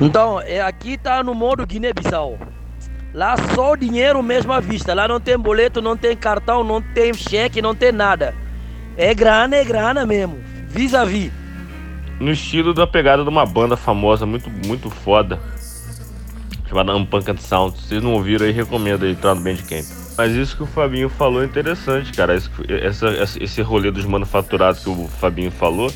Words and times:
Então, 0.00 0.40
é, 0.40 0.60
aqui 0.60 0.96
tá 0.96 1.22
no 1.22 1.34
modo 1.34 1.66
Guiné-Bissau. 1.66 2.38
Lá 3.12 3.36
só 3.54 3.76
dinheiro 3.76 4.22
mesmo 4.22 4.52
à 4.52 4.60
vista. 4.60 4.92
Lá 4.92 5.06
não 5.06 5.20
tem 5.20 5.38
boleto, 5.38 5.80
não 5.80 5.96
tem 5.96 6.16
cartão, 6.16 6.64
não 6.64 6.82
tem 6.82 7.14
cheque, 7.14 7.62
não 7.62 7.74
tem 7.74 7.92
nada. 7.92 8.34
É 8.96 9.14
grana, 9.14 9.56
é 9.56 9.64
grana 9.64 10.04
mesmo. 10.04 10.38
Vis-a-vis. 10.68 11.32
No 12.18 12.30
estilo 12.32 12.74
da 12.74 12.86
pegada 12.86 13.22
de 13.22 13.28
uma 13.28 13.46
banda 13.46 13.76
famosa, 13.76 14.26
muito, 14.26 14.50
muito 14.66 14.90
foda. 14.90 15.40
Chamada 16.68 16.94
Unpunked 16.94 17.40
Sound. 17.40 17.76
Se 17.78 17.88
vocês 17.88 18.02
não 18.02 18.14
ouviram 18.14 18.46
aí, 18.46 18.52
recomendo 18.52 19.04
aí 19.04 19.12
entrar 19.12 19.34
no 19.34 19.42
Bandcamp. 19.42 19.84
Mas 20.16 20.32
isso 20.32 20.56
que 20.56 20.62
o 20.62 20.66
Fabinho 20.66 21.08
falou 21.08 21.42
é 21.42 21.44
interessante, 21.44 22.12
cara. 22.12 22.34
Esse, 22.34 22.48
essa, 22.68 23.42
esse 23.42 23.62
rolê 23.62 23.90
dos 23.90 24.04
manufaturados 24.04 24.82
que 24.82 24.90
o 24.90 25.08
Fabinho 25.08 25.50
falou 25.50 25.90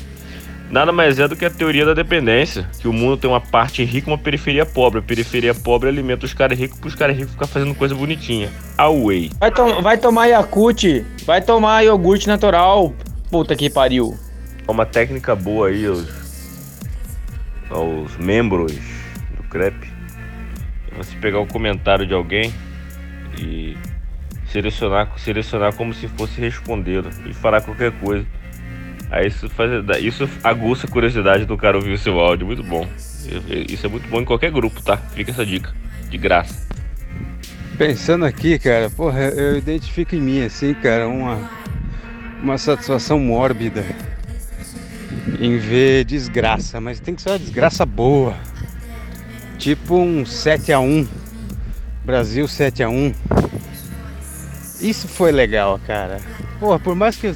nada 0.69 0.91
mais 0.91 1.19
é 1.19 1.27
do 1.27 1.35
que 1.35 1.45
a 1.45 1.49
teoria 1.49 1.85
da 1.85 1.93
dependência, 1.93 2.67
que 2.79 2.87
o 2.87 2.93
mundo 2.93 3.17
tem 3.17 3.29
uma 3.29 3.41
parte 3.41 3.83
rica 3.83 4.09
e 4.09 4.13
uma 4.13 4.17
periferia 4.17 4.65
pobre. 4.65 4.99
A 4.99 5.01
periferia 5.01 5.53
pobre 5.53 5.89
alimenta 5.89 6.25
os 6.25 6.33
caras 6.33 6.57
ricos 6.57 6.79
para 6.79 6.87
os 6.87 6.95
cares 6.95 7.17
ricos 7.17 7.33
ficar 7.33 7.47
fazendo 7.47 7.73
coisa 7.75 7.95
bonitinha. 7.95 8.49
Away. 8.77 9.31
Vai, 9.39 9.51
to 9.51 9.81
vai 9.81 9.97
tomar 9.97 10.27
Yakut, 10.27 11.05
vai 11.25 11.41
tomar 11.41 11.83
iogurte 11.83 12.27
natural, 12.27 12.93
puta 13.29 13.55
que 13.55 13.69
pariu. 13.69 14.17
Uma 14.67 14.85
técnica 14.85 15.35
boa 15.35 15.69
aí 15.69 15.85
aos, 15.85 16.07
aos 17.69 18.17
membros 18.17 18.73
do 19.35 19.43
crepe. 19.49 19.91
É 20.91 20.95
você 20.95 21.15
pegar 21.17 21.39
o 21.39 21.43
um 21.43 21.47
comentário 21.47 22.05
de 22.05 22.13
alguém 22.13 22.53
e 23.37 23.75
selecionar, 24.51 25.11
selecionar 25.17 25.73
como 25.73 25.93
se 25.93 26.07
fosse 26.07 26.39
responder 26.39 27.03
e 27.25 27.33
falar 27.33 27.61
qualquer 27.61 27.91
coisa. 27.91 28.25
Aí 29.11 29.27
isso, 29.27 29.49
faz, 29.49 29.71
isso 30.01 30.29
aguça 30.43 30.85
a 30.85 30.89
curiosidade 30.89 31.45
do 31.45 31.57
cara 31.57 31.77
ouvir 31.77 31.93
o 31.93 31.97
seu 31.97 32.19
áudio. 32.19 32.45
Muito 32.45 32.63
bom. 32.63 32.87
Isso 33.67 33.85
é 33.85 33.89
muito 33.89 34.07
bom 34.07 34.21
em 34.21 34.25
qualquer 34.25 34.51
grupo, 34.51 34.81
tá? 34.81 34.97
Fica 34.97 35.31
essa 35.31 35.45
dica. 35.45 35.73
De 36.09 36.17
graça. 36.17 36.67
Pensando 37.77 38.25
aqui, 38.25 38.59
cara, 38.59 38.89
porra, 38.89 39.21
eu 39.29 39.57
identifico 39.57 40.15
em 40.15 40.21
mim, 40.21 40.43
assim, 40.43 40.73
cara, 40.73 41.07
uma, 41.07 41.49
uma 42.43 42.57
satisfação 42.57 43.17
mórbida 43.19 43.85
em 45.39 45.57
ver 45.57 46.03
desgraça, 46.03 46.81
mas 46.81 46.99
tem 46.99 47.15
que 47.15 47.21
ser 47.21 47.29
uma 47.29 47.39
desgraça 47.39 47.85
boa. 47.85 48.35
Tipo 49.57 49.97
um 49.97 50.25
7 50.25 50.71
a 50.71 50.79
1 50.79 51.07
Brasil 52.05 52.47
7 52.47 52.83
a 52.83 52.89
1 52.89 53.13
Isso 54.81 55.07
foi 55.07 55.31
legal, 55.31 55.79
cara. 55.85 56.19
Porra, 56.59 56.79
por 56.79 56.95
mais 56.95 57.15
que 57.15 57.27
eu 57.27 57.35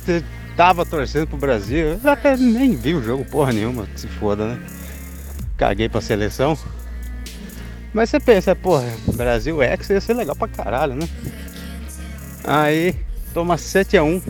tava 0.56 0.86
torcendo 0.86 1.28
pro 1.28 1.38
Brasil. 1.38 2.00
Eu 2.04 2.10
até 2.10 2.36
nem 2.38 2.76
vi 2.76 2.94
o 2.94 3.04
jogo 3.04 3.26
porra 3.26 3.52
nenhuma, 3.52 3.88
se 3.96 4.08
foda, 4.08 4.48
né? 4.48 4.60
Caguei 5.58 5.90
pra 5.90 6.02
seleção. 6.02 6.58
Mas 7.94 8.10
você 8.10 8.20
pensa, 8.20 8.56
porra, 8.56 8.86
Brasil 9.14 9.62
X 9.62 9.90
ia 9.90 10.02
ser 10.02 10.14
legal 10.16 10.36
pra 10.36 10.48
caralho, 10.48 10.96
né? 10.96 11.08
Aí 12.44 12.96
toma 13.34 13.56
7x1. 13.56 14.22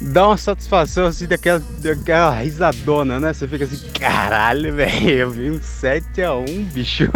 Dá 0.00 0.28
uma 0.28 0.36
satisfação 0.36 1.06
assim 1.06 1.26
daquela, 1.26 1.62
daquela 1.80 2.30
risadona, 2.34 3.18
né? 3.18 3.32
Você 3.32 3.48
fica 3.48 3.64
assim, 3.64 3.80
caralho, 3.98 4.74
velho, 4.74 5.10
eu 5.10 5.30
vi 5.30 5.50
um 5.50 5.58
7x1, 5.58 6.72
bicho. 6.72 7.10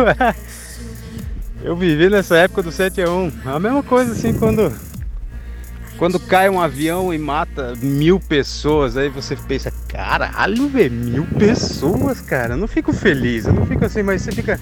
eu 1.62 1.76
vivi 1.76 2.08
nessa 2.08 2.36
época 2.36 2.62
do 2.62 2.70
7x1. 2.70 3.32
A 3.44 3.58
mesma 3.58 3.82
coisa 3.82 4.12
assim 4.12 4.32
quando 4.32 4.72
quando 5.98 6.20
cai 6.20 6.48
um 6.48 6.60
avião 6.60 7.12
e 7.12 7.18
mata 7.18 7.74
mil 7.82 8.20
pessoas, 8.20 8.96
aí 8.96 9.08
você 9.08 9.34
pensa, 9.34 9.72
caralho, 9.88 10.68
velho, 10.68 10.94
mil 10.94 11.26
pessoas, 11.26 12.20
cara. 12.20 12.54
Eu 12.54 12.56
não 12.56 12.68
fico 12.68 12.92
feliz, 12.92 13.46
eu 13.46 13.52
não 13.52 13.66
fico 13.66 13.84
assim, 13.84 14.02
mas 14.04 14.22
você 14.22 14.30
fica. 14.30 14.60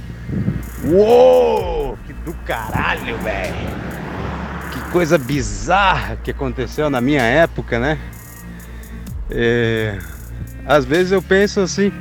Uou! 0.82 1.98
Que 2.06 2.14
do 2.14 2.32
caralho, 2.46 3.18
velho! 3.18 3.54
Que 4.72 4.80
coisa 4.90 5.18
bizarra 5.18 6.16
que 6.16 6.30
aconteceu 6.30 6.88
na 6.88 7.02
minha 7.02 7.22
época, 7.22 7.78
né? 7.78 7.98
É... 9.30 9.98
Às 10.64 10.86
vezes 10.86 11.12
eu 11.12 11.20
penso 11.20 11.60
assim, 11.60 11.92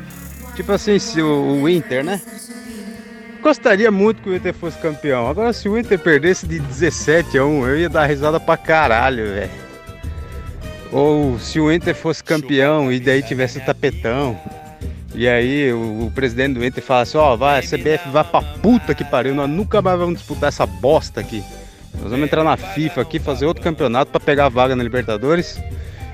tipo 0.55 0.71
assim, 0.71 0.97
se 0.97 1.21
o, 1.21 1.61
o 1.61 1.69
Inter, 1.69 2.05
né? 2.05 2.21
Gostaria 3.45 3.91
muito 3.91 4.23
que 4.23 4.29
o 4.29 4.35
Inter 4.35 4.55
fosse 4.55 4.75
campeão. 4.79 5.27
Agora, 5.27 5.53
se 5.53 5.69
o 5.69 5.77
Inter 5.77 5.99
perdesse 5.99 6.47
de 6.47 6.57
17 6.57 7.37
a 7.37 7.45
1, 7.45 7.67
eu 7.67 7.79
ia 7.81 7.89
dar 7.89 8.07
risada 8.07 8.39
pra 8.39 8.57
caralho, 8.57 9.23
velho. 9.23 9.51
Ou 10.91 11.37
se 11.37 11.59
o 11.59 11.71
Inter 11.71 11.93
fosse 11.93 12.23
campeão 12.23 12.91
e 12.91 12.99
daí 12.99 13.21
tivesse 13.21 13.59
tapetão. 13.59 14.35
E 15.13 15.27
aí 15.27 15.71
o, 15.71 16.07
o 16.07 16.11
presidente 16.15 16.55
do 16.55 16.65
Inter 16.65 16.83
falasse, 16.83 17.15
ó, 17.15 17.33
oh, 17.33 17.37
vai, 17.37 17.59
a 17.59 17.61
CBF 17.61 18.09
vai 18.11 18.23
pra 18.23 18.41
puta 18.41 18.95
que 18.95 19.03
pariu, 19.03 19.35
nós 19.35 19.49
nunca 19.49 19.79
mais 19.79 19.99
vamos 19.99 20.15
disputar 20.15 20.47
essa 20.47 20.65
bosta 20.65 21.21
aqui. 21.21 21.43
Nós 22.01 22.09
vamos 22.09 22.25
entrar 22.25 22.43
na 22.43 22.57
FIFA 22.57 23.01
aqui, 23.01 23.19
fazer 23.19 23.45
outro 23.45 23.63
campeonato 23.63 24.09
para 24.09 24.19
pegar 24.19 24.47
a 24.47 24.49
vaga 24.49 24.75
na 24.75 24.83
Libertadores 24.83 25.61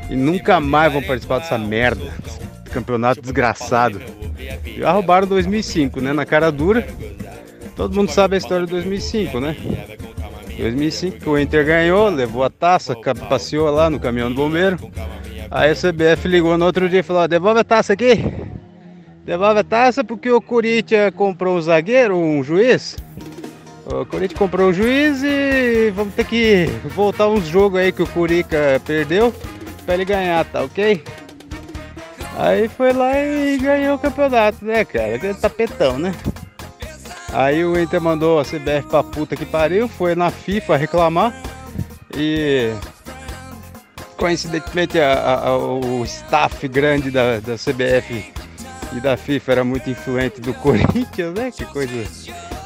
e 0.10 0.18
nunca 0.18 0.60
mais 0.60 0.92
vamos 0.92 1.08
participar 1.08 1.40
dessa 1.40 1.58
merda. 1.58 2.12
Campeonato 2.74 3.22
desgraçado. 3.22 4.02
Já 4.78 4.92
roubaram 4.92 5.28
2005, 5.28 6.02
né? 6.02 6.14
Na 6.14 6.26
cara 6.26 6.52
dura. 6.52 6.86
Todo 7.82 7.96
mundo 7.96 8.12
sabe 8.12 8.36
a 8.36 8.38
história 8.38 8.64
de 8.68 8.72
2005, 8.74 9.40
né? 9.40 9.58
2005 10.56 11.28
o 11.28 11.40
Inter 11.40 11.66
ganhou, 11.66 12.10
levou 12.10 12.44
a 12.44 12.50
taça, 12.52 12.96
passeou 13.28 13.72
lá 13.72 13.90
no 13.90 14.00
caminhão 14.00 14.30
do 14.30 14.36
bombeiro. 14.36 14.78
Aí 15.50 15.72
a 15.72 15.76
CBF 15.76 16.28
ligou 16.28 16.56
no 16.60 16.66
outro 16.66 16.88
dia 16.88 17.00
e 17.00 17.04
falou: 17.04 17.28
devolve 17.28 17.62
a 17.62 17.64
taça 17.64 17.94
aqui. 17.94 18.24
Devolve 19.26 19.62
a 19.62 19.64
taça 19.64 20.04
porque 20.04 20.30
o 20.30 20.40
Corinthians 20.40 21.12
comprou 21.16 21.58
um 21.58 21.62
zagueiro, 21.62 22.16
um 22.16 22.44
juiz. 22.44 22.98
O 23.88 24.06
Corinthians 24.06 24.38
comprou 24.38 24.70
um 24.70 24.74
juiz 24.74 25.24
e 25.24 25.92
vamos 25.96 26.14
ter 26.14 26.26
que 26.26 26.68
voltar 26.94 27.30
uns 27.30 27.48
jogos 27.48 27.80
aí 27.80 27.92
que 27.92 28.04
o 28.04 28.08
Curica 28.08 28.80
perdeu 28.86 29.34
para 29.88 29.96
ele 29.96 30.06
ganhar, 30.06 30.46
tá 30.46 30.62
ok? 30.62 31.04
Aí 32.38 32.68
foi 32.68 32.94
lá 32.94 33.20
e 33.20 33.58
ganhou 33.58 33.96
o 33.96 34.00
campeonato, 34.00 34.64
né, 34.64 34.86
cara? 34.86 35.16
Aquele 35.16 35.34
tapetão, 35.34 35.98
né? 35.98 36.14
Aí 37.34 37.64
o 37.64 37.80
Inter 37.80 38.02
mandou 38.02 38.40
a 38.40 38.44
CBF 38.44 38.88
pra 38.90 39.04
puta 39.04 39.36
que 39.36 39.46
pariu, 39.46 39.88
foi 39.88 40.16
na 40.16 40.30
FIFA 40.30 40.76
reclamar 40.76 41.34
e 42.16 42.74
coincidentemente 44.18 45.00
a, 45.00 45.40
a, 45.46 45.58
o 45.58 46.04
staff 46.04 46.68
grande 46.68 47.10
da, 47.10 47.40
da 47.40 47.56
CBF 47.56 48.34
e 48.94 49.00
da 49.00 49.16
FIFA 49.16 49.52
era 49.52 49.64
muito 49.64 49.90
influente 49.90 50.42
do 50.42 50.54
Corinthians, 50.62 51.34
né? 51.34 51.52
Que 51.52 51.66
coisa, 51.66 51.94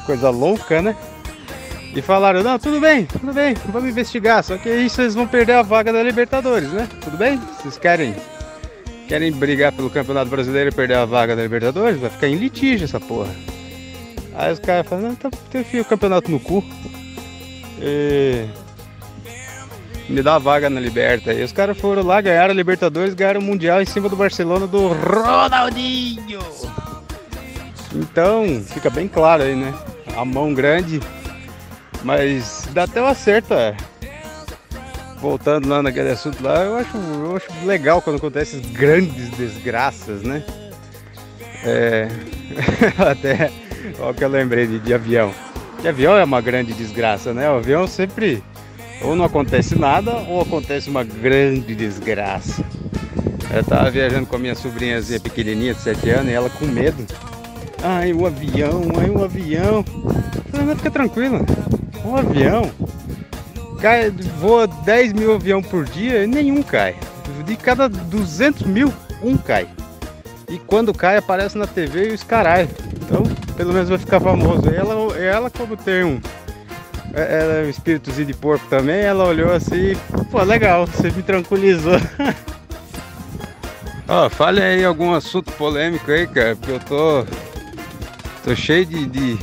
coisa 0.04 0.30
louca, 0.30 0.82
né? 0.82 0.96
E 1.94 2.02
falaram, 2.02 2.42
não, 2.42 2.58
tudo 2.58 2.78
bem, 2.78 3.06
tudo 3.06 3.32
bem, 3.32 3.54
vamos 3.72 3.88
investigar, 3.88 4.42
só 4.42 4.58
que 4.58 4.68
aí 4.68 4.90
vocês 4.90 5.14
vão 5.14 5.26
perder 5.26 5.52
a 5.52 5.62
vaga 5.62 5.92
da 5.92 6.02
Libertadores, 6.02 6.70
né? 6.70 6.86
Tudo 7.00 7.16
bem? 7.16 7.40
Vocês 7.58 7.78
querem 7.78 8.14
querem 9.08 9.32
brigar 9.32 9.72
pelo 9.72 9.88
Campeonato 9.88 10.28
Brasileiro 10.28 10.70
e 10.70 10.74
perder 10.74 10.96
a 10.96 11.04
vaga 11.04 11.36
da 11.36 11.42
Libertadores? 11.42 11.98
Vai 11.98 12.10
ficar 12.10 12.26
em 12.26 12.34
litígio 12.34 12.84
essa 12.84 13.00
porra. 13.00 13.30
Aí 14.36 14.52
os 14.52 14.58
caras 14.58 14.86
falam, 14.86 15.04
não, 15.04 15.12
então 15.12 15.30
enfia 15.54 15.80
o 15.80 15.84
campeonato 15.84 16.30
no 16.30 16.38
cu. 16.38 16.62
E... 17.80 18.46
Me 20.08 20.22
dá 20.22 20.38
vaga 20.38 20.68
na 20.68 20.78
Liberta. 20.78 21.32
E 21.32 21.42
os 21.42 21.52
caras 21.52 21.78
foram 21.78 22.02
lá, 22.02 22.20
ganharam 22.20 22.52
a 22.52 22.56
Libertadores, 22.56 23.14
ganharam 23.14 23.40
o 23.40 23.42
Mundial 23.42 23.80
em 23.80 23.86
cima 23.86 24.08
do 24.08 24.14
Barcelona 24.14 24.66
do 24.66 24.88
Ronaldinho. 24.88 26.40
Então, 27.94 28.62
fica 28.66 28.90
bem 28.90 29.08
claro 29.08 29.42
aí, 29.42 29.56
né? 29.56 29.74
A 30.14 30.24
mão 30.24 30.52
grande, 30.52 31.00
mas 32.04 32.68
dá 32.72 32.84
até 32.84 33.00
um 33.00 33.06
acerto, 33.06 33.54
é. 33.54 33.74
Voltando 35.18 35.66
lá 35.66 35.82
naquele 35.82 36.10
assunto 36.10 36.42
lá, 36.42 36.62
eu 36.62 36.76
acho, 36.76 36.96
eu 36.96 37.36
acho 37.36 37.66
legal 37.66 38.02
quando 38.02 38.16
acontecem 38.16 38.60
grandes 38.60 39.30
desgraças, 39.30 40.22
né? 40.22 40.44
É. 41.64 42.08
até 43.10 43.50
Olha 43.98 44.14
que 44.14 44.24
eu 44.24 44.28
lembrei 44.28 44.66
de, 44.66 44.78
de 44.78 44.94
avião. 44.94 45.32
Que 45.80 45.88
avião 45.88 46.16
é 46.16 46.24
uma 46.24 46.40
grande 46.40 46.72
desgraça, 46.72 47.32
né? 47.32 47.50
O 47.50 47.56
avião 47.56 47.86
sempre 47.86 48.42
ou 49.02 49.14
não 49.14 49.24
acontece 49.24 49.78
nada 49.78 50.12
ou 50.28 50.40
acontece 50.40 50.88
uma 50.88 51.04
grande 51.04 51.74
desgraça. 51.74 52.64
Eu 53.54 53.64
tava 53.64 53.90
viajando 53.90 54.26
com 54.26 54.36
a 54.36 54.38
minha 54.38 54.54
sobrinhazinha 54.54 55.20
pequenininha 55.20 55.74
de 55.74 55.80
7 55.80 56.10
anos 56.10 56.28
e 56.28 56.34
ela 56.34 56.50
com 56.50 56.66
medo. 56.66 57.04
Ai, 57.82 58.12
o 58.12 58.26
avião, 58.26 58.82
ai, 58.98 59.10
o 59.10 59.22
avião. 59.22 59.84
Falei, 60.50 60.74
fica 60.76 60.90
tranquila. 60.90 61.40
Um 62.04 62.16
avião 62.16 62.70
cai, 63.80 64.10
voa 64.40 64.66
10 64.66 65.12
mil 65.12 65.34
aviões 65.34 65.66
por 65.66 65.84
dia 65.84 66.24
e 66.24 66.26
nenhum 66.26 66.62
cai. 66.62 66.96
De 67.44 67.56
cada 67.56 67.88
200 67.88 68.62
mil, 68.62 68.92
um 69.22 69.36
cai. 69.36 69.68
E 70.48 70.58
quando 70.58 70.94
cai, 70.94 71.16
aparece 71.16 71.58
na 71.58 71.66
TV 71.66 72.10
e 72.10 72.14
os 72.14 72.22
caralho. 72.22 72.68
Então, 73.02 73.22
pelo 73.56 73.72
menos 73.72 73.88
vai 73.88 73.98
ficar 73.98 74.20
famoso. 74.20 74.68
Ela, 74.68 75.18
ela 75.18 75.50
como 75.50 75.76
tem 75.76 76.04
um. 76.04 76.20
É, 77.14 77.40
ela 77.40 77.52
é 77.54 77.64
um 77.64 77.70
espíritozinho 77.70 78.26
de 78.26 78.34
porco 78.34 78.66
também, 78.68 79.00
ela 79.00 79.24
olhou 79.24 79.52
assim, 79.52 79.96
pô, 80.30 80.42
legal, 80.42 80.86
você 80.86 81.10
me 81.10 81.22
tranquilizou. 81.22 81.96
Ó, 84.08 84.26
oh, 84.26 84.30
fale 84.30 84.62
aí 84.62 84.84
algum 84.84 85.14
assunto 85.14 85.50
polêmico 85.52 86.10
aí, 86.10 86.26
cara, 86.26 86.54
porque 86.54 86.72
eu 86.72 86.80
tô. 86.80 87.24
Tô 88.44 88.54
cheio 88.54 88.86
de, 88.86 89.06
de, 89.06 89.38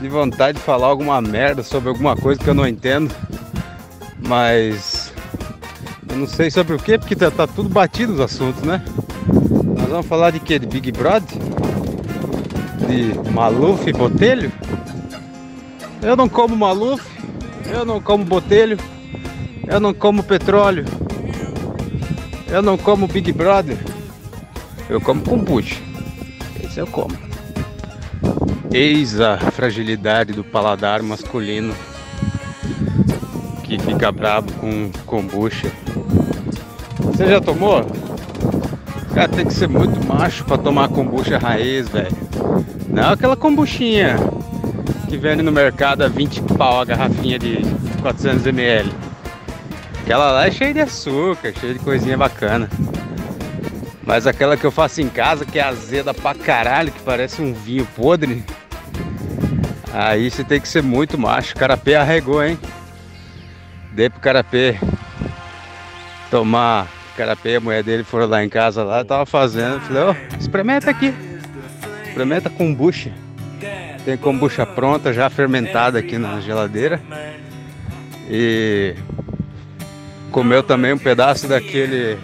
de 0.00 0.08
vontade 0.08 0.56
de 0.56 0.64
falar 0.64 0.86
alguma 0.86 1.20
merda 1.20 1.62
sobre 1.62 1.90
alguma 1.90 2.16
coisa 2.16 2.40
que 2.40 2.48
eu 2.48 2.54
não 2.54 2.66
entendo. 2.66 3.14
Mas 4.26 5.12
eu 6.08 6.16
não 6.16 6.26
sei 6.26 6.50
sobre 6.50 6.74
o 6.74 6.78
que, 6.78 6.96
porque 6.96 7.14
tá, 7.14 7.30
tá 7.30 7.46
tudo 7.46 7.68
batido 7.68 8.14
os 8.14 8.20
assuntos, 8.20 8.62
né? 8.62 8.82
Vamos 9.90 10.06
falar 10.06 10.30
de 10.30 10.38
quê? 10.38 10.56
De 10.56 10.66
Big 10.66 10.92
Brother? 10.92 11.36
De 12.86 13.30
Maluf 13.32 13.90
e 13.90 13.92
Botelho? 13.92 14.52
Eu 16.00 16.14
não 16.14 16.28
como 16.28 16.54
Maluf, 16.56 17.04
eu 17.66 17.84
não 17.84 18.00
como 18.00 18.24
Botelho, 18.24 18.78
eu 19.66 19.80
não 19.80 19.92
como 19.92 20.22
petróleo, 20.22 20.84
eu 22.46 22.62
não 22.62 22.78
como 22.78 23.08
Big 23.08 23.32
Brother, 23.32 23.76
eu 24.88 25.00
como 25.00 25.22
kombucha. 25.22 25.80
Esse 26.62 26.78
eu 26.78 26.86
como. 26.86 27.18
Eis 28.72 29.20
a 29.20 29.38
fragilidade 29.38 30.32
do 30.32 30.44
paladar 30.44 31.02
masculino 31.02 31.74
que 33.64 33.76
fica 33.76 34.12
brabo 34.12 34.52
com 34.52 34.88
kombucha. 35.04 35.70
Você 37.00 37.26
já 37.26 37.40
tomou? 37.40 37.84
Cara, 39.14 39.28
tem 39.28 39.44
que 39.44 39.52
ser 39.52 39.68
muito 39.68 40.06
macho 40.06 40.44
pra 40.44 40.56
tomar 40.56 40.88
kombucha 40.88 41.36
raiz, 41.36 41.88
velho. 41.88 42.16
Não 42.88 43.10
aquela 43.10 43.36
kombuchinha 43.36 44.16
que 45.08 45.16
vende 45.16 45.42
no 45.42 45.50
mercado 45.50 46.02
a 46.02 46.08
20 46.08 46.42
pau 46.56 46.80
a 46.80 46.84
garrafinha 46.84 47.38
de 47.38 47.58
400ml. 48.02 48.90
Aquela 50.02 50.30
lá 50.32 50.46
é 50.46 50.50
cheia 50.50 50.72
de 50.72 50.80
açúcar, 50.80 51.52
cheia 51.58 51.74
de 51.74 51.80
coisinha 51.80 52.16
bacana. 52.16 52.68
Mas 54.04 54.26
aquela 54.26 54.56
que 54.56 54.64
eu 54.64 54.70
faço 54.70 55.00
em 55.00 55.08
casa, 55.08 55.44
que 55.44 55.58
é 55.58 55.62
azeda 55.62 56.14
pra 56.14 56.34
caralho, 56.34 56.90
que 56.90 57.00
parece 57.00 57.42
um 57.42 57.52
vinho 57.52 57.86
podre. 57.96 58.44
Aí 59.92 60.30
você 60.30 60.44
tem 60.44 60.60
que 60.60 60.68
ser 60.68 60.82
muito 60.82 61.18
macho. 61.18 61.54
O 61.54 61.58
carapé 61.58 61.96
arregou, 61.96 62.42
hein? 62.42 62.58
Dei 63.92 64.08
pro 64.08 64.20
carapé 64.20 64.80
tomar. 66.30 66.88
Carapé, 67.20 67.56
a 67.56 67.60
mulher 67.60 67.82
dele 67.82 68.02
foram 68.02 68.26
lá 68.26 68.42
em 68.42 68.48
casa 68.48 68.82
lá, 68.82 69.04
tava 69.04 69.26
fazendo. 69.26 69.78
Falei, 69.80 70.02
ó, 70.04 70.14
oh, 70.14 70.36
experimenta 70.40 70.88
aqui. 70.88 71.12
Experimenta 72.06 72.48
kombucha. 72.48 73.12
Tem 74.06 74.16
kombucha 74.16 74.64
pronta, 74.64 75.12
já 75.12 75.28
fermentada 75.28 75.98
aqui 75.98 76.16
na 76.16 76.40
geladeira. 76.40 76.98
E 78.26 78.94
comeu 80.32 80.62
também 80.62 80.94
um 80.94 80.98
pedaço 80.98 81.46
daquele 81.46 82.16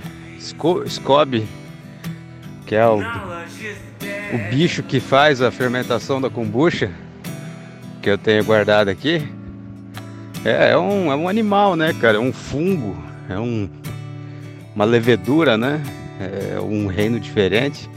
scoby, 0.88 1.46
que 2.64 2.74
é 2.74 2.86
o, 2.86 2.98
o 2.98 4.38
bicho 4.50 4.82
que 4.82 4.98
faz 4.98 5.42
a 5.42 5.50
fermentação 5.50 6.22
da 6.22 6.30
kombucha, 6.30 6.90
que 8.00 8.08
eu 8.08 8.16
tenho 8.16 8.42
guardado 8.44 8.88
aqui. 8.88 9.22
É, 10.42 10.70
é, 10.70 10.78
um, 10.78 11.12
é 11.12 11.16
um 11.16 11.28
animal, 11.28 11.76
né, 11.76 11.92
cara? 12.00 12.16
É 12.16 12.20
um 12.20 12.32
fungo, 12.32 12.96
é 13.28 13.38
um, 13.38 13.68
uma 14.76 14.84
levedura, 14.84 15.56
né? 15.56 15.82
É 16.20 16.60
um 16.60 16.86
reino 16.86 17.18
diferente. 17.18 17.88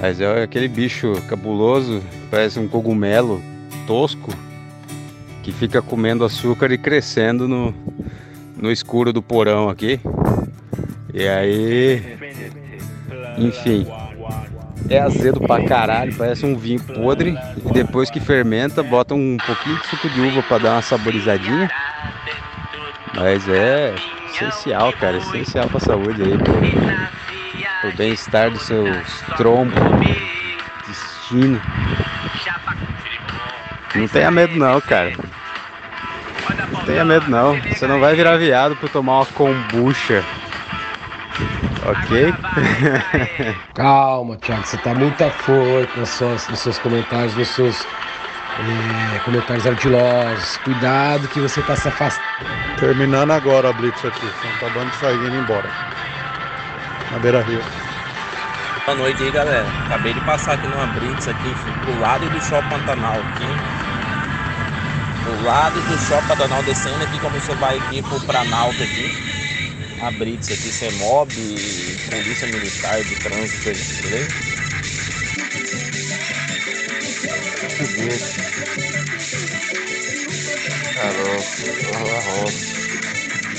Mas 0.00 0.20
é 0.20 0.42
aquele 0.42 0.68
bicho 0.68 1.12
cabuloso, 1.28 2.02
parece 2.30 2.58
um 2.58 2.66
cogumelo 2.66 3.42
tosco, 3.86 4.30
que 5.42 5.52
fica 5.52 5.80
comendo 5.80 6.24
açúcar 6.24 6.72
e 6.72 6.78
crescendo 6.78 7.46
no, 7.46 7.74
no 8.56 8.72
escuro 8.72 9.12
do 9.12 9.22
porão 9.22 9.68
aqui. 9.68 10.00
E 11.14 11.28
aí. 11.28 12.16
Enfim. 13.38 13.86
É 14.88 15.00
azedo 15.00 15.40
pra 15.40 15.64
caralho, 15.64 16.14
parece 16.14 16.46
um 16.46 16.56
vinho 16.56 16.80
podre. 16.80 17.36
E 17.64 17.72
depois 17.72 18.10
que 18.10 18.20
fermenta, 18.20 18.82
bota 18.82 19.14
um 19.14 19.36
pouquinho 19.44 19.78
de 19.80 19.86
suco 19.88 20.08
de 20.08 20.20
uva 20.20 20.42
pra 20.42 20.58
dar 20.58 20.72
uma 20.74 20.82
saborizadinha. 20.82 21.70
Mas 23.14 23.48
é 23.48 23.94
essencial, 24.36 24.92
cara, 24.92 25.16
essencial 25.16 25.68
pra 25.68 25.80
saúde 25.80 26.22
aí, 26.22 26.38
pro, 26.38 26.54
pro 27.80 27.96
bem-estar 27.96 28.50
dos 28.50 28.62
seus 28.62 29.20
trombos, 29.36 29.74
intestino. 30.86 31.60
Não 33.94 34.08
tenha 34.08 34.30
medo 34.30 34.56
não, 34.56 34.80
cara. 34.80 35.12
Não 36.70 36.84
tenha 36.84 37.04
medo 37.04 37.30
não. 37.30 37.58
Você 37.62 37.86
não 37.86 37.98
vai 37.98 38.14
virar 38.14 38.36
viado 38.36 38.76
por 38.76 38.90
tomar 38.90 39.18
uma 39.18 39.26
kombucha. 39.26 40.22
Ok? 41.84 42.34
Calma, 43.74 44.36
Thiago, 44.36 44.66
você 44.66 44.76
tá 44.78 44.94
muito 44.94 45.22
afoito 45.22 45.98
nos 45.98 46.08
seus, 46.10 46.48
nos 46.48 46.58
seus 46.60 46.78
comentários, 46.78 47.36
nos 47.36 47.48
seus 47.48 47.86
é, 48.58 49.18
comentários 49.20 49.66
ardilosos. 49.66 50.56
Cuidado 50.58 51.28
que 51.28 51.40
você 51.40 51.60
tá 51.62 51.76
se 51.76 51.88
afastando. 51.88 52.26
Terminando 52.78 53.30
agora 53.32 53.70
a 53.70 53.72
Blitz 53.72 54.04
aqui. 54.04 54.26
Estão 54.26 54.50
acabando 54.56 54.90
de 54.90 54.96
sair 54.96 55.16
indo 55.16 55.36
embora. 55.36 55.70
Na 57.10 57.18
beira 57.18 57.42
rio. 57.42 57.60
Boa 58.84 58.98
noite 58.98 59.22
aí, 59.22 59.30
galera. 59.30 59.66
Acabei 59.86 60.14
de 60.14 60.20
passar 60.20 60.54
aqui 60.54 60.66
numa 60.68 60.86
Blitz 60.86 61.28
aqui, 61.28 61.54
pro 61.82 62.00
lado 62.00 62.28
do 62.30 62.40
Shopping 62.40 62.68
Pantanal 62.68 63.20
aqui. 63.20 63.46
Do 65.24 65.44
lado 65.44 65.80
do 65.80 65.98
Shopping 65.98 66.28
Pantanal, 66.28 66.62
descendo 66.62 67.02
aqui, 67.02 67.18
como 67.18 67.38
você 67.38 67.54
vai 67.56 67.78
aqui 67.78 68.02
pro 68.02 68.20
Planalto 68.20 68.82
aqui 68.82 69.36
a 70.00 70.10
Brits 70.10 70.50
aqui, 70.50 70.72
CEMOB, 70.72 71.32
Polícia 72.10 72.46
Militar 72.48 73.02
de 73.02 73.16
Trânsito, 73.16 74.02
beleza? 74.02 74.55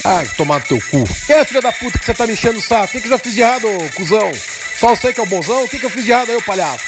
Ah, 0.03 0.23
tomar 0.37 0.63
teu 0.63 0.81
cu. 0.89 1.03
É, 1.27 1.43
filha 1.43 1.61
da 1.61 1.71
puta, 1.71 1.99
que 1.99 2.05
você 2.05 2.13
tá 2.13 2.25
me 2.25 2.33
enchendo 2.33 2.59
o 2.59 2.61
saco. 2.61 2.85
O 2.85 2.87
que, 2.87 3.01
que 3.01 3.07
eu 3.07 3.11
já 3.11 3.17
fiz 3.17 3.33
de 3.33 3.41
errado, 3.41 3.67
cuzão? 3.95 4.31
Só 4.79 4.95
você 4.95 5.11
que 5.11 5.19
é 5.19 5.23
o 5.23 5.27
bonzão? 5.27 5.63
O 5.63 5.67
que, 5.67 5.79
que 5.79 5.85
eu 5.85 5.89
fiz 5.89 6.05
de 6.05 6.11
errado 6.11 6.31
aí, 6.31 6.41
palhaço? 6.41 6.85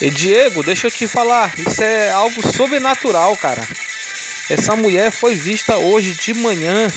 E 0.00 0.10
Diego, 0.10 0.62
deixa 0.62 0.88
eu 0.88 0.90
te 0.90 1.06
falar, 1.06 1.54
isso 1.56 1.82
é 1.82 2.10
algo 2.10 2.42
sobrenatural, 2.52 3.36
cara. 3.36 3.66
Essa 4.50 4.76
mulher 4.76 5.10
foi 5.10 5.34
vista 5.34 5.76
hoje 5.76 6.14
de 6.14 6.34
manhã 6.34 6.88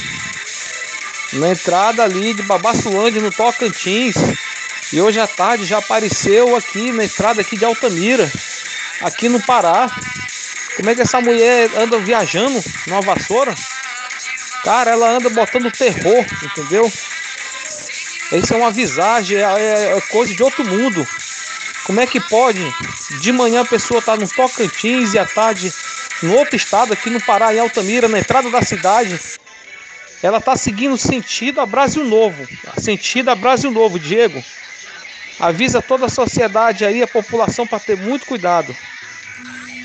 na 1.34 1.52
entrada 1.52 2.04
ali 2.04 2.34
de 2.34 2.42
Babassuande, 2.44 3.22
no 3.22 3.32
Tocantins. 3.32 4.16
E 4.92 5.02
hoje 5.02 5.20
à 5.20 5.28
tarde 5.28 5.66
já 5.66 5.78
apareceu 5.78 6.56
aqui 6.56 6.92
na 6.92 7.06
estrada 7.06 7.42
aqui 7.42 7.56
de 7.56 7.64
Altamira, 7.64 8.30
aqui 9.02 9.30
no 9.30 9.42
Pará. 9.42 9.90
Como 10.76 10.90
é 10.90 10.96
que 10.96 11.02
essa 11.02 11.20
mulher 11.20 11.70
anda 11.78 12.00
viajando 12.00 12.64
numa 12.88 13.02
vassoura? 13.02 13.54
Cara, 14.64 14.92
ela 14.92 15.10
anda 15.12 15.30
botando 15.30 15.72
terror, 15.72 16.26
entendeu? 16.44 16.92
Isso 18.32 18.54
é 18.54 18.58
uma 18.58 18.72
visagem, 18.72 19.38
é, 19.38 19.42
é, 19.42 19.98
é 19.98 20.02
coisa 20.02 20.34
de 20.34 20.44
outro 20.44 20.64
mundo. 20.66 21.06
Como 21.86 22.00
é 22.00 22.06
que 22.06 22.20
pode? 22.20 22.62
De 23.22 23.32
manhã 23.32 23.62
a 23.62 23.66
pessoa 23.66 24.02
tá 24.02 24.16
no 24.16 24.28
Tocantins 24.28 25.14
e 25.14 25.20
à 25.20 25.26
tarde 25.26 25.74
no 26.22 26.36
outro 26.36 26.56
estado, 26.56 26.94
aqui 26.94 27.10
no 27.10 27.22
Pará, 27.22 27.54
em 27.54 27.60
Altamira, 27.60 28.08
na 28.08 28.20
entrada 28.20 28.50
da 28.50 28.62
cidade, 28.62 29.20
ela 30.22 30.38
está 30.38 30.56
seguindo 30.56 30.98
sentido 30.98 31.62
a 31.62 31.66
Brasil 31.66 32.04
Novo. 32.04 32.48
Sentido 32.78 33.30
a 33.30 33.36
Brasil 33.36 33.72
Novo, 33.72 33.98
Diego. 33.98 34.44
Avisa 35.40 35.82
toda 35.82 36.06
a 36.06 36.10
sociedade 36.10 36.84
aí, 36.84 37.02
a 37.02 37.08
população, 37.08 37.66
para 37.66 37.80
ter 37.80 37.96
muito 37.96 38.26
cuidado. 38.26 38.76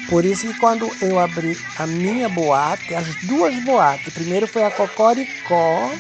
Por 0.08 0.25
isso 0.25 0.46
que 0.46 0.58
quando 0.58 0.90
eu 1.00 1.18
abri 1.18 1.56
a 1.78 1.87
minha 1.87 2.28
boate, 2.28 2.94
as 2.94 3.14
duas 3.23 3.54
boates, 3.61 4.12
primeiro 4.12 4.46
foi 4.46 4.64
a 4.64 4.70
Cocoricó, 4.70 5.92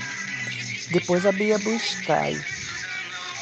depois 0.90 1.24
a 1.24 1.32
Bia 1.32 1.58
Buscai. 1.58 2.36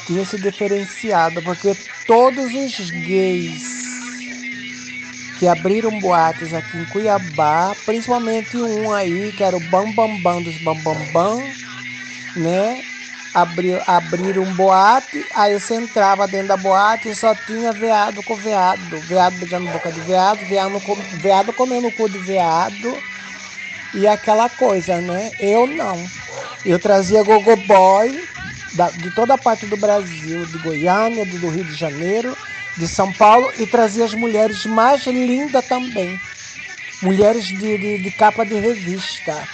Tinha 0.05 0.23
se 0.25 0.37
diferenciado, 0.37 1.41
porque 1.41 1.75
todos 2.05 2.53
os 2.53 2.91
gays 3.07 3.73
que 5.39 5.47
abriram 5.47 5.99
boates 5.99 6.53
aqui 6.53 6.77
em 6.77 6.85
Cuiabá, 6.85 7.75
principalmente 7.85 8.55
um 8.61 8.91
aí, 8.91 9.33
que 9.35 9.43
era 9.43 9.57
o 9.57 9.59
Bam 9.59 9.91
Bam 9.91 10.15
Bam 10.17 10.41
dos 10.41 10.57
Bam 10.57 10.75
Bam 10.75 10.95
Bam, 11.11 11.53
né? 12.35 12.81
Abrir, 13.33 13.81
abriram 13.87 14.43
um 14.43 14.53
boate, 14.53 15.25
aí 15.33 15.59
você 15.59 15.75
entrava 15.75 16.27
dentro 16.27 16.49
da 16.49 16.57
boate 16.57 17.09
e 17.09 17.15
só 17.15 17.33
tinha 17.33 17.73
veado 17.73 18.21
com 18.21 18.35
veado, 18.35 18.99
veado 18.99 19.37
beijando 19.37 19.71
boca 19.71 19.91
de 19.91 20.01
veado, 20.01 20.45
veado, 20.45 20.81
veado 21.13 21.53
comendo 21.53 21.91
cu 21.91 22.07
de 22.07 22.19
veado 22.19 22.95
e 23.93 24.07
aquela 24.07 24.49
coisa, 24.49 25.01
né? 25.01 25.31
Eu 25.39 25.65
não. 25.65 26.05
Eu 26.65 26.79
trazia 26.79 27.23
gogo 27.23 27.55
boy 27.55 28.27
da, 28.73 28.89
de 28.89 29.11
toda 29.11 29.35
a 29.35 29.37
parte 29.37 29.65
do 29.65 29.77
Brasil, 29.77 30.45
de 30.45 30.57
Goiânia, 30.57 31.25
do 31.25 31.49
Rio 31.49 31.63
de 31.63 31.73
Janeiro, 31.73 32.35
de 32.75 32.87
São 32.87 33.11
Paulo 33.13 33.51
e 33.57 33.67
trazia 33.67 34.05
as 34.05 34.13
mulheres 34.13 34.65
mais 34.65 35.05
lindas 35.05 35.65
também. 35.65 36.19
Mulheres 37.01 37.45
de, 37.45 37.77
de, 37.77 37.97
de, 37.99 38.11
capa 38.11 38.45
de 38.45 38.55
revista. 38.55 39.47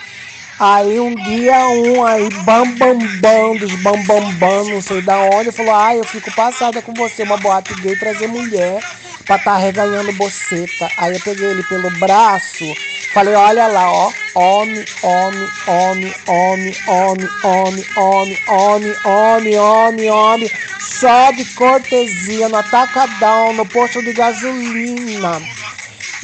Aí 0.60 1.00
um 1.00 1.16
dia 1.16 1.56
um 1.70 2.04
aí, 2.06 2.30
bam 2.44 2.66
bam 2.78 2.98
bam, 3.22 3.56
dos 3.56 3.74
bam 3.82 4.04
bam 4.04 4.34
bam, 4.34 4.66
não 4.66 4.82
sei 4.82 5.02
da 5.02 5.18
onde, 5.18 5.54
falou, 5.54 5.74
ah, 5.74 5.96
eu 5.96 6.04
fico 6.04 6.30
passada 6.36 6.82
com 6.82 6.94
você, 6.94 7.24
uma 7.24 7.38
boate 7.38 7.74
gay, 7.76 7.96
trazer 7.96 8.28
mulher 8.28 8.84
pra 9.26 9.40
tá 9.40 9.56
reganhando 9.56 10.12
boceta. 10.12 10.92
Aí 10.98 11.14
eu 11.14 11.22
peguei 11.22 11.48
ele 11.48 11.64
pelo 11.64 11.90
braço, 11.92 12.76
falei, 13.14 13.36
olha 13.36 13.68
lá, 13.68 13.90
ó, 13.90 14.12
homem, 14.36 14.86
homem, 15.02 15.50
homem, 15.66 16.14
homem, 16.28 16.76
homem, 16.90 17.30
homem, 17.42 17.86
homem, 17.96 18.38
homem, 18.46 18.96
homem, 19.06 19.58
homem, 19.58 20.12
homem, 20.12 20.52
só 21.00 21.32
de 21.32 21.46
cortesia 21.56 22.50
no 22.50 22.58
atacadão, 22.58 23.54
no 23.54 23.66
posto 23.66 24.04
de 24.04 24.12
gasolina 24.12 25.42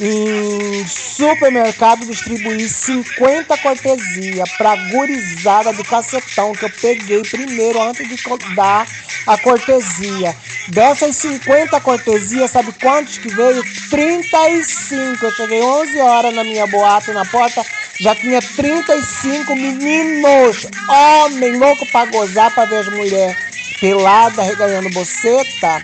em 0.00 0.86
supermercado 0.86 2.04
distribuir 2.06 2.68
50 2.68 3.56
cortesia 3.58 4.44
para 4.58 4.76
gurizada 4.90 5.72
do 5.72 5.84
cacetão 5.84 6.52
que 6.52 6.64
eu 6.64 6.70
peguei 6.70 7.22
primeiro 7.22 7.80
antes 7.80 8.06
de 8.06 8.16
dar 8.54 8.86
a 9.26 9.38
cortesia. 9.38 10.36
Dessas 10.68 11.16
50 11.16 11.80
cortesias, 11.80 12.50
sabe 12.50 12.72
quantos 12.72 13.18
que 13.18 13.28
veio? 13.28 13.62
35. 13.88 15.24
Eu 15.24 15.32
cheguei 15.32 15.62
11 15.62 16.00
horas 16.00 16.34
na 16.34 16.44
minha 16.44 16.66
boate 16.66 17.12
na 17.12 17.24
porta, 17.24 17.64
já 17.98 18.14
tinha 18.14 18.40
35 18.42 19.56
meninos, 19.56 20.66
homem 20.88 21.56
louco 21.56 21.86
para 21.86 22.10
gozar, 22.10 22.54
para 22.54 22.66
ver 22.66 22.76
as 22.76 22.88
mulheres 22.88 23.36
peladas, 23.80 24.46
reganhando 24.46 24.90
boceta. 24.90 25.82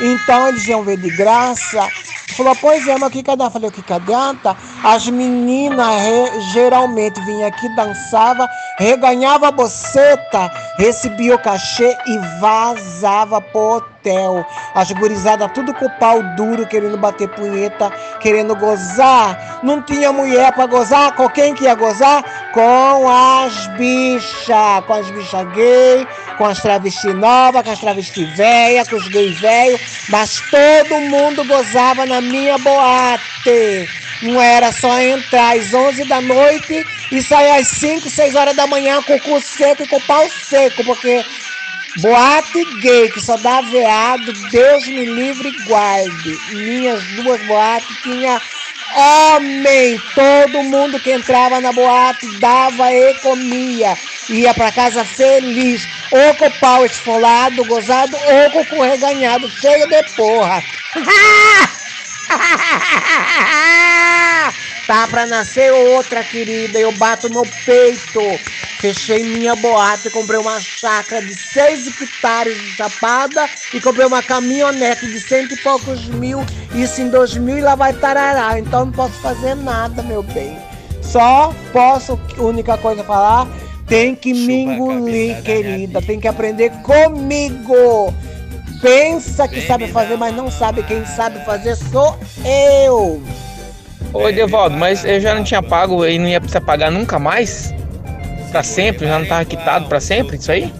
Então 0.00 0.48
eles 0.48 0.66
iam 0.66 0.82
ver 0.82 0.96
de 0.96 1.10
graça 1.10 1.86
Falou, 2.36 2.54
pois 2.56 2.86
é, 2.86 2.96
mas 2.96 3.10
que 3.10 3.18
adianta? 3.20 3.50
Falei, 3.50 3.68
o 3.68 3.72
que 3.72 3.92
adianta? 3.92 4.56
As 4.82 5.08
meninas 5.08 6.02
re, 6.02 6.40
geralmente 6.52 7.20
vinham 7.20 7.48
aqui, 7.48 7.68
dançava, 7.76 8.48
reganhava 8.78 9.48
a 9.48 9.52
boceta, 9.52 10.50
recebia 10.78 11.34
o 11.34 11.38
cachê 11.38 11.96
e 12.06 12.18
vazava 12.40 13.40
pro 13.40 13.82
hotel. 14.00 14.46
As 14.74 14.90
gurizadas 14.92 15.50
tudo 15.52 15.74
com 15.74 15.86
o 15.86 15.90
pau 15.90 16.22
duro, 16.36 16.66
querendo 16.66 16.96
bater 16.96 17.28
punheta, 17.28 17.90
querendo 18.20 18.56
gozar. 18.56 19.60
Não 19.62 19.82
tinha 19.82 20.12
mulher 20.12 20.52
para 20.52 20.66
gozar, 20.66 21.12
com 21.14 21.28
quem 21.28 21.54
que 21.54 21.64
ia 21.64 21.74
gozar? 21.74 22.50
Com 22.52 23.08
as 23.08 23.66
bichas, 23.78 24.84
com 24.86 24.94
as 24.94 25.10
bichas 25.10 25.52
gay, 25.52 26.06
com 26.38 26.46
as 26.46 26.60
travestis 26.60 27.14
novas, 27.14 27.62
com 27.62 27.70
as 27.70 27.78
travestis 27.78 28.36
velhas, 28.36 28.88
com 28.88 28.96
os 28.96 29.08
gays 29.08 29.38
velhos, 29.38 29.80
mas 30.08 30.40
todo 30.50 31.00
mundo 31.00 31.44
gozava 31.44 32.06
na 32.06 32.20
minha 32.20 32.58
boate. 32.58 33.88
Não 34.22 34.40
era 34.40 34.70
só 34.70 35.00
entrar 35.00 35.56
às 35.56 35.72
11 35.72 36.04
da 36.04 36.20
noite 36.20 36.84
e 37.10 37.22
sair 37.22 37.52
às 37.52 37.68
5, 37.68 38.08
6 38.08 38.34
horas 38.34 38.54
da 38.54 38.66
manhã 38.66 39.02
com 39.02 39.14
o 39.14 39.20
cu 39.20 39.40
seco 39.40 39.82
e 39.82 39.88
com 39.88 39.96
o 39.96 40.02
pau 40.02 40.28
seco, 40.28 40.84
porque 40.84 41.24
boate 41.98 42.64
gay 42.80 43.10
que 43.10 43.20
só 43.20 43.36
dá 43.36 43.60
veado, 43.60 44.32
Deus 44.50 44.86
me 44.86 45.04
livre 45.04 45.48
e 45.48 45.64
guarde. 45.64 46.38
Minhas 46.52 47.02
duas 47.16 47.44
boates 47.46 47.96
tinha 48.02 48.40
homem, 48.94 50.00
todo 50.14 50.62
mundo 50.64 51.00
que 51.00 51.12
entrava 51.12 51.60
na 51.60 51.72
boate 51.72 52.26
dava 52.38 52.92
e 52.92 53.14
comia, 53.20 53.96
ia 54.28 54.52
para 54.54 54.72
casa 54.72 55.04
feliz, 55.04 55.86
ou 56.10 56.34
com 56.34 56.46
o 56.46 56.58
pau 56.58 56.84
esfolado, 56.84 57.64
gozado, 57.64 58.16
ou 58.16 58.64
com 58.66 58.78
o 58.78 58.82
reganhado, 58.82 59.48
cheio 59.50 59.88
de 59.88 60.02
porra. 60.14 60.62
tá 64.86 65.06
pra 65.08 65.26
nascer 65.26 65.72
outra, 65.72 66.22
querida. 66.24 66.78
Eu 66.78 66.92
bato 66.92 67.28
no 67.28 67.42
peito. 67.64 68.20
Fechei 68.80 69.22
minha 69.22 69.54
boate, 69.56 70.08
comprei 70.08 70.38
uma 70.38 70.58
chácara 70.58 71.20
de 71.20 71.34
6 71.34 72.00
hectares 72.00 72.56
de 72.58 72.76
chapada 72.76 73.48
e 73.74 73.80
comprei 73.80 74.06
uma 74.06 74.22
caminhonete 74.22 75.06
de 75.06 75.20
cento 75.20 75.52
e 75.52 75.56
poucos 75.58 76.06
mil. 76.06 76.40
Isso 76.74 77.02
em 77.02 77.10
2000 77.10 77.58
e 77.58 77.60
lá 77.60 77.74
vai 77.74 77.92
tarará. 77.92 78.58
Então 78.58 78.86
não 78.86 78.92
posso 78.92 79.14
fazer 79.20 79.54
nada, 79.54 80.02
meu 80.02 80.22
bem. 80.22 80.58
Só 81.02 81.54
posso, 81.72 82.18
única 82.38 82.78
coisa 82.78 83.02
a 83.02 83.04
falar, 83.04 83.48
tem 83.86 84.14
que 84.14 84.34
Chupa 84.34 84.46
me 84.46 84.62
engolir, 84.62 85.42
querida. 85.42 86.00
Tem 86.00 86.18
que 86.18 86.28
aprender 86.28 86.70
comigo 86.82 88.14
pensa 88.80 89.46
que 89.46 89.60
sabe 89.66 89.88
fazer, 89.88 90.16
mas 90.16 90.34
não 90.34 90.50
sabe. 90.50 90.82
Quem 90.82 91.04
sabe 91.04 91.44
fazer 91.44 91.76
sou 91.76 92.18
eu. 92.44 93.22
Ô 94.12 94.28
Edevaldo, 94.28 94.76
mas 94.76 95.04
eu 95.04 95.20
já 95.20 95.34
não 95.34 95.44
tinha 95.44 95.62
pago 95.62 96.04
e 96.04 96.18
não 96.18 96.26
ia 96.26 96.40
precisar 96.40 96.62
pagar 96.62 96.90
nunca 96.90 97.18
mais? 97.18 97.72
Pra 98.50 98.62
sempre? 98.62 99.06
Já 99.06 99.18
não 99.18 99.26
tava 99.26 99.44
quitado 99.44 99.86
pra 99.86 100.00
sempre 100.00 100.36
isso 100.36 100.50
aí? 100.50 100.72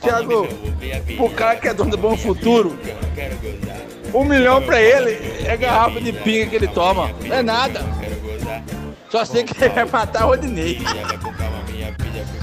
Tiago, 0.00 0.48
o 1.18 1.30
cara 1.30 1.56
que 1.56 1.68
é 1.68 1.74
dono 1.74 1.90
do 1.90 1.98
Bom 1.98 2.16
Futuro, 2.16 2.78
um 4.14 4.24
milhão 4.24 4.62
pra 4.62 4.80
ele 4.80 5.18
é 5.46 5.56
garrafa 5.56 6.00
de 6.00 6.12
pinga 6.12 6.46
que 6.46 6.56
ele 6.56 6.68
toma. 6.68 7.10
Não 7.26 7.36
é 7.36 7.42
nada. 7.42 7.80
Só 9.10 9.24
sei 9.24 9.44
que 9.44 9.54
ele 9.62 9.74
vai 9.74 9.84
matar 9.84 10.24
o 10.24 10.28
Rodinei. 10.28 10.80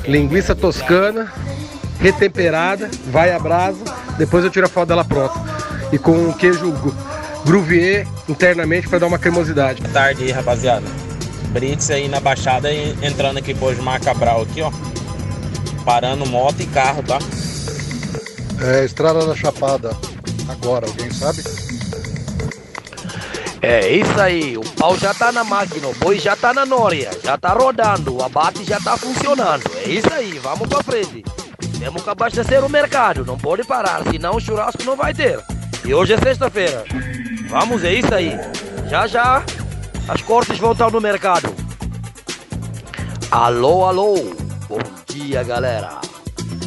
Linguiça 0.07 0.55
toscana, 0.55 1.33
retemperada, 1.99 2.89
vai 3.07 3.31
a 3.31 3.39
brasa, 3.39 3.83
depois 4.17 4.45
eu 4.45 4.51
tiro 4.51 4.67
a 4.67 4.69
foto 4.69 4.89
dela 4.89 5.03
pronta. 5.03 5.39
E 5.91 5.97
com 5.97 6.31
queijo 6.33 6.71
Gruvier 7.43 8.05
internamente 8.27 8.87
para 8.87 8.99
dar 8.99 9.07
uma 9.07 9.17
cremosidade. 9.17 9.81
Boa 9.81 9.93
tarde 9.93 10.23
aí, 10.23 10.31
rapaziada. 10.31 10.85
Brits 11.49 11.89
aí 11.89 12.07
na 12.07 12.19
Baixada 12.19 12.71
e 12.71 12.91
entrando 13.01 13.37
aqui 13.37 13.53
por 13.53 13.75
Macabral 13.77 14.41
aqui, 14.41 14.61
ó. 14.61 14.71
Parando 15.83 16.25
moto 16.25 16.61
e 16.61 16.65
carro, 16.67 17.03
tá? 17.03 17.19
É, 18.61 18.85
Estrada 18.85 19.25
da 19.25 19.35
Chapada. 19.35 19.95
Agora, 20.47 20.87
alguém 20.87 21.11
sabe? 21.11 21.41
É 23.61 23.89
isso 23.89 24.19
aí, 24.19 24.57
o 24.57 24.61
pau 24.61 24.97
já 24.97 25.13
tá 25.13 25.31
na 25.31 25.43
máquina, 25.43 25.87
o 25.87 25.95
boi 25.95 26.17
já 26.17 26.33
tá 26.33 26.53
na 26.53 26.65
nória, 26.65 27.11
já 27.21 27.37
tá 27.37 27.49
rodando, 27.49 28.15
o 28.15 28.23
abate 28.23 28.63
já 28.63 28.79
tá 28.79 28.95
funcionando. 28.95 29.63
É 29.75 29.89
isso 29.89 30.11
aí, 30.13 30.39
vamos 30.39 30.67
pra 30.67 30.81
frente. 30.81 31.23
Temos 31.77 32.01
que 32.01 32.09
abastecer 32.09 32.63
o 32.63 32.69
mercado, 32.69 33.25
não 33.25 33.37
pode 33.37 33.65
parar, 33.65 34.01
senão 34.09 34.35
o 34.37 34.39
churrasco 34.39 34.83
não 34.83 34.95
vai 34.95 35.13
ter. 35.13 35.39
E 35.83 35.93
hoje 35.93 36.13
é 36.13 36.17
sexta-feira. 36.17 36.85
Vamos, 37.49 37.83
é 37.83 37.93
isso 37.93 38.13
aí. 38.13 38.31
Já 38.89 39.07
já 39.07 39.43
as 40.09 40.21
cortes 40.23 40.57
vão 40.57 40.71
estar 40.71 40.89
no 40.89 40.99
mercado. 40.99 41.53
Alô, 43.29 43.85
alô. 43.85 44.15
Bom 44.67 44.79
dia, 45.07 45.43
galera. 45.43 46.01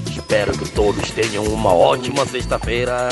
Espero 0.09 0.53
que 0.53 0.69
todos 0.71 1.11
tenham 1.11 1.45
uma 1.45 1.75
ótima 1.75 2.25
sexta-feira 2.25 3.09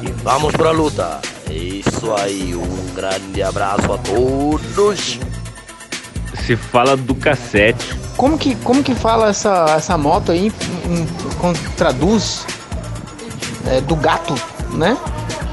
e 0.00 0.10
vamos 0.22 0.52
pra 0.52 0.70
luta. 0.70 1.20
É 1.50 1.52
isso 1.52 2.14
aí, 2.14 2.54
um 2.54 2.94
grande 2.94 3.42
abraço 3.42 3.92
a 3.92 3.98
todos. 3.98 5.20
Se 6.46 6.56
fala 6.56 6.96
do 6.96 7.14
cassete. 7.14 7.94
Como 8.16 8.38
que, 8.38 8.54
como 8.56 8.82
que 8.82 8.94
fala 8.94 9.28
essa, 9.28 9.66
essa 9.76 9.98
moto 9.98 10.32
aí? 10.32 10.50
Um, 10.86 11.52
traduz 11.76 12.46
é, 13.66 13.82
do 13.82 13.94
gato, 13.94 14.34
né? 14.72 14.96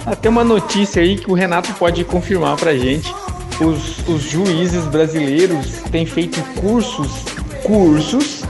Até 0.06 0.30
uma 0.30 0.44
notícia 0.44 1.02
aí 1.02 1.18
que 1.18 1.30
o 1.30 1.34
Renato 1.34 1.74
pode 1.74 2.04
confirmar 2.06 2.56
pra 2.56 2.74
gente. 2.76 3.14
Os, 3.62 4.08
os 4.08 4.22
juízes 4.24 4.84
brasileiros 4.86 5.82
têm 5.92 6.06
feito 6.06 6.42
cursos, 6.60 7.24
cursos 7.64 8.44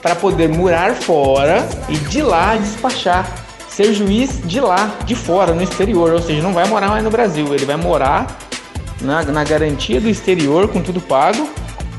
para 0.00 0.14
poder 0.14 0.48
morar 0.48 0.94
fora 0.94 1.68
e 1.88 1.96
de 1.96 2.22
lá 2.22 2.56
despachar. 2.56 3.30
Ser 3.68 3.92
juiz 3.92 4.40
de 4.44 4.58
lá, 4.58 4.96
de 5.04 5.14
fora, 5.14 5.52
no 5.52 5.62
exterior. 5.62 6.12
Ou 6.12 6.22
seja, 6.22 6.42
não 6.42 6.52
vai 6.52 6.66
morar 6.66 6.88
mais 6.88 7.04
no 7.04 7.10
Brasil, 7.10 7.54
ele 7.54 7.64
vai 7.64 7.76
morar 7.76 8.38
na, 9.00 9.22
na 9.22 9.44
garantia 9.44 10.00
do 10.00 10.08
exterior, 10.08 10.68
com 10.68 10.82
tudo 10.82 11.00
pago, 11.00 11.48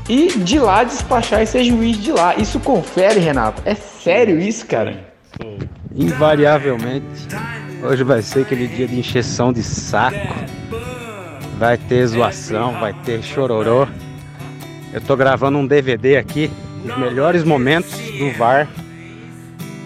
e 0.08 0.28
de 0.38 0.58
lá 0.58 0.84
despachar 0.84 1.42
e 1.42 1.46
ser 1.46 1.64
juiz 1.64 1.96
de 1.96 2.12
lá. 2.12 2.34
Isso 2.34 2.58
confere, 2.60 3.20
Renato? 3.20 3.62
É 3.64 3.74
sério 3.74 4.38
isso, 4.40 4.66
cara? 4.66 5.08
Invariavelmente, 5.94 7.28
hoje 7.82 8.04
vai 8.04 8.22
ser 8.22 8.42
aquele 8.42 8.66
dia 8.66 8.86
de 8.86 8.98
encheção 8.98 9.52
de 9.52 9.62
saco. 9.62 10.16
Vai 11.60 11.76
ter 11.76 12.06
zoação, 12.06 12.80
vai 12.80 12.94
ter 13.04 13.22
chororô. 13.22 13.86
Eu 14.94 15.00
tô 15.02 15.14
gravando 15.14 15.58
um 15.58 15.66
DVD 15.66 16.16
aqui, 16.16 16.50
os 16.82 16.96
melhores 16.96 17.44
momentos 17.44 17.92
do 18.18 18.32
VAR. 18.38 18.66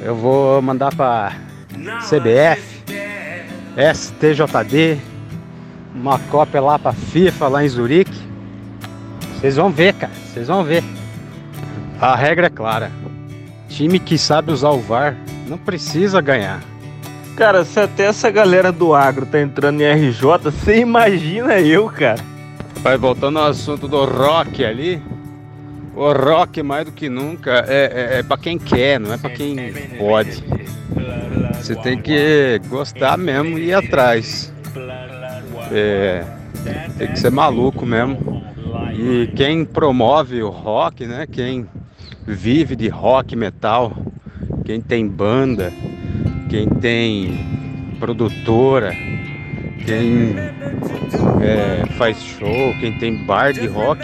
Eu 0.01 0.15
vou 0.15 0.63
mandar 0.63 0.95
para 0.95 1.33
CBF, 2.09 2.63
STJD, 3.93 4.99
uma 5.93 6.17
cópia 6.31 6.61
lá 6.61 6.79
para 6.79 6.93
FIFA 6.93 7.49
lá 7.49 7.65
em 7.65 7.69
Zurique. 7.69 8.23
Vocês 9.35 9.57
vão 9.57 9.69
ver, 9.69 9.95
cara. 9.95 10.13
Vocês 10.33 10.47
vão 10.47 10.63
ver. 10.63 10.85
A 12.01 12.15
regra 12.15 12.47
é 12.47 12.51
clara. 12.51 12.93
Time 13.69 13.99
que 13.99 14.17
sabe 14.17 14.53
usar 14.53 14.71
o 14.71 14.79
VAR 14.79 15.17
não 15.49 15.59
precisa 15.59 16.21
ganhar. 16.21 16.63
Cara, 17.37 17.65
se 17.65 17.81
até 17.81 18.05
essa 18.05 18.31
galera 18.31 18.71
do 18.71 18.95
agro 18.95 19.27
tá 19.27 19.41
entrando 19.41 19.81
em 19.81 19.85
RJ, 19.85 20.39
você 20.45 20.79
imagina 20.79 21.59
eu, 21.61 21.89
cara. 21.89 22.23
Vai 22.77 22.97
voltando 22.97 23.41
ao 23.41 23.47
assunto 23.47 23.89
do 23.89 24.05
rock 24.05 24.65
ali. 24.65 25.03
O 25.97 26.13
rock, 26.13 26.63
mais 26.63 26.85
do 26.85 26.93
que 26.93 27.09
nunca, 27.09 27.65
é, 27.67 28.15
é, 28.15 28.19
é 28.19 28.23
para 28.23 28.37
quem 28.37 28.57
quer, 28.57 29.01
não 29.01 29.13
é 29.13 29.19
para 29.19 29.31
quem 29.31 29.57
pode. 29.99 30.45
Você 31.55 31.75
tem 31.75 32.01
que 32.01 32.61
gostar 32.69 33.17
mesmo 33.17 33.59
e 33.59 33.67
ir 33.67 33.75
atrás. 33.75 34.53
É, 35.73 36.25
tem 36.99 37.09
que 37.09 37.19
ser 37.19 37.31
maluco 37.31 37.85
mesmo. 37.85 38.45
E 38.97 39.27
quem 39.35 39.65
promove 39.65 40.41
o 40.41 40.51
rock, 40.51 41.05
né? 41.05 41.27
Quem 41.27 41.67
vive 42.27 42.77
de 42.77 42.89
rock 42.89 43.35
metal, 43.35 43.93
quem 44.65 44.81
tem 44.81 45.09
banda, 45.09 45.73
quem 46.55 46.69
tem 46.69 47.37
produtora, 47.99 48.95
quem 49.85 50.37
é, 51.43 51.85
faz 51.97 52.23
show, 52.23 52.73
quem 52.79 52.97
tem 52.97 53.25
bar 53.25 53.53
de 53.53 53.67
rock, 53.67 54.01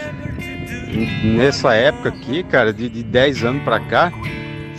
nessa 1.23 1.75
época 1.75 2.09
aqui, 2.09 2.43
cara, 2.43 2.73
de, 2.73 2.89
de 2.89 3.05
10 3.05 3.45
anos 3.45 3.63
pra 3.63 3.79
cá, 3.79 4.13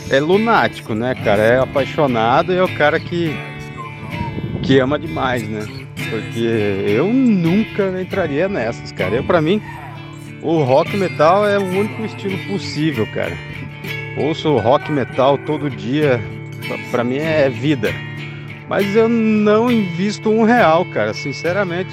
é 0.10 0.20
lunático, 0.20 0.94
né, 0.94 1.16
cara? 1.16 1.42
É 1.42 1.60
apaixonado 1.60 2.52
e 2.52 2.58
é 2.58 2.64
o 2.64 2.76
cara 2.76 3.00
que, 3.00 3.34
que 4.62 4.78
ama 4.78 5.00
demais, 5.00 5.48
né? 5.48 5.66
Porque 6.10 6.84
eu 6.86 7.08
nunca 7.08 8.02
entraria 8.02 8.50
nessas, 8.50 8.92
cara. 8.92 9.16
Eu, 9.16 9.24
pra 9.24 9.42
mim, 9.42 9.62
o 10.42 10.62
rock 10.62 10.98
metal 10.98 11.48
é 11.48 11.58
o 11.58 11.64
único 11.64 12.04
estilo 12.04 12.38
possível, 12.50 13.08
cara. 13.14 13.38
Ouço 14.18 14.58
rock 14.58 14.92
metal 14.92 15.38
todo 15.38 15.70
dia, 15.70 16.20
pra 16.90 17.04
mim 17.04 17.18
é 17.18 17.50
vida. 17.50 17.94
Mas 18.68 18.96
eu 18.96 19.10
não 19.10 19.70
invisto 19.70 20.30
um 20.30 20.44
real, 20.44 20.86
cara, 20.86 21.14
sinceramente. 21.14 21.92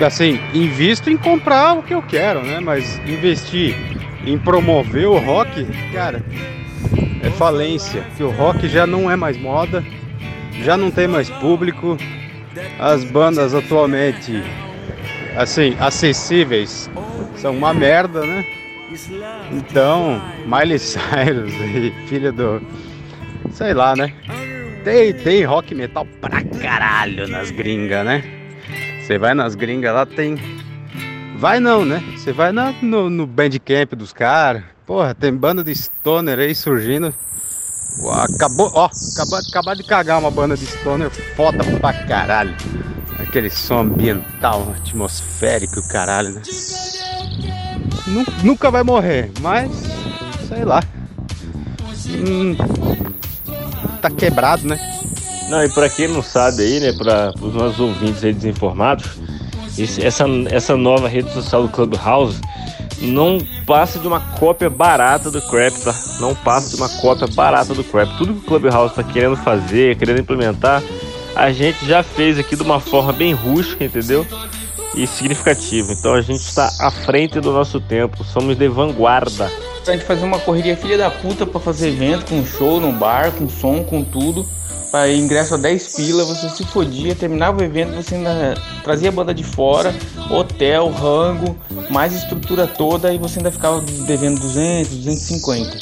Assim, 0.00 0.40
invisto 0.54 1.10
em 1.10 1.16
comprar 1.16 1.74
o 1.74 1.82
que 1.82 1.94
eu 1.94 2.02
quero, 2.02 2.42
né? 2.42 2.60
Mas 2.60 2.98
investir 3.06 3.76
em 4.24 4.38
promover 4.38 5.06
o 5.06 5.18
rock, 5.18 5.66
cara, 5.92 6.24
é 7.22 7.30
falência. 7.30 8.04
Que 8.16 8.22
o 8.22 8.30
rock 8.30 8.68
já 8.68 8.86
não 8.86 9.10
é 9.10 9.16
mais 9.16 9.36
moda, 9.36 9.84
já 10.62 10.76
não 10.76 10.90
tem 10.90 11.06
mais 11.08 11.28
público. 11.28 11.96
As 12.78 13.02
bandas 13.02 13.54
atualmente, 13.54 14.42
assim, 15.36 15.74
acessíveis, 15.80 16.90
são 17.36 17.56
uma 17.56 17.72
merda, 17.72 18.24
né? 18.26 18.44
Então, 19.50 20.20
Miley 20.46 20.78
Cyrus 20.78 21.52
filha 22.06 22.30
do. 22.30 22.60
Sei 23.52 23.74
lá, 23.74 23.94
né? 23.94 24.12
Tem, 24.84 25.12
tem 25.12 25.44
rock 25.44 25.74
metal 25.74 26.06
pra 26.20 26.42
caralho 26.42 27.28
nas 27.28 27.50
gringas, 27.50 28.04
né? 28.04 28.22
Você 29.00 29.18
vai 29.18 29.34
nas 29.34 29.54
gringas 29.54 29.94
lá, 29.94 30.06
tem. 30.06 30.36
Vai 31.36 31.60
não, 31.60 31.84
né? 31.84 32.02
Você 32.16 32.32
vai 32.32 32.52
na, 32.52 32.72
no, 32.82 33.10
no 33.10 33.26
bandcamp 33.26 33.94
dos 33.94 34.12
caras. 34.12 34.62
Porra, 34.86 35.14
tem 35.14 35.32
banda 35.34 35.62
de 35.62 35.74
stoner 35.74 36.38
aí 36.38 36.54
surgindo. 36.54 37.14
Acabou, 38.10 38.70
ó, 38.74 38.88
acabou, 39.12 39.38
acabou 39.38 39.74
de 39.74 39.84
cagar 39.84 40.18
uma 40.18 40.30
banda 40.30 40.56
de 40.56 40.64
stoner 40.64 41.10
foda 41.36 41.62
pra 41.78 41.92
caralho. 41.92 42.54
Aquele 43.18 43.50
som 43.50 43.80
ambiental, 43.80 44.74
atmosférico, 44.76 45.86
caralho, 45.88 46.30
né? 46.30 46.42
Nunca 48.42 48.70
vai 48.70 48.82
morrer, 48.82 49.30
mas 49.40 49.70
sei 50.48 50.64
lá. 50.64 50.82
Hum, 52.08 52.56
tá 54.02 54.10
quebrado, 54.10 54.66
né? 54.66 54.78
Não, 55.48 55.62
e 55.62 55.68
para 55.68 55.88
quem 55.88 56.08
não 56.08 56.22
sabe 56.22 56.62
aí, 56.62 56.80
né, 56.80 56.92
para 56.92 57.32
os 57.40 57.54
nossos 57.54 57.78
ouvintes 57.78 58.24
aí 58.24 58.32
desinformados, 58.32 59.06
esse, 59.78 60.04
essa, 60.04 60.24
essa 60.50 60.76
nova 60.76 61.08
rede 61.08 61.32
social 61.32 61.62
do 61.62 61.68
Clubhouse 61.68 62.40
não 63.00 63.38
passa 63.66 63.98
de 63.98 64.06
uma 64.06 64.20
cópia 64.20 64.70
barata 64.70 65.30
do 65.30 65.42
Crap, 65.42 65.74
tá? 65.80 65.94
Não 66.20 66.34
passa 66.34 66.70
de 66.70 66.76
uma 66.76 66.88
cópia 66.88 67.26
barata 67.26 67.74
do 67.74 67.82
Crap. 67.82 68.16
Tudo 68.16 68.34
que 68.34 68.40
o 68.40 68.42
Clubhouse 68.44 68.92
está 68.92 69.02
querendo 69.02 69.36
fazer, 69.36 69.96
querendo 69.96 70.20
implementar, 70.20 70.82
a 71.34 71.50
gente 71.50 71.84
já 71.86 72.02
fez 72.02 72.38
aqui 72.38 72.54
de 72.54 72.62
uma 72.62 72.78
forma 72.78 73.12
bem 73.12 73.32
rústica, 73.32 73.84
entendeu? 73.84 74.26
E 74.94 75.06
significativa. 75.06 75.92
Então 75.92 76.14
a 76.14 76.20
gente 76.20 76.40
está 76.40 76.70
à 76.80 76.90
frente 76.90 77.40
do 77.40 77.52
nosso 77.52 77.80
tempo, 77.80 78.22
somos 78.24 78.56
de 78.56 78.68
vanguarda. 78.68 79.50
A 79.86 79.92
gente 79.92 80.04
fazer 80.04 80.24
uma 80.24 80.38
correria 80.38 80.76
filha 80.76 80.96
da 80.96 81.10
puta 81.10 81.44
para 81.44 81.58
fazer 81.58 81.88
evento, 81.88 82.26
com 82.26 82.46
show 82.46 82.80
no 82.80 82.92
bar, 82.92 83.32
com 83.32 83.48
som, 83.48 83.82
com 83.82 84.04
tudo. 84.04 84.46
Para 84.92 85.12
ingresso 85.12 85.54
a 85.54 85.56
10 85.56 85.96
pila, 85.96 86.24
você 86.24 86.48
se 86.50 86.64
fodia, 86.64 87.14
terminava 87.16 87.60
o 87.60 87.64
evento, 87.64 87.94
você 87.94 88.14
ainda 88.14 88.54
trazia 88.84 89.08
a 89.08 89.12
banda 89.12 89.34
de 89.34 89.42
fora, 89.42 89.92
hotel, 90.30 90.88
rango, 90.90 91.56
mais 91.90 92.12
estrutura 92.12 92.66
toda 92.66 93.12
e 93.12 93.18
você 93.18 93.38
ainda 93.38 93.50
ficava 93.50 93.80
devendo 94.06 94.38
200, 94.38 94.94
250. 94.98 95.78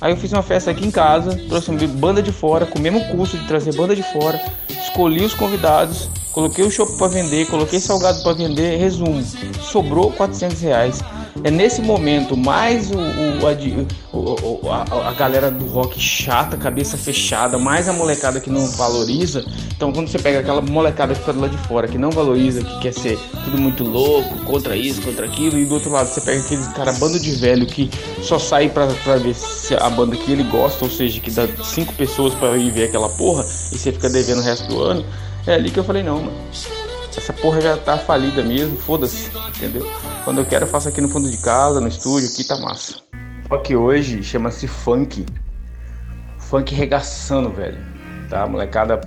Aí 0.00 0.12
eu 0.12 0.16
fiz 0.16 0.32
uma 0.32 0.42
festa 0.42 0.70
aqui 0.70 0.84
em 0.84 0.90
casa, 0.90 1.38
trouxe 1.48 1.70
uma 1.70 1.86
banda 1.86 2.22
de 2.22 2.32
fora, 2.32 2.64
com 2.64 2.78
o 2.78 2.82
mesmo 2.82 3.04
custo 3.08 3.36
de 3.36 3.46
trazer 3.46 3.74
banda 3.74 3.94
de 3.94 4.02
fora, 4.02 4.40
escolhi 4.82 5.22
os 5.22 5.34
convidados, 5.34 6.08
coloquei 6.32 6.64
o 6.64 6.70
chopp 6.70 6.96
para 6.96 7.08
vender, 7.08 7.46
coloquei 7.48 7.78
salgado 7.78 8.22
para 8.22 8.32
vender, 8.32 8.78
resumo, 8.78 9.22
sobrou 9.60 10.10
400 10.10 10.60
reais 10.62 11.04
é 11.42 11.50
nesse 11.50 11.80
momento, 11.80 12.36
mais 12.36 12.90
o, 12.90 12.98
o, 12.98 14.62
o 14.62 14.70
a, 14.70 15.08
a, 15.08 15.12
galera 15.12 15.50
do 15.50 15.66
rock 15.66 15.98
chata, 15.98 16.56
cabeça 16.56 16.96
fechada, 16.96 17.58
mais 17.58 17.88
a 17.88 17.92
molecada 17.92 18.40
que 18.40 18.50
não 18.50 18.66
valoriza. 18.72 19.44
Então, 19.74 19.92
quando 19.92 20.08
você 20.08 20.18
pega 20.18 20.40
aquela 20.40 20.60
molecada 20.60 21.14
que 21.14 21.20
fica 21.20 21.32
do 21.32 21.40
lado 21.40 21.56
de 21.56 21.68
fora, 21.68 21.88
que 21.88 21.96
não 21.96 22.10
valoriza, 22.10 22.62
que 22.62 22.80
quer 22.80 22.92
ser 22.92 23.18
tudo 23.44 23.56
muito 23.58 23.84
louco, 23.84 24.44
contra 24.44 24.76
isso, 24.76 25.00
contra 25.02 25.26
aquilo, 25.26 25.58
e 25.58 25.64
do 25.64 25.74
outro 25.74 25.90
lado 25.90 26.08
você 26.08 26.20
pega 26.20 26.40
aqueles 26.40 26.68
cara 26.68 26.92
bando 26.92 27.18
de 27.18 27.30
velho 27.32 27.66
que 27.66 27.90
só 28.22 28.38
sai 28.38 28.68
pra, 28.68 28.86
pra 28.86 29.16
ver 29.16 29.34
a 29.80 29.90
banda 29.90 30.16
que 30.16 30.32
ele 30.32 30.44
gosta, 30.44 30.84
ou 30.84 30.90
seja, 30.90 31.20
que 31.20 31.30
dá 31.30 31.46
cinco 31.64 31.92
pessoas 31.94 32.34
para 32.34 32.56
ir 32.56 32.70
ver 32.70 32.84
aquela 32.84 33.08
porra, 33.08 33.44
e 33.72 33.78
você 33.78 33.92
fica 33.92 34.08
devendo 34.08 34.40
o 34.40 34.42
resto 34.42 34.68
do 34.68 34.82
ano. 34.82 35.04
É 35.46 35.54
ali 35.54 35.70
que 35.70 35.78
eu 35.78 35.84
falei: 35.84 36.02
não, 36.02 36.18
mano. 36.18 36.32
Essa 37.16 37.32
porra 37.32 37.60
já 37.60 37.76
tá 37.76 37.98
falida 37.98 38.42
mesmo, 38.42 38.76
foda-se, 38.78 39.30
entendeu? 39.56 39.86
Quando 40.24 40.38
eu 40.38 40.44
quero, 40.44 40.64
eu 40.64 40.68
faço 40.68 40.86
aqui 40.86 41.00
no 41.00 41.08
fundo 41.08 41.30
de 41.30 41.38
casa, 41.38 41.80
no 41.80 41.88
estúdio, 41.88 42.28
aqui 42.28 42.44
tá 42.44 42.56
massa. 42.58 42.96
Só 43.48 43.56
que 43.56 43.74
hoje 43.74 44.22
chama-se 44.22 44.68
funk. 44.68 45.24
Funk 46.38 46.74
regaçando, 46.74 47.50
velho. 47.50 47.78
Tá, 48.28 48.46
molecada? 48.46 49.00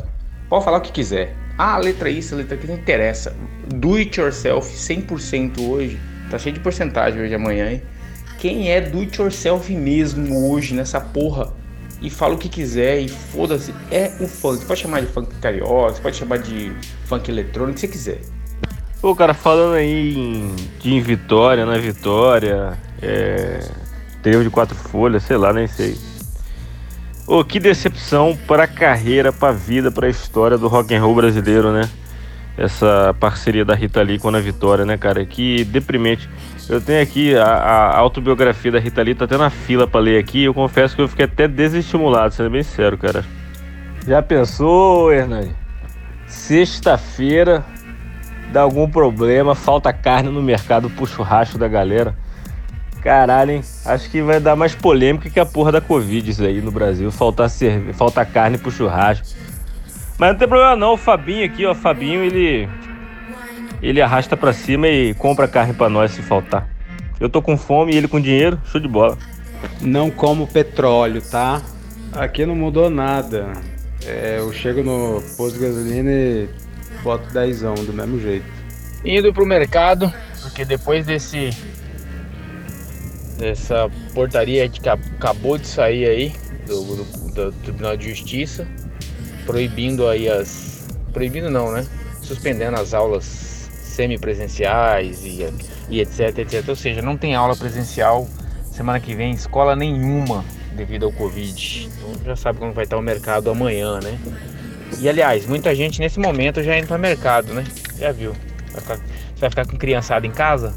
Pode 0.50 0.66
falar 0.66 0.80
o 0.80 0.82
que 0.82 0.92
quiser. 0.92 1.36
Ah, 1.56 1.78
letra 1.78 2.10
isso, 2.10 2.36
letra 2.36 2.56
aquilo, 2.56 2.74
não 2.74 2.80
interessa. 2.80 3.36
Do 3.76 3.96
it 3.96 4.20
yourself 4.20 4.68
100% 4.76 5.60
hoje. 5.60 6.00
Tá 6.32 6.40
cheio 6.40 6.56
de 6.56 6.60
porcentagem 6.60 7.22
hoje 7.22 7.36
amanhã, 7.36 7.72
hein? 7.72 7.84
Quem 8.40 8.72
é 8.72 8.82
do 8.82 9.00
it 9.00 9.22
yourself 9.22 9.72
mesmo 9.72 10.50
hoje 10.50 10.74
nessa 10.74 11.00
porra? 11.00 11.54
E 12.02 12.10
fala 12.10 12.34
o 12.34 12.38
que 12.40 12.50
quiser 12.50 13.00
e 13.00 13.08
foda-se. 13.08 13.74
É 13.92 14.12
o 14.20 14.28
funk. 14.28 14.66
Pode 14.66 14.80
chamar 14.80 15.02
de 15.02 15.08
funk 15.08 15.34
carioca, 15.36 16.02
pode 16.02 16.18
chamar 16.18 16.40
de 16.40 16.76
funk 17.06 17.30
eletrônico, 17.30 17.72
o 17.72 17.74
que 17.76 17.82
você 17.82 17.88
quiser. 17.88 18.22
Pô, 19.04 19.14
cara, 19.14 19.34
falando 19.34 19.74
aí 19.74 20.16
em, 20.16 20.56
de 20.80 20.94
em 20.94 21.02
Vitória, 21.02 21.66
na 21.66 21.78
Vitória, 21.78 22.72
é, 23.02 23.60
de 24.24 24.50
quatro 24.50 24.78
folhas, 24.78 25.24
sei 25.24 25.36
lá, 25.36 25.52
nem 25.52 25.68
sei. 25.68 25.98
Ô, 27.28 27.44
que 27.44 27.60
decepção 27.60 28.34
para 28.48 28.64
a 28.64 28.68
carreira, 28.68 29.34
para 29.34 29.50
a 29.50 29.52
vida, 29.52 29.92
para 29.92 30.08
a 30.08 30.10
história 30.10 30.58
do 30.58 30.70
rock 30.70 30.96
and 30.96 31.02
roll 31.02 31.16
brasileiro, 31.16 31.74
né? 31.74 31.90
Essa 32.58 33.14
parceria 33.20 33.66
da 33.66 33.76
Rita 33.76 34.02
Lee 34.02 34.18
com 34.18 34.30
a 34.30 34.40
Vitória, 34.40 34.86
né, 34.86 34.98
cara? 34.98 35.26
Que 35.26 35.66
deprimente. 35.66 36.30
Eu 36.70 36.80
tenho 36.80 37.04
aqui 37.04 37.36
a, 37.36 37.44
a 37.44 37.98
autobiografia 37.98 38.72
da 38.72 38.80
Rita 38.80 39.02
Lee, 39.02 39.16
tá 39.16 39.26
até 39.26 39.36
na 39.38 39.50
fila 39.50 39.86
para 39.86 40.00
ler 40.00 40.18
aqui. 40.18 40.46
Eu 40.46 40.54
confesso 40.54 40.96
que 40.96 41.02
eu 41.02 41.10
fiquei 41.10 41.26
até 41.26 41.46
desestimulado, 41.46 42.34
sendo 42.34 42.52
bem 42.52 42.64
sério, 42.64 42.98
cara. 42.98 43.26
Já 44.08 44.22
pensou, 44.22 45.12
Hernani? 45.12 45.54
Sexta-feira, 46.26 47.66
dá 48.52 48.62
algum 48.62 48.90
problema, 48.90 49.56
falta 49.56 49.94
carne 49.94 50.30
no 50.30 50.42
mercado 50.42 50.90
pro 50.90 51.06
churrasco 51.06 51.58
da 51.58 51.68
galera. 51.68 52.16
Caralho, 53.02 53.52
hein? 53.52 53.62
Acho 53.86 54.10
que 54.10 54.22
vai 54.22 54.40
dar 54.40 54.56
mais 54.56 54.74
polêmica 54.74 55.30
que 55.30 55.40
a 55.40 55.46
porra 55.46 55.74
da 55.74 55.82
Covid 55.82 56.30
isso 56.30 56.44
aí 56.44 56.62
no 56.62 56.72
Brasil. 56.72 57.12
Faltar, 57.12 57.50
falta 57.94 58.24
carne 58.26 58.58
pro 58.58 58.72
churrasco. 58.72 59.28
Mas 60.18 60.32
não 60.32 60.38
tem 60.38 60.48
problema 60.48 60.76
não, 60.76 60.94
o 60.94 60.98
Fabinho 60.98 61.46
aqui, 61.46 61.66
ó. 61.66 61.72
O 61.72 61.76
Fabinho, 61.76 62.24
ele. 62.24 62.70
Ele 63.82 64.02
arrasta 64.02 64.38
pra 64.38 64.54
cima 64.54 64.88
e 64.88 65.14
compra 65.14 65.50
carne 65.50 65.74
pra 65.74 65.90
nós 65.90 66.12
se 66.12 66.22
faltar. 66.22 66.70
Eu 67.20 67.28
tô 67.28 67.42
com 67.42 67.58
fome 67.58 67.94
e 67.94 67.98
ele 67.98 68.08
com 68.08 68.22
dinheiro, 68.22 68.58
show 68.66 68.80
de 68.80 68.88
bola. 68.88 69.18
Não 69.82 70.10
como 70.10 70.48
petróleo, 70.48 71.22
tá? 71.22 71.62
Aqui 72.14 72.46
não 72.46 72.56
mudou 72.56 72.90
nada. 72.90 73.52
É, 74.06 74.38
eu 74.40 74.54
chego 74.54 74.84
no 74.84 75.22
posto 75.36 75.58
de 75.58 75.66
gasolina 75.66 76.10
e 76.10 76.50
boto 77.04 77.32
dezão 77.34 77.76
do 77.76 77.94
mesmo 77.94 78.20
jeito. 78.20 78.46
Indo 79.04 79.34
pro 79.34 79.46
mercado, 79.46 80.12
porque 80.42 80.64
depois 80.64 81.06
desse 81.06 81.50
dessa 83.38 83.90
portaria 84.14 84.68
que 84.70 84.88
acabou 84.88 85.58
de 85.58 85.68
sair 85.68 86.08
aí 86.08 86.36
do, 86.66 86.84
do, 86.96 87.32
do 87.32 87.52
Tribunal 87.64 87.98
de 87.98 88.10
Justiça, 88.10 88.68
proibindo 89.46 90.08
aí 90.08 90.30
as. 90.30 90.88
Proibindo 91.12 91.50
não, 91.50 91.72
né? 91.72 91.86
Suspendendo 92.22 92.80
as 92.80 92.94
aulas 92.94 93.70
semipresenciais 93.84 95.24
e, 95.24 95.46
e 95.90 96.00
etc, 96.00 96.40
etc. 96.40 96.68
Ou 96.70 96.76
seja, 96.76 97.02
não 97.02 97.18
tem 97.18 97.36
aula 97.36 97.56
presencial 97.56 98.28
semana 98.72 99.00
que 99.00 99.14
vem, 99.14 99.34
escola 99.34 99.76
nenhuma 99.76 100.44
devido 100.76 101.06
ao 101.06 101.12
Covid. 101.12 101.90
Então 101.98 102.26
já 102.26 102.36
sabe 102.36 102.60
como 102.60 102.74
vai 102.74 102.86
estar 102.86 102.98
o 102.98 103.02
mercado 103.02 103.50
amanhã, 103.52 104.00
né? 104.00 104.18
E 105.00 105.10
aliás, 105.10 105.46
muita 105.46 105.74
gente 105.76 106.00
nesse 106.00 106.20
momento 106.20 106.64
já 106.64 106.78
indo 106.78 106.88
para 106.88 106.98
mercado, 106.98 107.54
né? 107.54 107.64
Já 107.98 108.12
viu? 108.12 108.34
Vai 108.72 108.82
ficar, 108.82 108.98
você 108.98 109.42
vai 109.42 109.50
ficar 109.50 109.68
com 109.68 109.78
criançada 109.78 110.26
em 110.26 110.32
casa? 110.32 110.74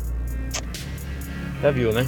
Já 1.62 1.70
viu, 1.70 1.92
né? 1.92 2.06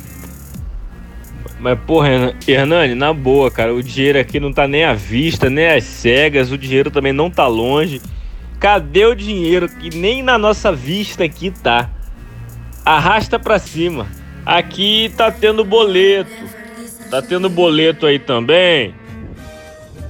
Mas, 1.61 1.79
porra, 1.81 2.35
Hernani, 2.47 2.95
na 2.95 3.13
boa, 3.13 3.51
cara, 3.51 3.75
o 3.75 3.83
dinheiro 3.83 4.19
aqui 4.19 4.39
não 4.39 4.53
tá 4.53 4.69
nem 4.69 4.85
à 4.85 4.95
vista, 4.95 5.51
nem 5.51 5.69
às 5.69 5.85
cegas, 5.85 6.53
o 6.53 6.59
dinheiro 6.59 6.91
também 6.91 7.13
não 7.13 7.31
tá 7.31 7.47
longe. 7.47 8.01
Cadê 8.61 9.07
o 9.07 9.15
dinheiro 9.15 9.69
que 9.69 9.97
nem 9.97 10.23
na 10.23 10.37
nossa 10.37 10.73
vista 10.73 11.25
aqui 11.25 11.51
tá? 11.51 11.91
Arrasta 12.85 13.39
pra 13.39 13.59
cima. 13.59 14.07
Aqui 14.45 15.13
tá 15.17 15.31
tendo 15.31 15.65
boleto. 15.65 16.31
Tá 17.11 17.23
tendo 17.23 17.49
boleto 17.49 18.07
aí 18.07 18.19
também? 18.19 18.95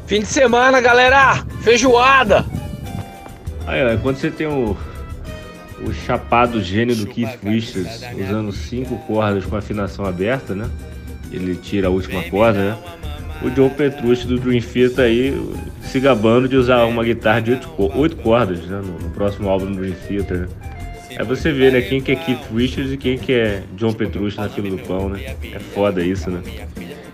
Fim 0.06 0.20
de 0.20 0.26
semana, 0.26 0.80
galera! 0.80 1.44
Feijoada! 1.68 2.46
Aí, 3.66 3.84
ó, 3.84 3.98
quando 3.98 4.16
você 4.16 4.30
tem 4.30 4.46
o, 4.46 4.74
o 5.86 5.92
chapado 5.92 6.62
gênio 6.62 6.96
do 6.96 7.06
Keith 7.06 7.38
Richards 7.44 8.00
usando 8.18 8.50
cinco 8.52 8.96
cordas 9.06 9.44
com 9.44 9.54
afinação 9.54 10.06
aberta, 10.06 10.54
né? 10.54 10.66
Ele 11.30 11.54
tira 11.56 11.88
a 11.88 11.90
última 11.90 12.22
corda, 12.30 12.70
né? 12.70 12.78
O 13.42 13.54
Joe 13.54 13.68
Petrucci 13.68 14.26
do 14.26 14.38
Dream 14.38 14.62
Theater 14.62 15.04
aí 15.04 15.38
se 15.82 16.00
gabando 16.00 16.48
de 16.48 16.56
usar 16.56 16.86
uma 16.86 17.04
guitarra 17.04 17.40
de 17.40 17.50
oito, 17.50 17.68
oito 17.76 18.16
cordas, 18.16 18.60
né? 18.60 18.80
No, 18.82 18.98
no, 19.06 19.10
próximo 19.10 19.50
álbum 19.50 19.66
do 19.66 19.74
Dream 19.74 19.94
Theater, 20.08 20.38
né? 20.38 20.48
Aí 21.18 21.26
você 21.26 21.52
vê, 21.52 21.70
né, 21.70 21.82
quem 21.82 22.00
que 22.00 22.12
é 22.12 22.16
Keith 22.16 22.48
Richards 22.50 22.92
e 22.94 22.96
quem 22.96 23.18
que 23.18 23.34
é 23.34 23.62
John 23.76 23.92
Petrucci 23.92 24.38
na 24.38 24.48
fila 24.48 24.70
do 24.70 24.78
pão, 24.78 25.10
né? 25.10 25.36
É 25.52 25.58
foda 25.58 26.02
isso, 26.02 26.30
né? 26.30 26.40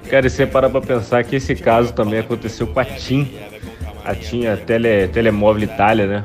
Cara, 0.08 0.28
e 0.28 0.30
você 0.30 0.46
para 0.46 0.70
pra 0.70 0.80
pensar 0.80 1.24
que 1.24 1.34
esse 1.34 1.56
caso 1.56 1.92
também 1.92 2.20
aconteceu 2.20 2.68
com 2.68 2.78
a 2.78 2.84
TIM. 2.84 3.28
A 4.04 4.14
TIM, 4.14 4.46
a 4.46 4.56
Tele, 4.56 5.08
Telemóvel 5.08 5.64
Itália, 5.64 6.06
né? 6.06 6.24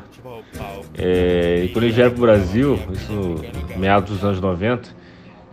É, 0.98 1.62
e 1.64 1.70
quando 1.70 1.86
eles 1.86 1.96
vieram 1.96 2.12
pro 2.12 2.22
Brasil, 2.22 2.78
isso 2.92 3.12
no 3.12 3.42
meados 3.78 4.10
dos 4.10 4.24
anos 4.24 4.42
90, 4.42 4.90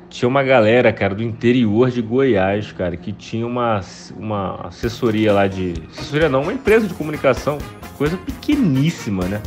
tinha 0.08 0.28
uma 0.28 0.42
galera, 0.42 0.92
cara, 0.92 1.14
do 1.14 1.22
interior 1.22 1.90
de 1.90 2.02
Goiás, 2.02 2.72
cara, 2.72 2.96
que 2.96 3.12
tinha 3.12 3.46
uma, 3.46 3.80
uma 4.16 4.66
assessoria 4.66 5.32
lá 5.32 5.46
de. 5.46 5.74
Assessoria 5.90 6.28
não, 6.28 6.42
uma 6.42 6.52
empresa 6.52 6.88
de 6.88 6.94
comunicação, 6.94 7.58
coisa 7.96 8.16
pequeníssima, 8.16 9.24
né? 9.26 9.40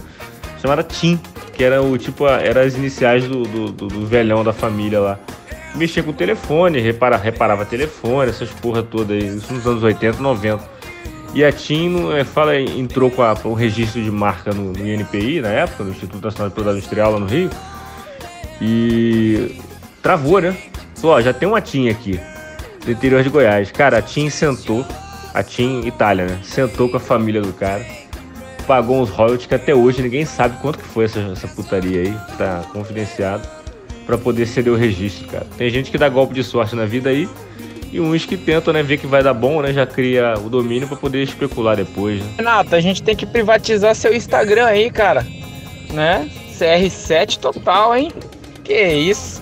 Chamada 0.62 0.84
TIM, 0.84 1.20
que 1.54 1.64
era 1.64 1.82
o 1.82 1.98
tipo, 1.98 2.28
era 2.28 2.62
as 2.62 2.76
iniciais 2.76 3.28
do, 3.28 3.44
do, 3.44 3.72
do, 3.72 3.88
do 3.88 4.06
velhão 4.06 4.44
da 4.44 4.54
família 4.54 5.00
lá. 5.00 5.20
Mexia 5.76 6.02
com 6.02 6.12
o 6.12 6.14
telefone, 6.14 6.80
repara, 6.80 7.18
reparava 7.18 7.66
telefone, 7.66 8.30
essas 8.30 8.50
porra 8.50 8.82
toda 8.82 9.14
aí, 9.14 9.28
isso 9.38 9.54
nos 9.54 9.66
anos 9.68 9.84
80, 9.84 10.22
90. 10.22 10.79
E 11.34 11.44
a 11.44 11.52
TIM 11.52 12.12
é, 12.14 12.24
fala, 12.24 12.60
entrou 12.60 13.12
com, 13.12 13.22
a, 13.22 13.36
com 13.36 13.50
o 13.50 13.54
registro 13.54 14.02
de 14.02 14.10
marca 14.10 14.52
no, 14.52 14.74
no 14.74 14.88
INPI, 14.88 15.42
na 15.42 15.50
época, 15.50 15.84
no 15.84 15.92
Instituto 15.92 16.24
Nacional 16.24 16.50
de 16.50 16.56
Propriedade 16.56 16.78
Industrial 16.78 17.12
lá 17.12 17.20
no 17.20 17.28
Rio. 17.28 17.50
E 18.62 19.56
travou, 20.02 20.42
né? 20.42 20.58
Falou, 20.96 21.16
ó, 21.16 21.22
já 21.22 21.32
tem 21.32 21.48
uma 21.48 21.62
TIM 21.62 21.90
aqui, 21.90 22.20
do 22.84 22.92
interior 22.92 23.24
de 23.24 23.30
Goiás. 23.30 23.72
Cara, 23.72 24.00
a 24.00 24.02
TIM 24.02 24.30
sentou, 24.30 24.86
a 25.34 25.44
TIM 25.44 25.86
Itália, 25.86 26.26
né? 26.26 26.40
Sentou 26.44 26.90
com 26.90 26.98
a 26.98 27.00
família 27.00 27.42
do 27.42 27.54
cara, 27.54 27.86
pagou 28.68 29.02
uns 29.02 29.10
royalties 29.10 29.46
que 29.46 29.56
até 29.56 29.74
hoje 29.74 30.02
ninguém 30.02 30.26
sabe 30.26 30.58
quanto 30.62 30.80
que 30.80 30.86
foi 30.86 31.06
essa, 31.06 31.20
essa 31.20 31.48
putaria 31.48 32.02
aí, 32.02 32.18
tá 32.38 32.64
confidenciado, 32.74 33.48
para 34.06 34.18
poder 34.18 34.46
ceder 34.46 34.74
o 34.74 34.76
registro, 34.76 35.28
cara. 35.28 35.46
Tem 35.58 35.70
gente 35.70 35.92
que 35.92 35.98
dá 35.98 36.10
golpe 36.10 36.34
de 36.34 36.44
sorte 36.44 36.76
na 36.76 36.86
vida 36.86 37.10
aí, 37.10 37.30
e 37.92 38.00
uns 38.00 38.26
que 38.26 38.38
tentam, 38.38 38.74
né, 38.74 38.84
ver 38.84 38.98
que 38.98 39.08
vai 39.08 39.24
dar 39.24 39.34
bom, 39.34 39.62
né, 39.62 39.74
já 39.74 39.86
cria 39.86 40.36
o 40.38 40.50
domínio 40.50 40.88
para 40.88 40.98
poder 40.98 41.24
especular 41.24 41.76
depois, 41.76 42.22
né? 42.22 42.30
Renato, 42.38 42.76
a 42.76 42.82
gente 42.82 43.02
tem 43.02 43.16
que 43.16 43.26
privatizar 43.26 43.96
seu 43.96 44.14
Instagram 44.14 44.66
aí, 44.66 44.92
cara, 44.92 45.26
né? 45.92 46.30
CR7 46.58 47.40
total, 47.40 47.96
hein? 47.96 48.12
Que 48.64 48.82
isso? 48.94 49.42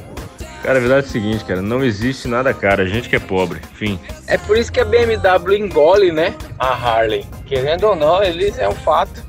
Cara, 0.63 0.79
a 0.79 0.81
verdade 0.81 1.05
é 1.05 1.09
o 1.09 1.11
seguinte, 1.11 1.45
cara, 1.45 1.61
não 1.61 1.83
existe 1.83 2.27
nada 2.27 2.53
cara, 2.53 2.83
a 2.83 2.85
gente 2.85 3.07
que 3.07 3.15
é 3.15 3.19
pobre, 3.19 3.59
enfim. 3.73 3.99
É 4.27 4.37
por 4.37 4.57
isso 4.57 4.71
que 4.71 4.79
a 4.79 4.85
BMW 4.85 5.55
engole, 5.55 6.11
né? 6.11 6.35
A 6.59 6.73
Harley. 6.73 7.25
Querendo 7.45 7.85
ou 7.85 7.95
não, 7.95 8.23
eles 8.23 8.57
é 8.57 8.67
um 8.67 8.75
fato. 8.75 9.23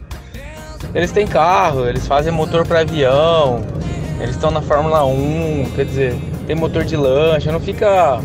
Eles 0.95 1.13
têm 1.13 1.27
carro, 1.27 1.87
eles 1.87 2.07
fazem 2.07 2.33
motor 2.33 2.67
para 2.67 2.81
avião, 2.81 3.65
eles 4.21 4.35
estão 4.35 4.51
na 4.51 4.63
Fórmula 4.63 5.05
1, 5.05 5.73
quer 5.77 5.85
dizer, 5.85 6.17
tem 6.47 6.57
motor 6.57 6.83
de 6.83 6.97
lancha, 6.97 7.53
não 7.53 7.61
fica 7.61 8.21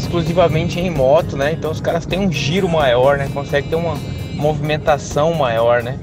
exclusivamente 0.00 0.80
em 0.80 0.90
moto, 0.90 1.36
né? 1.36 1.52
Então 1.52 1.70
os 1.70 1.80
caras 1.80 2.06
têm 2.06 2.18
um 2.20 2.32
giro 2.32 2.68
maior, 2.68 3.18
né? 3.18 3.28
Consegue 3.32 3.68
ter 3.68 3.76
uma 3.76 3.96
movimentação 4.34 5.34
maior, 5.34 5.82
né? 5.82 5.98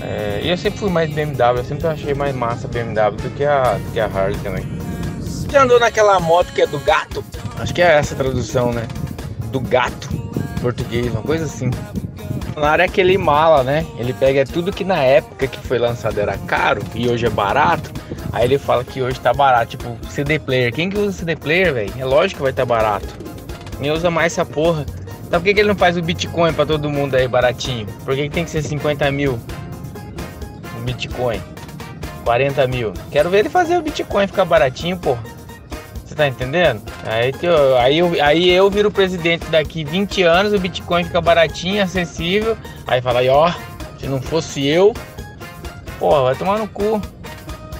É, 0.00 0.40
e 0.42 0.48
eu 0.48 0.56
sempre 0.56 0.78
fui 0.78 0.90
mais 0.90 1.12
BMW, 1.12 1.58
eu 1.58 1.64
sempre 1.64 1.86
achei 1.86 2.14
mais 2.14 2.34
massa 2.34 2.66
BMW 2.68 3.16
do 3.16 3.30
que 3.30 3.44
a, 3.44 3.74
do 3.74 3.92
que 3.92 4.00
a 4.00 4.06
Harley 4.06 4.38
também. 4.40 4.64
Já 5.50 5.62
andou 5.62 5.78
naquela 5.80 6.18
moto 6.20 6.52
que 6.52 6.62
é 6.62 6.66
do 6.66 6.78
gato? 6.80 7.24
Acho 7.58 7.74
que 7.74 7.82
é 7.82 7.98
essa 7.98 8.14
a 8.14 8.16
tradução, 8.16 8.72
né? 8.72 8.86
Do 9.50 9.60
gato, 9.60 10.08
português, 10.60 11.10
uma 11.12 11.22
coisa 11.22 11.44
assim. 11.44 11.70
Na 12.56 12.70
área 12.70 12.82
é 12.82 12.86
aquele 12.86 13.16
mala, 13.16 13.62
né? 13.62 13.86
Ele 13.98 14.12
pega 14.12 14.44
tudo 14.44 14.72
que 14.72 14.84
na 14.84 15.02
época 15.02 15.46
que 15.46 15.58
foi 15.66 15.78
lançado 15.78 16.18
era 16.18 16.36
caro 16.38 16.82
e 16.94 17.08
hoje 17.08 17.26
é 17.26 17.30
barato. 17.30 17.90
Aí 18.32 18.44
ele 18.44 18.58
fala 18.58 18.84
que 18.84 19.00
hoje 19.00 19.18
tá 19.20 19.32
barato, 19.32 19.76
tipo 19.76 19.96
CD 20.08 20.38
player. 20.38 20.72
Quem 20.72 20.90
que 20.90 20.98
usa 20.98 21.12
CD 21.12 21.36
player, 21.36 21.72
velho? 21.72 21.92
É 21.98 22.04
lógico 22.04 22.38
que 22.38 22.42
vai 22.42 22.50
estar 22.50 22.66
tá 22.66 22.66
barato. 22.66 23.08
Quem 23.78 23.90
usa 23.90 24.10
mais 24.10 24.32
essa 24.32 24.44
porra? 24.44 24.84
Então 25.26 25.40
por 25.40 25.44
que, 25.44 25.54
que 25.54 25.60
ele 25.60 25.68
não 25.68 25.76
faz 25.76 25.96
o 25.96 26.02
Bitcoin 26.02 26.52
pra 26.52 26.66
todo 26.66 26.90
mundo 26.90 27.14
aí 27.14 27.28
baratinho? 27.28 27.86
Por 28.04 28.14
que, 28.14 28.24
que 28.24 28.30
tem 28.30 28.44
que 28.44 28.50
ser 28.50 28.62
50 28.62 29.10
mil? 29.10 29.38
O 30.76 30.82
Bitcoin. 30.82 31.40
40 32.24 32.66
mil. 32.66 32.92
Quero 33.10 33.30
ver 33.30 33.38
ele 33.40 33.48
fazer 33.48 33.78
o 33.78 33.82
Bitcoin 33.82 34.26
ficar 34.26 34.44
baratinho, 34.44 34.96
porra. 34.96 35.22
Tá 36.20 36.28
entendendo? 36.28 36.82
Aí, 37.06 37.32
eu, 37.42 37.78
aí, 37.78 37.98
eu, 37.98 38.16
aí 38.22 38.50
eu 38.50 38.70
viro 38.70 38.90
presidente 38.90 39.46
daqui 39.46 39.84
20 39.84 40.22
anos, 40.22 40.52
o 40.52 40.58
Bitcoin 40.58 41.02
fica 41.02 41.18
baratinho, 41.18 41.82
acessível. 41.82 42.58
Aí 42.86 43.00
fala, 43.00 43.20
ó, 43.32 43.50
se 43.98 44.06
não 44.06 44.20
fosse 44.20 44.66
eu, 44.66 44.92
porra, 45.98 46.24
vai 46.24 46.34
tomar 46.34 46.58
no 46.58 46.68
cu. 46.68 47.00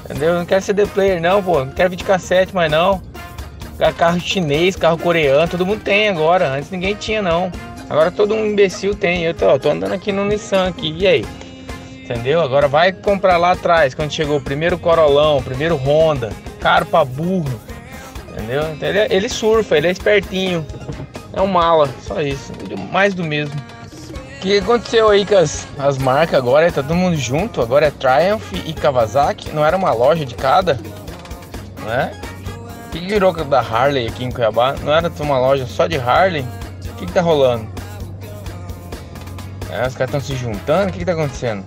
Entendeu? 0.06 0.38
não 0.38 0.46
quero 0.46 0.62
CD 0.62 0.86
player 0.86 1.20
não, 1.20 1.42
pô. 1.42 1.66
Não 1.66 1.72
quero 1.72 1.90
videocassete 1.90 2.54
mais 2.54 2.72
não. 2.72 3.02
Carro 3.98 4.18
chinês, 4.18 4.74
carro 4.74 4.96
coreano, 4.96 5.46
todo 5.46 5.66
mundo 5.66 5.82
tem 5.82 6.08
agora. 6.08 6.48
Antes 6.48 6.70
ninguém 6.70 6.94
tinha 6.94 7.20
não. 7.20 7.52
Agora 7.90 8.10
todo 8.10 8.32
um 8.32 8.46
imbecil 8.46 8.94
tem. 8.94 9.22
Eu 9.22 9.34
tô, 9.34 9.58
tô 9.58 9.68
andando 9.68 9.92
aqui 9.92 10.12
no 10.12 10.24
Nissan 10.24 10.68
aqui. 10.68 10.96
E 10.98 11.06
aí? 11.06 11.26
Entendeu? 12.04 12.40
Agora 12.40 12.68
vai 12.68 12.90
comprar 12.90 13.36
lá 13.36 13.50
atrás, 13.50 13.94
quando 13.94 14.10
chegou 14.10 14.38
o 14.38 14.40
primeiro 14.40 14.78
Corolão, 14.78 15.36
o 15.36 15.42
primeiro 15.42 15.76
Honda, 15.76 16.30
caro 16.58 16.86
pra 16.86 17.04
burro. 17.04 17.68
Entendeu? 18.32 18.76
Ele, 18.80 19.14
ele 19.14 19.28
surfa, 19.28 19.76
ele 19.76 19.88
é 19.88 19.90
espertinho. 19.90 20.66
É 21.32 21.40
um 21.40 21.46
mala, 21.46 21.88
só 22.02 22.20
isso. 22.20 22.52
Mais 22.90 23.14
do 23.14 23.24
mesmo. 23.24 23.54
O 24.36 24.40
que 24.40 24.58
aconteceu 24.58 25.08
aí 25.10 25.26
com 25.26 25.36
as, 25.36 25.66
as 25.78 25.98
marcas 25.98 26.36
agora? 26.36 26.72
Tá 26.72 26.82
todo 26.82 26.94
mundo 26.94 27.16
junto, 27.16 27.60
agora 27.60 27.86
é 27.86 27.90
Triumph 27.90 28.52
e 28.64 28.72
Kawasaki. 28.72 29.50
Não 29.50 29.64
era 29.64 29.76
uma 29.76 29.92
loja 29.92 30.24
de 30.24 30.34
cada? 30.34 30.80
Né? 31.84 32.12
O 32.86 32.90
que, 32.90 33.00
que 33.00 33.06
virou 33.06 33.32
da 33.32 33.60
Harley 33.60 34.08
aqui 34.08 34.24
em 34.24 34.30
Cuiabá? 34.30 34.74
Não 34.82 34.92
era 34.92 35.12
uma 35.20 35.38
loja 35.38 35.66
só 35.66 35.86
de 35.86 35.98
Harley? 35.98 36.44
O 36.86 36.94
que, 36.94 37.06
que 37.06 37.12
tá 37.12 37.20
rolando? 37.20 37.68
É, 39.70 39.86
os 39.86 39.94
caras 39.94 40.14
estão 40.14 40.20
se 40.20 40.34
juntando? 40.34 40.88
O 40.88 40.92
que, 40.92 41.00
que 41.00 41.04
tá 41.04 41.12
acontecendo? 41.12 41.64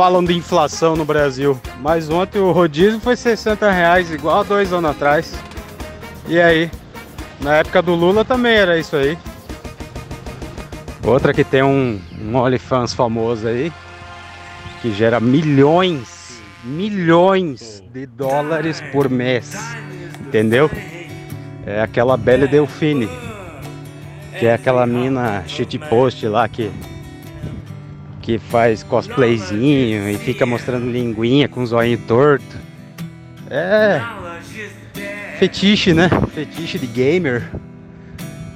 Falam 0.00 0.24
de 0.24 0.32
inflação 0.32 0.96
no 0.96 1.04
Brasil, 1.04 1.60
mas 1.78 2.08
ontem 2.08 2.38
o 2.38 2.52
rodízio 2.52 2.98
foi 3.00 3.14
60 3.14 3.70
reais, 3.70 4.10
igual 4.10 4.40
há 4.40 4.42
dois 4.42 4.72
anos 4.72 4.92
atrás. 4.92 5.34
E 6.26 6.40
aí? 6.40 6.70
Na 7.38 7.56
época 7.56 7.82
do 7.82 7.94
Lula 7.94 8.24
também 8.24 8.54
era 8.54 8.78
isso 8.78 8.96
aí. 8.96 9.18
Outra 11.04 11.34
que 11.34 11.44
tem 11.44 11.62
um, 11.62 12.00
um 12.18 12.34
OnlyFans 12.34 12.94
famoso 12.94 13.46
aí, 13.46 13.70
que 14.80 14.90
gera 14.90 15.20
milhões, 15.20 16.40
milhões 16.64 17.84
de 17.92 18.06
dólares 18.06 18.82
por 18.92 19.06
mês. 19.10 19.54
Entendeu? 20.18 20.70
É 21.66 21.82
aquela 21.82 22.16
Belle 22.16 22.48
Delfine, 22.48 23.06
que 24.38 24.46
é 24.46 24.54
aquela 24.54 24.86
mina 24.86 25.44
shitpost 25.46 26.26
lá 26.26 26.48
que 26.48 26.72
que 28.30 28.38
faz 28.38 28.84
cosplayzinho 28.84 30.08
e 30.08 30.16
fica 30.16 30.46
mostrando 30.46 30.88
linguinha 30.88 31.48
com 31.48 31.66
zoinho 31.66 31.98
torto. 32.06 32.56
É 33.50 34.00
fetiche, 35.36 35.92
né? 35.92 36.08
Fetiche 36.32 36.78
de 36.78 36.86
gamer. 36.86 37.50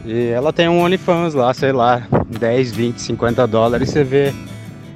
E 0.05 0.29
ela 0.29 0.53
tem 0.53 0.69
um 0.69 0.81
OnlyFans 0.81 1.35
lá, 1.35 1.53
sei 1.53 1.73
lá, 1.73 2.07
10, 2.39 2.73
20, 2.73 3.03
50 3.03 3.47
dólares. 3.49 3.91
Você 3.91 4.05
vê 4.05 4.33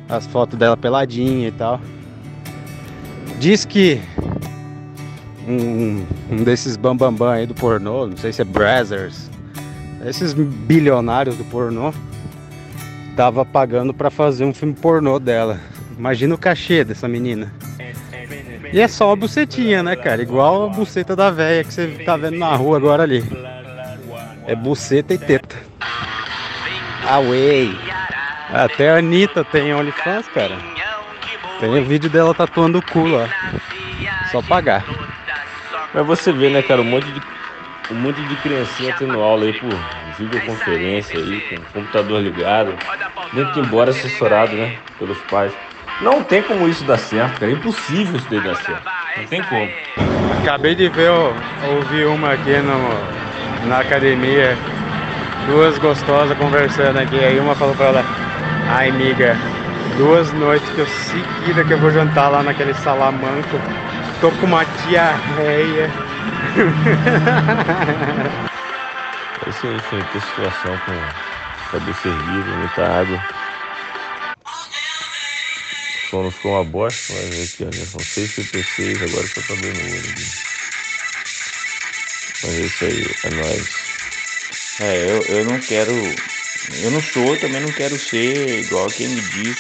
as 0.09 0.27
fotos 0.29 0.57
dela 0.57 0.77
peladinha 0.77 1.49
e 1.49 1.53
tal. 1.53 1.81
Diz 3.41 3.65
que 3.65 4.01
um, 5.49 6.05
um 6.31 6.45
desses 6.45 6.77
bambambam 6.77 7.17
bam, 7.17 7.27
bam 7.27 7.33
aí 7.33 7.47
do 7.47 7.55
pornô, 7.55 8.07
não 8.07 8.17
sei 8.17 8.33
se 8.33 8.43
é 8.43 8.45
Brazzers, 8.45 9.31
esses 10.05 10.35
bilionários 10.35 11.37
do 11.37 11.45
pornô, 11.45 11.93
tava 13.19 13.45
pagando 13.45 13.93
pra 13.93 14.11
fazer 14.11 14.45
um 14.45 14.55
filme 14.55 14.75
pornô 14.75 15.19
dela. 15.19 15.59
Imagina 15.99 16.37
o 16.37 16.39
cachê 16.39 16.85
dessa 16.85 17.09
menina. 17.09 17.53
E 18.73 18.81
é 18.81 18.87
só 18.87 19.09
uma 19.09 19.17
bucetinha, 19.17 19.83
né, 19.83 19.97
cara? 19.97 20.23
Igual 20.23 20.67
a 20.67 20.69
buceta 20.69 21.17
da 21.17 21.29
véia 21.29 21.65
que 21.65 21.75
você 21.75 21.89
tá 22.07 22.17
vendo 22.17 22.39
na 22.39 22.55
rua 22.55 22.77
agora 22.77 23.03
ali. 23.03 23.25
É 24.47 24.55
buceta 24.55 25.15
e 25.15 25.19
teta. 25.19 25.57
Away. 27.09 27.77
Até 28.53 28.91
a 28.91 28.99
Anitta 28.99 29.43
tem 29.43 29.75
OnlyFans, 29.75 30.29
cara. 30.29 30.57
Tem 31.59 31.77
o 31.77 31.85
vídeo 31.85 32.09
dela 32.09 32.33
tatuando 32.33 32.79
o 32.79 32.83
cu 32.83 33.05
lá. 33.05 33.29
Só 34.31 34.41
pagar. 34.43 34.85
Mas 35.93 36.07
você 36.07 36.31
vê, 36.31 36.51
né, 36.51 36.63
cara, 36.63 36.83
um 36.83 36.85
monte 36.85 37.11
de, 37.11 37.21
um 37.91 37.97
monte 37.97 38.23
de 38.29 38.37
criancinha 38.37 38.95
tendo 38.97 39.21
aula 39.21 39.45
aí 39.45 39.59
por 39.59 39.75
videoconferência 40.19 41.19
aí, 41.19 41.41
com 41.49 41.55
o 41.55 41.83
computador 41.83 42.21
ligado, 42.21 42.75
dentro 43.33 43.61
embora 43.61 43.91
assessorado, 43.91 44.57
né, 44.57 44.77
pelos 44.99 45.19
pais. 45.23 45.53
Não 46.01 46.23
tem 46.23 46.43
como 46.43 46.69
isso 46.69 46.85
dar 46.85 46.99
certo, 46.99 47.41
cara. 47.41 47.51
É 47.51 47.55
impossível 47.55 48.17
isso 48.17 48.27
daí 48.31 48.41
dar 48.41 48.57
certo. 48.57 48.83
Não 49.17 49.25
tem 49.25 49.43
como. 49.43 49.69
Acabei 50.43 50.75
de 50.75 50.89
ver, 50.89 51.11
ó, 51.11 51.33
ouvi 51.75 52.05
uma 52.05 52.33
aqui 52.33 52.57
no, 52.59 53.69
na 53.69 53.81
academia, 53.81 54.57
duas 55.47 55.77
gostosas 55.79 56.37
conversando 56.39 56.99
aqui. 56.99 57.19
Aí 57.19 57.39
uma 57.41 57.55
falou 57.55 57.75
pra 57.75 57.87
ela, 57.87 58.05
ai 58.69 58.91
amiga, 58.91 59.37
duas 59.97 60.33
noites 60.35 60.69
que 60.71 60.79
eu 60.79 60.87
seguida 60.87 61.65
que 61.65 61.73
eu 61.73 61.79
vou 61.79 61.91
jantar 61.91 62.29
lá 62.29 62.43
naquele 62.43 62.75
salamanco, 62.75 63.59
tô 64.21 64.31
com 64.33 64.47
uma 64.47 64.65
diarreia. 64.87 65.91
Esse 69.49 69.67
aí 69.67 69.81
foi 69.81 70.03
ter 70.13 70.21
situação 70.21 70.77
com 70.85 70.93
cabeça 71.71 72.09
erguida, 72.09 72.55
muita 72.55 72.87
água. 72.87 73.17
O 76.05 76.11
som 76.11 76.23
não 76.23 76.31
ficou 76.31 76.53
uma 76.53 76.65
bosta, 76.65 77.15
mas 77.15 77.49
aqui, 77.49 77.65
ó, 77.65 77.71
já 77.73 77.87
são 77.87 78.03
6h36, 78.05 79.03
agora 79.03 79.27
só 79.27 79.41
tá 79.41 79.55
dando 79.55 79.81
olho 79.97 79.99
aqui. 80.01 80.49
Mas 82.43 82.55
é 82.55 82.65
isso 82.67 82.85
aí, 82.85 83.07
é 83.25 83.31
nóis. 83.31 83.89
É, 84.81 85.11
eu, 85.11 85.23
eu 85.39 85.45
não 85.45 85.59
quero. 85.61 85.93
Eu 86.83 86.91
não 86.91 87.01
sou, 87.01 87.37
também 87.37 87.61
não 87.63 87.73
quero 87.73 87.99
ser 87.99 88.61
igual 88.61 88.91
quem 88.91 89.09
me 89.09 89.21
diz 89.23 89.57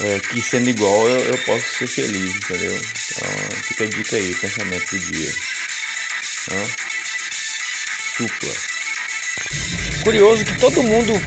é, 0.00 0.20
que 0.20 0.40
sendo 0.40 0.70
igual 0.70 1.08
eu, 1.08 1.34
eu 1.34 1.38
posso 1.44 1.76
ser 1.76 1.88
feliz, 1.88 2.36
entendeu? 2.36 2.76
Então 3.10 3.62
fica 3.62 3.84
a 3.84 3.88
dica 3.88 4.16
aí, 4.16 4.34
pensamento 4.36 4.96
do 4.96 4.98
dia. 5.00 5.30
Hã? 6.50 6.64
Supla. 8.16 8.77
Curioso 10.02 10.44
que 10.44 10.54
todo 10.54 10.82
mundo 10.82 11.22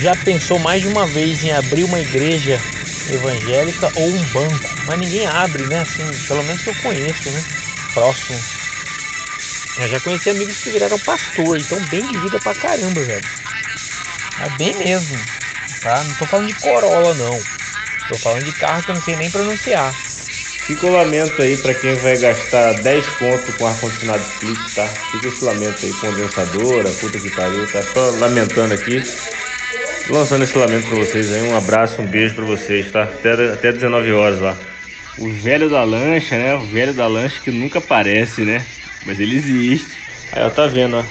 já 0.00 0.14
pensou 0.14 0.58
mais 0.58 0.82
de 0.82 0.88
uma 0.88 1.06
vez 1.06 1.42
em 1.42 1.52
abrir 1.52 1.84
uma 1.84 2.00
igreja 2.00 2.62
evangélica 3.08 3.90
ou 3.94 4.14
um 4.14 4.24
banco, 4.24 4.70
mas 4.84 4.98
ninguém 4.98 5.26
abre, 5.26 5.66
né? 5.66 5.80
Assim, 5.80 6.04
pelo 6.28 6.42
menos 6.42 6.62
que 6.62 6.68
eu 6.68 6.74
conheço, 6.74 7.30
né? 7.30 7.42
Próximo. 7.94 8.38
Eu 9.76 9.88
já 9.88 10.00
conheci 10.00 10.28
amigos 10.28 10.58
que 10.58 10.70
viraram 10.70 10.98
pastor, 10.98 11.56
então 11.56 11.80
bem 11.80 12.06
de 12.06 12.18
vida 12.18 12.38
pra 12.40 12.54
caramba, 12.54 13.02
velho. 13.04 13.24
É 14.38 14.48
bem 14.48 14.76
mesmo, 14.76 15.16
tá? 15.82 16.04
Não 16.04 16.14
tô 16.14 16.26
falando 16.26 16.48
de 16.48 16.54
Corolla, 16.54 17.14
não. 17.14 17.40
Tô 18.08 18.16
falando 18.18 18.44
de 18.44 18.52
carro 18.52 18.82
que 18.82 18.90
eu 18.90 18.94
não 18.94 19.00
sei 19.00 19.16
nem 19.16 19.30
pronunciar. 19.30 20.07
Fica 20.68 20.86
o 20.86 20.92
lamento 20.92 21.40
aí 21.40 21.56
pra 21.56 21.72
quem 21.72 21.94
vai 21.94 22.18
gastar 22.18 22.74
10 22.82 23.06
conto 23.18 23.52
com 23.56 23.66
ar-condicionado 23.66 24.22
split, 24.22 24.74
tá? 24.74 24.86
Fica 24.86 25.28
esse 25.28 25.42
lamento 25.42 25.86
aí, 25.86 25.92
condensadora, 25.94 26.90
puta 26.90 27.18
que 27.18 27.30
pariu, 27.30 27.66
tá 27.72 27.82
só 27.82 28.10
lamentando 28.20 28.74
aqui. 28.74 29.02
Lançando 30.10 30.44
esse 30.44 30.58
lamento 30.58 30.86
pra 30.88 30.98
vocês 30.98 31.32
aí, 31.32 31.40
um 31.40 31.56
abraço, 31.56 32.02
um 32.02 32.06
beijo 32.06 32.34
pra 32.34 32.44
vocês, 32.44 32.92
tá? 32.92 33.04
Até, 33.04 33.32
até 33.50 33.72
19 33.72 34.12
horas 34.12 34.40
lá. 34.40 34.58
O 35.16 35.30
velho 35.30 35.70
da 35.70 35.82
lancha, 35.84 36.36
né? 36.36 36.54
O 36.54 36.66
velho 36.66 36.92
da 36.92 37.06
lancha 37.06 37.40
que 37.42 37.50
nunca 37.50 37.78
aparece, 37.78 38.42
né? 38.42 38.62
Mas 39.06 39.18
ele 39.18 39.36
existe. 39.36 39.88
Aí, 40.32 40.42
ó, 40.42 40.50
tá 40.50 40.66
vendo, 40.66 40.98
ó. 40.98 41.04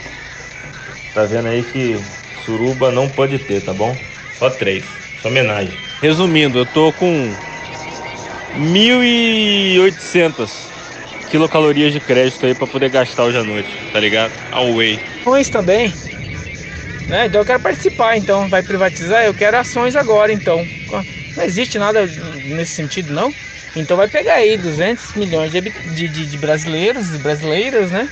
Tá 1.16 1.26
vendo 1.26 1.48
aí 1.48 1.64
que 1.64 2.00
suruba 2.46 2.92
não 2.92 3.10
pode 3.10 3.40
ter, 3.40 3.60
tá 3.64 3.74
bom? 3.74 3.98
Só 4.38 4.52
três. 4.52 4.84
Só 5.20 5.30
homenagem. 5.30 5.74
Resumindo, 6.00 6.60
eu 6.60 6.66
tô 6.68 6.94
com 6.94 7.36
1.800 8.56 10.50
quilocalorias 11.30 11.92
de 11.94 12.00
crédito 12.00 12.46
aí 12.46 12.56
pra 12.56 12.66
poder 12.68 12.90
gastar 12.90 13.26
hoje 13.26 13.38
à 13.38 13.44
noite, 13.44 13.70
tá 13.92 14.00
ligado? 14.00 14.32
Away. 14.52 15.00
Ações 15.22 15.50
também. 15.50 15.94
Né? 17.08 17.26
Então 17.28 17.42
eu 17.42 17.46
quero 17.46 17.60
participar, 17.60 18.18
então. 18.18 18.48
Vai 18.50 18.64
privatizar? 18.64 19.24
Eu 19.24 19.34
quero 19.34 19.58
ações 19.58 19.96
agora, 19.96 20.32
então. 20.32 20.66
Não 21.36 21.44
existe 21.44 21.78
nada 21.78 22.06
nesse 22.46 22.74
sentido, 22.74 23.14
não? 23.14 23.34
Então 23.76 23.96
vai 23.96 24.08
pegar 24.08 24.36
aí 24.36 24.58
200 24.58 25.14
milhões 25.16 25.52
de, 25.52 25.62
de, 25.62 26.08
de, 26.08 26.26
de 26.26 26.38
brasileiros 26.38 27.14
e 27.14 27.18
brasileiras, 27.20 27.92
né? 27.92 28.10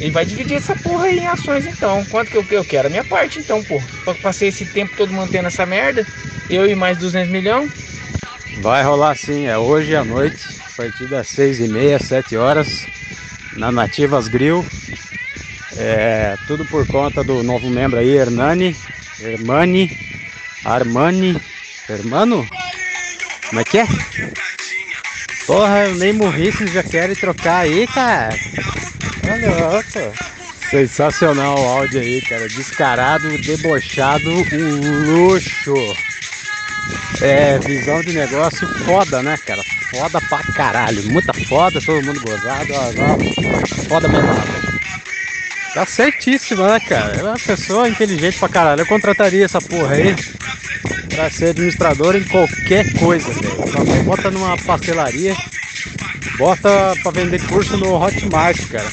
E 0.00 0.10
vai 0.10 0.24
dividir 0.24 0.56
essa 0.56 0.74
porra 0.74 1.06
aí 1.06 1.18
em 1.18 1.26
ações, 1.26 1.66
então. 1.66 2.04
Quanto 2.06 2.30
que 2.30 2.36
eu, 2.36 2.46
eu 2.50 2.64
quero? 2.64 2.86
A 2.88 2.90
minha 2.90 3.04
parte, 3.04 3.38
então, 3.38 3.62
pô. 3.62 3.80
Passei 4.22 4.48
esse 4.48 4.64
tempo 4.64 4.96
todo 4.96 5.12
mantendo 5.12 5.48
essa 5.48 5.66
merda. 5.66 6.06
Eu 6.48 6.66
e 6.66 6.74
mais 6.74 6.98
200 6.98 7.30
milhões. 7.30 7.70
Vai 8.60 8.82
rolar 8.82 9.16
sim, 9.16 9.46
é 9.46 9.58
hoje 9.58 9.94
à 9.94 10.04
noite, 10.04 10.38
a 10.66 10.76
partir 10.76 11.06
das 11.06 11.28
seis 11.28 11.58
e 11.60 11.68
meia, 11.68 11.98
sete 11.98 12.36
horas, 12.36 12.86
na 13.56 13.70
Nativas 13.70 14.28
Grill. 14.28 14.64
É, 15.76 16.36
tudo 16.46 16.64
por 16.66 16.86
conta 16.86 17.24
do 17.24 17.42
novo 17.42 17.68
membro 17.68 17.98
aí, 17.98 18.16
Hernani, 18.16 18.76
Hermani, 19.20 19.90
Armani, 20.64 21.40
Hermano? 21.88 22.48
Como 23.48 23.60
é 23.60 23.64
que 23.64 23.78
é? 23.78 23.86
Porra, 25.46 25.88
eu 25.88 25.94
nem 25.96 26.12
morri, 26.12 26.50
vocês 26.50 26.72
já 26.72 26.82
querem 26.82 27.14
trocar 27.14 27.60
aí, 27.60 27.86
cara? 27.88 28.34
Olha, 29.30 29.50
nossa. 29.70 30.12
Sensacional 30.70 31.58
o 31.58 31.68
áudio 31.68 32.00
aí, 32.00 32.22
cara. 32.22 32.48
Descarado, 32.48 33.38
debochado, 33.38 34.28
um 34.30 35.26
luxo. 35.26 35.74
É, 37.20 37.58
visão 37.58 38.00
de 38.02 38.12
negócio 38.12 38.66
foda, 38.84 39.22
né, 39.22 39.36
cara? 39.46 39.62
Foda 39.90 40.20
pra 40.28 40.38
caralho. 40.52 41.02
Muita 41.04 41.32
foda, 41.32 41.80
todo 41.80 42.04
mundo 42.04 42.20
gozado. 42.20 42.68
Ó, 42.72 43.84
foda 43.88 44.08
mesmo. 44.08 44.28
Tá 45.74 45.86
certíssima, 45.86 46.68
né, 46.68 46.80
cara? 46.80 47.16
É 47.16 47.22
uma 47.22 47.38
pessoa 47.38 47.88
inteligente 47.88 48.38
pra 48.38 48.48
caralho. 48.48 48.82
Eu 48.82 48.86
contrataria 48.86 49.44
essa 49.44 49.60
porra 49.60 49.94
aí 49.94 50.14
pra 51.08 51.30
ser 51.30 51.46
administrador 51.50 52.16
em 52.16 52.24
qualquer 52.24 52.92
coisa, 52.94 53.28
velho. 53.32 54.04
Bota 54.04 54.30
numa 54.30 54.56
pastelaria, 54.58 55.34
bota 56.38 56.94
pra 57.02 57.10
vender 57.10 57.40
curso 57.46 57.76
no 57.76 57.94
Hotmart, 57.94 58.60
cara. 58.68 58.90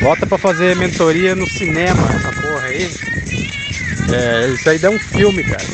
Bota 0.00 0.26
pra 0.26 0.38
fazer 0.38 0.76
mentoria 0.76 1.34
no 1.34 1.48
cinema, 1.48 2.06
essa 2.14 2.32
porra 2.40 2.66
aí. 2.66 2.90
É, 4.12 4.48
isso 4.48 4.68
aí 4.68 4.78
dá 4.78 4.90
um 4.90 4.98
filme, 4.98 5.42
cara. 5.44 5.64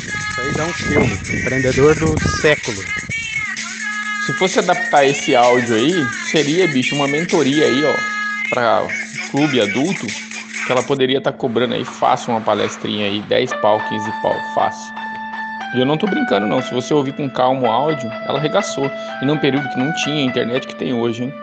Dá 0.61 0.67
um 0.67 0.73
filme. 0.75 1.19
Empreendedor 1.41 1.95
do 1.95 2.21
século. 2.43 2.77
Se 4.27 4.33
fosse 4.35 4.59
adaptar 4.59 5.07
esse 5.07 5.35
áudio 5.35 5.75
aí, 5.75 6.05
seria, 6.31 6.69
bicho, 6.69 6.95
uma 6.95 7.09
mentoria 7.09 7.65
aí, 7.65 7.83
ó, 7.83 7.95
pra 8.51 8.87
clube 9.31 9.59
adulto, 9.59 10.07
que 10.07 10.71
ela 10.71 10.83
poderia 10.83 11.17
estar 11.17 11.33
tá 11.33 11.39
cobrando 11.39 11.73
aí 11.73 11.83
fácil 11.83 12.33
uma 12.33 12.43
palestrinha 12.43 13.07
aí, 13.07 13.23
10 13.23 13.55
pau, 13.55 13.81
15 13.89 14.13
pau, 14.21 14.35
fácil. 14.55 14.93
E 15.75 15.81
eu 15.81 15.87
não 15.87 15.97
tô 15.97 16.07
brincando 16.07 16.47
não, 16.47 16.61
se 16.61 16.75
você 16.75 16.93
ouvir 16.93 17.15
com 17.15 17.31
calma 17.31 17.63
o 17.63 17.71
áudio, 17.71 18.11
ela 18.29 18.39
arregaçou. 18.39 18.91
E 19.23 19.25
num 19.25 19.39
período 19.39 19.67
que 19.71 19.79
não 19.79 19.95
tinha 19.95 20.23
internet 20.23 20.67
que 20.67 20.75
tem 20.75 20.93
hoje, 20.93 21.23
hein? 21.23 21.35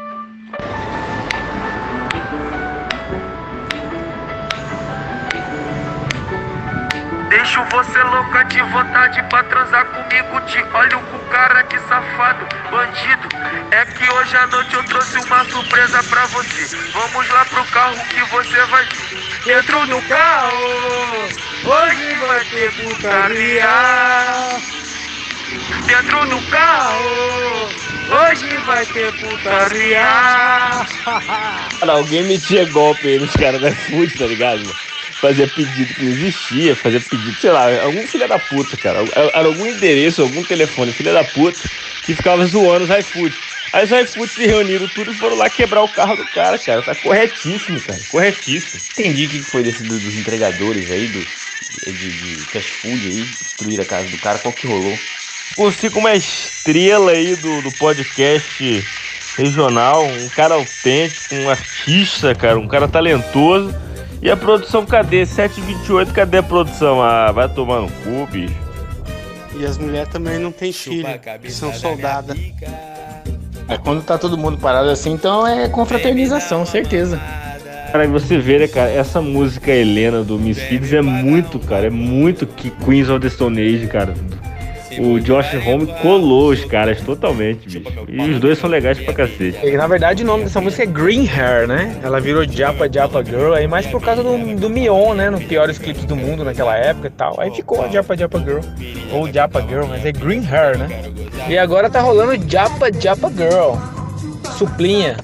Deixo 7.30 7.62
você 7.66 8.02
louca 8.04 8.44
de 8.46 8.62
vontade 8.62 9.22
pra 9.24 9.44
transar 9.44 9.86
comigo. 9.88 10.40
Te 10.48 10.60
olho 10.74 11.00
com 11.02 11.20
cara 11.30 11.63
que 11.63 11.78
safado, 11.80 12.48
bandido. 12.72 13.28
É 13.72 13.86
que 13.86 14.10
hoje 14.10 14.38
à 14.38 14.48
noite 14.48 14.74
eu 14.74 14.84
trouxe 14.86 15.18
uma 15.18 15.44
surpresa 15.46 16.02
pra 16.04 16.26
você. 16.28 16.76
Vamos 16.94 17.30
lá 17.30 17.46
pro 17.46 17.66
carro 17.66 17.98
que 18.08 18.24
você 18.32 18.66
vai 18.68 18.86
ver. 18.86 19.44
Dentro 19.46 19.86
do 19.88 20.02
carro, 20.04 21.30
hoje 21.66 22.16
vai 22.28 22.46
ter 22.46 22.72
putaria. 22.74 23.70
Dentro 25.86 26.26
do 26.28 26.42
carro, 26.50 27.70
hoje 28.10 28.58
vai 28.66 28.86
ter 28.86 29.12
putaria. 29.20 30.08
Cara, 31.80 31.94
alguém 31.94 32.24
metia 32.24 32.66
golpe 32.66 33.08
aí 33.08 33.20
nos 33.20 33.36
caras 33.36 33.60
da 33.62 33.70
iFood, 33.70 34.18
tá 34.18 34.26
ligado? 34.26 34.60
mano? 34.60 34.87
Fazia 35.22 35.48
pedido 35.48 35.94
que 35.96 36.04
não 36.04 36.12
existia, 36.12 36.76
fazia 36.76 37.00
pedido, 37.02 37.36
sei 37.42 37.50
lá, 37.52 37.66
algum 37.84 38.06
filho 38.08 38.28
da 38.28 38.38
puta, 38.38 38.78
cara. 38.78 39.00
Era 39.34 39.48
algum 39.48 39.66
endereço, 39.66 40.22
algum 40.22 40.44
telefone, 40.44 40.92
filho 40.92 41.12
da 41.12 41.24
puta, 41.24 41.60
que 42.06 42.14
ficava 42.16 42.46
zoando 42.46 42.86
os 42.86 43.00
iFood. 43.00 43.34
Aí 43.74 43.84
os 43.86 43.92
iFood 43.92 44.32
se 44.32 44.46
reuniram 44.46 44.88
tudo 44.90 45.12
e 45.12 45.16
foram 45.16 45.36
lá 45.36 45.50
quebrar 45.50 45.82
o 45.82 45.90
carro 45.90 46.16
do 46.16 46.26
cara, 46.28 46.58
cara. 46.60 46.82
Tá 46.84 46.94
corretíssimo, 46.96 47.82
cara. 47.82 48.00
Corretíssimo. 48.10 48.80
Entendi 48.92 49.26
o 49.26 49.30
que 49.30 49.42
foi 49.42 49.64
desse 49.64 49.84
do- 49.84 50.00
dos 50.00 50.16
entregadores 50.16 50.90
aí, 50.92 51.08
do, 51.08 51.20
de, 51.92 52.10
de 52.12 52.36
fast 52.46 52.70
food 52.74 53.08
aí, 53.08 53.24
destruir 53.24 53.82
a 53.82 53.86
casa 53.86 54.08
do 54.10 54.18
cara, 54.20 54.38
qual 54.40 54.54
que 54.54 54.68
rolou? 54.68 54.98
Você 55.58 55.90
como 55.90 56.08
uma 56.08 56.16
estrela 56.16 57.12
aí 57.12 57.36
do, 57.36 57.62
do 57.64 57.72
podcast 57.72 58.86
regional, 59.36 60.06
um 60.06 60.30
cara 60.30 60.56
autêntico, 60.56 61.34
um 61.36 61.50
artista, 61.50 62.36
cara, 62.36 62.60
um 62.60 62.68
cara 62.68 62.88
talentoso. 62.88 63.74
E 64.22 64.32
a 64.32 64.38
produção 64.38 64.86
cadê? 64.86 65.26
728, 65.26 66.14
cadê 66.14 66.38
a 66.38 66.44
produção? 66.44 67.02
Ah, 67.02 67.32
vai 67.32 67.48
tomar 67.48 67.82
no 67.82 67.88
cu, 67.90 68.28
bicho. 68.32 68.56
E 69.56 69.66
as 69.66 69.78
mulheres 69.78 70.10
também 70.10 70.40
não 70.40 70.52
têm 70.52 70.72
filho, 70.72 71.08
são 71.50 71.74
soldadas. 71.74 72.38
É 73.68 73.78
quando 73.78 74.04
tá 74.04 74.18
todo 74.18 74.38
mundo 74.38 74.58
parado 74.58 74.90
assim, 74.90 75.12
então 75.12 75.46
é 75.46 75.68
confraternização, 75.68 76.66
certeza. 76.66 77.20
Cara, 77.92 78.08
você 78.08 78.38
vê, 78.38 78.60
né, 78.60 78.68
cara, 78.68 78.90
essa 78.90 79.22
música 79.22 79.72
Helena 79.72 80.24
do 80.24 80.38
Misfits 80.38 80.92
é 80.94 81.02
muito, 81.02 81.58
cara, 81.60 81.88
é 81.88 81.90
muito 81.90 82.46
que 82.46 82.70
Queens 82.70 83.10
of 83.10 83.20
the 83.20 83.30
Stone 83.30 83.60
Age, 83.60 83.88
cara. 83.88 84.14
O 85.00 85.20
Josh 85.20 85.54
Home 85.66 85.88
colou 86.02 86.50
os 86.50 86.66
caras 86.66 87.00
totalmente, 87.02 87.68
bicho. 87.68 87.92
E 88.08 88.20
os 88.32 88.40
dois 88.40 88.58
são 88.58 88.70
legais 88.70 89.00
pra 89.00 89.14
cacete. 89.14 89.60
E, 89.64 89.78
na 89.78 89.88
verdade, 89.88 90.24
o 90.24 90.26
nome 90.26 90.44
dessa 90.46 90.60
música 90.60 90.84
é 90.84 90.86
Green 90.86 91.28
Hair, 91.28 91.68
né? 91.68 92.00
Ela 92.04 92.20
virou 92.20 92.44
Japa 92.44 92.92
Japa 92.92 93.24
Girl, 93.24 93.54
aí 93.54 93.68
mais 93.68 93.86
por 93.88 94.02
causa 94.02 94.24
do, 94.24 94.56
do 94.56 94.70
Mion, 94.70 95.14
né? 95.14 95.30
Nos 95.30 95.44
piores 95.44 95.78
clipes 95.78 96.06
do 96.06 96.16
mundo 96.16 96.44
naquela 96.44 96.76
época 96.76 97.08
e 97.08 97.12
tal. 97.12 97.40
Aí 97.40 97.54
ficou 97.54 97.84
a 97.84 97.88
Japa 97.88 98.18
Japa 98.18 98.40
Girl. 98.40 98.62
Ou 99.12 99.32
Japa 99.32 99.62
Girl, 99.62 99.86
mas 99.86 100.06
é 100.06 100.12
Green 100.12 100.44
Hair, 100.46 100.78
né? 100.80 100.88
E 101.48 101.58
agora 101.58 101.90
tá 101.90 102.02
rolando 102.02 102.50
Japa 102.50 102.92
Japa 102.92 103.30
Girl. 103.30 103.76
Suplinha. 104.58 105.18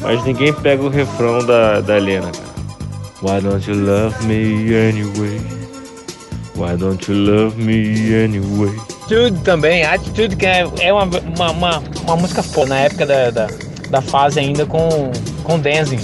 Mas 0.00 0.24
ninguém 0.24 0.52
pega 0.52 0.82
o 0.82 0.88
refrão 0.88 1.44
da, 1.44 1.80
da 1.80 1.96
Helena, 1.96 2.30
cara. 2.30 2.56
Why 3.22 3.40
don't 3.40 3.68
you 3.68 3.74
love 3.74 4.14
me 4.26 4.74
anyway? 4.74 5.40
Why 6.54 6.76
don't 6.76 7.10
you 7.10 7.18
love 7.18 7.56
me 7.58 8.14
anyway? 8.14 8.95
Attitude 9.06 9.40
também, 9.42 9.84
Attitude 9.84 10.34
que 10.34 10.44
é, 10.44 10.66
é 10.80 10.92
uma, 10.92 11.04
uma, 11.04 11.50
uma, 11.52 11.78
uma 12.02 12.16
música 12.16 12.42
foda 12.42 12.70
na 12.70 12.80
época 12.80 13.06
da, 13.06 13.30
da, 13.30 13.46
da, 13.88 14.02
fase 14.02 14.40
ainda 14.40 14.66
com, 14.66 15.12
com 15.44 15.60
Dancing. 15.60 16.00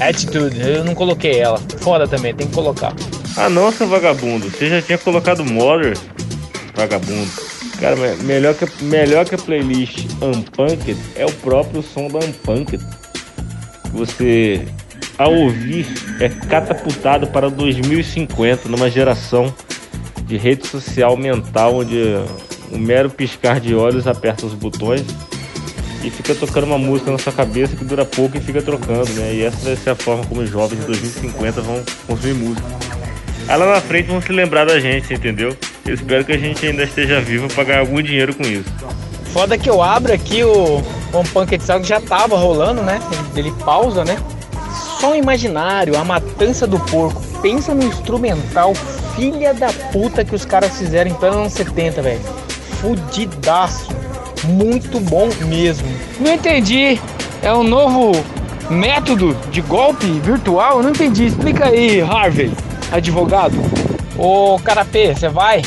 Attitude, 0.00 0.60
eu 0.60 0.84
não 0.84 0.94
coloquei 0.94 1.40
ela. 1.40 1.60
Foda 1.80 2.06
também, 2.06 2.32
tem 2.32 2.46
que 2.46 2.54
colocar. 2.54 2.94
Ah 3.36 3.48
não, 3.48 3.72
seu 3.72 3.88
vagabundo, 3.88 4.48
você 4.48 4.68
já 4.68 4.80
tinha 4.80 4.96
colocado 4.96 5.44
Mother, 5.44 5.98
vagabundo. 6.76 7.28
Cara, 7.80 7.96
melhor 8.22 8.54
que, 8.54 8.84
melhor 8.84 9.24
que 9.24 9.34
a 9.34 9.38
playlist 9.38 10.06
Unpunked 10.22 10.96
é 11.16 11.26
o 11.26 11.32
próprio 11.32 11.82
som 11.82 12.06
da 12.06 12.20
Unpunked. 12.20 12.80
Você, 13.92 14.64
ao 15.18 15.34
ouvir, 15.34 15.88
é 16.20 16.28
catapultado 16.28 17.26
para 17.26 17.50
2050, 17.50 18.68
numa 18.68 18.88
geração 18.88 19.52
de 20.26 20.36
rede 20.36 20.66
social 20.66 21.16
mental 21.16 21.76
onde 21.76 22.16
um 22.72 22.78
mero 22.78 23.10
piscar 23.10 23.60
de 23.60 23.74
olhos 23.74 24.06
aperta 24.06 24.46
os 24.46 24.54
botões 24.54 25.04
e 26.02 26.10
fica 26.10 26.34
tocando 26.34 26.64
uma 26.64 26.78
música 26.78 27.10
na 27.10 27.18
sua 27.18 27.32
cabeça 27.32 27.74
que 27.76 27.84
dura 27.84 28.04
pouco 28.04 28.36
e 28.36 28.40
fica 28.40 28.60
trocando, 28.60 29.10
né? 29.12 29.34
E 29.34 29.42
essa 29.42 29.56
vai 29.64 29.76
ser 29.76 29.90
a 29.90 29.94
forma 29.94 30.24
como 30.26 30.42
os 30.42 30.50
jovens 30.50 30.80
de 30.80 30.86
2050 30.86 31.62
vão 31.62 31.82
consumir 32.06 32.34
música. 32.34 32.66
Aí 33.48 33.56
lá 33.58 33.74
na 33.74 33.80
frente 33.80 34.06
vão 34.08 34.20
se 34.20 34.32
lembrar 34.32 34.66
da 34.66 34.78
gente, 34.78 35.12
entendeu? 35.12 35.56
Eu 35.84 35.94
espero 35.94 36.24
que 36.24 36.32
a 36.32 36.38
gente 36.38 36.66
ainda 36.66 36.84
esteja 36.84 37.20
vivo 37.20 37.48
para 37.48 37.64
ganhar 37.64 37.80
algum 37.80 38.00
dinheiro 38.02 38.34
com 38.34 38.42
isso. 38.42 38.70
Foda 39.32 39.58
que 39.58 39.68
eu 39.68 39.82
abro 39.82 40.12
aqui 40.12 40.44
o 40.44 40.82
One 41.12 41.28
Punk 41.32 41.58
que 41.58 41.82
já 41.82 42.00
tava 42.00 42.36
rolando, 42.36 42.82
né? 42.82 43.00
Ele, 43.34 43.48
ele 43.48 43.64
pausa, 43.64 44.04
né? 44.04 44.16
Som 45.00 45.14
imaginário, 45.14 45.96
a 45.96 46.04
matança 46.04 46.66
do 46.66 46.78
porco. 46.78 47.22
Pensa 47.42 47.74
no 47.74 47.84
instrumental 47.84 48.74
filha 49.14 49.54
da 49.54 49.72
puta 49.92 50.24
que 50.24 50.34
os 50.34 50.44
caras 50.44 50.76
fizeram 50.76 51.10
em 51.10 51.14
pleno 51.14 51.38
anos 51.38 51.52
70, 51.52 52.02
velho. 52.02 52.20
Fudidaço. 52.80 53.88
Muito 54.44 55.00
bom 55.00 55.28
mesmo. 55.46 55.88
Não 56.20 56.34
entendi. 56.34 57.00
É 57.42 57.52
um 57.52 57.62
novo 57.62 58.12
método 58.68 59.34
de 59.50 59.60
golpe 59.62 60.06
virtual? 60.20 60.82
Não 60.82 60.90
entendi. 60.90 61.26
Explica 61.26 61.66
aí, 61.66 62.00
Harvey, 62.00 62.52
advogado. 62.92 63.56
Ô, 64.18 64.58
Carapê, 64.62 65.14
você 65.14 65.28
vai? 65.28 65.62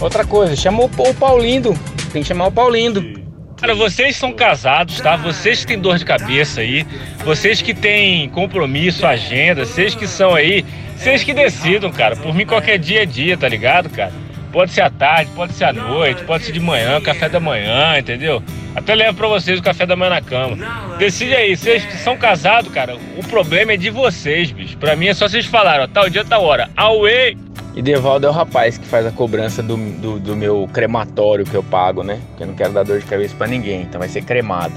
Outra 0.00 0.24
coisa, 0.24 0.54
chama 0.54 0.82
o, 0.82 0.84
o 0.84 1.14
Paulindo. 1.14 1.74
Tem 2.12 2.22
que 2.22 2.28
chamar 2.28 2.46
o 2.46 2.52
Paulindo. 2.52 3.18
Cara, 3.60 3.74
vocês 3.74 4.16
são 4.16 4.32
casados, 4.32 5.00
tá? 5.00 5.16
Vocês 5.16 5.60
que 5.60 5.66
têm 5.66 5.80
dor 5.80 5.98
de 5.98 6.04
cabeça 6.04 6.60
aí, 6.60 6.86
vocês 7.24 7.60
que 7.60 7.74
têm 7.74 8.28
compromisso, 8.28 9.04
agenda, 9.04 9.66
vocês 9.66 9.96
que 9.96 10.06
são 10.06 10.32
aí 10.32 10.64
vocês 10.98 11.22
que 11.22 11.32
decidam, 11.32 11.90
cara. 11.92 12.16
Por 12.16 12.34
mim, 12.34 12.44
qualquer 12.44 12.76
dia 12.76 13.04
é 13.04 13.06
dia, 13.06 13.36
tá 13.36 13.48
ligado, 13.48 13.88
cara? 13.88 14.12
Pode 14.52 14.72
ser 14.72 14.80
à 14.80 14.90
tarde, 14.90 15.30
pode 15.34 15.52
ser 15.52 15.64
à 15.64 15.72
noite, 15.72 16.24
pode 16.24 16.44
ser 16.44 16.52
de 16.52 16.60
manhã, 16.60 17.00
café 17.00 17.28
da 17.28 17.38
manhã, 17.38 17.98
entendeu? 17.98 18.42
Até 18.74 18.94
levo 18.94 19.16
pra 19.16 19.28
vocês 19.28 19.58
o 19.58 19.62
café 19.62 19.86
da 19.86 19.94
manhã 19.94 20.10
na 20.10 20.20
cama. 20.20 20.56
Decide 20.98 21.34
aí, 21.34 21.56
vocês 21.56 21.84
que 21.84 21.96
são 21.98 22.16
casados, 22.16 22.72
cara, 22.72 22.96
o 23.16 23.24
problema 23.28 23.72
é 23.72 23.76
de 23.76 23.90
vocês, 23.90 24.50
bicho. 24.50 24.76
Pra 24.76 24.96
mim 24.96 25.06
é 25.06 25.14
só 25.14 25.28
vocês 25.28 25.46
falarem, 25.46 25.84
ó, 25.84 25.86
tal 25.86 26.10
dia, 26.10 26.24
tal 26.24 26.42
hora. 26.42 26.68
Away! 26.76 27.36
E 27.74 27.82
Devaldo 27.82 28.26
é 28.26 28.30
o 28.30 28.32
rapaz 28.32 28.76
que 28.76 28.86
faz 28.86 29.06
a 29.06 29.12
cobrança 29.12 29.62
do, 29.62 29.76
do, 29.76 30.18
do, 30.18 30.36
meu 30.36 30.68
crematório 30.72 31.44
que 31.44 31.54
eu 31.54 31.62
pago, 31.62 32.02
né? 32.02 32.18
Porque 32.30 32.42
eu 32.42 32.46
não 32.48 32.54
quero 32.54 32.72
dar 32.72 32.82
dor 32.82 32.98
de 32.98 33.06
cabeça 33.06 33.36
pra 33.36 33.46
ninguém, 33.46 33.82
então 33.82 34.00
vai 34.00 34.08
ser 34.08 34.24
cremado. 34.24 34.74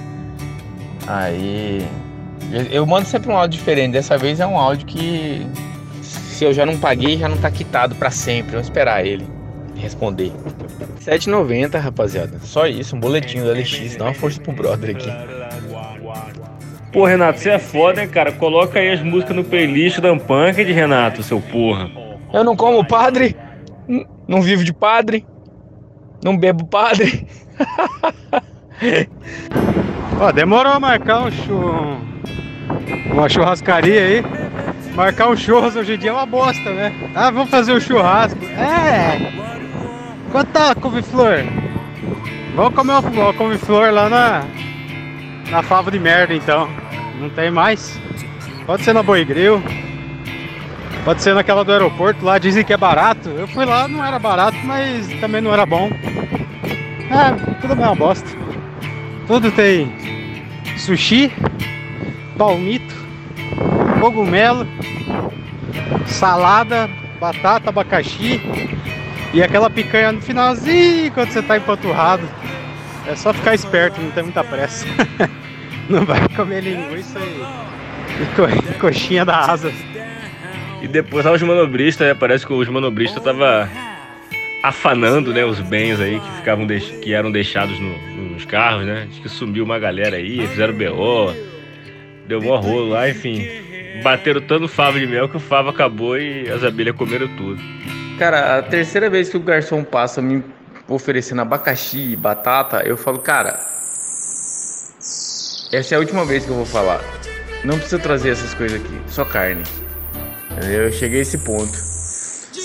Aí. 1.08 1.84
Eu 2.70 2.86
mando 2.86 3.08
sempre 3.08 3.32
um 3.32 3.36
áudio 3.36 3.58
diferente, 3.58 3.94
dessa 3.94 4.18
vez 4.18 4.40
é 4.40 4.46
um 4.46 4.58
áudio 4.58 4.86
que 4.86 5.48
se 6.42 6.46
eu 6.46 6.54
já 6.54 6.66
não 6.66 6.76
paguei, 6.76 7.20
já 7.20 7.30
não 7.30 7.38
tá 7.38 7.52
quitado 7.52 7.94
para 7.94 8.10
sempre. 8.10 8.54
Vamos 8.54 8.66
esperar 8.66 9.06
ele 9.06 9.28
responder. 9.76 10.32
7,90, 11.00 11.80
rapaziada. 11.80 12.40
Só 12.40 12.66
isso, 12.66 12.96
um 12.96 13.00
boletinho 13.00 13.46
da 13.46 13.52
LX. 13.52 13.96
Dá 13.96 14.06
uma 14.06 14.14
força 14.16 14.42
pro 14.42 14.52
brother 14.52 14.96
aqui. 14.96 15.08
Pô, 16.92 17.06
Renato, 17.06 17.40
você 17.40 17.52
é 17.52 17.60
foda, 17.60 18.02
hein, 18.02 18.10
cara? 18.10 18.32
Coloca 18.32 18.80
aí 18.80 18.90
as 18.90 19.04
músicas 19.04 19.36
no 19.36 19.44
playlist 19.44 20.00
da 20.00 20.12
Unpunked, 20.12 20.72
Renato, 20.72 21.22
seu 21.22 21.40
porra. 21.40 21.92
Eu 22.34 22.44
não 22.44 22.56
como 22.56 22.84
padre, 22.88 23.36
não 24.28 24.42
vivo 24.42 24.64
de 24.64 24.74
padre, 24.74 25.24
não 26.24 26.36
bebo 26.36 26.66
padre. 26.66 27.28
Ó, 30.20 30.32
demorou 30.32 30.74
a 30.74 30.80
marcar 30.80 31.22
um 31.22 31.32
churro, 31.32 32.02
uma 33.12 33.30
churrascaria 33.30 34.02
aí. 34.02 34.24
Marcar 35.02 35.30
um 35.30 35.36
churras 35.36 35.76
hoje 35.76 35.96
em 35.96 35.98
dia 35.98 36.12
é 36.12 36.14
uma 36.14 36.28
bosta, 36.28 36.70
né? 36.70 36.94
Ah, 37.16 37.32
vamos 37.32 37.50
fazer 37.50 37.74
um 37.74 37.80
churrasco. 37.80 38.38
É! 38.46 39.32
Quanto 40.32 40.52
tá 40.52 40.70
a 40.70 40.76
couve-flor? 40.76 41.44
Vamos 42.56 42.76
comer 42.76 42.92
uma 42.92 43.34
couve-flor 43.34 43.92
lá 43.92 44.08
na. 44.08 44.44
Na 45.50 45.64
fava 45.64 45.90
de 45.90 45.98
merda 45.98 46.36
então. 46.36 46.70
Não 47.20 47.32
tem 47.32 47.50
mais. 47.50 48.00
Pode 48.68 48.84
ser 48.84 48.94
na 48.94 49.02
Boi 49.02 49.26
Grill. 49.26 49.60
Pode 51.04 51.24
ser 51.24 51.34
naquela 51.34 51.66
do 51.66 51.72
aeroporto 51.72 52.24
lá, 52.24 52.38
dizem 52.38 52.64
que 52.64 52.72
é 52.72 52.78
barato. 52.78 53.28
Eu 53.28 53.48
fui 53.48 53.66
lá, 53.66 53.88
não 53.88 54.06
era 54.06 54.20
barato, 54.20 54.58
mas 54.66 55.08
também 55.20 55.42
não 55.42 55.52
era 55.52 55.66
bom. 55.66 55.90
É, 57.10 57.56
tudo 57.60 57.76
bem 57.76 57.86
uma 57.86 57.96
bosta. 57.96 58.30
Tudo 59.26 59.52
tem 59.52 59.92
sushi, 60.78 61.32
palmito, 62.38 63.02
cogumelo, 64.02 64.68
salada, 66.08 66.90
batata, 67.20 67.70
abacaxi 67.70 68.42
e 69.32 69.44
aquela 69.44 69.70
picanha 69.70 70.12
no 70.12 70.20
finalzinho 70.20 71.12
quando 71.12 71.30
você 71.30 71.42
tá 71.44 71.58
empanturrado. 71.58 72.28
É 73.08 73.16
só 73.16 73.32
ficar 73.32 73.54
esperto, 73.54 74.02
não 74.02 74.10
tem 74.10 74.24
muita 74.24 74.44
pressa. 74.44 74.88
não 75.88 76.04
vai 76.04 76.28
comer 76.30 76.62
linguiça 76.62 77.20
e, 77.20 78.72
e 78.72 78.74
coxinha 78.80 79.24
da 79.24 79.38
asa. 79.38 79.72
E 80.82 80.88
depois 80.88 81.24
lá 81.24 81.32
os 81.32 81.42
manobristas, 81.44 82.08
né? 82.08 82.14
Parece 82.16 82.46
que 82.46 82.54
os 82.54 82.68
manobristas 82.68 83.24
tava 83.24 83.70
afanando, 84.64 85.34
né, 85.34 85.44
os 85.44 85.60
bens 85.60 86.00
aí 86.00 86.20
que 86.20 86.32
ficavam 86.38 86.68
que 86.68 87.14
eram 87.14 87.32
deixados 87.32 87.80
no, 87.80 87.98
nos 88.32 88.46
carros, 88.46 88.86
né? 88.86 89.08
Acho 89.12 89.22
que 89.22 89.30
sumiu 89.30 89.64
uma 89.64 89.80
galera 89.80 90.18
aí, 90.18 90.46
fizeram 90.48 90.74
BO, 90.74 91.34
deu 92.28 92.42
mó 92.42 92.58
rolo 92.58 92.90
lá, 92.90 93.10
enfim 93.10 93.71
bateram 94.02 94.42
tanto 94.42 94.68
fava 94.68 95.00
de 95.00 95.08
mel 95.08 95.30
que 95.30 95.38
o 95.38 95.40
fava 95.40 95.70
acabou 95.70 96.18
e 96.18 96.50
as 96.50 96.64
abelhas 96.64 96.96
comeram 96.96 97.28
tudo. 97.36 97.62
Cara, 98.18 98.60
a 98.60 98.62
terceira 98.62 99.10
vez 99.10 99.30
que 99.30 99.38
o 99.38 99.40
garçom 99.40 99.84
passa 99.84 100.22
me 100.22 100.44
oferecendo 100.88 101.42
abacaxi 101.42 102.12
e 102.12 102.16
batata, 102.16 102.84
eu 102.86 102.98
falo, 102.98 103.20
cara, 103.20 103.60
essa 105.72 105.96
é 105.96 105.96
a 105.96 106.00
última 106.00 106.26
vez 106.26 106.46
que 106.46 106.52
eu 106.52 106.56
vou 106.56 106.66
falar. 106.66 107.02
Não 107.64 107.76
precisa 107.76 108.00
trazer 108.00 108.32
essas 108.32 108.54
coisas 108.54 108.82
aqui, 108.82 109.02
só 109.08 109.24
carne. 109.24 109.64
Eu 110.70 110.92
cheguei 110.92 111.20
a 111.20 111.22
esse 111.22 111.38
ponto. 111.40 111.72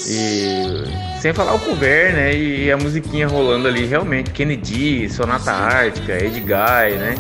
E 0.09 1.21
sem 1.21 1.33
falar 1.33 1.55
o 1.55 1.61
cover, 1.61 2.13
né? 2.13 2.35
E 2.35 2.71
a 2.71 2.77
musiquinha 2.77 3.27
rolando 3.27 3.69
ali, 3.69 3.87
realmente. 3.87 4.31
Kennedy, 4.31 5.09
Sonata 5.09 5.53
Ártica, 5.53 6.13
Ed 6.13 6.41
Guy, 6.41 6.99
né? 6.99 7.15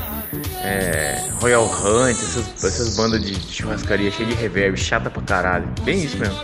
É, 0.66 1.22
Royal 1.40 1.64
Hunt, 1.64 2.10
essas, 2.16 2.64
essas 2.64 2.96
bandas 2.96 3.22
de 3.22 3.34
churrascaria 3.52 4.10
cheias 4.10 4.30
de 4.34 4.36
reverb, 4.40 4.76
chata 4.76 5.08
pra 5.08 5.22
caralho. 5.22 5.68
Bem 5.82 6.02
isso 6.02 6.16
mesmo. 6.18 6.36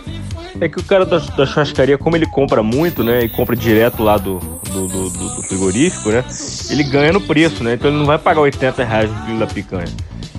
É 0.61 0.69
que 0.69 0.79
o 0.79 0.83
cara 0.83 1.05
da, 1.05 1.17
da 1.17 1.45
churrascaria, 1.45 1.97
como 1.97 2.15
ele 2.15 2.25
compra 2.25 2.63
muito, 2.63 3.03
né? 3.03 3.23
E 3.25 3.29
compra 3.29 3.55
direto 3.55 4.01
lá 4.01 4.17
do, 4.17 4.39
do, 4.71 4.87
do, 4.87 5.09
do- 5.09 5.43
frigorífico, 5.43 6.09
né? 6.09 6.23
Ele 6.69 6.83
ganha 6.83 7.11
no 7.11 7.19
preço, 7.21 7.63
né? 7.63 7.73
Então 7.73 7.89
ele 7.89 7.97
não 7.97 8.05
vai 8.05 8.17
pagar 8.17 8.41
80 8.41 8.83
reais 8.83 9.09
no 9.11 9.25
quilo 9.25 9.39
da 9.39 9.47
picanha. 9.47 9.87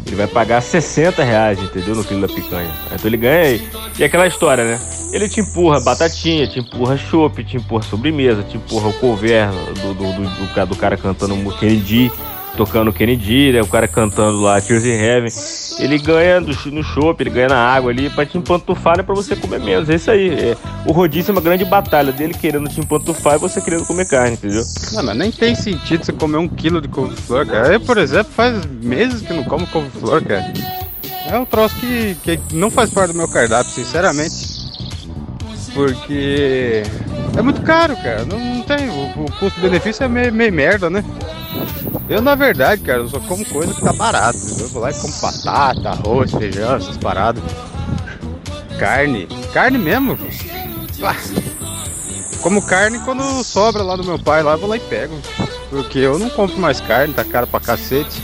Ele 0.06 0.16
vai 0.16 0.26
pagar 0.26 0.60
60 0.62 1.22
reais, 1.22 1.58
entendeu? 1.58 1.94
No 1.94 2.04
quilo 2.04 2.26
da 2.26 2.32
picanha. 2.32 2.70
Então 2.86 3.06
ele 3.06 3.16
ganha 3.16 3.40
aí. 3.48 3.68
E 3.98 4.04
aquela 4.04 4.26
história, 4.26 4.64
né? 4.64 4.80
Ele 5.12 5.28
te 5.28 5.40
empurra 5.40 5.78
batatinha, 5.80 6.46
te 6.46 6.58
empurra 6.58 6.96
chopp, 6.96 7.42
te 7.44 7.56
empurra 7.56 7.82
sobremesa, 7.82 8.42
te 8.42 8.56
empurra 8.56 8.88
o 8.88 8.92
cover 8.94 9.48
do, 9.82 9.94
do, 9.94 10.12
do, 10.12 10.22
do 10.46 10.54
ca- 10.54 10.64
do 10.64 10.74
cara 10.76 10.96
cantando 10.96 11.34
o 11.34 11.56
Kennedy, 11.58 12.10
tocando 12.56 12.92
Kennedy, 12.92 13.52
né? 13.52 13.60
O 13.62 13.66
cara 13.66 13.86
cantando 13.88 14.40
lá 14.40 14.60
Tears 14.60 14.84
in 14.84 14.90
Heaven. 14.92 15.30
Ele 15.78 15.98
ganha 15.98 16.40
ch- 16.52 16.66
no 16.66 16.82
chopp, 16.82 17.20
ele 17.22 17.30
ganha 17.30 17.48
na 17.48 17.56
água 17.58 17.90
ali 17.90 18.08
pra 18.10 18.24
te 18.24 18.38
empantufar, 18.38 18.96
né? 18.96 19.02
Pra 19.02 19.14
você 19.14 19.34
comer 19.36 19.60
menos. 19.60 19.88
É 19.90 19.94
isso 19.96 20.10
aí. 20.10 20.28
É, 20.30 20.56
o 20.86 20.92
rodízio 20.92 21.30
é 21.30 21.32
uma 21.32 21.40
grande 21.40 21.64
batalha 21.64 22.12
dele 22.12 22.34
querendo 22.34 22.68
te 22.68 22.80
empantufar 22.80 23.34
e 23.34 23.38
você 23.38 23.60
querendo 23.60 23.84
comer 23.86 24.06
carne, 24.06 24.34
entendeu? 24.34 24.62
Mas 25.02 25.16
nem 25.16 25.30
tem 25.32 25.54
sentido 25.54 26.04
você 26.04 26.12
comer 26.12 26.38
um 26.38 26.48
quilo 26.48 26.80
de 26.80 26.88
couve-flor, 26.88 27.46
cara. 27.46 27.72
Eu, 27.74 27.80
por 27.80 27.98
exemplo, 27.98 28.32
faz 28.32 28.64
meses 28.66 29.20
que 29.22 29.32
não 29.32 29.44
como 29.44 29.66
couve-flor, 29.66 30.22
cara. 30.24 30.52
É 31.26 31.38
um 31.38 31.44
troço 31.44 31.74
que, 31.76 32.16
que 32.22 32.38
não 32.54 32.70
faz 32.70 32.90
parte 32.90 33.12
do 33.12 33.16
meu 33.18 33.26
cardápio, 33.28 33.70
sinceramente. 33.72 34.54
Porque 35.74 36.82
é 37.36 37.42
muito 37.42 37.62
caro, 37.62 37.96
cara. 37.96 38.24
Não, 38.24 38.38
não 38.38 38.62
tem. 38.62 38.88
O, 38.88 39.24
o 39.24 39.32
custo-benefício 39.38 40.04
é 40.04 40.08
meio, 40.08 40.32
meio 40.32 40.52
merda, 40.52 40.88
né? 40.88 41.04
Eu, 42.08 42.20
na 42.20 42.34
verdade, 42.34 42.82
cara, 42.82 42.98
eu 42.98 43.08
só 43.08 43.18
como 43.20 43.44
coisa 43.46 43.72
que 43.72 43.80
tá 43.80 43.92
entendeu? 44.34 44.66
Eu 44.66 44.68
vou 44.68 44.82
lá 44.82 44.90
e 44.90 44.94
como 44.94 45.12
batata, 45.20 45.90
arroz, 45.90 46.30
feijão, 46.32 46.76
essas 46.76 46.96
paradas. 46.96 47.42
Carne. 48.78 49.26
Carne 49.52 49.78
mesmo. 49.78 50.18
Ah, 51.02 51.16
como 52.42 52.60
carne 52.60 52.98
quando 53.00 53.42
sobra 53.42 53.82
lá 53.82 53.96
do 53.96 54.04
meu 54.04 54.18
pai, 54.18 54.42
lá 54.42 54.52
eu 54.52 54.58
vou 54.58 54.68
lá 54.68 54.76
e 54.76 54.80
pego. 54.80 55.18
Porque 55.70 55.98
eu 55.98 56.18
não 56.18 56.28
compro 56.28 56.58
mais 56.58 56.80
carne, 56.80 57.14
tá 57.14 57.24
caro 57.24 57.46
pra 57.46 57.58
cacete. 57.58 58.22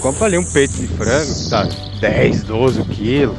Compro 0.00 0.24
ali 0.24 0.38
um 0.38 0.44
peito 0.44 0.74
de 0.74 0.86
frango, 0.86 1.34
que 1.34 1.50
tá 1.50 1.68
10, 2.00 2.44
12 2.44 2.84
quilos. 2.84 3.36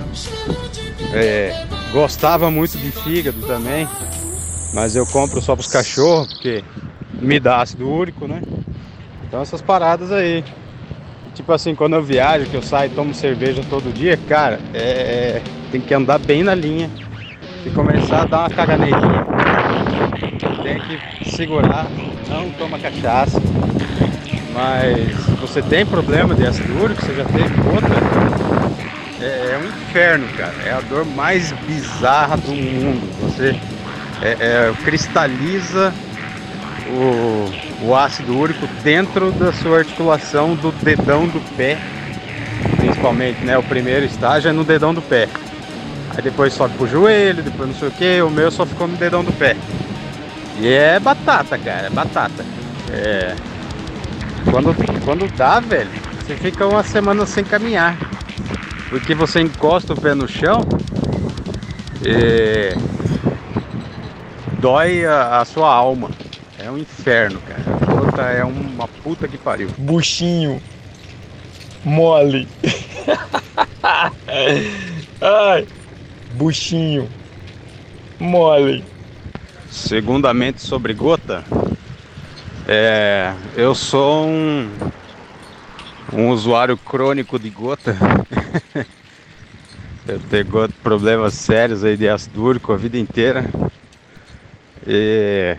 É, 1.13 1.65
gostava 1.93 2.51
muito 2.51 2.77
de 2.77 2.91
fígado 2.91 3.41
também, 3.47 3.87
mas 4.73 4.95
eu 4.95 5.05
compro 5.05 5.41
só 5.41 5.55
pros 5.55 5.67
cachorros, 5.67 6.27
porque 6.27 6.63
me 7.21 7.39
dá 7.39 7.61
ácido 7.61 7.89
úrico, 7.89 8.27
né? 8.27 8.41
Então 9.27 9.41
essas 9.41 9.61
paradas 9.61 10.11
aí. 10.11 10.43
Tipo 11.33 11.53
assim, 11.53 11.73
quando 11.73 11.95
eu 11.95 12.03
viajo, 12.03 12.45
que 12.47 12.55
eu 12.55 12.61
saio 12.61 12.91
e 12.91 12.95
tomo 12.95 13.13
cerveja 13.13 13.63
todo 13.69 13.93
dia, 13.93 14.17
cara, 14.27 14.59
é, 14.73 15.41
tem 15.71 15.79
que 15.79 15.93
andar 15.93 16.19
bem 16.19 16.43
na 16.43 16.53
linha. 16.53 16.89
Se 17.63 17.69
começar 17.69 18.23
a 18.23 18.25
dar 18.25 18.39
uma 18.39 18.49
caganeirinha, 18.49 19.25
tem 20.61 20.79
que 20.79 21.29
segurar, 21.29 21.87
não 22.27 22.49
toma 22.51 22.77
cachaça. 22.79 23.39
Mas 24.53 25.15
você 25.39 25.61
tem 25.61 25.85
problema 25.85 26.35
de 26.35 26.45
ácido 26.45 26.83
úrico, 26.83 27.01
você 27.01 27.15
já 27.15 27.23
teve 27.23 27.53
outra, 27.73 27.95
é, 29.21 29.53
é 29.53 29.57
um 29.57 29.67
inferno, 29.67 30.27
cara. 30.35 30.53
É 30.65 30.73
a 30.73 30.81
dor 30.81 31.05
mais 31.05 31.51
bizarra 31.65 32.35
do 32.35 32.51
mundo. 32.51 33.01
Você 33.21 33.55
é, 34.21 34.37
é, 34.39 34.73
cristaliza 34.83 35.93
o, 36.87 37.85
o 37.85 37.95
ácido 37.95 38.37
úrico 38.37 38.67
dentro 38.83 39.31
da 39.31 39.51
sua 39.51 39.79
articulação 39.79 40.55
do 40.55 40.71
dedão 40.71 41.27
do 41.27 41.39
pé, 41.55 41.77
principalmente, 42.77 43.43
né? 43.43 43.57
O 43.57 43.63
primeiro 43.63 44.05
estágio 44.05 44.49
é 44.49 44.51
no 44.51 44.63
dedão 44.63 44.93
do 44.93 45.01
pé. 45.01 45.27
Aí 46.15 46.21
depois 46.21 46.53
sobe 46.53 46.75
pro 46.75 46.87
joelho, 46.87 47.41
depois 47.41 47.69
não 47.69 47.75
sei 47.75 47.87
o 47.87 47.91
que, 47.91 48.21
o 48.21 48.29
meu 48.29 48.51
só 48.51 48.65
ficou 48.65 48.87
no 48.87 48.97
dedão 48.97 49.23
do 49.23 49.31
pé. 49.33 49.55
E 50.59 50.67
é 50.67 50.99
batata, 50.99 51.57
cara, 51.57 51.87
é 51.87 51.89
batata. 51.89 52.45
É. 52.91 53.35
Quando, 54.49 54.75
quando 55.05 55.31
dá, 55.35 55.59
velho, 55.59 55.89
você 56.19 56.35
fica 56.35 56.67
uma 56.67 56.83
semana 56.83 57.25
sem 57.25 57.43
caminhar. 57.43 57.97
Porque 58.89 59.15
você 59.15 59.39
encosta 59.39 59.93
o 59.93 59.99
pé 59.99 60.13
no 60.13 60.27
chão 60.27 60.67
e 62.05 62.75
dói 64.61 65.03
a, 65.05 65.41
a 65.41 65.45
sua 65.45 65.73
alma. 65.73 66.11
É 66.59 66.69
um 66.69 66.77
inferno, 66.77 67.41
cara. 67.41 67.81
A 68.23 68.31
é 68.31 68.43
uma 68.43 68.87
puta 68.87 69.27
que 69.27 69.37
pariu. 69.37 69.69
Buchinho. 69.77 70.61
Mole. 71.83 72.47
Ai. 75.19 75.67
Buchinho. 76.33 77.09
Mole. 78.19 78.85
Segundamente 79.71 80.61
sobre 80.61 80.93
gota, 80.93 81.43
é, 82.67 83.33
eu 83.55 83.73
sou 83.73 84.27
um, 84.27 84.69
um 86.13 86.29
usuário 86.29 86.77
crônico 86.77 87.39
de 87.39 87.49
gota. 87.49 87.95
eu 90.07 90.19
tenho 90.29 90.69
problemas 90.83 91.33
sérios 91.33 91.83
aí 91.83 91.97
de 91.97 92.07
ácido 92.07 92.43
úrico 92.43 92.73
a 92.73 92.77
vida 92.77 92.99
inteira. 92.99 93.49
E 94.85 95.55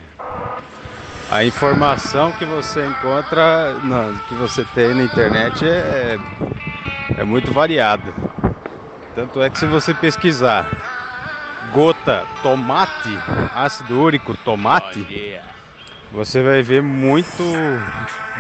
a 1.31 1.45
informação 1.45 2.33
que 2.33 2.45
você 2.45 2.87
encontra, 2.87 3.75
na- 3.83 4.13
que 4.29 4.35
você 4.35 4.65
tem 4.65 4.95
na 4.95 5.05
internet 5.05 5.65
é, 5.65 6.19
é 7.17 7.25
muito 7.25 7.53
variada. 7.53 8.13
Tanto 9.15 9.41
é 9.43 9.49
que 9.51 9.59
se 9.59 9.67
você 9.67 9.95
pesquisar 9.95 10.69
gota 11.71 12.27
tomate, 12.43 13.19
ácido 13.55 14.01
úrico 14.01 14.37
tomate, 14.37 15.07
você 16.11 16.43
vai 16.43 16.63
ver 16.63 16.83
muito, 16.83 17.43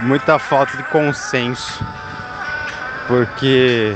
muita 0.02 0.38
falta 0.38 0.76
de 0.76 0.82
consenso. 0.84 1.84
Porque 3.06 3.94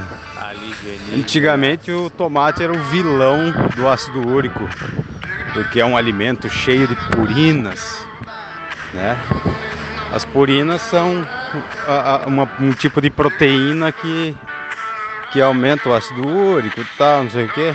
antigamente 1.12 1.90
o 1.90 2.10
tomate 2.10 2.62
era 2.62 2.72
o 2.72 2.78
vilão 2.78 3.52
do 3.74 3.88
ácido 3.88 4.22
úrico, 4.22 4.68
porque 5.56 5.80
é 5.80 5.86
um 5.86 5.96
alimento 5.96 6.50
cheio 6.50 6.86
de 6.86 6.94
purinas, 6.94 8.06
né? 8.92 9.16
As 10.12 10.22
purinas 10.22 10.82
são 10.82 11.26
uma- 12.26 12.46
um 12.60 12.74
tipo 12.74 13.00
de 13.00 13.08
proteína 13.08 13.90
que, 13.90 14.36
que 15.32 15.40
aumenta 15.40 15.88
o 15.88 15.94
ácido 15.94 16.26
úrico 16.26 16.82
e 16.82 16.84
tal, 16.98 17.22
não 17.22 17.30
sei 17.30 17.46
o 17.46 17.48
que. 17.48 17.74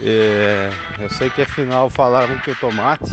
É, 0.00 0.70
eu 1.00 1.08
sei 1.08 1.30
que 1.30 1.40
afinal 1.40 1.88
falaram 1.88 2.36
que 2.38 2.50
o 2.50 2.54
tomate 2.54 3.10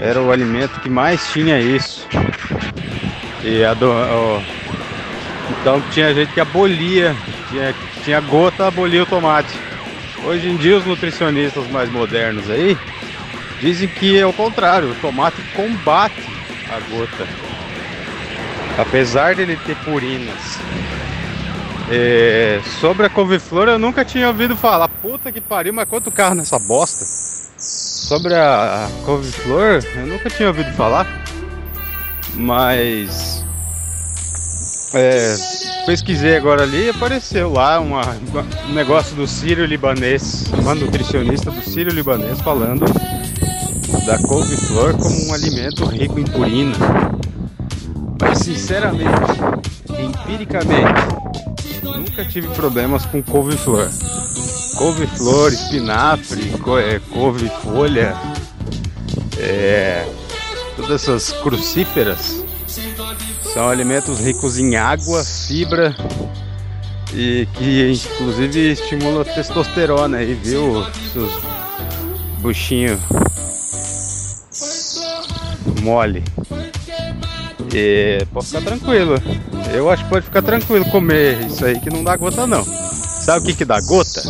era 0.00 0.20
o 0.20 0.32
alimento 0.32 0.80
que 0.80 0.88
mais 0.90 1.24
tinha 1.28 1.60
isso. 1.60 2.08
E 3.44 3.62
a 3.62 3.74
do, 3.74 3.92
então 5.60 5.80
tinha 5.82 6.12
gente 6.12 6.32
que 6.34 6.40
abolia, 6.40 7.16
tinha, 7.48 7.72
tinha 8.02 8.20
gota, 8.20 8.66
abolia 8.66 9.04
o 9.04 9.06
tomate. 9.06 9.67
Hoje 10.24 10.48
em 10.48 10.56
dia 10.56 10.76
os 10.76 10.84
nutricionistas 10.84 11.68
mais 11.70 11.90
modernos 11.90 12.50
aí 12.50 12.76
dizem 13.60 13.88
que 13.88 14.18
é 14.18 14.26
o 14.26 14.32
contrário, 14.32 14.90
o 14.90 14.94
tomate 14.96 15.40
combate 15.54 16.22
a 16.70 16.80
gota. 16.90 17.26
Apesar 18.76 19.34
dele 19.34 19.58
ter 19.64 19.76
purinas. 19.76 20.58
É, 21.90 22.60
sobre 22.80 23.06
a 23.06 23.08
couve-flor 23.08 23.66
eu 23.68 23.78
nunca 23.78 24.04
tinha 24.04 24.28
ouvido 24.28 24.56
falar. 24.56 24.88
Puta 24.88 25.32
que 25.32 25.40
pariu, 25.40 25.72
mas 25.72 25.88
quanto 25.88 26.10
carro 26.10 26.34
nessa 26.34 26.58
bosta? 26.58 27.04
Sobre 27.58 28.34
a, 28.34 28.86
a 28.86 29.04
couve-flor 29.04 29.82
eu 29.96 30.06
nunca 30.06 30.28
tinha 30.28 30.48
ouvido 30.48 30.70
falar. 30.72 31.06
Mas 32.34 33.44
é, 34.94 35.34
pesquisei 35.88 36.36
agora 36.36 36.64
ali 36.64 36.84
e 36.84 36.90
apareceu 36.90 37.50
lá 37.50 37.80
uma, 37.80 38.02
um 38.68 38.74
negócio 38.74 39.16
do 39.16 39.26
Sírio 39.26 39.64
Libanês, 39.64 40.44
uma 40.60 40.74
nutricionista 40.74 41.50
do 41.50 41.62
Sírio 41.62 41.90
Libanês 41.90 42.38
falando 42.42 42.84
da 44.04 44.18
couve-flor 44.18 44.98
como 44.98 45.28
um 45.28 45.32
alimento 45.32 45.86
rico 45.86 46.20
em 46.20 46.24
purina. 46.24 46.76
Mas 48.20 48.40
sinceramente, 48.40 49.08
empiricamente, 49.98 50.92
nunca 51.82 52.22
tive 52.22 52.48
problemas 52.48 53.06
com 53.06 53.22
couve-flor. 53.22 53.88
Couve-flor, 54.76 55.54
espinafre, 55.54 56.52
é, 56.84 57.00
couve-folha, 57.14 58.14
é, 59.38 60.06
todas 60.76 61.02
essas 61.02 61.32
crucíferas 61.32 62.46
são 63.52 63.68
alimentos 63.68 64.20
ricos 64.20 64.58
em 64.58 64.76
água, 64.76 65.24
fibra 65.24 65.94
e 67.12 67.46
que 67.54 67.92
inclusive 67.92 68.72
estimula 68.72 69.22
a 69.22 69.24
testosterona 69.24 70.18
aí, 70.18 70.34
viu, 70.34 70.84
seus 71.12 71.32
buchinhos 72.40 73.00
mole. 75.82 76.22
E 77.74 78.24
pode 78.32 78.46
ficar 78.46 78.62
tranquilo. 78.62 79.14
Eu 79.72 79.90
acho 79.90 80.04
que 80.04 80.10
pode 80.10 80.24
ficar 80.24 80.42
tranquilo 80.42 80.84
comer 80.86 81.46
isso 81.46 81.64
aí 81.64 81.78
que 81.80 81.90
não 81.90 82.02
dá 82.02 82.16
gota 82.16 82.46
não. 82.46 82.64
Sabe 82.64 83.40
o 83.40 83.46
que 83.46 83.54
que 83.54 83.64
dá 83.64 83.80
gota? 83.80 84.22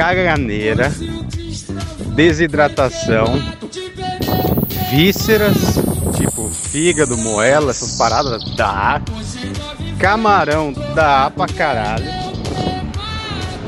caganeira, 0.00 0.90
desidratação, 2.14 3.26
vísceras, 4.90 5.76
tipo 6.20 6.50
fígado, 6.50 7.16
moela, 7.16 7.70
essas 7.70 7.96
paradas 7.96 8.44
dá. 8.54 9.00
Camarão 9.98 10.72
dá 10.94 11.30
pra 11.30 11.46
caralho. 11.46 12.20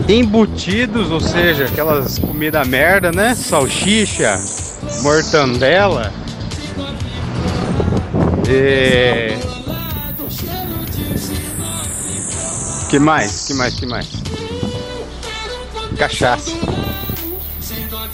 Embutidos, 0.09 1.11
ou 1.11 1.20
seja, 1.20 1.64
aquelas 1.64 2.18
comida 2.18 2.64
merda, 2.64 3.11
né? 3.11 3.34
Salsicha, 3.34 4.38
mortandela. 5.03 6.12
E... 8.48 9.32
Que 12.90 12.98
mais? 12.98 13.46
Que 13.46 13.55
mais? 13.55 13.74
Que 13.74 13.86
mais? 13.86 14.09
Cachaça. 15.96 16.50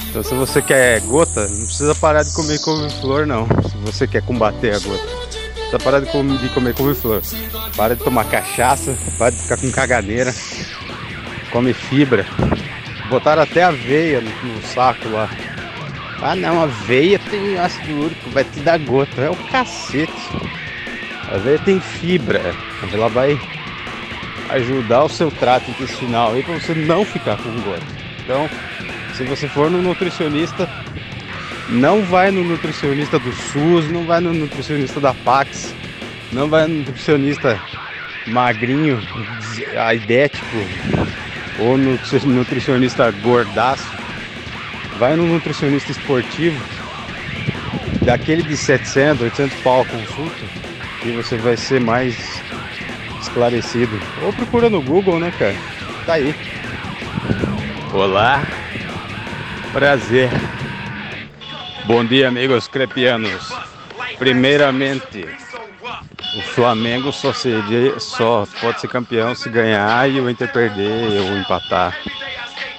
Então 0.09 0.23
se 0.23 0.35
você 0.35 0.63
quer 0.63 1.01
gota, 1.03 1.49
não 1.49 1.67
precisa 1.67 1.95
parar 1.95 2.23
de 2.23 2.33
comer 2.33 2.59
couve-flor 2.61 3.27
não. 3.27 3.47
Você 3.83 4.07
quer 4.07 4.23
combater 4.23 4.75
a 4.75 4.79
gota. 4.79 5.79
Parar 5.85 6.01
de 6.01 6.11
comer, 6.11 6.39
de 6.39 6.49
comer 6.49 6.75
couve-flor. 6.75 7.23
Para 7.77 7.95
de 7.95 8.03
tomar 8.03 8.25
cachaça, 8.25 8.97
para 9.19 9.31
de 9.31 9.37
ficar 9.43 9.57
com 9.59 9.71
caganeira. 9.71 10.35
Come 11.51 11.73
fibra. 11.73 12.27
Botaram 13.09 13.43
até 13.43 13.63
aveia 13.63 14.21
no, 14.21 14.31
no 14.31 14.63
saco 14.63 15.09
lá. 15.09 15.29
Ah 16.21 16.35
não, 16.35 16.63
aveia 16.63 17.19
tem 17.19 17.57
ácido 17.59 18.05
úrico, 18.05 18.31
vai 18.31 18.45
te 18.45 18.61
dar 18.61 18.79
gota. 18.79 19.21
É 19.21 19.31
o 19.31 19.37
cacete. 19.37 20.13
A 21.31 21.37
aveia 21.37 21.59
tem 21.59 21.81
fibra. 21.81 22.55
Ela 22.93 23.09
vai 23.09 23.39
ajudar 24.51 25.05
o 25.05 25.09
seu 25.09 25.31
trato 25.31 25.71
intestinal 25.71 26.33
aí 26.33 26.43
para 26.43 26.59
você 26.59 26.75
não 26.75 27.05
ficar 27.05 27.37
com 27.37 27.61
gota. 27.61 27.87
Então, 28.25 28.49
se 29.15 29.25
você 29.25 29.49
for 29.49 29.71
no 29.71 29.83
nutricionista, 29.83 30.69
não 31.69 32.03
vai 32.03 32.31
no 32.31 32.43
nutricionista 32.43 33.19
do 33.19 33.33
SUS, 33.33 33.89
não 33.91 34.05
vai 34.05 34.21
no 34.21 34.33
nutricionista 34.33 35.01
da 35.01 35.13
Pax, 35.13 35.75
não 36.33 36.49
vai 36.49 36.67
no 36.67 36.77
nutricionista 36.77 37.61
magrinho, 38.27 38.99
aidético, 39.77 40.57
ou 41.59 41.77
no 41.77 41.99
nutricionista 42.27 43.11
gordaço. 43.11 43.87
Vai 44.99 45.15
no 45.15 45.27
nutricionista 45.27 45.93
esportivo, 45.93 46.61
daquele 48.05 48.43
de 48.43 48.57
700, 48.57 49.23
800 49.23 49.59
pau 49.61 49.83
a 49.83 49.85
consulta, 49.85 50.45
e 51.05 51.11
você 51.13 51.37
vai 51.37 51.57
ser 51.57 51.81
mais 51.81 52.43
esclarecido. 53.21 54.01
Ou 54.23 54.33
procura 54.33 54.69
no 54.69 54.83
Google, 54.83 55.21
né, 55.21 55.33
cara? 55.39 55.55
Tá 56.05 56.15
aí. 56.15 56.35
Olá. 57.93 58.43
Prazer. 59.73 60.31
Bom 61.89 62.05
dia, 62.05 62.29
amigos 62.29 62.69
crepianos. 62.69 63.49
Primeiramente, 64.19 65.27
o 66.37 66.43
Flamengo 66.43 67.11
só, 67.11 67.33
seria, 67.33 67.99
só 67.99 68.47
pode 68.61 68.79
ser 68.79 68.89
campeão 68.89 69.35
se 69.35 69.49
ganhar 69.49 70.07
e 70.11 70.21
o 70.21 70.29
Inter 70.29 70.53
perder 70.53 71.19
ou 71.23 71.39
empatar. 71.39 71.99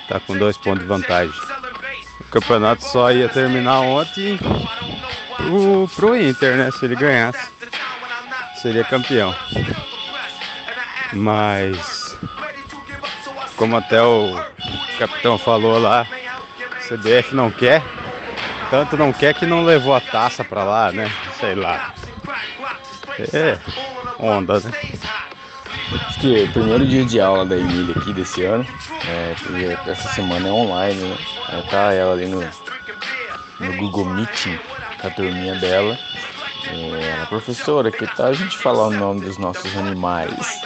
Tá 0.08 0.20
com 0.20 0.38
dois 0.38 0.56
pontos 0.58 0.82
de 0.82 0.86
vantagem. 0.86 1.34
O 2.22 2.26
campeonato 2.26 2.84
só 2.84 3.12
ia 3.12 3.28
terminar 3.28 3.80
ontem 3.80 4.38
o, 5.50 5.88
pro 5.88 6.16
Inter, 6.16 6.56
né? 6.56 6.70
Se 6.70 6.86
ele 6.86 6.96
ganhasse, 6.96 7.50
seria 8.62 8.84
campeão. 8.84 9.36
Mas, 11.14 12.16
como 13.56 13.76
até 13.76 14.04
o 14.04 14.40
capitão 15.00 15.40
falou 15.40 15.80
lá, 15.80 16.06
CBF 16.88 17.34
não 17.34 17.50
quer, 17.50 17.82
tanto 18.70 18.98
não 18.98 19.12
quer 19.12 19.34
que 19.34 19.46
não 19.46 19.64
levou 19.64 19.94
a 19.94 20.02
taça 20.02 20.44
pra 20.44 20.64
lá, 20.64 20.92
né? 20.92 21.10
Sei 21.40 21.56
lá. 21.56 21.94
É, 23.34 23.58
onda, 24.20 24.60
né? 24.60 24.72
Acho 26.08 26.28
o 26.28 26.52
primeiro 26.52 26.86
dia 26.86 27.04
de 27.04 27.20
aula 27.20 27.46
da 27.46 27.58
Emília 27.58 27.96
aqui 27.98 28.14
desse 28.14 28.44
ano, 28.44 28.66
é, 29.08 29.90
essa 29.90 30.10
semana 30.10 30.48
é 30.48 30.52
online, 30.52 31.02
né? 31.02 31.18
Aí 31.48 31.64
tá 31.64 31.94
ela 31.94 32.14
ali 32.14 32.28
no, 32.28 32.42
no 33.60 33.74
Google 33.78 34.06
Meeting 34.06 34.60
com 35.02 35.08
a 35.08 35.10
turminha 35.10 35.56
dela. 35.56 35.98
É, 36.68 37.22
a 37.24 37.26
professora, 37.26 37.92
que 37.92 38.06
tal 38.16 38.28
a 38.28 38.34
gente 38.34 38.58
falar 38.58 38.88
o 38.88 38.92
nome 38.92 39.22
dos 39.22 39.38
nossos 39.38 39.76
animais? 39.78 40.62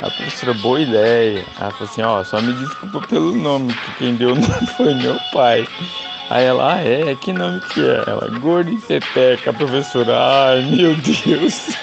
A 0.00 0.10
professora, 0.10 0.54
boa 0.54 0.80
ideia. 0.80 1.44
Ela 1.58 1.70
falou 1.72 1.90
assim, 1.90 2.02
ó, 2.02 2.22
só 2.22 2.40
me 2.40 2.52
desculpa 2.52 3.00
pelo 3.08 3.32
nome, 3.32 3.72
que 3.72 3.94
quem 3.94 4.14
deu 4.14 4.32
o 4.32 4.34
nome 4.34 4.66
foi 4.76 4.94
meu 4.94 5.18
pai. 5.32 5.66
Aí 6.30 6.44
ela, 6.44 6.74
ah 6.74 6.82
é, 6.82 7.14
que 7.14 7.32
nome 7.32 7.60
que 7.60 7.86
é? 7.86 8.04
Ela, 8.06 8.28
gordo 8.40 8.70
e 8.70 8.78
pepeca, 8.78 9.52
professora, 9.52 10.16
ai 10.16 10.62
meu 10.62 10.94
Deus. 10.96 11.68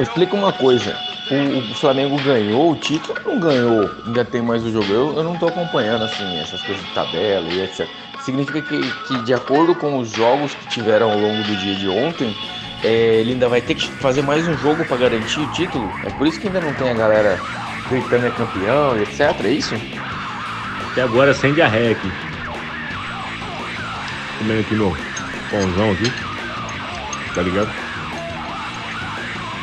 Explica 0.00 0.36
uma 0.36 0.52
coisa, 0.52 0.96
o, 1.30 1.58
o, 1.58 1.74
Flamengo 1.74 2.16
ganhou 2.22 2.70
o 2.70 2.76
título 2.76 3.18
não 3.24 3.38
ganhou? 3.38 3.90
Ainda 4.06 4.24
tem 4.24 4.40
mais 4.40 4.64
o 4.64 4.70
jogo? 4.70 4.92
Eu, 4.92 5.16
eu 5.16 5.24
não 5.24 5.36
tô 5.36 5.46
acompanhando 5.46 6.04
assim, 6.04 6.38
essas 6.38 6.62
coisas 6.62 6.82
de 6.84 6.90
tabela 6.90 7.48
e 7.50 7.62
etc. 7.62 7.88
Significa 8.24 8.62
que, 8.62 8.80
que 9.06 9.18
de 9.22 9.34
acordo 9.34 9.74
com 9.74 9.98
os 9.98 10.10
jogos 10.10 10.54
que 10.54 10.68
tiveram 10.68 11.10
ao 11.10 11.18
longo 11.18 11.42
do 11.42 11.56
dia 11.56 11.74
de 11.74 11.88
ontem, 11.88 12.34
é, 12.82 13.16
ele 13.16 13.32
ainda 13.32 13.48
vai 13.48 13.60
ter 13.60 13.74
que 13.74 13.88
fazer 13.88 14.22
mais 14.22 14.46
um 14.46 14.56
jogo 14.56 14.84
para 14.84 14.96
garantir 14.96 15.40
o 15.40 15.46
título. 15.48 15.90
É 16.04 16.10
por 16.10 16.26
isso 16.26 16.40
que 16.40 16.46
ainda 16.46 16.60
não 16.60 16.72
tem 16.72 16.90
a 16.90 16.94
galera 16.94 17.38
gritando 17.90 18.26
é 18.26 18.30
campeão 18.30 18.96
etc. 18.98 19.44
É 19.44 19.50
isso? 19.50 19.74
Até 20.92 21.02
agora 21.02 21.32
sem 21.34 21.54
diarreia 21.54 21.92
aqui. 21.92 22.10
Comendo 24.38 24.60
aqui 24.60 24.74
meu 24.74 24.96
pãozão 25.50 25.92
aqui. 25.92 26.12
Tá 27.34 27.42
ligado? 27.42 27.70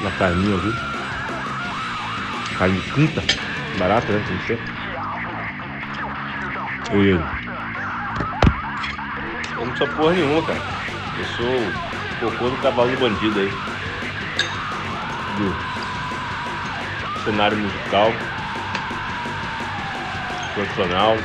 Na 0.02 0.12
carninha 0.12 0.58
aqui. 0.58 0.74
Carne 2.58 2.82
quinta. 2.94 3.22
Barata, 3.78 4.14
né? 4.14 4.24
Tem 4.28 4.38
que 4.38 4.48
ser. 4.48 4.60
E... 6.94 7.20
Eu 9.58 9.66
não 9.66 9.76
sou 9.76 9.88
porra 9.88 10.14
nenhuma, 10.14 10.42
cara. 10.42 10.62
Eu 11.18 11.26
sou 11.26 11.60
cocô 12.20 12.50
do 12.50 12.58
cavalo 12.58 12.92
do 12.92 12.98
bandido 12.98 13.40
aí. 13.40 13.50
Do 15.38 15.56
cenário 17.24 17.58
musical. 17.58 18.14
Profissional. 20.56 21.18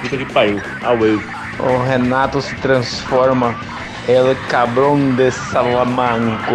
Puta 0.00 0.16
que 0.16 0.24
pariu. 0.32 0.62
Away. 0.84 1.20
O 1.58 1.82
Renato 1.82 2.40
se 2.40 2.54
transforma 2.56 3.54
El 4.08 4.36
Cabrão 4.48 5.14
de 5.16 5.30
Salamanco. 5.30 6.54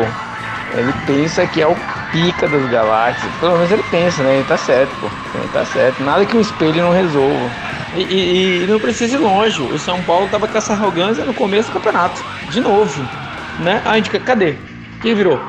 Ele 0.75 0.93
pensa 1.05 1.45
que 1.45 1.61
é 1.61 1.67
o 1.67 1.75
pica 2.11 2.47
das 2.47 2.69
galáxias. 2.71 3.31
Pelo 3.39 3.57
menos 3.57 3.71
ele 3.71 3.83
pensa, 3.91 4.23
né? 4.23 4.35
Ele 4.35 4.45
tá 4.45 4.57
certo, 4.57 4.95
pô. 5.01 5.07
Ele 5.37 5.49
tá 5.51 5.65
certo. 5.65 6.01
Nada 6.03 6.25
que 6.25 6.37
um 6.37 6.41
espelho 6.41 6.83
não 6.83 6.91
resolva. 6.91 7.51
E, 7.95 8.01
e, 8.01 8.63
e, 8.63 8.67
não 8.67 8.79
precisa 8.79 9.15
ir 9.15 9.19
longe. 9.19 9.61
O 9.61 9.77
São 9.77 10.01
Paulo 10.03 10.27
tava 10.29 10.47
com 10.47 10.57
essa 10.57 10.73
arrogância 10.73 11.25
no 11.25 11.33
começo 11.33 11.69
do 11.69 11.73
campeonato. 11.73 12.23
De 12.49 12.61
novo. 12.61 13.07
Né? 13.59 13.81
A 13.85 13.95
gente, 13.97 14.09
cadê? 14.19 14.55
Quem 15.01 15.13
virou? 15.13 15.39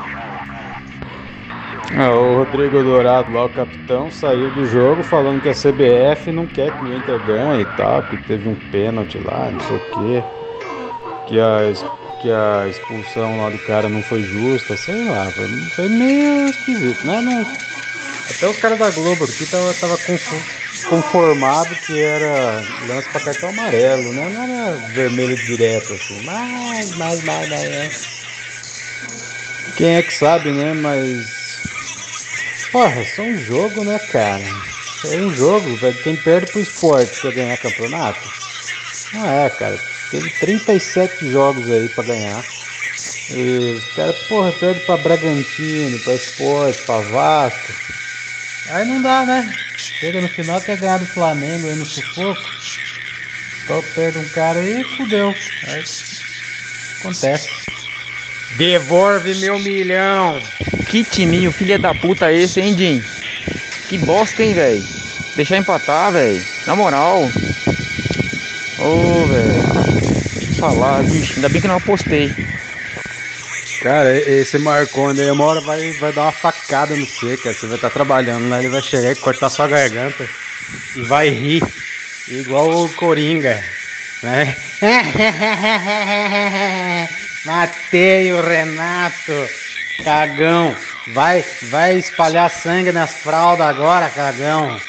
Ah, 1.96 2.10
o 2.10 2.38
Rodrigo 2.38 2.82
Dourado, 2.82 3.32
lá 3.32 3.44
o 3.44 3.48
capitão, 3.48 4.10
saiu 4.10 4.50
do 4.50 4.66
jogo 4.66 5.04
falando 5.04 5.40
que 5.40 5.48
a 5.48 5.54
CBF 5.54 6.32
não 6.32 6.44
quer 6.44 6.72
que 6.72 6.84
o 6.84 6.92
Inter 6.92 7.20
ganhe 7.20 7.62
e 7.62 7.64
tal, 7.64 8.02
que 8.02 8.16
teve 8.16 8.48
um 8.48 8.56
pênalti 8.56 9.16
lá, 9.18 9.48
não 9.48 9.60
sei 9.60 9.76
o 9.76 9.80
quê. 9.94 10.24
Que 11.28 11.38
a, 11.38 11.72
que 12.20 12.30
a 12.32 12.66
expulsão 12.68 13.40
lá 13.40 13.48
do 13.48 13.58
cara 13.58 13.88
não 13.88 14.02
foi 14.02 14.24
justa, 14.24 14.76
sei 14.76 15.04
lá, 15.04 15.30
foi, 15.30 15.46
foi 15.76 15.88
meio 15.88 16.48
esquisito, 16.48 17.06
né? 17.06 17.20
Não, 17.20 17.46
até 18.28 18.48
os 18.48 18.56
caras 18.56 18.78
da 18.78 18.90
Globo 18.90 19.26
aqui 19.26 19.46
tava, 19.46 19.72
tava 19.74 19.96
conformado 20.90 21.76
que 21.76 21.96
era 21.96 22.60
lance 22.88 23.08
pra 23.08 23.20
cartão 23.20 23.50
amarelo, 23.50 24.12
né? 24.12 24.28
Não 24.28 24.42
era 24.42 24.72
vermelho 24.92 25.36
direto 25.36 25.92
assim, 25.92 26.20
mas, 26.24 26.96
mas, 26.96 27.22
mas, 27.22 27.48
mas, 27.48 27.70
é. 27.70 27.90
Quem 29.76 29.94
é 29.94 30.02
que 30.02 30.12
sabe, 30.12 30.50
né? 30.50 30.74
Mas 30.74 31.43
Porra, 32.74 33.02
é 33.02 33.04
só 33.04 33.22
um 33.22 33.38
jogo, 33.38 33.84
né, 33.84 33.96
cara? 34.00 34.42
É 35.04 35.16
um 35.18 35.32
jogo. 35.32 35.78
Quem 36.02 36.16
perde 36.16 36.48
pro 36.48 36.60
esporte 36.60 37.20
pra 37.20 37.30
ganhar 37.30 37.56
campeonato? 37.56 38.18
Não 39.12 39.30
é, 39.30 39.48
cara. 39.48 39.78
Teve 40.10 40.28
37 40.40 41.30
jogos 41.30 41.70
aí 41.70 41.88
pra 41.90 42.02
ganhar. 42.02 42.44
E 43.30 43.76
os 43.76 43.94
caras, 43.94 44.16
porra, 44.26 44.50
perde 44.50 44.80
pra 44.80 44.96
Bragantino, 44.96 46.00
pra 46.00 46.14
esporte, 46.14 46.82
pra 46.82 46.98
Vasco. 46.98 47.72
Aí 48.70 48.84
não 48.84 49.00
dá, 49.00 49.24
né? 49.24 49.54
Chega 49.76 50.20
no 50.20 50.28
final, 50.28 50.60
quer 50.60 50.76
ganhar 50.76 50.98
do 50.98 51.06
Flamengo 51.06 51.68
aí 51.68 51.76
no 51.76 51.86
sufoco. 51.86 52.42
Só 53.68 53.80
perde 53.94 54.18
um 54.18 54.28
cara 54.30 54.58
aí 54.58 54.80
e 54.80 54.96
fudeu. 54.96 55.32
Aí 55.68 55.84
acontece. 56.98 57.73
Devolve 58.56 59.34
meu 59.40 59.58
milhão. 59.58 60.40
Que 60.88 61.02
timinho, 61.02 61.50
filha 61.50 61.78
da 61.78 61.92
puta 61.94 62.32
esse, 62.32 62.60
hein, 62.60 62.76
Jim? 62.76 63.02
Que 63.88 63.98
bosta, 63.98 64.44
hein, 64.44 64.54
velho? 64.54 64.82
Deixar 65.34 65.56
empatar, 65.56 66.12
velho. 66.12 66.40
Na 66.66 66.76
moral. 66.76 67.28
Ô, 68.78 69.26
velho. 69.26 70.54
Falar, 70.58 71.02
bicho. 71.02 71.34
Ainda 71.34 71.48
bem 71.48 71.60
que 71.60 71.68
não 71.68 71.76
apostei. 71.76 72.30
Cara, 73.82 74.16
esse 74.16 74.56
Marconi 74.58 75.20
aí, 75.20 75.30
uma 75.30 75.44
hora 75.44 75.60
vai, 75.60 75.90
vai 75.92 76.12
dar 76.12 76.22
uma 76.22 76.32
facada 76.32 76.96
no 76.96 77.04
você, 77.04 77.36
cara. 77.36 77.54
Você 77.54 77.66
vai 77.66 77.76
estar 77.76 77.90
trabalhando 77.90 78.48
lá, 78.48 78.60
ele 78.60 78.68
vai 78.68 78.80
chegar 78.80 79.10
e 79.10 79.16
cortar 79.16 79.50
sua 79.50 79.66
garganta 79.66 80.26
e 80.96 81.02
vai 81.02 81.28
rir, 81.28 81.62
igual 82.28 82.84
o 82.84 82.88
Coringa, 82.94 83.62
né? 84.22 84.56
Matei 87.44 88.32
o 88.32 88.40
Renato, 88.40 89.48
cagão. 90.02 90.74
Vai, 91.08 91.44
vai 91.60 91.98
espalhar 91.98 92.50
sangue 92.50 92.90
nas 92.90 93.16
fraldas 93.16 93.66
agora, 93.66 94.08
cagão. 94.08 94.80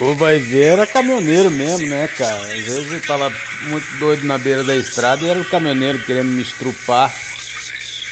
Ou 0.00 0.16
vai 0.16 0.40
ver, 0.40 0.72
era 0.72 0.86
caminhoneiro 0.86 1.48
mesmo, 1.48 1.86
né, 1.86 2.08
cara? 2.08 2.40
Às 2.54 2.66
vezes 2.66 2.92
eu 2.92 3.00
tava 3.00 3.32
muito 3.62 3.86
doido 3.98 4.26
na 4.26 4.36
beira 4.36 4.64
da 4.64 4.74
estrada 4.76 5.24
e 5.24 5.28
era 5.28 5.40
o 5.40 5.44
caminhoneiro 5.44 6.00
querendo 6.00 6.30
me 6.30 6.42
estrupar. 6.42 7.14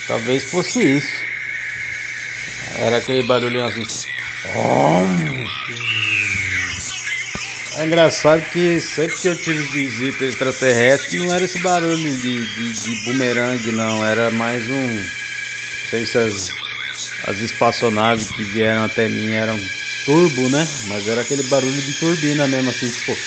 Talvez 0.06 0.44
fosse 0.44 0.80
isso. 0.98 1.24
Era 2.78 2.98
aquele 2.98 3.22
barulhinho 3.22 3.66
assim. 3.66 3.86
É 7.80 7.84
engraçado 7.86 8.46
que 8.46 8.78
sempre 8.78 9.18
que 9.18 9.26
eu 9.26 9.34
tive 9.34 9.62
visita 9.62 10.26
extraterrestre 10.26 11.16
não 11.16 11.32
era 11.32 11.46
esse 11.46 11.58
barulho 11.58 12.14
de, 12.18 12.46
de, 12.46 12.74
de 12.74 12.94
bumerangue, 12.94 13.72
não. 13.72 14.04
Era 14.04 14.30
mais 14.30 14.68
um. 14.68 15.04
Não 15.04 15.10
sei 15.84 16.06
se 16.06 16.18
as, 16.18 16.62
as 17.22 17.40
espaçonaves 17.40 18.32
que 18.32 18.44
vieram 18.44 18.84
até 18.84 19.08
mim 19.08 19.32
eram 19.34 19.70
turbo, 20.04 20.48
né? 20.50 20.80
Mas 20.84 21.08
era 21.08 21.22
aquele 21.22 21.42
barulho 21.42 21.82
de 21.82 21.94
turbina 21.94 22.46
mesmo, 22.46 22.70
assim, 22.70 22.90
tipo. 22.90 23.26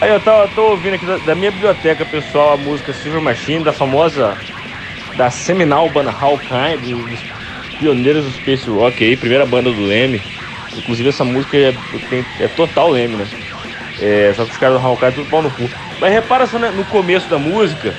Aí 0.00 0.10
eu 0.10 0.20
tô, 0.22 0.48
tô 0.48 0.70
ouvindo 0.70 0.94
aqui 0.94 1.04
da, 1.04 1.18
da 1.18 1.34
minha 1.34 1.50
biblioteca 1.50 2.06
pessoal 2.06 2.52
a 2.52 2.56
música 2.56 2.92
Silver 2.92 3.20
Machine, 3.20 3.62
da 3.64 3.72
famosa, 3.72 4.42
da 5.14 5.30
seminal 5.30 5.88
banda 5.90 6.10
Hawkeye, 6.10 6.76
dos, 6.78 7.24
pioneiros 7.76 8.24
do 8.26 8.32
Space 8.32 8.68
Rock 8.68 9.02
aí, 9.02 9.16
primeira 9.16 9.46
banda 9.46 9.72
do 9.72 9.82
Leme. 9.82 10.22
Inclusive 10.76 11.08
essa 11.08 11.24
música 11.24 11.56
é, 11.56 11.74
é 12.38 12.48
total 12.48 12.90
Leme, 12.90 13.16
né? 13.16 13.30
É, 13.98 14.32
só 14.34 14.44
que 14.44 14.52
os 14.52 14.58
caras 14.58 14.80
do 14.80 14.86
Hawkeye 14.86 15.12
tudo 15.12 15.26
pau 15.28 15.42
no 15.42 15.50
cu. 15.50 15.70
Mas 15.98 16.12
repara 16.12 16.46
só 16.46 16.58
né, 16.58 16.70
no 16.70 16.84
começo 16.84 17.28
da 17.28 17.38
música, 17.38 17.98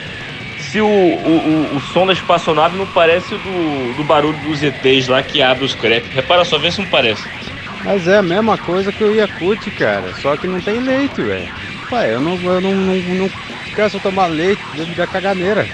se 0.55 0.82
o, 0.82 0.88
o, 0.88 1.74
o, 1.74 1.76
o 1.76 1.80
som 1.80 2.05
da 2.05 2.14
espaçonave 2.14 2.78
não 2.78 2.88
parece 2.88 3.38
do, 3.38 3.93
do 3.93 4.03
barulho 4.03 4.38
dos 4.38 4.62
ETs 4.64 5.07
lá 5.07 5.22
que 5.24 5.41
abre 5.41 5.66
os 5.66 5.76
crepes. 5.76 6.12
Repara 6.14 6.45
só, 6.45 6.57
vê 6.59 6.72
se 6.72 6.80
não 6.80 6.88
parece. 6.88 7.30
Mas 7.82 8.07
é 8.07 8.18
a 8.18 8.24
mesma 8.24 8.57
coisa 8.57 8.93
que 8.93 9.03
o 9.03 9.12
Yakut, 9.12 9.72
cara. 9.72 10.14
Só 10.14 10.38
que 10.38 10.47
não 10.47 10.62
tem 10.62 10.80
leite, 10.80 11.24
velho. 11.24 11.49
Ué, 11.91 12.14
eu 12.14 12.22
não, 12.22 12.36
eu 12.51 12.62
não, 12.62 12.76
não, 12.76 12.95
não 13.16 13.32
canso 13.74 13.99
tomar 13.99 14.28
leite, 14.28 14.64
me 14.72 14.95
dá 14.95 15.07
caganeira. 15.07 15.72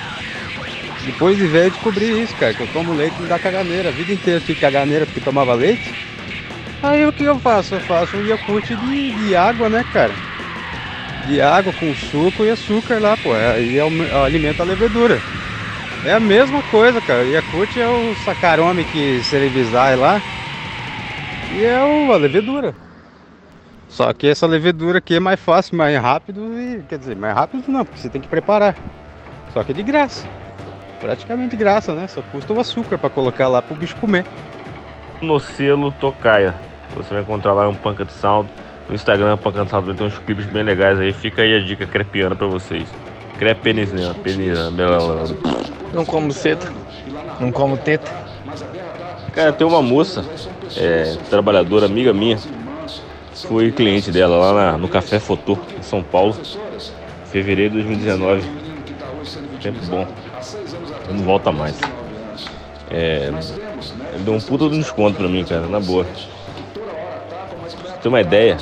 Depois 1.07 1.37
de 1.37 1.47
velho 1.47 1.71
descobri 1.71 2.21
isso, 2.21 2.35
cara, 2.35 2.53
que 2.53 2.61
eu 2.61 2.67
tomo 2.67 2.91
leite 2.91 3.21
dá 3.23 3.39
caganeira. 3.39 3.87
A 3.87 3.91
vida 3.93 4.11
inteira 4.11 4.41
tive 4.41 4.59
caganeira 4.59 5.05
porque 5.05 5.21
tomava 5.21 5.53
leite. 5.53 5.93
Aí 6.83 7.05
o 7.05 7.13
que 7.13 7.23
eu 7.23 7.39
faço? 7.39 7.75
Eu 7.75 7.79
faço 7.79 8.17
um 8.17 8.21
Yakult 8.21 8.75
de, 8.75 9.11
de 9.11 9.33
água, 9.33 9.69
né, 9.69 9.85
cara? 9.85 10.13
De 11.25 11.39
água 11.39 11.71
com 11.71 11.95
suco 11.95 12.43
e 12.45 12.49
açúcar 12.49 12.99
lá, 13.01 13.15
pô. 13.15 13.33
Aí 13.33 13.77
é 13.77 13.85
o- 13.85 14.15
alimenta 14.21 14.63
a 14.63 14.65
levedura. 14.65 15.21
É 16.03 16.11
a 16.11 16.19
mesma 16.19 16.61
coisa, 16.61 16.99
cara. 17.01 17.25
Yakult 17.25 17.77
é 17.77 17.87
o 17.87 18.13
sacarome 18.13 18.83
que 18.83 19.23
cerevisiae 19.23 19.95
lá. 19.95 20.21
E 21.53 21.63
é 21.63 21.81
o, 21.85 22.11
a 22.11 22.17
levedura. 22.17 22.75
Só 23.87 24.11
que 24.11 24.27
essa 24.27 24.45
levedura 24.45 24.97
aqui 24.97 25.15
é 25.15 25.19
mais 25.21 25.39
fácil, 25.39 25.77
mais 25.77 25.97
rápido 26.01 26.41
e. 26.59 26.83
Quer 26.83 26.99
dizer, 26.99 27.15
mais 27.15 27.33
rápido 27.33 27.63
não, 27.71 27.85
porque 27.85 27.97
você 27.99 28.09
tem 28.09 28.21
que 28.21 28.27
preparar. 28.27 28.75
Só 29.53 29.63
que 29.63 29.71
é 29.71 29.73
de 29.73 29.83
graça. 29.83 30.27
Praticamente 30.99 31.51
de 31.51 31.57
graça, 31.57 31.93
né? 31.93 32.07
Só 32.07 32.21
custa 32.31 32.53
o 32.53 32.59
açúcar 32.59 32.97
pra 32.97 33.09
colocar 33.09 33.47
lá 33.47 33.61
pro 33.61 33.75
bicho 33.75 33.95
comer. 33.97 34.25
no 35.21 35.39
selo 35.39 35.91
Tocaia. 35.91 36.53
Você 36.95 37.13
vai 37.13 37.23
encontrar 37.23 37.53
lá 37.53 37.67
um 37.67 37.73
Punked 37.75 38.11
Sound. 38.11 38.49
No 38.87 38.95
Instagram, 38.95 39.35
Punked 39.37 39.69
Sound, 39.69 39.93
tem 39.95 40.07
uns 40.07 40.17
clipes 40.19 40.45
bem 40.45 40.63
legais 40.63 40.99
aí. 40.99 41.11
Fica 41.11 41.41
aí 41.41 41.55
a 41.55 41.59
dica 41.59 41.85
crepiana 41.85 42.35
pra 42.35 42.47
vocês. 42.47 42.87
Crepe 43.37 43.61
penisina, 43.61 44.13
penisina, 44.15 44.71
melalana. 44.71 45.23
Não 45.93 46.05
como 46.05 46.31
seta. 46.31 46.71
Não 47.39 47.51
como 47.51 47.77
teta. 47.77 48.11
Cara, 49.33 49.53
tem 49.53 49.67
uma 49.67 49.81
moça, 49.81 50.25
é, 50.75 51.15
trabalhadora, 51.29 51.85
amiga 51.85 52.11
minha. 52.13 52.37
Fui 53.35 53.71
cliente 53.71 54.11
dela 54.11 54.37
lá 54.37 54.53
na- 54.71 54.77
no 54.79 54.87
Café 54.87 55.19
Fotô, 55.19 55.57
em 55.77 55.83
São 55.83 56.01
Paulo. 56.01 56.35
Fevereiro 57.25 57.75
de 57.75 57.83
2019. 57.83 58.49
Tempo 59.61 59.79
bom. 59.87 60.07
Não 61.09 61.23
volta 61.23 61.51
mais. 61.51 61.79
É, 62.89 63.31
deu 64.19 64.33
um 64.33 64.39
puta 64.39 64.69
de 64.69 64.77
desconto 64.77 65.17
pra 65.17 65.27
mim, 65.27 65.43
cara, 65.43 65.67
na 65.67 65.79
boa. 65.79 66.05
Pra 66.73 67.91
ter 67.93 68.07
uma 68.07 68.21
ideia, 68.21 68.57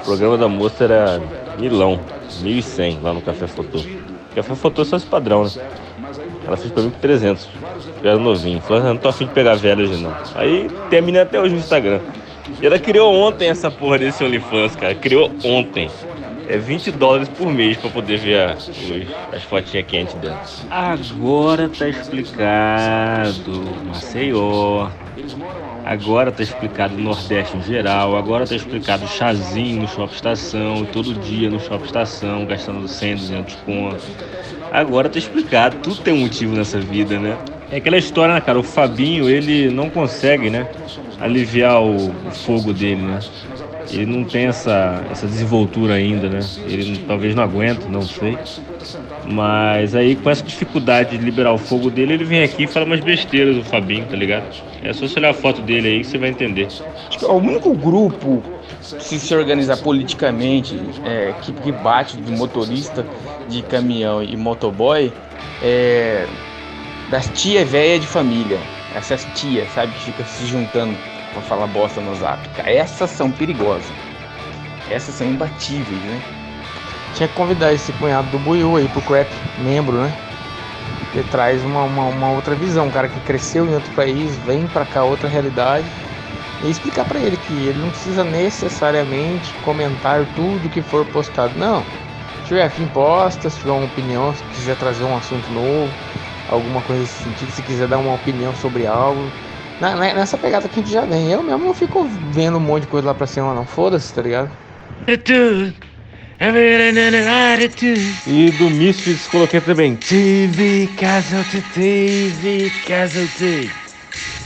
o 0.00 0.04
programa 0.04 0.38
da 0.38 0.48
moça 0.48 0.84
era 0.84 1.20
milão, 1.58 2.00
1.100 2.42 3.02
lá 3.02 3.12
no 3.12 3.20
Café 3.20 3.46
Fotô. 3.46 3.78
Café 4.34 4.54
Fotô 4.54 4.82
é 4.82 4.84
só 4.84 4.96
esse 4.96 5.06
padrão, 5.06 5.44
né? 5.44 5.50
Ela 6.46 6.56
fez 6.56 6.72
pra 6.72 6.82
mim 6.82 6.90
por 6.90 6.98
300. 7.00 7.48
Eu 8.02 8.10
era 8.10 8.18
novinho. 8.18 8.60
Falou, 8.60 8.82
"Ah, 8.82 8.86
não 8.88 8.96
tô 8.96 9.08
afim 9.08 9.26
de 9.26 9.32
pegar 9.32 9.54
velho 9.54 9.84
hoje 9.84 10.02
não. 10.02 10.14
Aí 10.34 10.68
menina 10.90 11.22
até 11.22 11.40
hoje 11.40 11.54
no 11.54 11.60
Instagram. 11.60 12.00
E 12.60 12.66
ela 12.66 12.78
criou 12.78 13.14
ontem 13.14 13.48
essa 13.48 13.70
porra 13.70 13.98
desse 13.98 14.24
OnlyFans, 14.24 14.74
cara. 14.74 14.94
Criou 14.94 15.30
ontem. 15.44 15.88
É 16.48 16.58
20 16.58 16.90
dólares 16.90 17.28
por 17.28 17.50
mês 17.50 17.76
pra 17.76 17.88
poder 17.90 18.18
ver 18.18 18.40
a- 18.40 18.54
os- 18.54 19.34
as 19.34 19.42
fotinhas 19.44 19.86
quentes 19.86 20.14
dela. 20.14 20.40
Agora 20.68 21.68
tá 21.68 21.88
explicado. 21.88 23.80
Maceió. 23.86 24.90
Agora 25.84 26.30
tá 26.30 26.42
explicado 26.42 26.96
o 26.96 27.00
Nordeste 27.00 27.56
em 27.56 27.62
geral. 27.62 28.16
Agora 28.16 28.46
tá 28.46 28.54
explicado 28.54 29.06
chazinho 29.06 29.80
no 29.80 29.88
Shopping 29.88 30.14
Estação. 30.14 30.84
Todo 30.86 31.14
dia 31.14 31.50
no 31.50 31.58
Shopping 31.58 31.86
Estação, 31.86 32.46
gastando 32.46 32.86
100, 32.88 33.16
200 33.16 33.54
conto. 33.56 34.04
Agora 34.70 35.08
tá 35.08 35.18
explicado. 35.18 35.78
Tudo 35.78 36.00
tem 36.00 36.14
um 36.14 36.20
motivo 36.20 36.54
nessa 36.54 36.80
vida, 36.80 37.18
né? 37.18 37.40
É 37.68 37.76
aquela 37.76 37.96
história, 37.98 38.34
né, 38.34 38.40
cara? 38.40 38.58
O 38.58 38.62
Fabinho, 38.62 39.28
ele 39.28 39.70
não 39.70 39.90
consegue, 39.90 40.50
né? 40.50 40.68
Aliviar 41.18 41.82
o, 41.82 42.26
o 42.28 42.30
fogo 42.30 42.72
dele, 42.72 43.02
né? 43.02 43.24
Ele 43.90 44.06
não 44.06 44.24
tem 44.24 44.46
essa, 44.46 45.02
essa 45.10 45.26
desenvoltura 45.26 45.94
ainda, 45.94 46.28
né? 46.28 46.40
Ele 46.66 46.98
talvez 47.06 47.34
não 47.34 47.42
aguenta, 47.42 47.88
não 47.88 48.02
sei. 48.02 48.38
Mas 49.30 49.94
aí, 49.94 50.16
com 50.16 50.30
essa 50.30 50.42
dificuldade 50.42 51.16
de 51.16 51.24
liberar 51.24 51.52
o 51.52 51.58
fogo 51.58 51.90
dele, 51.90 52.14
ele 52.14 52.24
vem 52.24 52.42
aqui 52.42 52.64
e 52.64 52.66
fala 52.66 52.86
umas 52.86 53.00
besteiras 53.00 53.56
do 53.56 53.64
Fabinho, 53.64 54.06
tá 54.06 54.16
ligado? 54.16 54.44
É 54.82 54.92
só 54.92 55.06
você 55.06 55.18
olhar 55.18 55.30
a 55.30 55.34
foto 55.34 55.62
dele 55.62 55.88
aí 55.88 56.00
que 56.00 56.06
você 56.06 56.18
vai 56.18 56.30
entender. 56.30 56.68
Que 57.10 57.24
é 57.24 57.28
o 57.28 57.34
único 57.36 57.74
grupo, 57.74 58.42
se 58.80 59.18
se 59.18 59.34
organizar 59.34 59.76
politicamente, 59.78 60.78
é, 61.04 61.34
que, 61.42 61.52
que 61.52 61.72
bate 61.72 62.16
de 62.16 62.32
motorista 62.32 63.06
de 63.48 63.62
caminhão 63.62 64.22
e 64.22 64.36
motoboy, 64.36 65.12
é 65.62 66.26
das 67.10 67.28
tia 67.34 67.62
velha 67.62 67.98
de 68.00 68.06
família. 68.06 68.58
Essas 68.94 69.26
tias, 69.34 69.70
sabe, 69.72 69.92
que 69.92 70.00
ficam 70.06 70.24
se 70.24 70.46
juntando 70.46 70.96
pra 71.32 71.42
falar 71.42 71.66
bosta 71.66 72.00
no 72.00 72.14
zap. 72.14 72.38
Essas 72.64 73.10
são 73.10 73.30
perigosas. 73.30 73.92
Essas 74.90 75.14
são 75.14 75.26
imbatíveis, 75.26 76.00
né? 76.02 76.22
Tinha 77.14 77.28
que 77.28 77.34
convidar 77.34 77.72
esse 77.72 77.92
cunhado 77.94 78.30
do 78.30 78.38
Buiu 78.38 78.76
aí 78.76 78.88
pro 78.88 79.02
Crap, 79.02 79.28
membro, 79.58 79.96
né? 79.96 80.12
Ele 81.14 81.24
traz 81.30 81.62
uma, 81.62 81.82
uma, 81.82 82.04
uma 82.04 82.30
outra 82.30 82.54
visão, 82.54 82.86
um 82.86 82.90
cara 82.90 83.08
que 83.08 83.20
cresceu 83.20 83.66
em 83.66 83.74
outro 83.74 83.92
país, 83.92 84.34
vem 84.46 84.66
pra 84.66 84.86
cá 84.86 85.04
outra 85.04 85.28
realidade. 85.28 85.86
E 86.62 86.70
explicar 86.70 87.04
pra 87.04 87.18
ele 87.18 87.36
que 87.36 87.52
ele 87.52 87.78
não 87.78 87.90
precisa 87.90 88.24
necessariamente 88.24 89.52
comentar 89.64 90.24
tudo 90.34 90.70
que 90.70 90.80
for 90.80 91.04
postado. 91.04 91.52
Não. 91.58 91.82
Se 92.42 92.48
tiver 92.48 92.64
afim, 92.64 92.86
posta, 92.86 93.50
se 93.50 93.58
tiver 93.58 93.72
uma 93.72 93.84
opinião, 93.84 94.34
se 94.34 94.42
quiser 94.44 94.76
trazer 94.76 95.04
um 95.04 95.16
assunto 95.16 95.50
novo, 95.50 95.92
alguma 96.48 96.80
coisa 96.80 97.02
nesse 97.02 97.24
sentido, 97.24 97.50
se 97.50 97.62
quiser 97.62 97.88
dar 97.88 97.98
uma 97.98 98.14
opinião 98.14 98.54
sobre 98.54 98.86
algo. 98.86 99.30
Na- 99.82 99.96
na- 99.96 100.14
nessa 100.14 100.38
pegada 100.38 100.68
que 100.68 100.78
a 100.78 100.82
gente 100.82 100.92
já 100.92 101.04
vem. 101.04 101.32
Eu 101.32 101.42
mesmo 101.42 101.64
não 101.64 101.74
fico 101.74 102.04
vendo 102.30 102.56
um 102.56 102.60
monte 102.60 102.82
de 102.82 102.86
coisa 102.86 103.08
lá 103.08 103.14
pra 103.14 103.26
cima, 103.26 103.52
não. 103.52 103.66
Foda-se, 103.66 104.14
tá 104.14 104.22
ligado? 104.22 104.48
E 108.24 108.52
do 108.52 108.70
Misfits 108.70 109.26
coloquei 109.26 109.60
também 109.60 109.96
TV 109.96 110.88
Casualty, 110.96 111.60
TV 111.62 112.70
Casualty. 112.86 113.72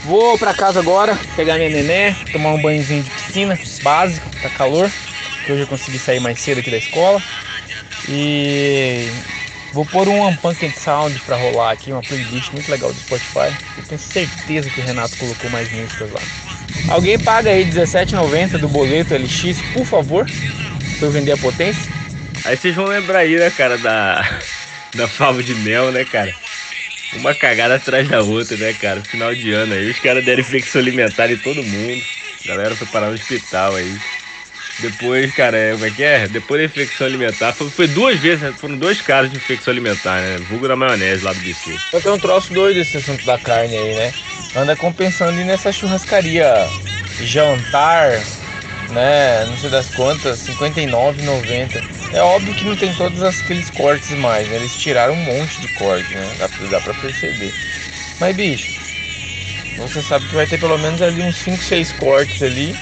Vou 0.03 0.39
pra 0.39 0.55
casa 0.55 0.79
agora, 0.79 1.15
pegar 1.35 1.57
minha 1.57 1.69
neném, 1.69 2.15
tomar 2.31 2.53
um 2.53 2.57
banhozinho 2.59 3.03
de 3.03 3.11
piscina, 3.11 3.59
básico, 3.83 4.27
tá 4.41 4.49
calor. 4.49 4.91
Que 5.45 5.51
hoje 5.51 5.61
eu 5.61 5.67
consegui 5.67 5.99
sair 5.99 6.19
mais 6.19 6.39
cedo 6.39 6.61
aqui 6.61 6.71
da 6.71 6.77
escola. 6.77 7.21
E 8.07 9.11
Vou 9.77 9.85
pôr 9.85 10.09
um 10.09 10.27
Unpunked 10.27 10.75
Sound 10.75 11.19
pra 11.19 11.35
rolar 11.35 11.69
aqui, 11.69 11.91
uma 11.91 12.01
playlist 12.01 12.51
muito 12.51 12.67
legal 12.71 12.91
do 12.91 12.99
Spotify. 12.99 13.55
Eu 13.77 13.83
tenho 13.87 14.01
certeza 14.01 14.71
que 14.71 14.81
o 14.81 14.83
Renato 14.83 15.15
colocou 15.17 15.51
mais 15.51 15.71
músicas 15.71 16.11
lá. 16.11 16.19
Alguém 16.89 17.19
paga 17.19 17.51
aí 17.51 17.63
R$17,90 17.63 18.57
do 18.57 18.67
boleto 18.67 19.13
LX, 19.13 19.61
por 19.75 19.85
favor, 19.85 20.25
pra 20.97 21.07
eu 21.07 21.11
vender 21.11 21.33
a 21.33 21.37
potência? 21.37 21.93
Aí 22.43 22.57
vocês 22.57 22.73
vão 22.73 22.87
lembrar 22.87 23.19
aí, 23.19 23.37
né, 23.37 23.51
cara, 23.51 23.77
da, 23.77 24.27
da 24.95 25.07
fava 25.07 25.43
de 25.43 25.53
mel, 25.53 25.91
né, 25.91 26.03
cara? 26.03 26.33
Uma 27.13 27.35
cagada 27.35 27.75
atrás 27.75 28.09
da 28.09 28.23
outra, 28.23 28.57
né, 28.57 28.73
cara? 28.73 29.03
Final 29.03 29.35
de 29.35 29.53
ano 29.53 29.75
aí, 29.75 29.91
os 29.91 29.99
caras 29.99 30.25
deram 30.25 30.41
infecção 30.41 30.81
alimentar 30.81 31.31
em 31.31 31.37
todo 31.37 31.61
mundo. 31.61 32.01
A 32.43 32.47
galera 32.47 32.75
foi 32.75 32.87
parar 32.87 33.09
no 33.09 33.13
hospital 33.13 33.75
aí. 33.75 33.95
Depois, 34.79 35.31
cara, 35.31 35.57
é, 35.57 35.71
como 35.71 35.85
é 35.85 35.91
que 35.91 36.03
é? 36.03 36.27
Depois 36.27 36.61
da 36.61 36.65
infecção 36.65 37.07
alimentar, 37.07 37.53
foi, 37.53 37.71
foi 37.71 37.87
duas 37.87 38.19
vezes, 38.19 38.41
né? 38.41 38.53
foram 38.59 38.77
dois 38.77 39.01
casos 39.01 39.31
de 39.31 39.37
infecção 39.37 39.71
alimentar, 39.71 40.21
né? 40.21 40.37
Vulgo 40.47 40.67
da 40.67 40.75
maionese 40.75 41.23
lá 41.23 41.33
do 41.33 41.39
BC. 41.41 41.79
Eu 41.91 42.01
tenho 42.01 42.15
um 42.15 42.19
troço 42.19 42.53
doido 42.53 42.79
esse 42.79 42.95
assunto 42.97 43.25
da 43.25 43.39
carne 43.39 43.75
aí, 43.75 43.95
né? 43.95 44.13
Anda 44.55 44.75
compensando 44.75 45.39
ir 45.39 45.45
nessa 45.45 45.71
churrascaria 45.71 46.67
jantar, 47.19 48.23
né? 48.91 49.45
Não 49.45 49.57
sei 49.57 49.69
das 49.71 49.89
quantas, 49.89 50.47
R$59,90. 50.47 51.81
É 52.13 52.21
óbvio 52.21 52.53
que 52.53 52.63
não 52.65 52.75
tem 52.75 52.93
todos 52.93 53.23
aqueles 53.23 53.69
cortes 53.71 54.11
mais, 54.11 54.47
né? 54.47 54.57
Eles 54.57 54.75
tiraram 54.77 55.13
um 55.13 55.23
monte 55.23 55.59
de 55.59 55.67
corte, 55.69 56.13
né? 56.13 56.35
Dá, 56.37 56.47
dá 56.69 56.81
pra 56.81 56.93
perceber. 56.93 57.51
Mas, 58.19 58.35
bicho, 58.35 58.71
você 59.75 60.01
sabe 60.01 60.27
que 60.27 60.35
vai 60.35 60.47
ter 60.47 60.57
pelo 60.57 60.77
menos 60.77 61.01
ali 61.01 61.21
uns 61.21 61.37
5, 61.37 61.63
6 61.63 61.91
cortes 61.93 62.41
ali. 62.41 62.75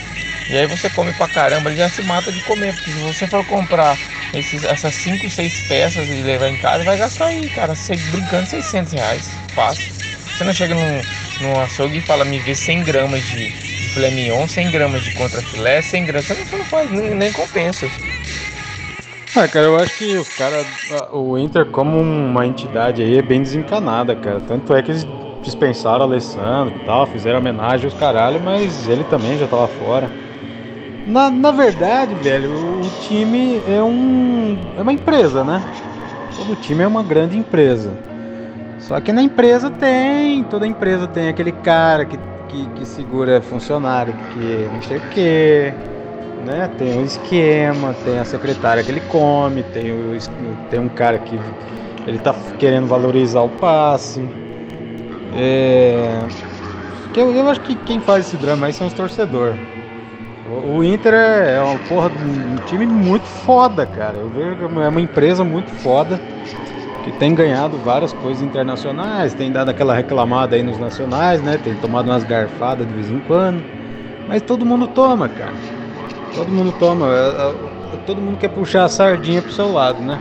E 0.47 0.57
aí 0.57 0.67
você 0.67 0.89
come 0.89 1.11
pra 1.13 1.27
caramba, 1.27 1.69
ele 1.69 1.77
já 1.77 1.89
se 1.89 2.01
mata 2.03 2.31
de 2.31 2.39
comer. 2.41 2.73
Porque 2.73 2.91
se 2.91 2.99
você 2.99 3.27
for 3.27 3.43
comprar 3.45 3.97
esses, 4.33 4.63
essas 4.63 4.93
5, 4.95 5.29
6 5.29 5.61
peças 5.67 6.07
e 6.09 6.21
levar 6.21 6.49
em 6.49 6.57
casa, 6.57 6.83
vai 6.83 6.97
gastar 6.97 7.27
aí, 7.27 7.49
cara, 7.49 7.73
você, 7.75 7.95
brincando 7.95 8.45
600 8.47 8.93
reais. 8.93 9.29
Fácil. 9.55 9.89
Você 10.31 10.43
não 10.43 10.53
chega 10.53 10.75
num, 10.75 11.01
num 11.41 11.59
açougue 11.59 11.97
e 11.97 12.01
fala, 12.01 12.25
me 12.25 12.39
vê 12.39 12.53
100 12.53 12.83
gramas 12.83 13.23
de, 13.23 13.47
de 13.47 13.87
filé 13.87 14.11
mignon, 14.11 14.47
100 14.47 14.69
gramas 14.69 15.01
de 15.03 15.11
contrafilé, 15.11 15.81
100 15.81 16.05
gramas. 16.05 16.25
Você 16.25 16.33
não, 16.33 16.45
você 16.45 16.55
não 16.57 16.65
faz, 16.65 16.89
nem, 16.91 17.15
nem 17.15 17.31
compensa. 17.31 17.87
Ah, 19.33 19.47
cara, 19.49 19.65
eu 19.65 19.75
acho 19.77 19.93
que 19.97 20.17
o 20.17 20.25
cara, 20.25 20.65
o 21.11 21.37
Inter 21.37 21.65
como 21.65 21.99
uma 21.99 22.45
entidade 22.45 23.01
aí 23.01 23.17
é 23.17 23.21
bem 23.21 23.41
desencanada, 23.41 24.15
cara. 24.15 24.39
Tanto 24.39 24.73
é 24.73 24.81
que 24.81 24.91
eles 24.91 25.05
dispensaram 25.43 26.05
o 26.05 26.07
Alessandro 26.07 26.73
e 26.81 26.85
tal, 26.85 27.05
fizeram 27.05 27.39
homenagem 27.39 27.85
aos 27.85 27.93
caralho, 27.93 28.39
mas 28.39 28.87
ele 28.87 29.03
também 29.03 29.37
já 29.37 29.45
tava 29.47 29.67
fora. 29.67 30.24
Na, 31.05 31.29
na 31.29 31.51
verdade, 31.51 32.15
velho, 32.15 32.51
o, 32.51 32.89
time 33.01 33.61
é 33.67 33.81
um 33.81 34.57
é 34.75 34.81
uma 34.81 34.91
empresa, 34.91 35.43
né? 35.43 35.61
Todo 36.35 36.55
time 36.55 36.83
é 36.83 36.87
uma 36.87 37.03
grande 37.03 37.37
empresa. 37.37 37.93
Só 38.79 38.99
que 38.99 39.11
na 39.11 39.21
empresa 39.21 39.69
tem, 39.69 40.43
toda 40.43 40.65
empresa 40.65 41.07
tem 41.07 41.29
aquele 41.29 41.51
cara 41.51 42.05
que, 42.05 42.17
que, 42.47 42.65
que 42.69 42.85
segura 42.85 43.39
funcionário, 43.39 44.15
que 44.33 44.67
não 44.73 44.81
sei 44.81 44.97
o 44.97 45.01
quê, 45.11 45.73
né? 46.43 46.69
Tem 46.75 46.97
um 46.97 47.05
esquema, 47.05 47.95
tem 48.03 48.17
a 48.17 48.25
secretária 48.25 48.83
que 48.83 48.91
ele 48.91 49.01
come, 49.01 49.61
tem, 49.61 49.91
o, 49.91 50.17
tem 50.71 50.79
um 50.79 50.89
cara 50.89 51.19
que 51.19 51.39
ele 52.07 52.17
tá 52.17 52.33
querendo 52.57 52.87
valorizar 52.87 53.41
o 53.41 53.49
passe. 53.49 54.27
É, 55.35 56.19
eu, 57.15 57.31
eu 57.31 57.47
acho 57.47 57.61
que 57.61 57.75
quem 57.75 57.99
faz 57.99 58.25
esse 58.25 58.37
drama 58.37 58.65
aí 58.65 58.73
são 58.73 58.87
os 58.87 58.93
torcedores. 58.93 59.74
O, 60.47 60.83
Inter 60.83 61.13
é, 61.13 61.55
é 61.55 61.61
uma 61.61 61.79
porra, 61.79 62.09
um 62.09 62.55
time 62.65 62.85
muito 62.85 63.25
foda, 63.25 63.85
cara. 63.85 64.17
Eu 64.17 64.29
vejo 64.29 64.79
é 64.79 64.87
uma 64.87 65.01
empresa 65.01 65.43
muito 65.43 65.71
foda 65.71 66.19
que 67.03 67.11
tem 67.11 67.33
ganhado 67.33 67.77
várias 67.77 68.13
coisas 68.13 68.43
internacionais, 68.43 69.33
tem 69.33 69.51
dado 69.51 69.69
aquela 69.69 69.93
reclamada 69.93 70.55
aí 70.55 70.61
nos 70.63 70.77
nacionais, 70.77 71.41
né? 71.41 71.57
Tem 71.57 71.75
tomado 71.75 72.09
umas 72.09 72.23
garfadas 72.23 72.87
de 72.87 72.93
vez 72.93 73.09
em 73.09 73.19
quando. 73.21 73.63
Mas 74.27 74.41
todo 74.41 74.65
mundo 74.65 74.87
toma, 74.87 75.27
cara. 75.29 75.53
Todo 76.35 76.51
mundo 76.51 76.71
toma. 76.79 77.07
é, 77.07 77.29
é, 77.29 77.97
Todo 78.05 78.21
mundo 78.21 78.37
quer 78.37 78.49
puxar 78.49 78.83
a 78.85 78.89
sardinha 78.89 79.41
pro 79.41 79.51
seu 79.51 79.71
lado, 79.71 80.01
né? 80.01 80.19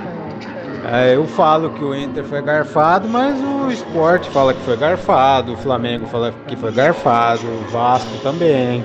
Eu 1.14 1.26
falo 1.26 1.70
que 1.70 1.82
o 1.82 1.94
Inter 1.94 2.24
foi 2.24 2.42
garfado, 2.42 3.08
mas 3.08 3.40
o 3.40 3.70
esporte 3.70 4.28
fala 4.28 4.52
que 4.52 4.60
foi 4.60 4.76
garfado, 4.76 5.54
o 5.54 5.56
Flamengo 5.56 6.06
fala 6.06 6.32
que 6.46 6.56
foi 6.56 6.70
garfado, 6.72 7.46
o 7.46 7.64
Vasco 7.70 8.18
também. 8.18 8.84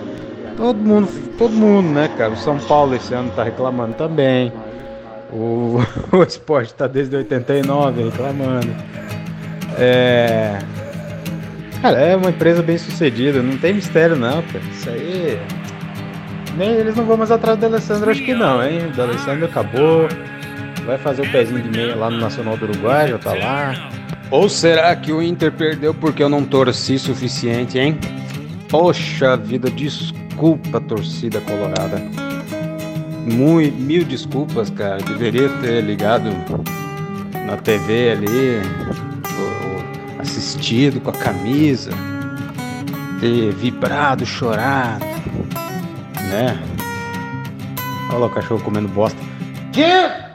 Todo 0.59 0.77
mundo, 0.77 1.07
todo 1.37 1.53
mundo, 1.53 1.87
né, 1.87 2.09
cara? 2.17 2.33
O 2.33 2.35
São 2.35 2.59
Paulo 2.59 2.93
esse 2.93 3.13
ano 3.13 3.31
tá 3.33 3.43
reclamando 3.43 3.93
também. 3.93 4.51
O, 5.31 5.79
o 6.11 6.21
esporte 6.21 6.73
tá 6.73 6.85
desde 6.85 7.15
89 7.15 8.03
reclamando. 8.03 8.67
É. 9.77 10.59
Cara, 11.81 11.97
é 12.01 12.13
uma 12.13 12.29
empresa 12.29 12.61
bem 12.61 12.77
sucedida, 12.77 13.41
não 13.41 13.57
tem 13.57 13.73
mistério 13.73 14.17
não, 14.17 14.41
cara. 14.41 14.63
Isso 14.73 14.89
aí. 14.89 15.39
Nem 16.57 16.71
eles 16.71 16.93
não 16.93 17.05
vão 17.05 17.15
mais 17.15 17.31
atrás 17.31 17.57
do 17.57 17.65
Alessandro, 17.65 18.11
acho 18.11 18.25
que 18.25 18.33
não, 18.33 18.61
hein? 18.61 18.91
O 18.97 19.01
Alessandro 19.01 19.45
acabou. 19.45 20.09
Vai 20.85 20.97
fazer 20.97 21.21
o 21.21 21.31
pezinho 21.31 21.61
de 21.61 21.69
meia 21.69 21.95
lá 21.95 22.09
no 22.09 22.17
Nacional 22.17 22.57
do 22.57 22.65
Uruguai, 22.65 23.07
já 23.07 23.17
tá 23.17 23.33
lá. 23.33 23.89
Ou 24.29 24.49
será 24.49 24.93
que 24.93 25.13
o 25.13 25.21
Inter 25.21 25.53
perdeu 25.53 25.93
porque 25.93 26.21
eu 26.21 26.27
não 26.27 26.43
torci 26.43 26.99
suficiente, 26.99 27.79
hein? 27.79 27.97
Poxa 28.67 29.37
vida, 29.37 29.69
desculpa, 29.69 30.28
torcida 30.87 31.41
colorada. 31.41 32.01
Mui- 33.25 33.71
mil 33.71 34.03
desculpas, 34.05 34.69
cara. 34.69 34.97
Deveria 34.97 35.49
ter 35.61 35.81
ligado 35.83 36.29
na 37.45 37.57
TV 37.57 38.11
ali, 38.11 38.61
assistido 40.19 40.99
com 41.01 41.09
a 41.09 41.13
camisa, 41.13 41.91
ter 43.19 43.51
vibrado, 43.53 44.25
chorado, 44.25 45.05
né? 46.31 46.57
Olha 48.13 48.25
o 48.25 48.29
cachorro 48.29 48.61
comendo 48.61 48.87
bosta. 48.87 49.19
Que? 49.71 50.28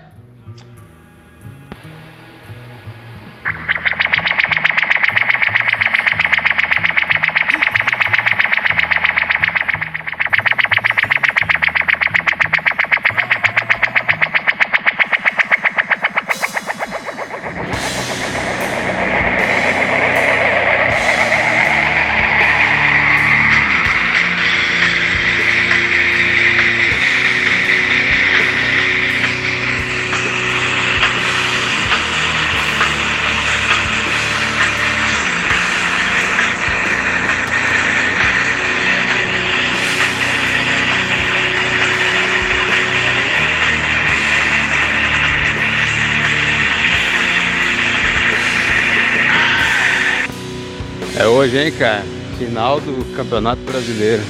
Hoje, 51.44 51.58
hein, 51.58 51.72
cara? 51.72 52.02
Final 52.38 52.80
do 52.80 53.04
Campeonato 53.14 53.60
Brasileiro. 53.62 54.22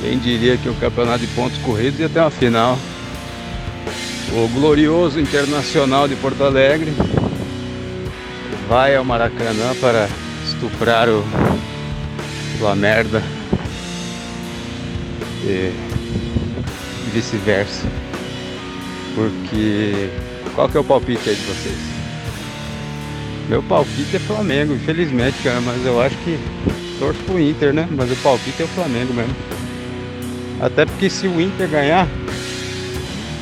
Quem 0.00 0.18
diria 0.18 0.56
que 0.56 0.68
o 0.68 0.74
Campeonato 0.74 1.20
de 1.20 1.28
Pontos 1.28 1.56
Corridos 1.58 2.00
ia 2.00 2.08
ter 2.08 2.18
uma 2.18 2.30
final? 2.30 2.76
O 4.32 4.48
glorioso 4.48 5.20
Internacional 5.20 6.08
de 6.08 6.16
Porto 6.16 6.42
Alegre 6.42 6.92
vai 8.68 8.96
ao 8.96 9.04
Maracanã 9.04 9.76
para 9.80 10.08
estuprar 10.44 11.08
o 11.08 11.24
La 12.60 12.74
Merda 12.74 13.22
e 15.44 15.70
vice-versa. 17.12 17.86
Porque 19.14 20.10
qual 20.52 20.68
que 20.68 20.76
é 20.76 20.80
o 20.80 20.84
palpite 20.84 21.28
aí 21.28 21.36
de 21.36 21.42
vocês? 21.42 21.91
Meu 23.52 23.62
palpite 23.62 24.16
é 24.16 24.18
Flamengo, 24.18 24.72
infelizmente, 24.72 25.36
cara, 25.44 25.60
mas 25.60 25.84
eu 25.84 26.00
acho 26.00 26.16
que 26.24 26.38
torço 26.98 27.20
pro 27.24 27.38
Inter, 27.38 27.74
né? 27.74 27.86
Mas 27.90 28.10
o 28.10 28.16
palpite 28.16 28.62
é 28.62 28.64
o 28.64 28.68
Flamengo 28.68 29.12
mesmo. 29.12 29.36
Até 30.58 30.86
porque 30.86 31.10
se 31.10 31.28
o 31.28 31.38
Inter 31.38 31.68
ganhar, 31.68 32.08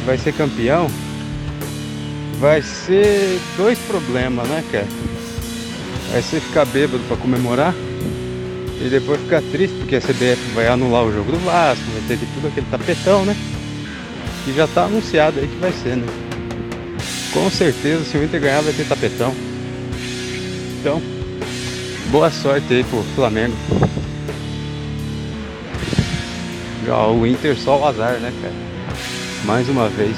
vai 0.05 0.19
ser 0.19 0.33
campeão, 0.33 0.91
vai 2.41 2.61
ser 2.61 3.39
dois 3.57 3.79
problemas, 3.79 4.49
né, 4.49 4.65
cara? 4.73 4.89
Vai 6.11 6.23
ser 6.23 6.41
ficar 6.41 6.65
bêbado 6.65 7.05
pra 7.07 7.17
comemorar 7.17 7.73
e 8.85 8.89
depois 8.89 9.21
ficar 9.21 9.43
triste 9.53 9.77
porque 9.77 9.95
a 9.95 10.01
CBF 10.01 10.43
vai 10.57 10.67
anular 10.67 11.05
o 11.05 11.13
jogo 11.13 11.31
do 11.31 11.39
Vasco, 11.39 11.85
vai 11.93 12.03
ter 12.09 12.17
de 12.17 12.27
tudo 12.35 12.49
aquele 12.49 12.67
tapetão, 12.69 13.25
né? 13.25 13.37
Que 14.45 14.53
já 14.53 14.67
tá 14.67 14.87
anunciado 14.87 15.39
aí 15.39 15.47
que 15.47 15.61
vai 15.61 15.71
ser, 15.71 15.99
né? 15.99 16.07
Com 17.33 17.49
certeza, 17.49 18.05
se 18.05 18.19
o 18.19 18.25
Inter 18.25 18.41
ganhar, 18.41 18.61
vai 18.61 18.73
ter 18.73 18.85
tapetão. 18.89 19.50
Então, 20.81 21.03
boa 22.11 22.31
sorte 22.31 22.73
aí 22.73 22.83
pro 22.83 23.03
Flamengo. 23.15 23.55
Já 26.87 27.07
o 27.07 27.27
Inter 27.27 27.55
só 27.55 27.79
o 27.79 27.87
azar, 27.87 28.15
né, 28.15 28.33
cara? 28.41 28.55
Mais 29.45 29.69
uma 29.69 29.91
vez. 29.91 30.17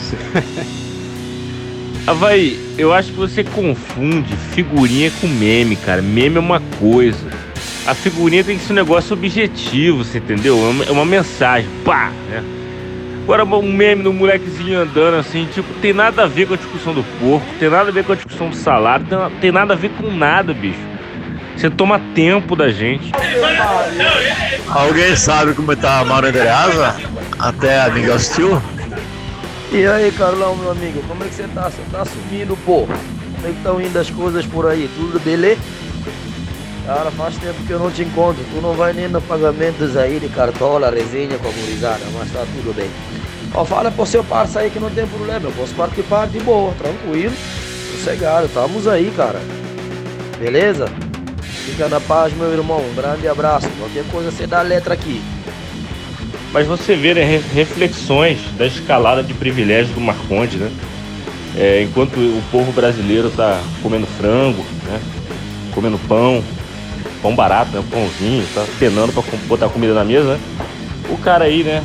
Havaí, 2.07 2.61
eu 2.79 2.93
acho 2.93 3.11
que 3.11 3.17
você 3.17 3.43
confunde 3.43 4.37
figurinha 4.55 5.11
com 5.21 5.27
meme, 5.27 5.75
cara. 5.75 6.01
Meme 6.01 6.37
é 6.37 6.41
uma 6.41 6.61
coisa. 6.79 7.29
A 7.85 7.93
figurinha 7.93 8.45
tem 8.45 8.57
que 8.57 8.65
ser 8.65 8.73
um 8.73 8.77
negócio 8.77 9.15
objetivo, 9.15 10.05
você 10.05 10.19
entendeu? 10.19 10.59
É 10.87 10.93
uma, 10.93 11.03
é 11.03 11.05
mensagem, 11.05 11.69
pá, 11.85 12.13
né? 12.31 12.62
Agora 13.23 13.45
um 13.45 13.73
meme 13.73 14.03
do 14.03 14.13
molequezinho 14.13 14.81
andando 14.81 15.17
assim, 15.17 15.47
tipo, 15.47 15.73
tem 15.81 15.93
nada 15.93 16.25
a 16.25 16.27
ver 16.27 16.47
com 16.47 16.55
a 16.55 16.57
discussão 16.57 16.93
do 16.93 17.05
porco, 17.21 17.47
tem 17.59 17.71
nada 17.71 17.89
a 17.89 17.93
ver 17.93 18.05
com 18.05 18.13
a 18.13 18.17
discussão 18.17 18.49
do 18.51 18.57
salário, 18.57 19.07
tem, 19.07 19.19
tem 19.41 19.53
nada 19.53 19.75
a 19.75 19.77
ver 19.77 19.91
com 19.91 20.11
nada, 20.11 20.53
bicho. 20.53 20.79
Você 21.57 21.71
toma 21.71 22.01
tempo 22.15 22.57
da 22.57 22.71
gente. 22.71 23.13
Alguém 24.69 25.15
sabe 25.15 25.55
como 25.55 25.75
tá 25.77 26.01
a 26.01 26.05
Mauro 26.05 26.27
Andreasa? 26.27 26.97
Até 27.39 27.79
a 27.79 27.85
amiga 27.87 28.15
hostil? 28.15 28.61
E 29.71 29.87
aí, 29.87 30.11
Carlão, 30.13 30.57
meu 30.57 30.73
amigo, 30.73 31.03
como 31.07 31.23
é 31.23 31.29
que 31.29 31.35
você 31.35 31.47
tá? 31.55 31.71
Você 31.71 31.83
tá 31.91 32.05
sumindo, 32.05 32.57
pô? 32.65 32.87
Como 32.87 33.47
é 33.47 33.51
que 33.51 33.57
estão 33.57 33.81
indo 33.81 33.99
as 33.99 34.11
coisas 34.11 34.45
por 34.47 34.67
aí? 34.67 34.91
Tudo 34.97 35.21
beleza? 35.21 35.61
Cara, 36.87 37.11
faz 37.13 37.37
tempo 37.37 37.63
que 37.65 37.71
eu 37.71 37.79
não 37.79 37.91
te 37.91 38.03
encontro. 38.03 38.43
Tu 38.53 38.61
não 38.61 38.75
vai 38.75 38.93
nem 38.93 39.09
no 39.09 39.21
pagamentos 39.21 39.97
aí 39.97 40.19
de 40.19 40.29
cartola, 40.29 40.91
resenha 40.91 41.39
com 41.39 41.49
a 41.49 41.53
gurizada, 41.53 42.05
mas 42.13 42.33
tá 42.33 42.41
tudo 42.41 42.75
bem. 42.75 42.91
Ó, 43.55 43.65
fala 43.65 43.91
pro 43.91 44.05
seu 44.05 44.25
parça 44.25 44.61
aí 44.61 44.71
que 44.71 44.81
não 44.81 44.91
tem 44.91 45.07
problema. 45.07 45.47
Eu 45.47 45.53
posso 45.53 45.75
participar 45.75 46.27
de 46.27 46.41
boa, 46.41 46.73
tranquilo, 46.75 47.35
sossegado. 47.93 48.47
Estamos 48.47 48.89
aí, 48.89 49.13
cara. 49.17 49.41
Beleza? 50.39 50.87
Fica 51.43 51.89
na 51.89 52.01
paz, 52.01 52.33
meu 52.35 52.53
irmão. 52.53 52.81
Um 52.81 52.95
grande 52.95 53.29
abraço. 53.29 53.69
Qualquer 53.79 54.05
coisa 54.11 54.33
você 54.33 54.47
dá 54.47 54.59
a 54.59 54.63
letra 54.63 54.95
aqui. 54.95 55.23
Mas 56.53 56.67
você 56.67 56.97
vê 56.97 57.15
né, 57.15 57.43
reflexões 57.55 58.39
da 58.59 58.67
escalada 58.67 59.23
de 59.23 59.33
privilégios 59.33 59.95
do 59.95 60.01
Marconde, 60.01 60.59
né? 60.59 60.71
É, 61.57 61.83
enquanto 61.83 62.17
o 62.17 62.43
povo 62.51 62.73
brasileiro 62.73 63.31
tá 63.31 63.61
comendo 63.83 64.07
frango, 64.07 64.65
né? 64.85 65.01
Comendo 65.73 65.99
pão, 66.09 66.43
pão 67.23 67.35
barato, 67.35 67.71
né? 67.71 67.85
Pãozinho, 67.89 68.45
tá 68.53 68.67
penando 68.79 69.13
pra 69.13 69.23
botar 69.47 69.69
comida 69.69 69.95
na 69.95 70.05
mesa, 70.05 70.35
né? 70.35 70.41
O 71.09 71.17
cara 71.17 71.45
aí, 71.45 71.63
né? 71.63 71.83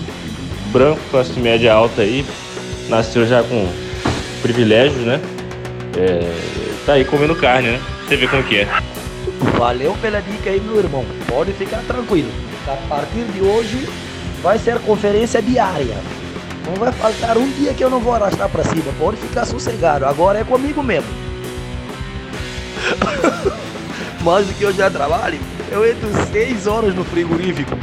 Branco, 0.72 1.00
classe 1.12 1.40
média 1.40 1.74
alta 1.74 2.02
aí, 2.02 2.26
nasceu 2.90 3.26
já 3.26 3.44
com 3.44 3.72
privilégios, 4.42 5.06
né? 5.06 5.22
É, 5.96 6.34
tá 6.86 6.94
aí 6.94 7.06
comendo 7.06 7.36
carne, 7.36 7.70
né? 7.70 7.82
Você 8.06 8.18
vê 8.18 8.28
como 8.28 8.44
que 8.44 8.58
é. 8.58 8.68
Valeu 9.58 9.96
pela 10.02 10.22
dica 10.22 10.50
aí, 10.50 10.60
meu 10.60 10.78
irmão. 10.78 11.06
Pode 11.28 11.54
ficar 11.54 11.80
tranquilo. 11.88 12.30
A 12.68 12.76
partir 12.88 13.24
de 13.34 13.42
hoje 13.42 13.88
vai 14.42 14.58
ser 14.58 14.80
conferência 14.80 15.42
diária. 15.42 15.98
Não 16.66 16.76
vai 16.76 16.92
faltar 16.92 17.38
um 17.38 17.50
dia 17.52 17.74
que 17.74 17.84
eu 17.84 17.90
não 17.90 18.00
vou 18.00 18.14
arrastar 18.14 18.50
pra 18.50 18.64
cima. 18.64 18.92
Pode 19.00 19.18
ficar 19.18 19.46
sossegado. 19.46 20.06
Agora 20.06 20.40
é 20.40 20.44
comigo 20.44 20.84
mesmo. 20.84 21.10
Mais 24.22 24.48
do 24.48 24.54
que 24.54 24.64
eu 24.64 24.74
já 24.74 24.90
trabalho, 24.90 25.40
eu 25.72 25.90
entro 25.90 26.10
6 26.32 26.68
horas 26.68 26.96
no 26.96 27.04
frigorífico. 27.04 27.78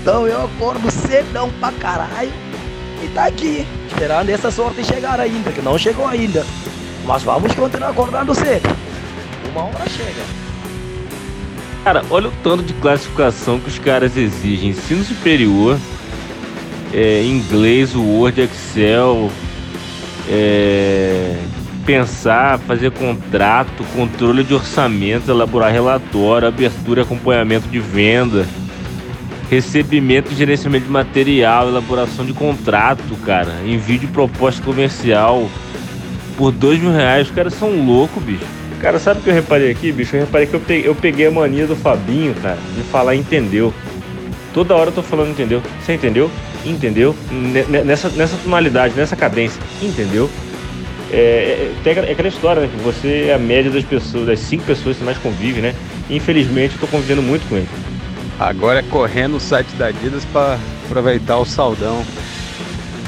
Então 0.00 0.26
eu 0.26 0.44
acordo 0.44 0.90
cedão 0.90 1.50
pra 1.58 1.72
caralho 1.72 2.32
e 3.02 3.08
tá 3.08 3.24
aqui, 3.26 3.66
esperando 3.88 4.28
essa 4.28 4.50
sorte 4.50 4.84
chegar 4.84 5.18
ainda, 5.18 5.50
que 5.50 5.62
não 5.62 5.78
chegou 5.78 6.06
ainda. 6.06 6.44
Mas 7.04 7.22
vamos 7.22 7.52
continuar 7.54 7.90
acordando 7.90 8.34
cedo. 8.34 8.68
Uma 9.50 9.64
hora 9.64 9.88
chega. 9.88 10.22
Cara, 11.84 12.02
olha 12.10 12.28
o 12.28 12.32
tanto 12.42 12.62
de 12.62 12.72
classificação 12.74 13.60
que 13.60 13.68
os 13.68 13.78
caras 13.78 14.16
exigem. 14.16 14.70
Ensino 14.70 15.04
superior, 15.04 15.78
é, 16.92 17.22
inglês, 17.24 17.94
Word, 17.94 18.40
Excel, 18.40 19.30
é, 20.28 21.36
pensar, 21.84 22.58
fazer 22.60 22.90
contrato, 22.90 23.84
controle 23.94 24.42
de 24.42 24.54
orçamento, 24.54 25.30
elaborar 25.30 25.72
relatório, 25.72 26.48
abertura 26.48 27.00
e 27.00 27.02
acompanhamento 27.02 27.68
de 27.68 27.78
venda, 27.78 28.46
recebimento 29.50 30.32
e 30.32 30.34
gerenciamento 30.34 30.86
de 30.86 30.90
material, 30.90 31.68
elaboração 31.68 32.24
de 32.24 32.32
contrato, 32.32 33.14
cara, 33.24 33.52
envio 33.66 33.98
de 33.98 34.06
proposta 34.06 34.62
comercial 34.62 35.48
por 36.36 36.50
dois 36.50 36.80
mil 36.80 36.92
reais. 36.92 37.28
Os 37.28 37.34
caras 37.34 37.54
são 37.54 37.84
loucos, 37.84 38.22
bicho. 38.22 38.44
Cara, 38.80 38.98
sabe 38.98 39.20
o 39.20 39.22
que 39.22 39.30
eu 39.30 39.34
reparei 39.34 39.70
aqui, 39.70 39.92
bicho? 39.92 40.14
Eu 40.16 40.20
reparei 40.20 40.46
que 40.46 40.54
eu 40.54 40.94
peguei, 40.94 41.26
a 41.26 41.30
mania 41.30 41.66
do 41.66 41.76
Fabinho, 41.76 42.34
cara, 42.34 42.58
de 42.76 42.82
falar 42.84 43.14
entendeu. 43.14 43.72
Toda 44.52 44.74
hora 44.74 44.90
eu 44.90 44.94
tô 44.94 45.02
falando 45.02 45.30
entendeu. 45.30 45.62
Você 45.80 45.94
entendeu? 45.94 46.30
Entendeu? 46.64 47.14
Nessa, 47.84 48.08
nessa 48.10 48.36
tonalidade, 48.36 48.94
nessa 48.94 49.16
cadência. 49.16 49.60
Entendeu? 49.82 50.30
É, 51.16 51.70
é, 51.84 51.90
é 51.90 52.12
aquela 52.12 52.28
história, 52.28 52.62
né? 52.62 52.68
Que 52.68 52.82
você 52.82 53.26
é 53.28 53.34
a 53.34 53.38
média 53.38 53.70
das 53.70 53.84
pessoas, 53.84 54.26
das 54.26 54.40
cinco 54.40 54.64
pessoas 54.64 54.96
que 54.96 55.00
você 55.00 55.04
mais 55.04 55.18
convive, 55.18 55.60
né? 55.60 55.72
E, 56.10 56.16
infelizmente 56.16 56.74
eu 56.74 56.80
tô 56.80 56.88
convivendo 56.88 57.22
muito 57.22 57.48
com 57.48 57.56
ele. 57.56 57.68
Agora 58.38 58.80
é 58.80 58.82
correndo 58.82 59.34
no 59.34 59.40
site 59.40 59.68
da 59.76 59.86
Adidas 59.86 60.24
para 60.24 60.58
aproveitar 60.86 61.38
o 61.38 61.44
saldão. 61.44 62.04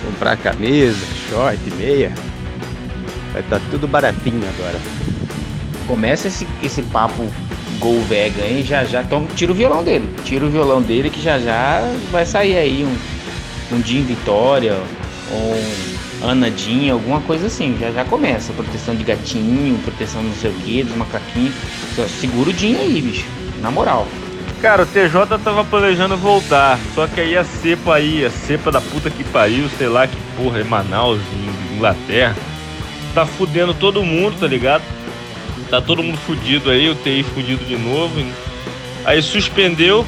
Comprar 0.04 0.36
camisa, 0.36 1.04
short, 1.28 1.59
meia. 1.76 2.12
Vai 3.32 3.42
estar 3.42 3.59
tá 3.59 3.66
tudo 3.72 3.88
baratinho 3.88 4.40
agora. 4.57 4.78
Começa 5.88 6.28
esse, 6.28 6.46
esse 6.62 6.82
papo 6.82 7.26
gol 7.80 8.00
vegan 8.02 8.44
aí, 8.44 8.62
já 8.62 8.84
já 8.84 9.02
então, 9.02 9.26
tira 9.34 9.50
o 9.50 9.54
violão 9.54 9.82
dele. 9.82 10.09
Tira 10.24 10.46
o 10.46 10.50
violão 10.50 10.80
dele 10.80 11.11
que 11.11 11.20
já 11.20 11.40
já 11.40 11.82
vai 12.12 12.24
sair 12.24 12.57
aí 12.57 12.84
um, 12.84 13.76
um 13.76 13.82
Jim 13.82 14.04
Vitória, 14.04 14.76
um 15.32 15.95
Ana 16.22 16.50
Jean, 16.50 16.92
alguma 16.92 17.20
coisa 17.20 17.46
assim. 17.46 17.76
Já 17.78 17.90
já 17.90 18.04
começa. 18.04 18.52
Proteção 18.52 18.94
de 18.94 19.04
gatinho, 19.04 19.78
proteção 19.78 20.22
não 20.22 20.34
sei 20.34 20.50
o 20.50 20.54
que, 20.54 20.82
dos 20.82 20.96
macaquinhos. 20.96 21.54
Segura 22.20 22.50
o 22.50 22.52
Jim 22.52 22.76
aí, 22.76 23.00
bicho. 23.00 23.26
Na 23.60 23.70
moral. 23.70 24.06
Cara, 24.60 24.84
o 24.84 24.86
TJ 24.86 25.38
tava 25.44 25.64
planejando 25.64 26.16
voltar, 26.16 26.78
só 26.94 27.06
que 27.06 27.20
aí 27.20 27.36
a 27.36 27.44
cepa 27.44 27.96
aí, 27.96 28.24
a 28.24 28.30
cepa 28.30 28.72
da 28.72 28.80
puta 28.80 29.10
que 29.10 29.22
pariu, 29.22 29.68
sei 29.76 29.86
lá 29.86 30.06
que 30.06 30.16
porra, 30.34 30.60
é 30.60 30.64
Manaus, 30.64 31.20
Inglaterra, 31.74 32.34
tá 33.14 33.26
fudendo 33.26 33.74
todo 33.74 34.02
mundo, 34.02 34.40
tá 34.40 34.46
ligado? 34.46 34.82
Tá 35.68 35.80
todo 35.80 36.02
mundo 36.02 36.16
fudido 36.18 36.70
aí, 36.70 36.88
o 36.88 36.94
TI 36.94 37.22
fudido 37.22 37.64
de 37.66 37.76
novo. 37.76 38.14
Aí 39.04 39.20
suspendeu, 39.20 40.06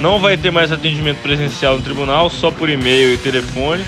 não 0.00 0.18
vai 0.18 0.36
ter 0.36 0.50
mais 0.50 0.72
atendimento 0.72 1.22
presencial 1.22 1.76
no 1.76 1.82
tribunal, 1.82 2.28
só 2.28 2.50
por 2.50 2.68
e-mail 2.68 3.14
e 3.14 3.18
telefone. 3.18 3.84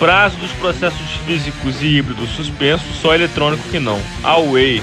Prazo 0.00 0.38
dos 0.38 0.50
processos 0.52 1.10
físicos 1.26 1.82
e 1.82 1.98
híbridos 1.98 2.30
suspenso, 2.30 2.84
só 3.02 3.14
eletrônico 3.14 3.62
que 3.70 3.78
não. 3.78 4.00
Away. 4.24 4.82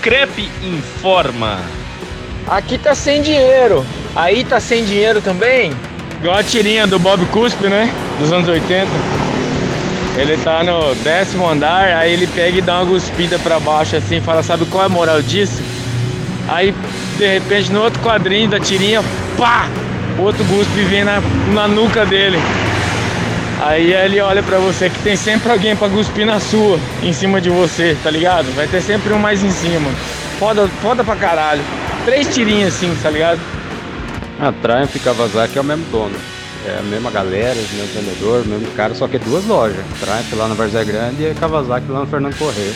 Crepe 0.00 0.50
informa. 0.62 1.60
Aqui 2.48 2.78
tá 2.78 2.94
sem 2.94 3.20
dinheiro. 3.20 3.84
Aí 4.16 4.42
tá 4.42 4.58
sem 4.58 4.82
dinheiro 4.82 5.20
também? 5.20 5.70
Igual 6.18 6.38
a 6.38 6.42
tirinha 6.42 6.86
do 6.86 6.98
Bob 6.98 7.26
Cuspe, 7.26 7.68
né? 7.68 7.92
Dos 8.18 8.32
anos 8.32 8.48
80. 8.48 8.88
Ele 10.16 10.34
tá 10.38 10.64
no 10.64 10.94
décimo 10.94 11.46
andar, 11.46 11.88
aí 11.96 12.14
ele 12.14 12.26
pega 12.26 12.56
e 12.56 12.62
dá 12.62 12.80
uma 12.80 12.92
cuspida 12.92 13.38
pra 13.40 13.60
baixo 13.60 13.96
assim, 13.96 14.18
fala, 14.22 14.42
sabe 14.42 14.64
qual 14.64 14.84
é 14.84 14.86
a 14.86 14.88
moral 14.88 15.20
disso? 15.20 15.60
Aí, 16.48 16.74
de 17.18 17.26
repente, 17.26 17.70
no 17.70 17.82
outro 17.82 18.00
quadrinho 18.00 18.48
da 18.48 18.58
tirinha, 18.58 19.02
pá! 19.36 19.68
Outro 20.18 20.42
cuspe 20.46 20.84
vem 20.84 21.04
na, 21.04 21.20
na 21.52 21.68
nuca 21.68 22.06
dele. 22.06 22.38
Aí 23.64 23.94
ele 23.94 24.20
olha 24.20 24.42
pra 24.42 24.58
você 24.58 24.90
que 24.90 24.98
tem 24.98 25.16
sempre 25.16 25.50
alguém 25.50 25.74
pra 25.74 25.88
cuspir 25.88 26.26
na 26.26 26.38
sua, 26.38 26.78
em 27.02 27.14
cima 27.14 27.40
de 27.40 27.48
você, 27.48 27.96
tá 28.02 28.10
ligado? 28.10 28.54
Vai 28.54 28.68
ter 28.68 28.82
sempre 28.82 29.10
um 29.14 29.18
mais 29.18 29.42
em 29.42 29.50
cima. 29.50 29.90
Foda, 30.38 30.68
foda 30.82 31.02
pra 31.02 31.16
caralho. 31.16 31.62
Três 32.04 32.34
tirinhas 32.34 32.74
assim, 32.74 32.94
tá 33.02 33.08
ligado? 33.08 33.40
A 34.38 34.52
Triumph 34.52 34.94
e 34.96 34.98
Kawasaki 34.98 35.56
é 35.56 35.60
o 35.62 35.64
mesmo 35.64 35.86
dono. 35.90 36.14
É 36.66 36.78
a 36.78 36.82
mesma 36.82 37.10
galera, 37.10 37.54
o 37.54 37.74
mesmo 37.74 37.86
vendedor, 37.94 38.42
o 38.42 38.48
mesmo 38.48 38.70
cara, 38.72 38.94
só 38.94 39.08
que 39.08 39.16
é 39.16 39.18
duas 39.18 39.46
lojas. 39.46 39.82
Triumph 39.98 40.34
lá 40.36 40.46
na 40.46 40.54
Varzé 40.54 40.84
Grande 40.84 41.22
e 41.24 41.34
Kawasaki 41.34 41.90
lá 41.90 42.00
no 42.00 42.06
Fernando 42.06 42.36
Correia. 42.36 42.74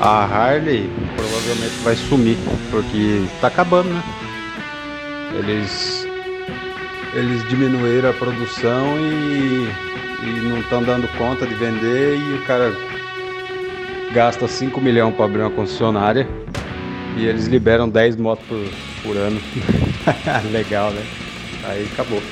A 0.00 0.24
Harley 0.24 0.90
provavelmente 1.14 1.74
vai 1.84 1.96
sumir, 1.96 2.38
porque 2.70 3.24
tá 3.42 3.48
acabando, 3.48 3.90
né? 3.90 4.02
Eles 5.34 6.09
eles 7.12 7.46
diminuíram 7.48 8.10
a 8.10 8.12
produção 8.12 8.98
e, 8.98 9.68
e 10.22 10.40
não 10.42 10.60
estão 10.60 10.82
dando 10.82 11.08
conta 11.16 11.46
de 11.46 11.54
vender 11.54 12.16
e 12.16 12.34
o 12.34 12.44
cara 12.44 12.72
gasta 14.12 14.46
5 14.46 14.80
milhões 14.80 15.14
para 15.14 15.24
abrir 15.24 15.40
uma 15.40 15.50
concessionária 15.50 16.26
e 17.16 17.26
eles 17.26 17.46
liberam 17.46 17.88
10 17.88 18.16
motos 18.16 18.46
por, 18.46 18.64
por 19.02 19.16
ano. 19.16 19.40
Legal, 20.50 20.90
né? 20.90 21.02
Aí 21.68 21.84
acabou. 21.92 22.22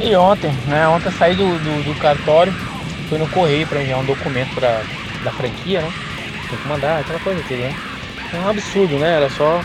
E 0.00 0.14
ontem, 0.16 0.52
né? 0.66 0.86
Ontem 0.88 1.10
saí 1.12 1.34
do, 1.34 1.58
do, 1.58 1.94
do 1.94 2.00
cartório, 2.00 2.52
fui 3.08 3.18
no 3.18 3.28
correio 3.28 3.66
para 3.66 3.80
enviar 3.80 4.00
um 4.00 4.04
documento 4.04 4.54
para 4.54 4.82
da 5.22 5.30
franquia, 5.30 5.80
né? 5.80 5.92
Tem 6.50 6.58
que 6.58 6.68
mandar, 6.68 7.00
aquela 7.00 7.18
coisa 7.20 7.42
toda, 7.48 7.62
né? 7.62 7.74
É 8.32 8.36
um 8.36 8.48
absurdo, 8.48 8.98
né? 8.98 9.16
Era 9.16 9.30
só 9.30 9.60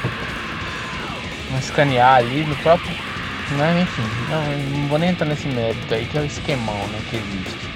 escanear 1.59 2.15
ali 2.15 2.45
no 2.45 2.55
próprio. 2.57 3.08
Né? 3.57 3.81
Enfim, 3.81 4.03
não, 4.29 4.79
não 4.79 4.87
vou 4.87 4.99
nem 4.99 5.09
entrar 5.09 5.25
nesse 5.25 5.47
mérito 5.47 5.93
aí, 5.93 6.05
que 6.05 6.17
é 6.17 6.21
o 6.21 6.25
esquemão 6.25 6.75
né, 6.75 6.99
que 7.09 7.17
existe. 7.17 7.69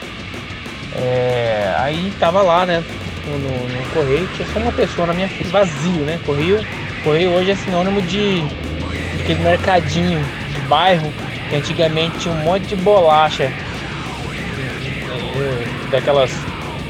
É, 0.95 1.73
aí 1.79 2.13
tava 2.19 2.41
lá, 2.41 2.65
né? 2.65 2.83
No, 3.25 3.37
no, 3.39 3.89
correio, 3.93 4.27
tinha 4.35 4.47
só 4.49 4.59
uma 4.59 4.71
pessoa 4.71 5.07
na 5.07 5.13
minha 5.13 5.29
frente, 5.29 5.49
vazio, 5.49 6.03
né? 6.03 6.19
Correio, 6.25 6.63
correio 7.03 7.31
hoje 7.31 7.51
é 7.51 7.55
sinônimo 7.55 8.01
de, 8.01 8.41
de 8.41 9.21
aquele 9.21 9.41
mercadinho 9.41 10.23
de 10.53 10.59
bairro 10.67 11.11
que 11.49 11.55
antigamente 11.55 12.19
tinha 12.19 12.33
um 12.33 12.43
monte 12.43 12.67
de 12.67 12.75
bolacha 12.75 13.51
daquelas 15.89 16.31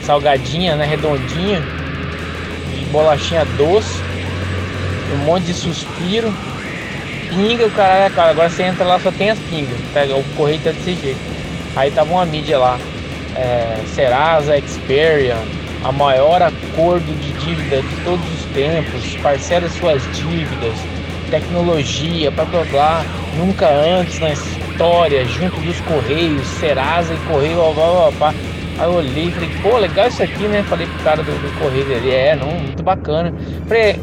salgadinhas, 0.01 0.77
né, 0.77 0.85
redondinha, 0.85 1.61
de 2.73 2.85
bolachinha 2.85 3.45
doce, 3.57 3.99
um 5.13 5.17
monte 5.25 5.45
de 5.45 5.53
suspiro, 5.53 6.33
pinga, 7.33 7.65
o 7.65 7.71
cara, 7.71 8.05
é 8.05 8.09
cara, 8.09 8.31
agora 8.31 8.49
você 8.49 8.63
entra 8.63 8.85
lá 8.85 8.99
só 8.99 9.11
tem 9.11 9.29
as 9.29 9.39
pingas, 9.39 9.77
pega 9.93 10.15
o 10.15 10.23
correio 10.35 10.59
tá 10.59 10.71
desse 10.71 10.93
jeito. 10.95 11.19
Aí 11.75 11.89
tava 11.91 12.11
uma 12.11 12.25
mídia 12.25 12.57
lá, 12.59 12.77
é, 13.35 13.77
Serasa, 13.87 14.57
Experian, 14.57 15.39
a 15.83 15.91
maior 15.91 16.41
acordo 16.41 17.05
de 17.19 17.31
dívida 17.45 17.81
de 17.81 17.95
todos 18.03 18.25
os 18.33 18.45
tempos, 18.53 19.15
parcela 19.21 19.67
suas 19.69 20.01
dívidas, 20.15 20.77
tecnologia, 21.29 22.29
blá 22.31 22.45
blá 22.45 22.63
blá, 22.65 23.05
nunca 23.37 23.67
antes 23.67 24.19
na 24.19 24.31
história, 24.31 25.25
junto 25.25 25.59
dos 25.61 25.79
Correios, 25.81 26.45
Serasa 26.59 27.13
e 27.13 27.17
Correio, 27.27 27.55
blá 27.55 27.71
blá 27.71 28.11
blá. 28.11 28.33
Aí 28.79 28.85
eu 28.85 28.93
olhei 28.93 29.25
e 29.25 29.31
falei, 29.31 29.49
pô, 29.61 29.77
legal 29.77 30.07
isso 30.07 30.23
aqui, 30.23 30.47
né? 30.47 30.63
Falei 30.63 30.87
pro 30.87 31.03
cara 31.03 31.21
do, 31.21 31.31
do 31.31 31.59
Correio 31.59 31.95
ali, 31.95 32.11
é, 32.11 32.35
não, 32.35 32.47
muito 32.47 32.81
bacana. 32.81 33.33
Falei, 33.67 33.99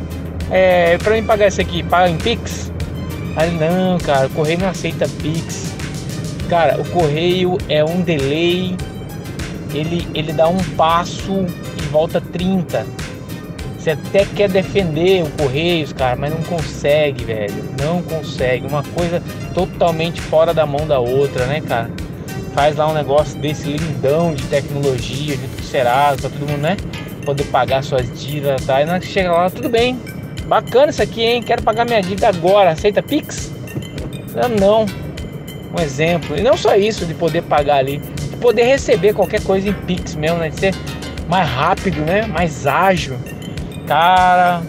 é, 0.51 0.97
pra 0.99 1.15
mim 1.15 1.25
pagar 1.25 1.49
isso 1.49 1.61
aqui, 1.61 1.83
paga 1.83 2.09
em 2.09 2.17
Pix? 2.17 2.73
Aí 3.37 3.51
não, 3.53 3.99
cara, 3.99 4.27
o 4.27 4.31
Correio 4.31 4.59
não 4.59 4.69
aceita 4.69 5.09
Pix. 5.23 5.73
Cara, 6.49 6.81
o 6.81 6.85
Correio 6.91 7.57
é 7.69 7.85
um 7.85 8.01
delay, 8.01 8.77
ele, 9.73 10.07
ele 10.15 10.33
dá 10.33 10.49
um 10.49 10.59
passo 10.77 11.47
e 11.79 11.83
volta 11.91 12.21
30. 12.21 12.85
Você 13.79 13.93
até 13.93 14.27
quer 14.27 14.49
defender 14.51 15.23
o 15.23 15.31
Correios, 15.31 15.93
cara, 15.93 16.15
mas 16.15 16.35
não 16.35 16.43
consegue, 16.43 17.25
velho. 17.25 17.65
Não 17.81 18.03
consegue. 18.03 18.67
Uma 18.67 18.83
coisa 18.83 19.23
totalmente 19.55 20.21
fora 20.21 20.53
da 20.53 20.67
mão 20.67 20.87
da 20.87 20.99
outra, 20.99 21.47
né, 21.47 21.63
cara? 21.63 21.91
Faz 22.53 22.77
lá 22.77 22.89
um 22.89 22.93
negócio 22.93 23.39
desse 23.39 23.69
lindão 23.71 24.35
de 24.35 24.43
tecnologia, 24.45 25.37
de 25.37 25.47
tudo 25.49 25.65
Serasa, 25.65 26.29
pra 26.29 26.31
todo 26.31 26.51
mundo, 26.51 26.61
né? 26.61 26.77
Poder 27.25 27.45
pagar 27.45 27.83
suas 27.83 28.07
dívidas, 28.21 28.67
tá? 28.67 28.83
E 28.83 28.85
na 28.85 29.01
chega 29.01 29.33
lá, 29.33 29.49
tudo 29.49 29.71
bem. 29.71 29.99
Bacana 30.47 30.91
isso 30.91 31.03
aqui, 31.03 31.23
hein? 31.23 31.43
Quero 31.43 31.63
pagar 31.63 31.85
minha 31.85 32.01
dívida 32.01 32.29
agora. 32.29 32.71
Aceita 32.71 33.03
Pix? 33.03 33.53
Não, 34.35 34.49
não. 34.49 34.87
Um 35.77 35.81
exemplo. 35.81 36.37
E 36.37 36.43
não 36.43 36.57
só 36.57 36.75
isso 36.75 37.07
de 37.07 37.15
poder 37.15 37.43
pagar 37.43 37.77
ali, 37.77 37.99
de 37.99 38.37
poder 38.37 38.65
receber 38.65 39.15
qualquer 39.15 39.43
coisa 39.43 39.69
em 39.69 39.73
Pix 39.73 40.15
mesmo, 40.15 40.39
né? 40.39 40.49
De 40.49 40.59
ser 40.59 40.75
mais 41.29 41.49
rápido, 41.49 42.01
né? 42.03 42.27
Mais 42.27 42.67
ágil. 42.67 43.17
Cara, 43.87 44.63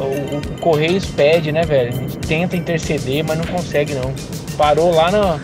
o, 0.00 0.36
o 0.36 0.60
Correios 0.60 1.06
pede, 1.06 1.52
né, 1.52 1.62
velho? 1.62 1.90
A 1.90 1.92
gente 1.92 2.18
tenta 2.18 2.56
interceder, 2.56 3.24
mas 3.24 3.38
não 3.38 3.46
consegue 3.46 3.94
não. 3.94 4.12
Parou 4.56 4.94
lá 4.94 5.10
no, 5.10 5.40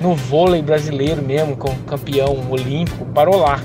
no 0.00 0.14
vôlei 0.14 0.62
brasileiro 0.62 1.22
mesmo, 1.22 1.56
com 1.56 1.74
campeão 1.86 2.46
olímpico, 2.50 3.04
parou 3.06 3.36
lá. 3.36 3.60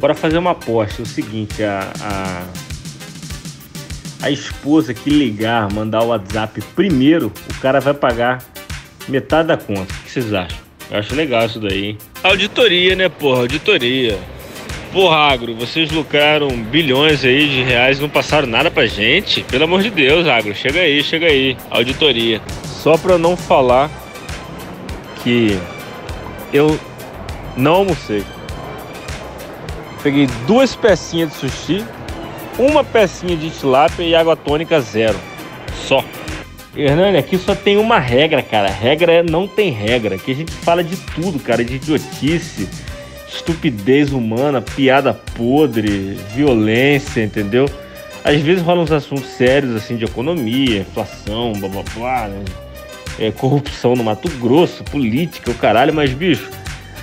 Bora 0.00 0.14
fazer 0.14 0.38
uma 0.38 0.50
aposta. 0.50 1.02
O 1.02 1.06
seguinte, 1.06 1.62
a, 1.62 1.92
a, 2.00 2.42
a 4.24 4.30
esposa 4.30 4.94
que 4.94 5.10
ligar, 5.10 5.70
mandar 5.70 6.02
o 6.02 6.06
WhatsApp 6.06 6.58
primeiro, 6.74 7.30
o 7.50 7.60
cara 7.60 7.78
vai 7.78 7.92
pagar 7.92 8.42
metade 9.06 9.48
da 9.48 9.56
conta. 9.58 9.92
O 9.92 10.04
que 10.04 10.10
vocês 10.10 10.32
acham? 10.32 10.58
Eu 10.90 10.98
acho 10.98 11.14
legal 11.14 11.44
isso 11.44 11.60
daí. 11.60 11.84
hein? 11.88 11.98
Auditoria, 12.22 12.96
né, 12.96 13.10
porra? 13.10 13.40
Auditoria. 13.40 14.18
Porra, 14.94 15.16
Agro, 15.16 15.54
vocês 15.54 15.90
lucraram 15.90 16.48
bilhões 16.48 17.22
aí 17.22 17.48
de 17.50 17.62
reais 17.64 17.98
e 17.98 18.00
não 18.00 18.08
passaram 18.08 18.48
nada 18.48 18.70
pra 18.70 18.86
gente? 18.86 19.42
Pelo 19.42 19.64
amor 19.64 19.82
de 19.82 19.90
Deus, 19.90 20.26
Agro, 20.26 20.54
chega 20.54 20.80
aí, 20.80 21.02
chega 21.02 21.26
aí. 21.26 21.54
Auditoria. 21.68 22.40
Só 22.64 22.96
pra 22.96 23.18
não 23.18 23.36
falar 23.36 23.90
que 25.22 25.58
eu 26.50 26.80
não 27.58 27.74
almocei. 27.74 28.24
Peguei 30.02 30.28
duas 30.46 30.74
pecinhas 30.74 31.30
de 31.30 31.36
sushi, 31.36 31.84
uma 32.58 32.84
pecinha 32.84 33.36
de 33.36 33.50
tilápia 33.50 34.02
e 34.02 34.14
água 34.14 34.36
tônica 34.36 34.80
zero. 34.80 35.18
Só. 35.86 36.04
Hernani, 36.76 37.18
aqui 37.18 37.38
só 37.38 37.54
tem 37.54 37.76
uma 37.76 37.98
regra, 37.98 38.42
cara. 38.42 38.68
Regra 38.68 39.12
é 39.12 39.22
não 39.22 39.46
tem 39.46 39.70
regra. 39.70 40.16
Aqui 40.16 40.32
a 40.32 40.34
gente 40.34 40.52
fala 40.52 40.82
de 40.82 40.96
tudo, 40.96 41.38
cara. 41.38 41.64
De 41.64 41.76
idiotice, 41.76 42.68
estupidez 43.28 44.12
humana, 44.12 44.60
piada 44.60 45.14
podre, 45.14 46.18
violência, 46.34 47.22
entendeu? 47.22 47.66
Às 48.24 48.40
vezes 48.40 48.62
rolam 48.62 48.84
uns 48.84 48.92
assuntos 48.92 49.26
sérios, 49.26 49.76
assim, 49.76 49.96
de 49.96 50.04
economia, 50.04 50.80
inflação, 50.80 51.52
blá 51.52 51.68
blá 51.68 51.82
blá, 51.94 52.28
né? 52.28 52.44
É, 53.18 53.30
corrupção 53.30 53.94
no 53.94 54.02
Mato 54.02 54.28
Grosso, 54.40 54.82
política, 54.84 55.50
o 55.50 55.54
caralho, 55.54 55.94
mas 55.94 56.10
bicho, 56.10 56.50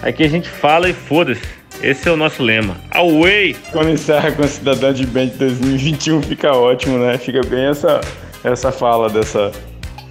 aqui 0.01 0.23
a 0.23 0.27
gente 0.27 0.49
fala 0.49 0.89
e 0.89 0.93
foda-se. 0.93 1.60
Esse 1.83 2.07
é 2.07 2.11
o 2.11 2.17
nosso 2.17 2.43
lema. 2.43 2.77
Away! 2.91 3.55
Quando 3.71 3.89
encerra 3.89 4.31
com 4.31 4.43
a 4.43 4.47
Cidadã 4.47 4.93
de 4.93 5.05
Bem 5.05 5.29
de 5.29 5.37
2021 5.37 6.21
fica 6.21 6.53
ótimo, 6.53 6.99
né? 6.99 7.17
Fica 7.17 7.41
bem 7.41 7.65
essa, 7.65 7.99
essa 8.43 8.71
fala 8.71 9.09
dessa 9.09 9.51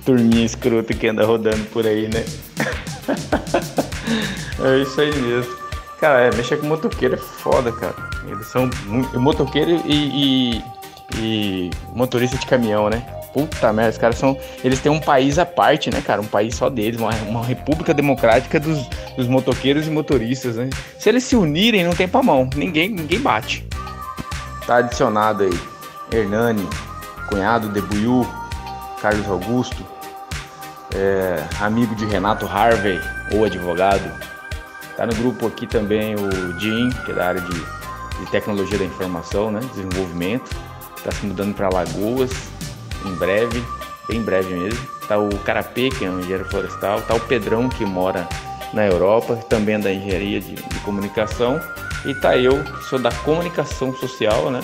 turminha 0.05 0.45
escrota 0.45 0.93
que 0.93 1.07
anda 1.07 1.25
rodando 1.25 1.65
por 1.67 1.87
aí, 1.87 2.09
né? 2.09 2.25
é 4.65 4.83
isso 4.83 5.01
aí 5.01 5.15
mesmo. 5.15 5.55
Cara, 6.01 6.23
é, 6.23 6.35
mexer 6.35 6.57
com 6.57 6.67
motoqueiro 6.67 7.15
é 7.15 7.19
foda, 7.19 7.71
cara. 7.71 7.95
Eles 8.27 8.47
são 8.49 8.69
muito. 8.87 9.21
Motoqueiro 9.21 9.81
e, 9.87 10.57
e, 10.57 10.65
e 11.19 11.71
motorista 11.95 12.37
de 12.37 12.47
caminhão, 12.47 12.91
né? 12.91 13.07
Puta 13.33 13.73
merda, 13.73 13.93
os 13.93 13.99
caras 13.99 14.19
são. 14.19 14.37
Eles 14.65 14.81
têm 14.81 14.91
um 14.91 15.01
país 15.01 15.39
à 15.39 15.47
parte, 15.47 15.91
né, 15.91 16.01
cara? 16.01 16.21
Um 16.21 16.27
país 16.27 16.57
só 16.57 16.69
deles, 16.69 17.01
uma, 17.01 17.11
uma 17.29 17.45
república 17.45 17.95
democrática 17.95 18.59
dos, 18.59 18.89
dos 19.17 19.29
motoqueiros 19.29 19.87
e 19.87 19.91
motoristas, 19.91 20.57
né? 20.57 20.69
Se 20.99 21.09
eles 21.09 21.25
se 21.25 21.37
unirem, 21.37 21.85
não 21.85 21.93
tem 21.93 22.09
pra 22.09 22.23
mão. 22.23 22.49
Ninguém, 22.57 22.89
ninguém 22.89 23.21
bate. 23.21 23.67
Tá 24.67 24.77
adicionado 24.79 25.45
aí. 25.45 25.61
Hernani, 26.13 26.69
cunhado 27.29 27.69
de 27.69 27.81
Buiu, 27.81 28.27
Carlos 29.01 29.27
Augusto, 29.29 29.87
é, 30.93 31.45
amigo 31.61 31.95
de 31.95 32.05
Renato 32.07 32.47
Harvey, 32.47 33.01
ou 33.33 33.45
advogado. 33.45 34.11
Tá 34.97 35.07
no 35.07 35.15
grupo 35.15 35.47
aqui 35.47 35.69
também 35.69 36.17
o 36.17 36.59
Jim, 36.59 36.91
que 37.05 37.13
é 37.13 37.15
da 37.15 37.29
área 37.29 37.41
de, 37.41 37.55
de 37.55 38.31
tecnologia 38.33 38.77
da 38.77 38.85
informação, 38.85 39.53
né? 39.53 39.61
Desenvolvimento. 39.73 40.51
Tá 41.05 41.13
se 41.13 41.25
mudando 41.25 41.55
para 41.55 41.69
Lagoas 41.71 42.31
em 43.05 43.15
breve, 43.15 43.63
bem 44.09 44.23
breve 44.23 44.55
mesmo. 44.55 44.87
Tá 45.09 45.19
o 45.19 45.29
Carapê, 45.39 45.89
que 45.91 46.05
é 46.05 46.11
um 46.11 46.21
engenheiro 46.21 46.45
florestal. 46.45 47.03
Tá 47.03 47.15
o 47.15 47.21
Pedrão, 47.21 47.69
que 47.69 47.85
mora 47.85 48.29
na 48.73 48.87
Europa, 48.87 49.37
também 49.49 49.75
é 49.75 49.79
da 49.79 49.93
engenharia 49.93 50.41
de, 50.41 50.55
de 50.55 50.79
comunicação. 50.81 51.61
E 52.05 52.15
tá 52.15 52.37
eu, 52.37 52.63
que 52.63 52.85
sou 52.85 52.99
da 52.99 53.11
comunicação 53.11 53.95
social, 53.95 54.51
né? 54.51 54.61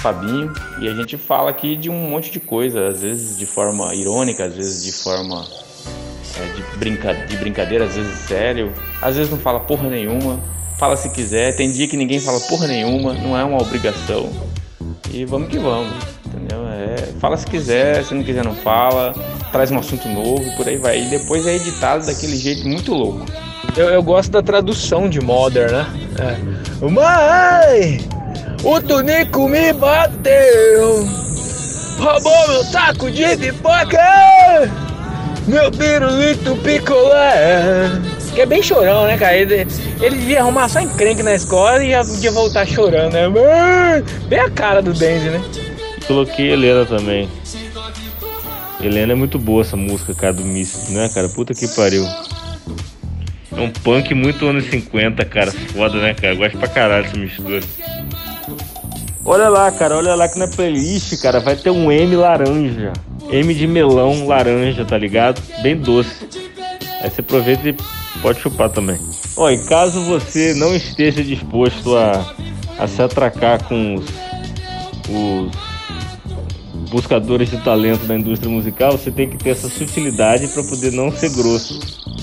Fabinho, 0.00 0.52
e 0.78 0.88
a 0.88 0.94
gente 0.94 1.16
fala 1.16 1.50
aqui 1.50 1.74
de 1.74 1.90
um 1.90 2.10
monte 2.10 2.30
de 2.30 2.38
coisa, 2.38 2.88
às 2.88 3.02
vezes 3.02 3.36
de 3.36 3.46
forma 3.46 3.94
irônica, 3.94 4.44
às 4.44 4.54
vezes 4.54 4.84
de 4.84 4.92
forma 4.92 5.44
é, 6.38 6.52
de, 6.52 6.78
brinca, 6.78 7.14
de 7.14 7.36
brincadeira, 7.36 7.86
às 7.86 7.94
vezes 7.96 8.16
sério, 8.18 8.72
às 9.00 9.16
vezes 9.16 9.32
não 9.32 9.38
fala 9.38 9.58
porra 9.58 9.88
nenhuma, 9.88 10.38
fala 10.78 10.96
se 10.96 11.10
quiser, 11.10 11.56
tem 11.56 11.72
dia 11.72 11.88
que 11.88 11.96
ninguém 11.96 12.20
fala 12.20 12.38
porra 12.40 12.68
nenhuma, 12.68 13.14
não 13.14 13.36
é 13.36 13.42
uma 13.42 13.60
obrigação. 13.60 14.30
E 15.10 15.24
vamos 15.24 15.48
que 15.48 15.58
vamos, 15.58 15.94
entendeu? 16.26 16.66
É, 16.68 16.96
fala 17.20 17.36
se 17.36 17.46
quiser, 17.46 18.04
se 18.04 18.14
não 18.14 18.22
quiser 18.22 18.44
não 18.44 18.54
fala, 18.54 19.14
traz 19.52 19.70
um 19.70 19.78
assunto 19.78 20.08
novo, 20.08 20.44
por 20.56 20.68
aí 20.68 20.76
vai. 20.76 21.02
E 21.02 21.10
depois 21.10 21.46
é 21.46 21.54
editado 21.54 22.06
daquele 22.06 22.36
jeito 22.36 22.66
muito 22.68 22.92
louco. 22.92 23.24
Eu, 23.76 23.88
eu 23.88 24.02
gosto 24.02 24.30
da 24.30 24.42
tradução 24.42 25.08
de 25.08 25.20
Modern, 25.20 25.72
né? 25.72 25.86
É. 26.18 26.86
Mãe! 26.86 28.00
O 28.64 28.80
Tunico 28.80 29.48
me 29.48 29.72
bateu! 29.72 31.06
Roubou 31.98 32.48
meu 32.48 32.64
saco 32.64 33.10
de 33.10 33.36
pipoca! 33.36 33.98
Meu 35.46 35.70
pirulito 35.70 36.56
picolé! 36.56 38.15
Que 38.36 38.42
é 38.42 38.46
bem 38.46 38.62
chorão, 38.62 39.06
né, 39.06 39.16
cara? 39.16 39.34
Ele, 39.34 39.66
ele 39.98 40.16
devia 40.16 40.40
arrumar 40.40 40.68
só 40.68 40.78
encrenque 40.78 41.22
na 41.22 41.34
escola 41.34 41.82
e 41.82 41.92
já 41.92 42.04
podia 42.04 42.30
voltar 42.30 42.66
chorando, 42.66 43.14
né? 43.14 43.22
Bem 44.28 44.38
a 44.38 44.50
cara 44.50 44.82
do 44.82 44.92
Denzi, 44.92 45.30
né? 45.30 45.42
Coloquei 46.06 46.52
Helena 46.52 46.84
também. 46.84 47.30
Helena 48.78 49.12
é 49.12 49.16
muito 49.16 49.38
boa 49.38 49.62
essa 49.62 49.74
música, 49.74 50.12
cara, 50.12 50.34
do 50.34 50.44
Miss, 50.44 50.90
né, 50.90 51.08
cara? 51.14 51.30
Puta 51.30 51.54
que 51.54 51.66
pariu. 51.68 52.06
É 53.56 53.58
um 53.58 53.70
punk 53.70 54.12
muito 54.12 54.46
anos 54.46 54.66
50, 54.66 55.24
cara. 55.24 55.50
Foda, 55.50 55.98
né, 55.98 56.12
cara? 56.12 56.34
Eu 56.34 56.36
gosto 56.36 56.58
pra 56.58 56.68
caralho 56.68 57.04
dessa 57.04 57.16
mistura. 57.16 57.64
Olha 59.24 59.48
lá, 59.48 59.72
cara, 59.72 59.96
olha 59.96 60.14
lá 60.14 60.28
que 60.28 60.38
na 60.38 60.46
playlist, 60.46 61.18
cara, 61.22 61.40
vai 61.40 61.56
ter 61.56 61.70
um 61.70 61.90
M 61.90 62.14
laranja. 62.14 62.92
M 63.30 63.54
de 63.54 63.66
melão 63.66 64.26
laranja, 64.26 64.84
tá 64.84 64.98
ligado? 64.98 65.40
Bem 65.62 65.74
doce. 65.74 66.28
Aí 67.00 67.08
você 67.08 67.22
aproveita 67.22 67.66
e 67.66 67.76
pode 68.16 68.40
chupar 68.40 68.70
também. 68.70 68.98
Ó, 69.36 69.50
e 69.50 69.58
caso 69.66 70.00
você 70.02 70.54
não 70.54 70.74
esteja 70.74 71.22
disposto 71.22 71.96
a, 71.96 72.34
a 72.78 72.86
se 72.86 73.02
atracar 73.02 73.62
com 73.64 73.94
os, 73.96 74.04
os 75.08 75.76
buscadores 76.90 77.50
de 77.50 77.58
talento 77.58 78.06
da 78.06 78.14
indústria 78.14 78.50
musical, 78.50 78.92
você 78.92 79.10
tem 79.10 79.28
que 79.28 79.36
ter 79.36 79.50
essa 79.50 79.68
sutilidade 79.68 80.48
para 80.48 80.62
poder 80.62 80.92
não 80.92 81.10
ser 81.10 81.30
grosso, 81.30 81.78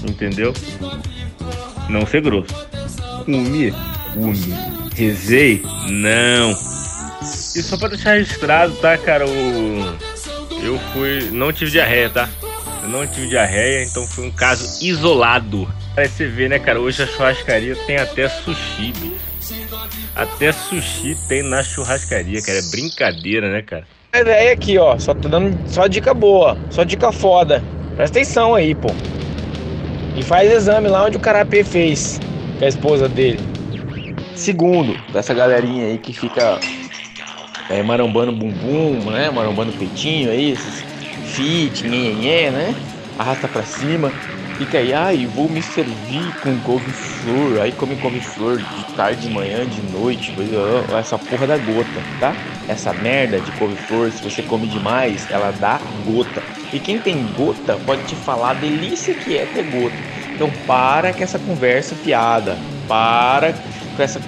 entendeu? 0.08 0.54
Não 1.90 2.06
ser 2.06 2.22
grosso. 2.22 2.54
Umi, 3.28 3.74
umi, 4.16 4.54
rezei, 4.96 5.62
não. 5.90 6.52
E 7.22 7.62
só 7.62 7.78
pra 7.78 7.90
deixar 7.90 8.14
registrado, 8.14 8.74
tá, 8.76 8.98
cara? 8.98 9.26
O... 9.28 10.64
Eu 10.64 10.80
fui. 10.92 11.30
Não 11.32 11.54
tive 11.54 11.72
diarreia, 11.72 12.10
tá? 12.10 12.30
Eu 12.82 12.90
não 12.90 13.06
tive 13.08 13.28
diarreia, 13.28 13.86
então 13.86 14.06
foi 14.08 14.28
um 14.28 14.32
caso 14.32 14.84
isolado. 14.84 15.68
Aí 15.96 16.08
você 16.08 16.26
vê, 16.26 16.50
né, 16.50 16.58
cara? 16.58 16.80
Hoje 16.80 17.04
a 17.04 17.08
churrascaria 17.08 17.76
tem 17.86 17.98
até 17.98 18.28
sushi, 18.28 18.94
bicho. 18.94 19.34
Até 20.16 20.52
sushi 20.52 21.16
tem 21.28 21.44
na 21.44 21.62
churrascaria, 21.62 22.42
cara. 22.42 22.58
É 22.58 22.62
brincadeira, 22.72 23.52
né, 23.52 23.62
cara? 23.62 23.86
A 24.12 24.22
ideia 24.22 24.54
aqui, 24.54 24.78
ó. 24.78 24.98
Só 24.98 25.14
tô 25.14 25.30
dando 25.30 25.56
só 25.68 25.86
dica 25.86 26.14
boa, 26.14 26.58
só 26.72 26.84
dica 26.84 27.12
foda. 27.12 27.64
Presta 27.96 28.20
atenção 28.20 28.56
aí, 28.56 28.74
pô. 28.74 28.90
E 30.16 30.24
faz 30.24 30.52
exame 30.52 30.88
lá 30.88 31.06
onde 31.06 31.18
o 31.18 31.20
Carapê 31.20 31.64
fez 31.64 32.20
com 32.58 32.66
a 32.66 32.68
esposa 32.68 33.08
dele. 33.08 33.40
Segundo, 34.36 34.98
dessa 35.12 35.34
galerinha 35.34 35.86
aí 35.86 35.98
que 36.00 36.12
fica 36.12 36.60
é, 37.70 37.84
bumbum, 37.84 39.12
né? 39.12 39.30
Marambando 39.30 39.72
peitinho 39.74 40.32
aí, 40.32 40.52
esses 40.52 40.84
fit, 41.36 41.88
nhenhenhé, 41.88 42.50
né? 42.50 42.76
Arrasta 43.18 43.48
pra 43.48 43.64
cima. 43.64 44.12
Fica 44.58 44.78
aí, 44.78 44.94
ai, 44.94 45.26
vou 45.26 45.50
me 45.50 45.62
servir 45.62 46.32
com 46.42 46.58
couve-flor. 46.60 47.60
Aí 47.62 47.72
come 47.72 47.96
couve-flor 47.96 48.58
de 48.58 48.94
tarde, 48.96 49.28
de 49.28 49.34
manhã, 49.34 49.66
de 49.66 49.82
noite. 49.92 50.34
Essa 50.98 51.18
porra 51.18 51.48
da 51.48 51.58
gota, 51.58 51.90
tá? 52.20 52.36
Essa 52.68 52.94
merda 52.94 53.40
de 53.40 53.52
couve-flor, 53.54 54.12
se 54.12 54.24
você 54.24 54.44
come 54.44 54.68
demais, 54.68 55.30
ela 55.32 55.52
dá 55.52 55.82
gota. 56.06 56.42
E 56.72 56.80
quem 56.80 57.00
tem 57.00 57.26
gota 57.36 57.78
pode 57.86 58.04
te 58.04 58.16
falar 58.16 58.52
a 58.52 58.54
delícia 58.54 59.14
que 59.16 59.38
é 59.38 59.46
ter 59.46 59.64
gota. 59.64 59.96
Então 60.36 60.50
para 60.68 61.14
com 61.14 61.24
essa 61.24 61.40
conversa 61.40 61.96
piada. 61.96 62.58
Para 62.88 63.54
com 63.96 64.04
essa 64.04 64.22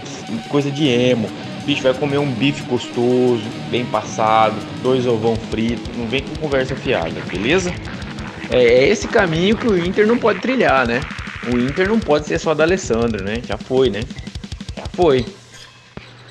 coisa 0.50 0.72
de 0.72 0.88
emo. 0.88 1.30
Bicho, 1.66 1.82
vai 1.82 1.94
comer 1.94 2.20
um 2.20 2.32
bife 2.32 2.64
gostoso, 2.64 3.44
bem 3.72 3.86
passado, 3.86 4.56
dois 4.84 5.08
ovão 5.08 5.36
frito. 5.36 5.90
Não 5.98 6.08
vem 6.08 6.22
com 6.22 6.36
conversa 6.36 6.76
fiada, 6.76 7.20
beleza? 7.28 7.74
É, 8.50 8.64
é 8.64 8.88
esse 8.88 9.08
caminho 9.08 9.58
que 9.58 9.68
o 9.68 9.78
Inter 9.78 10.06
não 10.06 10.18
pode 10.18 10.40
trilhar, 10.40 10.88
né? 10.88 11.02
O 11.52 11.58
Inter 11.58 11.88
não 11.88 12.00
pode 12.00 12.26
ser 12.26 12.40
só 12.40 12.54
da 12.54 12.64
Alessandro, 12.64 13.24
né? 13.24 13.42
Já 13.46 13.58
foi, 13.58 13.90
né? 13.90 14.02
Já 14.76 14.86
foi. 14.94 15.26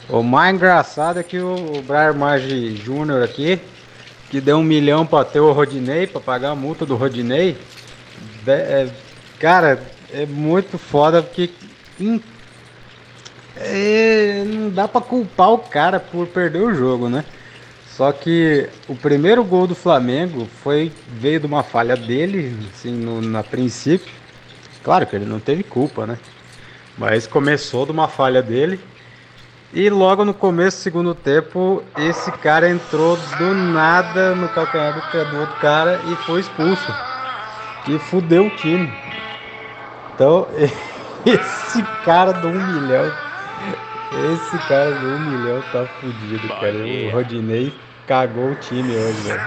O 0.09 0.23
mais 0.23 0.55
engraçado 0.55 1.19
é 1.19 1.23
que 1.23 1.39
o 1.39 1.83
Brian 1.87 2.12
Marge 2.15 2.77
Júnior 2.77 3.23
aqui, 3.23 3.59
que 4.31 4.41
deu 4.41 4.59
um 4.59 4.62
milhão 4.62 5.07
pra 5.07 5.25
ter 5.25 5.41
o 5.41 5.53
Rodinei, 5.53 6.07
pra 6.07 6.21
pagar 6.21 6.51
a 6.51 6.55
multa 6.55 6.85
do 6.85 6.97
Rodinei, 6.97 7.57
é, 8.47 8.89
cara, 9.39 9.83
é 10.12 10.27
muito 10.27 10.77
foda 10.77 11.23
porque 11.23 11.51
hum, 12.01 12.21
é, 13.57 14.45
não 14.47 14.71
dá 14.71 14.87
pra 14.87 15.01
culpar 15.01 15.53
o 15.53 15.59
cara 15.59 15.99
por 15.99 16.27
perder 16.27 16.62
o 16.62 16.75
jogo, 16.75 17.09
né? 17.09 17.25
Só 17.97 18.11
que 18.11 18.68
o 18.88 18.97
primeiro 18.97 19.45
gol 19.45 19.68
do 19.68 19.74
Flamengo 19.76 20.49
foi 20.64 20.90
veio 21.07 21.38
de 21.38 21.47
uma 21.47 21.62
falha 21.62 21.97
dele, 21.97 22.53
assim, 22.72 22.90
no, 22.90 23.22
na 23.22 23.45
princípio. 23.45 24.12
Claro 24.82 25.07
que 25.07 25.14
ele 25.14 25.24
não 25.24 25.38
teve 25.38 25.62
culpa, 25.62 26.05
né? 26.05 26.18
Mas 26.99 27.28
começou 27.28 27.86
de 27.86 27.92
uma 27.92 28.09
falha 28.09 28.42
dele. 28.42 28.80
E 29.72 29.88
logo 29.88 30.24
no 30.24 30.34
começo 30.34 30.78
do 30.78 30.82
segundo 30.82 31.14
tempo, 31.14 31.84
esse 31.97 32.32
cara 32.32 32.68
entrou 32.68 33.16
do 33.38 33.55
nada 33.55 34.34
no 34.34 34.49
calcanhar 34.49 34.92
do 34.92 35.03
pé 35.12 35.24
do 35.24 35.38
outro 35.38 35.55
cara 35.61 36.01
e 36.05 36.16
foi 36.26 36.40
expulso. 36.40 36.92
E 37.86 37.97
fudeu 37.97 38.47
o 38.47 38.51
time. 38.51 38.92
Então, 40.12 40.49
esse 41.24 41.80
cara 42.05 42.32
do 42.32 42.49
um 42.49 42.80
milhão 42.80 43.09
esse 44.33 44.59
cara 44.69 44.93
do 44.93 45.07
um 45.07 45.19
milhão 45.19 45.62
tá 45.73 45.87
fudido, 46.01 46.49
cara. 46.49 46.73
O 46.73 47.11
Rodinei 47.11 47.73
cagou 48.07 48.51
o 48.51 48.55
time 48.57 48.95
hoje, 48.95 49.21
velho. 49.23 49.41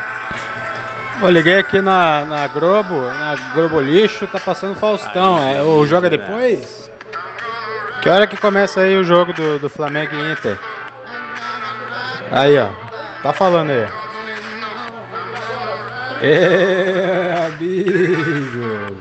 Eu 1.21 1.29
liguei 1.29 1.57
aqui 1.57 1.81
na, 1.81 2.25
na 2.25 2.47
Globo, 2.47 3.01
na 3.01 3.35
Globo 3.53 3.79
Lixo, 3.81 4.27
tá 4.27 4.39
passando 4.39 4.75
Faustão. 4.75 5.39
É, 5.41 5.61
o 5.63 5.85
joga 5.85 6.09
depois? 6.09 6.91
Que 8.01 8.09
hora 8.09 8.27
que 8.27 8.37
começa 8.37 8.81
aí 8.81 8.95
o 8.95 9.03
jogo 9.03 9.33
do, 9.33 9.57
do 9.57 9.69
Flamengo 9.69 10.13
e 10.13 10.31
Inter? 10.31 10.59
Aí, 12.31 12.57
ó. 12.59 12.69
Tá 13.23 13.33
falando 13.33 13.71
aí. 13.71 13.87
É, 16.21 17.47
amigo. 17.47 18.97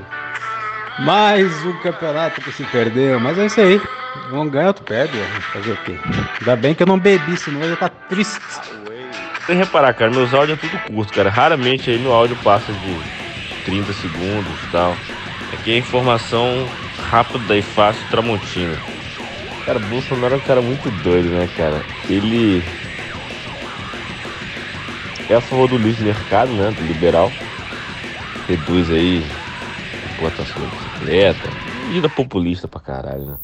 Mais 1.01 1.67
um 1.67 1.73
campeonato 1.81 2.41
que 2.41 2.53
se 2.53 2.65
perdeu, 2.65 3.21
mas 3.21 3.39
é 3.39 3.47
isso 3.47 3.61
aí. 3.61 3.81
Um 4.33 4.49
ganha, 4.49 4.69
outro 4.69 4.85
perde. 4.85 5.13
Fazer 5.53 5.73
o 5.73 5.77
quê? 5.77 5.97
Ainda 6.41 6.57
bem 6.57 6.75
que 6.75 6.83
eu 6.83 6.87
não 6.87 6.99
bebi, 6.99 7.37
senão 7.37 7.61
eu 7.63 7.69
ia 7.69 7.75
estar 7.75 7.89
triste. 7.89 8.41
Você 9.45 9.55
reparar, 9.55 9.95
cara, 9.95 10.11
meus 10.11 10.35
áudios 10.35 10.59
é 10.59 10.61
tudo 10.61 10.79
curto, 10.93 11.13
cara. 11.13 11.31
Raramente 11.31 11.91
aí 11.91 11.99
meu 11.99 12.13
áudio 12.13 12.37
passa 12.37 12.73
de 12.73 12.97
30 13.65 13.93
segundos 13.93 14.63
e 14.63 14.67
tal. 14.67 14.97
Aqui 15.53 15.73
é 15.73 15.79
informação 15.79 16.69
rápida 16.99 17.57
e 17.57 17.63
fácil 17.63 18.09
Tramontina. 18.09 18.77
Cara, 19.65 19.79
Bolsonaro 19.79 20.35
é 20.35 20.37
um 20.39 20.41
cara 20.41 20.61
muito 20.61 20.91
doido, 20.91 21.31
né, 21.31 21.49
cara? 21.57 21.85
Ele 22.09 22.63
é 25.29 25.35
a 25.35 25.41
favor 25.41 25.69
do 25.69 25.79
livre 25.79 26.05
mercado, 26.05 26.53
né? 26.53 26.71
Do 26.71 26.85
liberal. 26.85 27.33
Reduz 28.49 28.91
aí 28.91 29.25
importação 30.13 30.63
da 30.63 30.69
bicicleta. 30.69 31.51
Vida 31.89 32.09
populista 32.09 32.67
pra 32.67 32.81
caralho, 32.81 33.27
né? 33.27 33.37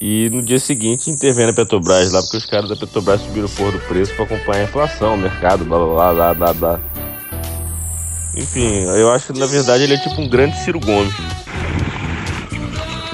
E 0.00 0.30
no 0.30 0.42
dia 0.42 0.60
seguinte 0.60 1.10
intervém 1.10 1.46
na 1.46 1.52
Petrobras 1.52 2.12
lá, 2.12 2.22
porque 2.22 2.36
os 2.36 2.46
caras 2.46 2.68
da 2.68 2.76
Petrobras 2.76 3.20
subiram 3.20 3.46
o 3.46 3.50
porra 3.50 3.72
do 3.72 3.80
preço 3.80 4.14
para 4.14 4.24
acompanhar 4.24 4.60
a 4.60 4.64
inflação, 4.64 5.14
o 5.14 5.18
mercado, 5.18 5.64
blá 5.64 5.78
blá 5.78 6.12
blá 6.12 6.34
blá 6.34 6.52
blá. 6.54 6.80
Enfim, 8.36 8.84
eu 8.84 9.10
acho 9.10 9.32
que 9.32 9.38
na 9.38 9.46
verdade 9.46 9.82
ele 9.82 9.94
é 9.94 9.98
tipo 9.98 10.20
um 10.20 10.28
grande 10.28 10.56
Ciro 10.58 10.78
Gomes. 10.78 11.12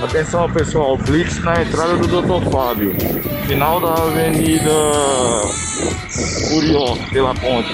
Atenção 0.02 0.52
pessoal, 0.52 0.98
Blitz 0.98 1.42
na 1.42 1.62
entrada 1.62 1.96
do 1.96 2.06
Dr. 2.06 2.50
Fábio. 2.50 2.94
Final 3.46 3.80
da 3.80 3.94
Avenida 3.94 4.70
Curió, 6.50 6.94
pela 7.10 7.34
ponte. 7.34 7.72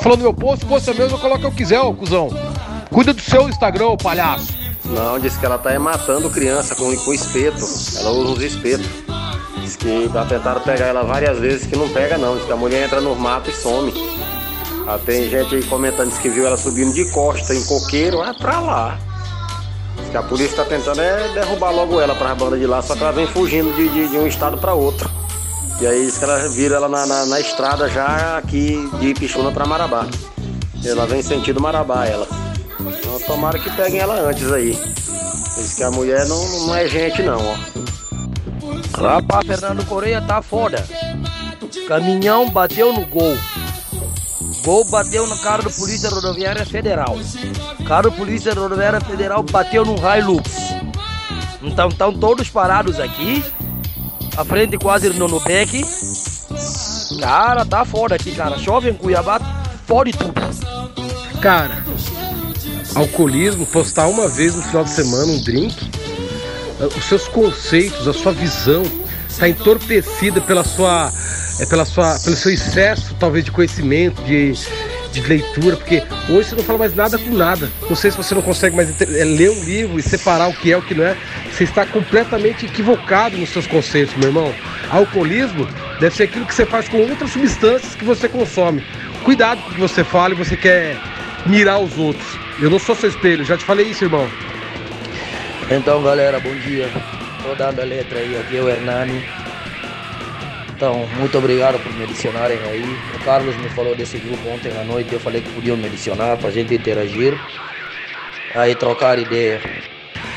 Falando 0.00 0.20
do 0.20 0.22
meu 0.22 0.34
posto, 0.34 0.66
posto 0.66 0.90
é 0.90 0.94
meu, 0.94 1.08
eu 1.08 1.18
coloco 1.18 1.36
o 1.36 1.40
que 1.40 1.46
eu 1.46 1.52
quiser, 1.52 1.80
ô 1.80 1.92
cuzão. 1.92 2.30
Cuida 2.90 3.12
do 3.12 3.20
seu 3.20 3.46
Instagram, 3.50 3.88
ô 3.88 3.96
palhaço. 3.98 4.65
Não, 4.90 5.18
disse 5.18 5.38
que 5.38 5.46
ela 5.46 5.58
tá 5.58 5.76
matando 5.78 6.30
criança 6.30 6.74
com, 6.74 6.94
com 6.96 7.12
espeto. 7.12 7.64
Ela 7.98 8.10
usa 8.10 8.32
uns 8.32 8.42
espetos. 8.42 8.86
Diz 9.60 9.76
que 9.76 10.08
tentaram 10.28 10.60
pegar 10.60 10.86
ela 10.86 11.02
várias 11.02 11.38
vezes 11.38 11.66
que 11.66 11.76
não 11.76 11.88
pega 11.88 12.16
não. 12.16 12.36
Diz 12.36 12.46
que 12.46 12.52
a 12.52 12.56
mulher 12.56 12.84
entra 12.84 13.00
no 13.00 13.14
mato 13.16 13.50
e 13.50 13.52
some. 13.52 13.92
Ah, 14.86 14.98
tem 15.04 15.28
gente 15.28 15.56
aí 15.56 15.64
comentando 15.64 16.10
diz 16.10 16.18
que 16.18 16.28
viu 16.28 16.46
ela 16.46 16.56
subindo 16.56 16.92
de 16.94 17.10
costa 17.10 17.52
em 17.52 17.64
coqueiro, 17.64 18.22
é 18.22 18.32
pra 18.32 18.60
lá. 18.60 18.98
Diz 19.96 20.08
que 20.08 20.16
a 20.16 20.22
polícia 20.22 20.58
tá 20.58 20.64
tentando 20.64 21.00
é 21.00 21.28
derrubar 21.34 21.72
logo 21.72 22.00
ela 22.00 22.14
pra 22.14 22.36
banda 22.36 22.56
de 22.56 22.66
lá, 22.66 22.80
só 22.80 22.94
que 22.94 23.02
ela 23.02 23.10
vem 23.10 23.26
fugindo 23.26 23.74
de, 23.74 23.88
de, 23.88 24.08
de 24.08 24.16
um 24.16 24.26
estado 24.28 24.56
pra 24.58 24.74
outro. 24.74 25.10
E 25.80 25.86
aí 25.86 26.06
diz 26.06 26.16
que 26.16 26.24
ela 26.24 26.48
vira 26.48 26.76
ela 26.76 26.88
na, 26.88 27.04
na, 27.04 27.26
na 27.26 27.40
estrada 27.40 27.88
já 27.88 28.38
aqui 28.38 28.88
de 29.00 29.12
Pichuna 29.14 29.50
pra 29.50 29.66
Marabá. 29.66 30.06
Ela 30.84 31.04
vem 31.04 31.20
sentido 31.20 31.60
Marabá, 31.60 32.06
ela. 32.06 32.28
Então, 32.80 33.20
tomara 33.26 33.58
que 33.58 33.70
peguem 33.70 34.00
ela 34.00 34.20
antes 34.20 34.52
aí. 34.52 34.72
Diz 35.56 35.74
que 35.74 35.82
a 35.82 35.90
mulher 35.90 36.26
não, 36.26 36.66
não 36.66 36.74
é 36.74 36.86
gente 36.86 37.22
não, 37.22 37.38
ó. 37.38 37.56
Rapaz, 39.00 39.46
Fernando 39.46 39.84
Correia 39.86 40.20
tá 40.22 40.42
foda. 40.42 40.84
Caminhão 41.88 42.48
bateu 42.50 42.92
no 42.92 43.06
gol. 43.06 43.36
Gol 44.64 44.84
bateu 44.86 45.26
no 45.26 45.38
carro 45.38 45.64
da 45.64 45.70
Polícia 45.70 46.10
Rodoviária 46.10 46.66
Federal. 46.66 47.16
Carro 47.86 48.10
da 48.10 48.16
Polícia 48.16 48.52
Rodoviária 48.52 49.00
Federal 49.00 49.42
bateu 49.42 49.84
no 49.84 49.94
Hilux. 49.96 50.50
Então 51.62 51.88
estão 51.88 52.12
todos 52.12 52.50
parados 52.50 52.98
aqui. 52.98 53.44
A 54.36 54.44
frente 54.44 54.76
quase 54.76 55.08
no 55.10 55.28
Nubec. 55.28 55.84
Cara, 57.20 57.64
tá 57.64 57.84
foda 57.84 58.14
aqui, 58.16 58.34
cara. 58.34 58.58
Chove 58.58 58.90
em 58.90 58.94
Cuiabá, 58.94 59.40
fode 59.86 60.12
tudo. 60.12 60.34
Cara, 61.40 61.84
alcoolismo, 62.96 63.66
postar 63.66 64.06
uma 64.06 64.26
vez 64.26 64.56
no 64.56 64.62
final 64.62 64.82
de 64.82 64.90
semana 64.90 65.30
um 65.30 65.42
drink, 65.42 65.90
os 66.96 67.04
seus 67.04 67.28
conceitos, 67.28 68.08
a 68.08 68.12
sua 68.12 68.32
visão 68.32 68.82
tá 69.38 69.46
entorpecida 69.48 70.40
pela 70.40 70.64
sua, 70.64 71.12
é, 71.60 71.66
pela 71.66 71.84
sua, 71.84 72.18
pelo 72.20 72.36
seu 72.36 72.52
excesso, 72.52 73.14
talvez, 73.20 73.44
de 73.44 73.50
conhecimento, 73.50 74.22
de, 74.22 74.52
de 75.12 75.20
leitura, 75.20 75.76
porque 75.76 76.02
hoje 76.30 76.50
você 76.50 76.56
não 76.56 76.64
fala 76.64 76.78
mais 76.78 76.94
nada 76.94 77.18
com 77.18 77.30
nada. 77.30 77.70
Não 77.88 77.94
sei 77.94 78.10
se 78.10 78.16
você 78.16 78.34
não 78.34 78.40
consegue 78.40 78.74
mais 78.74 78.98
é, 78.98 79.24
ler 79.24 79.50
um 79.50 79.62
livro 79.64 79.98
e 79.98 80.02
separar 80.02 80.48
o 80.48 80.54
que 80.54 80.72
é 80.72 80.76
o 80.76 80.80
que 80.80 80.94
não 80.94 81.04
é. 81.04 81.14
Você 81.52 81.64
está 81.64 81.84
completamente 81.84 82.64
equivocado 82.64 83.36
nos 83.36 83.50
seus 83.50 83.66
conceitos, 83.66 84.16
meu 84.16 84.28
irmão. 84.28 84.54
Alcoolismo 84.90 85.68
deve 86.00 86.16
ser 86.16 86.24
aquilo 86.24 86.46
que 86.46 86.54
você 86.54 86.64
faz 86.64 86.88
com 86.88 86.98
outras 86.98 87.30
substâncias 87.30 87.94
que 87.94 88.04
você 88.06 88.28
consome. 88.28 88.82
Cuidado 89.22 89.60
com 89.62 89.70
o 89.70 89.74
que 89.74 89.80
você 89.80 90.02
fala 90.02 90.32
e 90.32 90.36
você 90.36 90.56
quer 90.56 90.96
mirar 91.46 91.78
os 91.78 91.96
outros. 91.98 92.26
Eu 92.60 92.70
não 92.70 92.78
sou 92.78 92.94
seu 92.94 93.08
espelho, 93.08 93.44
já 93.44 93.56
te 93.56 93.64
falei 93.64 93.86
isso, 93.86 94.04
irmão. 94.04 94.28
Então, 95.70 96.02
galera, 96.02 96.38
bom 96.40 96.54
dia. 96.54 96.88
Tô 97.42 97.54
dando 97.54 97.80
a 97.80 97.84
letra 97.84 98.18
aí, 98.18 98.36
aqui 98.36 98.56
é 98.56 98.60
o 98.60 98.68
Hernani. 98.68 99.22
Então, 100.76 101.06
muito 101.18 101.38
obrigado 101.38 101.78
por 101.82 101.92
me 101.94 102.04
adicionarem 102.04 102.58
aí. 102.58 102.98
O 103.14 103.24
Carlos 103.24 103.56
me 103.56 103.68
falou 103.70 103.94
desse 103.94 104.18
grupo 104.18 104.48
ontem 104.50 104.70
à 104.78 104.84
noite, 104.84 105.12
eu 105.12 105.20
falei 105.20 105.40
que 105.40 105.50
podiam 105.50 105.76
me 105.76 105.86
adicionar 105.86 106.36
pra 106.36 106.50
gente 106.50 106.74
interagir. 106.74 107.34
Aí 108.54 108.74
trocar 108.74 109.18
ideia. 109.18 109.60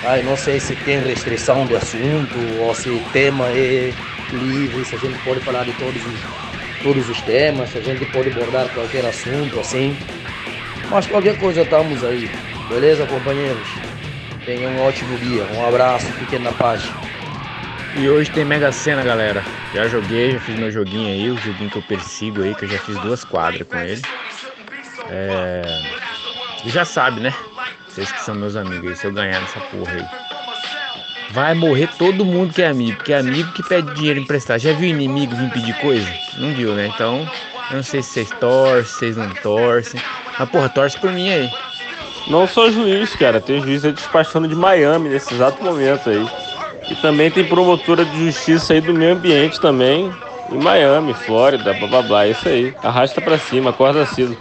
Aí 0.05 0.23
não 0.23 0.37
sei 0.37 0.59
se 0.59 0.75
tem 0.77 0.99
restrição 1.01 1.65
de 1.65 1.75
assunto 1.75 2.37
ou 2.61 2.73
se 2.73 2.89
o 2.89 2.99
tema 3.11 3.49
é 3.49 3.91
livre, 4.31 4.85
se 4.85 4.95
a 4.95 4.97
gente 4.97 5.19
pode 5.19 5.41
falar 5.41 5.65
de 5.65 5.73
todos 5.73 6.01
os, 6.05 6.83
todos 6.83 7.09
os 7.09 7.21
temas, 7.21 7.69
se 7.69 7.77
a 7.77 7.81
gente 7.81 8.05
pode 8.05 8.29
abordar 8.29 8.69
qualquer 8.69 9.05
assunto 9.05 9.59
assim. 9.59 9.95
Mas 10.89 11.05
qualquer 11.05 11.37
coisa 11.37 11.61
estamos 11.61 12.03
aí. 12.03 12.29
Beleza, 12.67 13.05
companheiros? 13.05 13.67
Tenham 14.45 14.71
um 14.71 14.81
ótimo 14.81 15.17
dia. 15.19 15.43
Um 15.55 15.67
abraço, 15.67 16.07
fiquem 16.13 16.39
na 16.39 16.51
paz. 16.51 16.83
E 17.95 18.09
hoje 18.09 18.31
tem 18.31 18.45
Mega 18.45 18.71
Sena, 18.71 19.03
galera. 19.03 19.43
Já 19.73 19.87
joguei, 19.87 20.31
já 20.31 20.39
fiz 20.39 20.57
meu 20.57 20.71
joguinho 20.71 21.07
aí, 21.07 21.29
o 21.29 21.37
joguinho 21.37 21.69
que 21.69 21.77
eu 21.77 21.81
persigo 21.83 22.41
aí, 22.41 22.55
que 22.55 22.65
eu 22.65 22.69
já 22.69 22.79
fiz 22.79 22.97
duas 22.99 23.23
quadras 23.23 23.67
com 23.67 23.77
ele. 23.77 24.01
É... 25.09 25.61
E 26.65 26.69
já 26.69 26.85
sabe, 26.85 27.19
né? 27.21 27.33
Vocês 27.87 28.11
que 28.11 28.21
são 28.21 28.35
meus 28.35 28.55
amigos 28.55 28.89
aí, 28.89 28.95
se 28.95 29.05
eu 29.05 29.11
ganhar 29.11 29.39
nessa 29.41 29.59
porra 29.59 29.91
aí. 29.91 30.05
Vai 31.31 31.53
morrer 31.53 31.87
todo 31.97 32.25
mundo 32.25 32.53
que 32.53 32.61
é 32.61 32.67
amigo, 32.67 32.97
porque 32.97 33.13
é 33.13 33.19
amigo 33.19 33.51
que 33.51 33.61
pede 33.61 33.93
dinheiro 33.93 34.19
emprestado. 34.19 34.59
Já 34.59 34.73
viu 34.73 34.89
inimigo 34.89 35.35
vir 35.35 35.51
pedir 35.51 35.75
coisa? 35.79 36.07
Não 36.37 36.53
viu, 36.53 36.73
né? 36.73 36.87
Então, 36.87 37.29
eu 37.69 37.75
não 37.77 37.83
sei 37.83 38.01
se 38.01 38.09
vocês 38.09 38.29
torcem, 38.39 38.85
se 38.85 38.99
vocês 38.99 39.17
não 39.17 39.29
torcem. 39.35 40.01
Mas 40.39 40.49
porra, 40.49 40.69
torce 40.69 40.97
por 40.97 41.11
mim 41.11 41.29
aí. 41.29 41.49
Não 42.27 42.47
sou 42.47 42.71
juiz, 42.71 43.13
cara. 43.15 43.41
Tem 43.41 43.61
juiz 43.61 43.83
aí 43.83 43.91
despachando 43.91 44.47
de 44.47 44.55
Miami 44.55 45.09
nesse 45.09 45.33
exato 45.33 45.61
momento 45.61 46.09
aí. 46.09 46.25
E 46.89 46.95
também 46.95 47.29
tem 47.29 47.43
promotora 47.43 48.05
de 48.05 48.25
justiça 48.25 48.73
aí 48.73 48.81
do 48.81 48.93
meio 48.93 49.13
ambiente 49.13 49.59
também. 49.59 50.11
Em 50.49 50.57
Miami, 50.57 51.13
Flórida, 51.13 51.73
blá 51.73 51.87
blá 51.87 52.01
blá. 52.01 52.27
Isso 52.27 52.47
aí. 52.47 52.73
Arrasta 52.81 53.19
pra 53.19 53.37
cima, 53.37 53.71
acorda 53.71 54.05
cedo. 54.05 54.37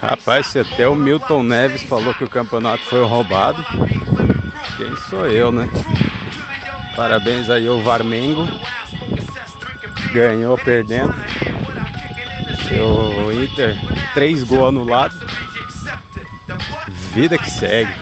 Rapaz, 0.00 0.46
se 0.46 0.58
até 0.58 0.88
o 0.88 0.94
Milton 0.94 1.42
Neves 1.42 1.82
falou 1.82 2.14
que 2.14 2.24
o 2.24 2.30
campeonato 2.30 2.82
foi 2.84 3.04
roubado, 3.04 3.62
quem 4.78 4.96
sou 5.10 5.26
eu, 5.26 5.52
né? 5.52 5.68
Parabéns 6.96 7.50
aí 7.50 7.66
ao 7.66 7.82
Varmengo. 7.82 8.48
Ganhou 10.12 10.56
perdendo. 10.56 11.14
O 12.78 13.32
Inter, 13.32 13.76
três 14.14 14.44
gols 14.44 14.68
anulados. 14.68 15.18
Vida 17.12 17.36
que 17.36 17.50
segue. 17.50 17.92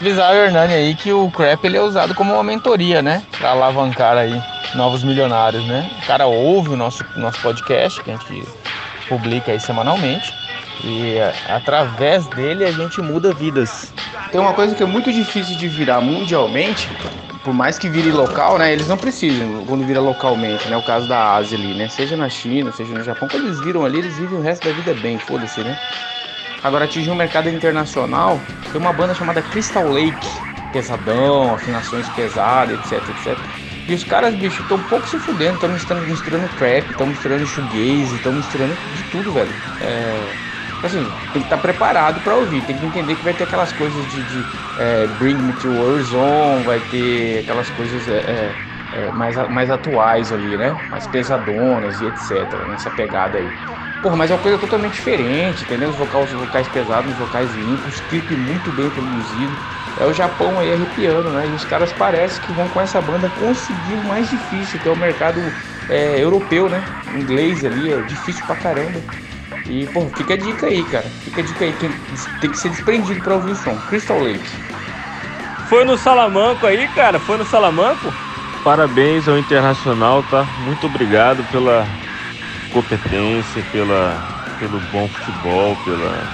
Avisar 0.00 0.32
o 0.32 0.36
Hernani 0.36 0.74
aí 0.74 0.94
que 0.94 1.12
o 1.12 1.30
Crap 1.30 1.64
ele 1.64 1.76
é 1.76 1.80
usado 1.80 2.14
como 2.14 2.34
uma 2.34 2.42
mentoria, 2.42 3.00
né? 3.00 3.22
Pra 3.38 3.50
alavancar 3.50 4.16
aí 4.16 4.42
novos 4.74 5.04
milionários, 5.04 5.64
né? 5.66 5.90
O 6.02 6.06
cara 6.06 6.26
ouve 6.26 6.70
o 6.70 6.76
nosso, 6.76 7.04
nosso 7.16 7.40
podcast, 7.40 8.02
que 8.02 8.10
a 8.10 8.16
gente 8.16 8.44
publica 9.08 9.52
aí 9.52 9.60
semanalmente. 9.60 10.32
E 10.82 11.14
é, 11.14 11.32
através 11.48 12.26
dele 12.26 12.64
a 12.64 12.72
gente 12.72 13.00
muda 13.00 13.32
vidas. 13.32 13.92
Tem 14.30 14.40
uma 14.40 14.54
coisa 14.54 14.74
que 14.74 14.82
é 14.82 14.86
muito 14.86 15.12
difícil 15.12 15.56
de 15.56 15.68
virar 15.68 16.00
mundialmente, 16.00 16.88
por 17.42 17.52
mais 17.52 17.78
que 17.78 17.88
vire 17.88 18.12
local, 18.12 18.58
né? 18.58 18.72
Eles 18.72 18.88
não 18.88 18.98
precisam 18.98 19.64
quando 19.66 19.84
vira 19.84 20.00
localmente, 20.00 20.68
né? 20.68 20.76
O 20.76 20.82
caso 20.82 21.08
da 21.08 21.34
Ásia 21.34 21.58
ali, 21.58 21.74
né? 21.74 21.88
Seja 21.88 22.16
na 22.16 22.28
China, 22.28 22.72
seja 22.72 22.94
no 22.94 23.02
Japão, 23.02 23.28
quando 23.28 23.44
eles 23.44 23.60
viram 23.60 23.84
ali, 23.84 23.98
eles 23.98 24.18
vivem 24.18 24.38
o 24.38 24.40
resto 24.42 24.64
da 24.64 24.72
vida 24.72 24.94
bem, 24.94 25.18
foda-se, 25.18 25.64
né? 25.64 25.78
Agora 26.62 26.84
atingir 26.84 27.10
um 27.10 27.14
mercado 27.16 27.48
internacional, 27.48 28.48
tem 28.70 28.80
uma 28.80 28.92
banda 28.92 29.14
chamada 29.14 29.42
Crystal 29.42 29.86
Lake, 29.88 30.42
pesadão, 30.70 31.52
afinações 31.54 32.08
pesadas, 32.08 32.76
etc, 32.76 33.08
etc. 33.10 33.50
E 33.86 33.94
os 33.94 34.04
caras, 34.04 34.34
bicho, 34.34 34.62
estão 34.62 34.78
um 34.78 34.82
pouco 34.84 35.08
se 35.08 35.18
fudendo, 35.18 35.54
estão 35.54 35.68
misturando, 35.68 36.06
misturando 36.06 36.48
trap, 36.48 36.90
estão 36.90 37.06
misturando 37.06 37.44
shoegaze, 37.46 38.16
estão 38.16 38.32
misturando 38.32 38.80
de 38.90 39.04
tudo, 39.04 39.32
velho. 39.32 39.60
É, 39.80 40.36
assim, 40.86 41.12
tem 41.32 41.42
que 41.42 41.46
estar 41.46 41.58
preparado 41.58 42.20
para 42.20 42.36
ouvir, 42.36 42.62
tem 42.62 42.76
que 42.76 42.84
entender 42.84 43.16
que 43.16 43.22
vai 43.22 43.34
ter 43.34 43.44
aquelas 43.44 43.72
coisas 43.72 44.06
de, 44.06 44.22
de 44.22 44.46
é, 44.76 45.06
Bring 45.06 45.36
Me 45.36 45.52
to 45.52 45.72
Warzone, 45.78 46.64
vai 46.64 46.80
ter 46.80 47.40
aquelas 47.40 47.70
coisas 47.70 48.08
é, 48.08 48.18
é, 48.92 49.06
é 49.08 49.12
mais, 49.12 49.36
mais 49.48 49.70
atuais 49.70 50.32
ali, 50.32 50.56
né? 50.56 50.76
Mais 50.90 51.06
pesadonas 51.06 52.00
e 52.00 52.06
etc, 52.06 52.64
nessa 52.66 52.90
pegada 52.90 53.38
aí. 53.38 53.52
Porra, 54.02 54.16
mas 54.16 54.32
é 54.32 54.34
uma 54.34 54.40
coisa 54.40 54.58
totalmente 54.58 54.94
diferente, 54.94 55.62
entendeu? 55.62 55.88
Os 55.88 55.94
vocais, 55.94 56.24
os 56.24 56.32
vocais 56.32 56.66
pesados, 56.66 57.12
os 57.12 57.16
vocais 57.16 57.54
limpos, 57.54 58.00
clipe 58.00 58.34
muito 58.34 58.72
bem 58.72 58.90
produzido. 58.90 59.56
É 59.96 60.04
o 60.04 60.12
Japão 60.12 60.58
aí 60.58 60.72
arrepiando, 60.72 61.30
né? 61.30 61.46
E 61.48 61.54
os 61.54 61.64
caras 61.64 61.92
parecem 61.92 62.42
que 62.42 62.52
vão 62.52 62.68
com 62.68 62.80
essa 62.80 63.00
banda 63.00 63.30
conseguir 63.30 63.94
o 63.94 64.02
mais 64.02 64.28
difícil, 64.28 64.80
que 64.80 64.88
é 64.88 64.90
o 64.90 64.96
mercado 64.96 65.54
é, 65.88 66.18
europeu, 66.18 66.68
né? 66.68 66.84
Inglês 67.14 67.64
ali, 67.64 67.92
é 67.92 68.00
difícil 68.00 68.44
pra 68.44 68.56
caramba. 68.56 69.00
E, 69.68 69.86
pô, 69.86 70.06
fica 70.08 70.34
a 70.34 70.36
dica 70.36 70.66
aí, 70.66 70.84
cara. 70.84 71.04
Fica 71.24 71.40
a 71.40 71.44
dica 71.44 71.64
aí, 71.64 71.72
tem, 71.72 71.90
tem 72.40 72.50
que 72.50 72.58
ser 72.58 72.68
desprendido 72.68 73.20
pra 73.20 73.34
ouvir 73.34 73.52
o 73.52 73.56
som. 73.56 73.76
Crystal 73.88 74.18
Lake. 74.18 74.40
Foi 75.68 75.84
no 75.84 75.96
Salamanco 75.96 76.66
aí, 76.66 76.86
cara? 76.88 77.18
Foi 77.18 77.38
no 77.38 77.44
Salamanco? 77.44 78.12
Parabéns 78.62 79.26
ao 79.26 79.38
Internacional, 79.38 80.22
tá? 80.22 80.44
Muito 80.58 80.86
obrigado 80.86 81.42
pela 81.44 81.86
competência, 82.70 83.62
pela, 83.72 84.22
pelo 84.58 84.78
bom 84.80 85.08
futebol, 85.08 85.76
pela, 85.76 86.28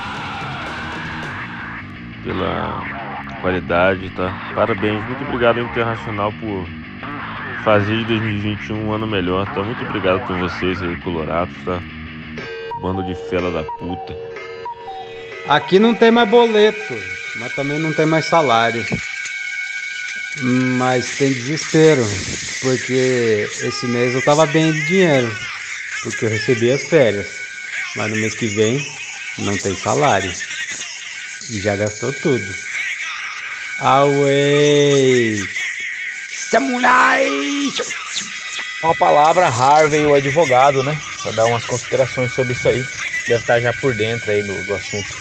pela 2.22 2.84
qualidade, 3.40 4.10
tá? 4.10 4.34
Parabéns, 4.54 5.04
muito 5.04 5.22
obrigado 5.22 5.58
ao 5.58 5.64
Internacional 5.64 6.32
por 6.32 6.68
fazer 7.62 7.98
de 7.98 8.04
2021 8.06 8.76
um 8.76 8.92
ano 8.92 9.06
melhor, 9.06 9.46
tá? 9.48 9.62
Muito 9.62 9.84
obrigado 9.84 10.20
por 10.26 10.36
vocês 10.36 10.82
aí, 10.82 10.96
Colorados, 10.96 11.54
tá? 11.64 11.82
Bando 12.80 13.02
de 13.02 13.14
fela 13.14 13.50
da 13.50 13.64
puta. 13.64 14.16
Aqui 15.46 15.78
não 15.78 15.94
tem 15.94 16.10
mais 16.10 16.28
boleto, 16.28 16.94
mas 17.36 17.54
também 17.54 17.78
não 17.78 17.92
tem 17.92 18.06
mais 18.06 18.24
salário. 18.26 18.84
Mas 20.40 21.16
tem 21.16 21.32
desespero, 21.32 22.04
porque 22.60 23.48
esse 23.62 23.86
mês 23.86 24.14
eu 24.14 24.22
tava 24.22 24.46
bem 24.46 24.72
de 24.72 24.86
dinheiro 24.86 25.48
porque 26.02 26.24
eu 26.24 26.30
recebi 26.30 26.70
as 26.70 26.84
férias. 26.84 27.26
Mas 27.96 28.10
no 28.10 28.16
mês 28.16 28.34
que 28.34 28.46
vem 28.46 28.84
não 29.38 29.56
tem 29.56 29.74
salário. 29.76 30.32
E 31.50 31.60
já 31.60 31.76
gastou 31.76 32.12
tudo. 32.12 32.54
Away! 33.80 35.36
Samurai! 36.50 37.28
Uma 38.82 38.94
palavra, 38.94 39.48
Harvey, 39.48 40.06
o 40.06 40.14
advogado, 40.14 40.84
né? 40.84 40.96
Pra 41.22 41.32
dar 41.32 41.46
umas 41.46 41.64
considerações 41.64 42.32
sobre 42.32 42.52
isso 42.52 42.68
aí. 42.68 42.84
Deve 43.26 43.40
estar 43.40 43.60
já 43.60 43.72
por 43.72 43.92
dentro 43.92 44.30
aí 44.30 44.42
do, 44.42 44.54
do 44.64 44.74
assunto. 44.74 45.16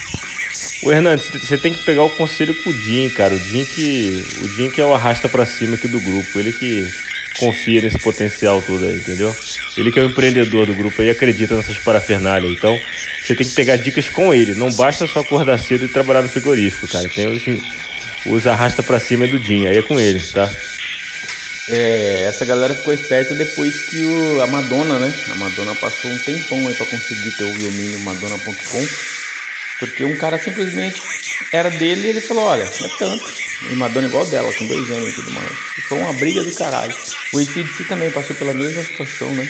O 0.84 0.92
Hernandes, 0.92 1.30
você 1.30 1.58
tem 1.58 1.74
que 1.74 1.84
pegar 1.84 2.04
o 2.04 2.10
conselho 2.12 2.54
com 2.54 2.70
o 2.70 2.74
Jim, 2.74 3.10
cara. 3.10 3.34
O 3.34 3.40
Jim 3.40 3.66
que, 3.66 4.24
o 4.44 4.48
Jim 4.48 4.70
que 4.70 4.80
é 4.80 4.86
o 4.86 4.94
arrasta 4.94 5.28
para 5.28 5.46
cima 5.46 5.76
aqui 5.76 5.88
do 5.88 6.00
grupo. 6.00 6.40
Ele 6.40 6.54
que 6.54 6.88
confia 7.40 7.82
nesse 7.82 7.98
potencial 7.98 8.62
todo 8.62 8.86
aí, 8.86 8.96
entendeu? 8.96 9.36
Ele 9.76 9.92
que 9.92 10.00
é 10.00 10.04
o 10.04 10.06
empreendedor 10.06 10.68
do 10.68 10.76
grupo 10.76 11.02
aí 11.02 11.10
acredita 11.10 11.56
nessas 11.56 11.78
parafernálias. 11.80 12.52
Então, 12.52 12.80
você 13.24 13.36
tem 13.36 13.48
que 13.48 13.56
pegar 13.56 13.78
dicas 13.78 14.08
com 14.08 14.34
ele. 14.34 14.54
Não 14.54 14.72
basta 14.72 15.08
só 15.08 15.22
acordar 15.22 15.58
cedo 15.58 15.86
e 15.86 15.88
trabalhar 15.88 16.22
no 16.22 16.30
frigorífico, 16.30 16.88
cara. 16.88 17.10
Tem 17.10 17.28
os, 17.28 17.44
os 18.24 18.46
arrasta 18.46 18.84
pra 18.84 19.00
cima 19.00 19.26
do 19.26 19.40
Dinho. 19.40 19.68
Aí 19.68 19.78
é 19.78 19.82
com 19.82 20.00
ele, 20.00 20.20
tá? 20.20 20.50
É, 21.70 22.24
essa 22.24 22.46
galera 22.46 22.74
ficou 22.74 22.94
esperta 22.94 23.36
depois 23.36 23.82
que 23.90 24.02
o, 24.06 24.42
a 24.42 24.48
Madonna, 24.48 25.00
né? 25.00 25.14
A 25.30 25.36
Madonna 25.36 25.76
passou 25.76 26.10
um 26.10 26.18
tempão 26.18 26.66
aí 26.68 26.74
pra 26.74 26.86
conseguir 26.86 27.32
ter 27.32 27.44
o 27.44 27.52
domínio 27.52 28.00
madonna.com. 28.00 28.88
Porque 29.80 30.06
um 30.06 30.16
cara 30.18 30.40
simplesmente 30.40 31.02
era 31.52 31.70
dele 31.70 32.08
e 32.08 32.10
ele 32.10 32.22
falou, 32.22 32.46
olha, 32.46 32.64
é 32.64 32.88
tanto. 32.98 33.26
E 33.70 33.76
Madonna 33.76 34.08
igual 34.08 34.26
dela, 34.26 34.52
com 34.54 34.66
dois 34.66 34.90
anos 34.90 35.10
e 35.10 35.16
tudo 35.16 35.32
mais. 35.32 35.52
E 35.78 35.82
foi 35.82 35.98
uma 35.98 36.14
briga 36.14 36.42
do 36.42 36.52
caralho. 36.56 36.94
O 37.34 37.38
ACDC 37.38 37.84
também 37.84 38.12
passou 38.12 38.36
pela 38.36 38.54
mesma 38.54 38.82
situação, 38.84 39.36
né? 39.36 39.48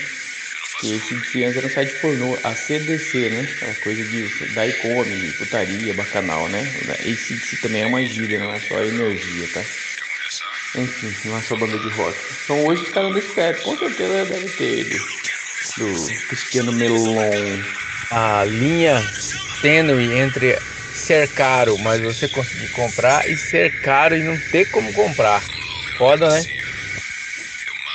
Que 0.79 0.87
o 0.87 0.95
ACDC 0.95 1.43
antes 1.43 1.57
era 1.57 1.67
um 1.67 1.69
site 1.69 1.95
pornô, 2.01 2.37
a 2.43 2.55
CDC, 2.55 3.29
né? 3.29 3.41
Aquela 3.55 3.75
coisa 3.75 4.03
de 4.03 4.27
da 4.53 4.63
come, 4.81 5.31
putaria, 5.33 5.93
bacanal, 5.93 6.49
né? 6.49 6.61
ACDC 6.99 7.57
também 7.61 7.83
é 7.83 7.85
uma 7.85 8.03
gíria, 8.03 8.39
não 8.39 8.53
é 8.53 8.59
só 8.59 8.81
energia, 8.81 9.47
tá? 9.53 9.63
Enfim, 10.75 11.13
não 11.25 11.37
é 11.37 11.41
só 11.41 11.55
banda 11.55 11.77
de 11.77 11.89
rock. 11.89 12.17
Então 12.43 12.65
hoje 12.65 12.83
os 12.83 12.89
caras 12.89 13.13
desse 13.13 13.29
pé, 13.29 13.53
com 13.53 13.77
certeza 13.77 14.25
deve 14.25 14.49
ter 14.49 14.83
do, 14.83 14.97
do 15.77 16.27
Cristiano 16.27 16.71
Melon. 16.71 17.63
A 18.11 18.43
linha 18.45 19.03
tênue 19.61 20.13
entre 20.13 20.57
ser 20.93 21.27
caro, 21.29 21.77
mas 21.77 22.01
você 22.01 22.27
conseguir 22.27 22.69
comprar, 22.69 23.29
e 23.29 23.37
ser 23.37 23.71
caro 23.81 24.15
e 24.15 24.23
não 24.23 24.37
ter 24.51 24.65
como 24.65 24.91
comprar. 24.93 25.43
Foda, 25.97 26.29
né? 26.29 26.45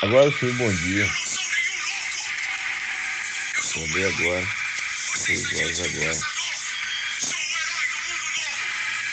Agora 0.03 0.31
sim, 0.33 0.53
bom 0.55 0.71
dia. 0.73 1.07
Acordei 3.71 4.05
agora. 4.05 4.47
Seis 5.17 5.53
horas 5.55 5.81
agora. 5.81 6.19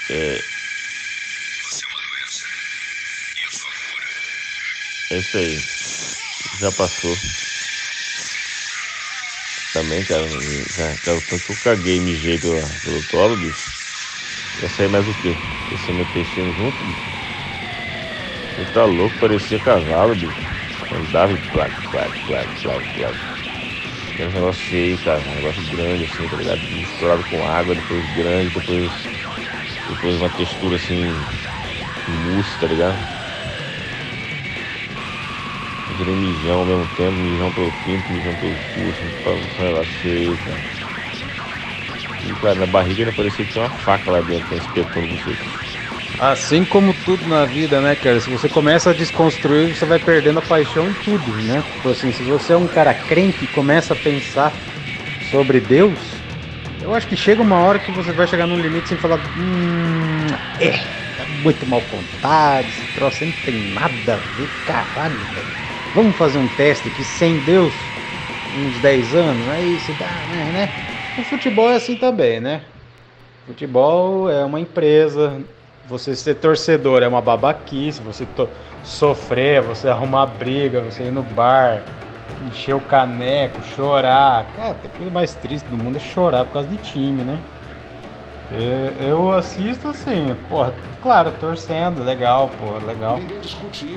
É. 0.10 0.59
É 5.10 5.18
isso 5.18 5.38
aí. 5.38 5.64
Já 6.54 6.72
passou. 6.72 7.22
Também, 9.72 10.04
cara, 10.04 10.28
já, 10.72 10.98
cara, 10.98 11.22
tanto 11.22 11.46
que 11.46 11.52
eu 11.52 11.58
caguei 11.58 12.00
mijei 12.00 12.40
pela, 12.40 12.80
pelo 12.80 13.04
tolo, 13.04 13.38
bicho. 13.38 13.72
Ia 14.58 14.70
sair 14.70 14.90
mais 14.90 15.10
o 15.10 15.16
quê? 15.16 15.40
Esse 15.72 15.94
meu 15.94 16.04
intestino 16.06 16.52
junto, 16.54 16.86
bicho. 16.86 17.12
Ele 18.56 18.68
tá 18.68 18.86
louco, 18.86 19.18
parecia 19.18 19.60
cavalo, 19.60 20.16
bicho. 20.16 20.52
Andava 20.90 21.34
e 21.34 21.38
plac, 21.38 21.82
plac, 21.90 22.20
plac, 22.22 22.58
plac, 22.62 22.90
plac. 22.92 23.20
Era 24.18 24.30
um 24.30 24.34
negócio 24.34 24.66
feio, 24.66 25.00
cara. 25.00 25.24
Um 25.30 25.36
negócio 25.36 25.64
grande, 25.64 26.04
assim, 26.06 26.28
tá 26.28 26.38
ligado? 26.38 26.68
Misturado 26.70 27.26
com 27.26 27.46
água, 27.46 27.76
depois 27.76 28.08
grande, 28.08 28.52
depois. 28.52 29.12
Depois 29.88 30.16
uma 30.18 30.30
textura 30.32 30.76
assim. 30.78 31.28
mousse, 32.08 32.58
tá 32.60 32.68
ligado? 32.68 33.10
Virei 36.00 36.16
mijão 36.16 36.60
ao 36.60 36.66
mesmo 36.66 36.88
tempo, 36.88 37.12
mijão 37.18 37.52
pelo 37.52 37.74
pinto, 37.74 38.10
mijão 38.10 38.34
pelo 38.34 38.58
cu, 38.74 38.90
assim, 38.90 39.06
um 39.06 39.62
negócio 39.62 40.00
feio, 40.00 40.38
cara. 40.40 40.62
E, 42.24 42.36
cara, 42.38 42.56
na 42.56 42.66
barriga 42.66 43.02
ainda 43.02 43.12
parecia 43.12 43.44
que 43.46 43.52
tinha 43.52 43.64
uma 43.66 43.70
faca 43.70 44.10
lá 44.10 44.22
dentro, 44.22 44.56
espetando 44.56 45.08
você. 45.10 45.36
Assim 46.18 46.64
como 46.64 46.94
tudo 46.94 47.28
na 47.28 47.46
vida, 47.46 47.82
né, 47.82 47.98
cara? 47.98 48.18
Se 48.22 48.30
você 48.30 48.48
começa 48.48 48.92
a 48.92 48.94
desconstruir, 48.94 49.76
você 49.76 49.86
vai 49.86 50.00
perdendo 50.00 50.40
a 50.40 50.42
paixão 50.42 50.90
em 50.90 50.94
tudo, 50.94 51.34
né? 51.34 51.64
Tipo 51.74 51.90
assim, 51.90 52.14
se 52.14 52.24
você 52.24 52.54
é 52.54 52.58
um 52.58 52.68
cara 52.68 52.94
crente 52.94 53.44
e 53.44 53.48
começa 53.48 53.94
a 53.94 53.96
pensar 53.98 54.58
sobre 55.22 55.60
Deus, 55.60 56.00
eu 56.82 56.94
acho 56.94 57.08
que 57.08 57.16
chega 57.18 57.42
uma 57.42 57.60
hora 57.60 57.78
que 57.78 57.92
você 57.92 58.14
vai 58.14 58.26
chegar 58.26 58.48
num 58.48 58.58
limite 58.58 58.88
sem 58.88 58.98
falar, 58.98 59.20
hum, 59.36 60.28
é, 60.60 60.78
tá 61.18 61.26
muito 61.26 61.68
mal 61.68 61.82
contado, 61.82 62.70
esse 62.70 62.86
troço 62.88 63.26
não 63.26 63.34
tem 63.34 63.58
nada 63.58 64.16
a 64.16 64.18
ver, 64.18 64.50
caralho, 64.66 65.20
velho. 65.34 65.69
Vamos 65.94 66.16
fazer 66.18 66.38
um 66.38 66.48
teste 66.48 66.88
aqui 66.90 67.04
sem 67.04 67.40
Deus, 67.40 67.96
uns 68.52 68.80
10 68.80 69.16
anos, 69.16 69.48
aí 69.48 69.80
se 69.80 69.94
dá, 69.94 70.26
né, 70.28 70.52
né? 70.52 70.74
O 71.16 71.24
futebol 71.24 71.70
é 71.70 71.76
assim 71.76 71.96
também, 71.98 72.40
né? 72.40 72.66
Futebol 73.46 74.30
é 74.30 74.46
uma 74.46 74.60
empresa, 74.60 75.44
você 75.84 76.16
ser 76.16 76.36
torcedor 76.36 77.04
é 77.04 77.08
uma 77.08 77.22
babaquice, 77.22 78.02
você 78.02 78.28
sofrer, 78.84 79.62
você 79.64 79.90
arrumar 79.90 80.28
briga, 80.28 80.82
você 80.82 81.06
ir 81.06 81.12
no 81.12 81.24
bar, 81.24 81.88
encher 82.40 82.76
o 82.76 82.82
caneco, 82.82 83.62
chorar. 83.62 84.52
Cara, 84.54 84.80
a 84.84 84.90
coisa 84.90 85.12
mais 85.12 85.36
triste 85.36 85.68
do 85.70 85.78
mundo 85.78 85.98
é 85.98 86.00
chorar 86.00 86.46
por 86.46 86.54
causa 86.54 86.70
de 86.70 86.78
time, 86.78 87.24
né? 87.24 87.44
Eu 88.52 89.32
assisto 89.32 89.90
assim, 89.90 90.36
porra, 90.50 90.74
claro, 91.04 91.32
torcendo, 91.40 92.04
legal, 92.04 92.50
pô, 92.50 92.80
legal. 92.84 93.20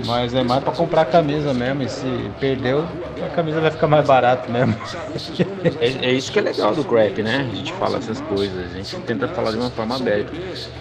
Mas 0.05 0.35
é 0.35 0.45
mais 0.45 0.63
pra 0.63 0.73
comprar 0.73 1.07
camisa 1.07 1.55
mesmo, 1.55 1.83
e 1.83 1.89
se 1.89 2.31
perdeu, 2.39 2.85
a 3.25 3.35
camisa 3.35 3.63
vai 3.63 3.71
ficar 3.71 3.87
mais 3.87 4.07
barata 4.07 4.51
mesmo. 4.53 4.77
É, 5.81 6.11
é, 6.11 6.13
isso 6.13 6.31
que 6.31 6.39
é 6.39 6.43
legal 6.43 6.75
do 6.75 6.85
crap, 6.85 7.23
né? 7.23 7.49
A 7.51 7.57
gente 7.57 7.73
fala 7.75 7.97
essas 7.97 8.21
coisas, 8.21 8.73
a 8.73 8.77
gente 8.77 8.97
tenta 9.03 9.27
falar 9.29 9.53
de 9.53 9.57
uma 9.57 9.71
forma 9.71 9.97
aberta. 9.97 10.33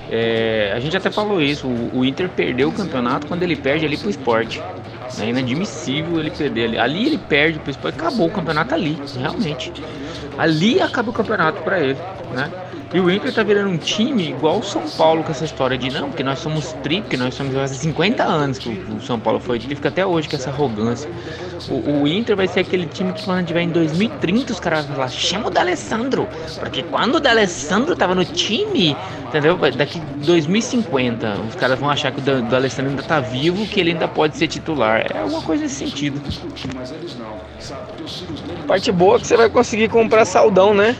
É, 0.10 0.74
a 0.76 0.80
gente 0.80 0.98
até 0.98 1.10
falou 1.10 1.42
isso, 1.42 1.68
o, 1.68 2.00
o, 2.00 2.06
Inter 2.06 2.28
perdeu 2.30 2.70
o 2.70 2.72
campeonato 2.72 3.28
quando 3.28 3.44
ele 3.44 3.56
perde 3.56 3.86
ali 3.86 3.98
pro 3.98 4.10
esporte. 4.10 4.62
É 5.20 5.26
inadmissível 5.26 6.20
ele 6.20 6.32
perder 6.32 6.66
ali. 6.66 6.78
Ali 6.78 7.06
ele 7.06 7.18
perde 7.18 7.60
pro 7.60 7.72
esporte, 7.72 8.00
acabou 8.00 8.28
o 8.28 8.32
campeonato 8.32 8.74
ali, 8.74 9.00
realmente. 9.18 9.72
Ali 10.38 10.82
acaba 10.82 11.10
o 11.10 11.14
campeonato 11.14 11.62
para 11.62 11.80
ele, 11.80 11.98
né? 12.34 12.50
E 12.94 13.00
o 13.00 13.10
Inter 13.10 13.34
tá 13.34 13.42
virando 13.42 13.70
um 13.70 13.78
time 13.78 14.30
igual 14.30 14.60
o 14.60 14.64
São 14.64 14.82
Paulo 14.98 15.24
com 15.24 15.32
essa 15.32 15.46
história 15.46 15.78
de 15.78 15.90
não, 15.90 16.10
porque 16.10 16.24
nós 16.24 16.40
somos 16.40 16.74
tri, 16.84 17.00
porque 17.00 17.16
nós 17.16 17.34
somos 17.34 17.56
há 17.56 17.66
50 17.66 18.22
anos 18.22 18.58
que 18.58 18.68
o, 18.70 19.00
São 19.00 19.18
Paulo 19.18 19.40
foi 19.40 19.60
tri, 19.60 19.74
fica 19.76 19.88
até 19.88 20.06
hoje 20.06 20.28
com 20.28 20.36
essa 20.36 20.50
arrogância. 20.50 21.10
O, 21.70 22.02
o, 22.02 22.08
Inter 22.08 22.36
vai 22.36 22.50
ser 22.50 22.60
aquele 22.60 22.86
time 22.86 23.14
que 23.14 23.24
quando 23.24 23.46
tiver 23.46 23.62
em 23.62 23.70
2030 23.70 24.52
os 24.52 24.60
caras 24.60 24.86
vão 24.86 24.96
falar, 24.96 25.08
chama 25.08 25.48
o 25.48 25.50
D'Alessandro, 25.50 26.28
porque 26.60 26.84
quando 26.84 27.16
o 27.16 27.20
D'Alessandro 27.22 27.96
tava 27.96 28.14
no 28.14 28.26
time, 28.26 28.98
entendeu? 29.26 29.58
Daqui 29.78 30.02
2050 30.26 31.38
os 31.48 31.56
caras 31.56 31.80
vão 31.80 31.90
achar 31.90 32.12
que 32.12 32.20
o 32.20 32.42
D'Alessandro 32.42 32.92
ainda 32.92 33.04
tá 33.04 33.22
vivo, 33.22 33.66
que 33.68 33.80
ele 33.80 33.92
ainda 33.92 34.08
pode 34.10 34.36
ser 34.36 34.48
titular. 34.48 35.06
É 35.10 35.20
alguma 35.20 35.42
coisa 35.42 35.64
nesse 35.64 35.76
sentido. 35.76 36.22
Parte 38.68 38.92
boa 38.92 39.16
é 39.16 39.20
que 39.20 39.28
você 39.28 39.38
vai 39.38 39.50
conseguir 39.50 39.88
comprar 39.88 40.26
saldão, 40.26 40.74
né? 40.74 40.98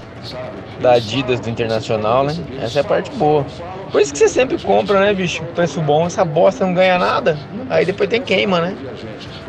Da 0.82 0.94
Adidas 0.94 1.40
do 1.40 1.50
Internacional, 1.50 2.24
né? 2.24 2.36
Essa 2.62 2.80
é 2.80 2.82
a 2.82 2.84
parte 2.84 3.12
boa. 3.12 3.46
Por 3.92 4.02
isso 4.02 4.12
que 4.12 4.20
você 4.20 4.30
sempre 4.30 4.58
compra, 4.58 5.00
né, 5.00 5.14
bicho? 5.14 5.44
Preço 5.56 5.82
bom, 5.82 6.06
essa 6.06 6.24
bosta 6.24 6.66
não 6.66 6.74
ganha 6.74 6.98
nada. 6.98 7.38
Aí 7.70 7.86
depois 7.86 8.10
tem 8.10 8.22
queima, 8.22 8.62
né? 8.62 8.76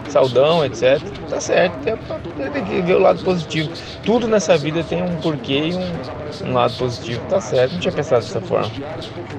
Saudão, 0.08 0.64
etc. 0.64 1.00
Tá 1.30 1.40
certo, 1.40 1.78
tem, 1.78 2.64
que 2.64 2.82
ver 2.82 2.96
o 2.96 2.98
lado 2.98 3.22
positivo. 3.24 3.70
Tudo 4.04 4.28
nessa 4.28 4.58
vida 4.58 4.84
tem 4.84 5.02
um 5.02 5.16
porquê 5.16 5.68
e 5.68 5.74
um, 5.74 6.50
um 6.50 6.52
lado 6.52 6.74
positivo. 6.74 7.24
Tá 7.30 7.40
certo, 7.40 7.72
não 7.72 7.80
tinha 7.80 7.92
pensado 7.92 8.22
dessa 8.22 8.40
forma. 8.40 8.70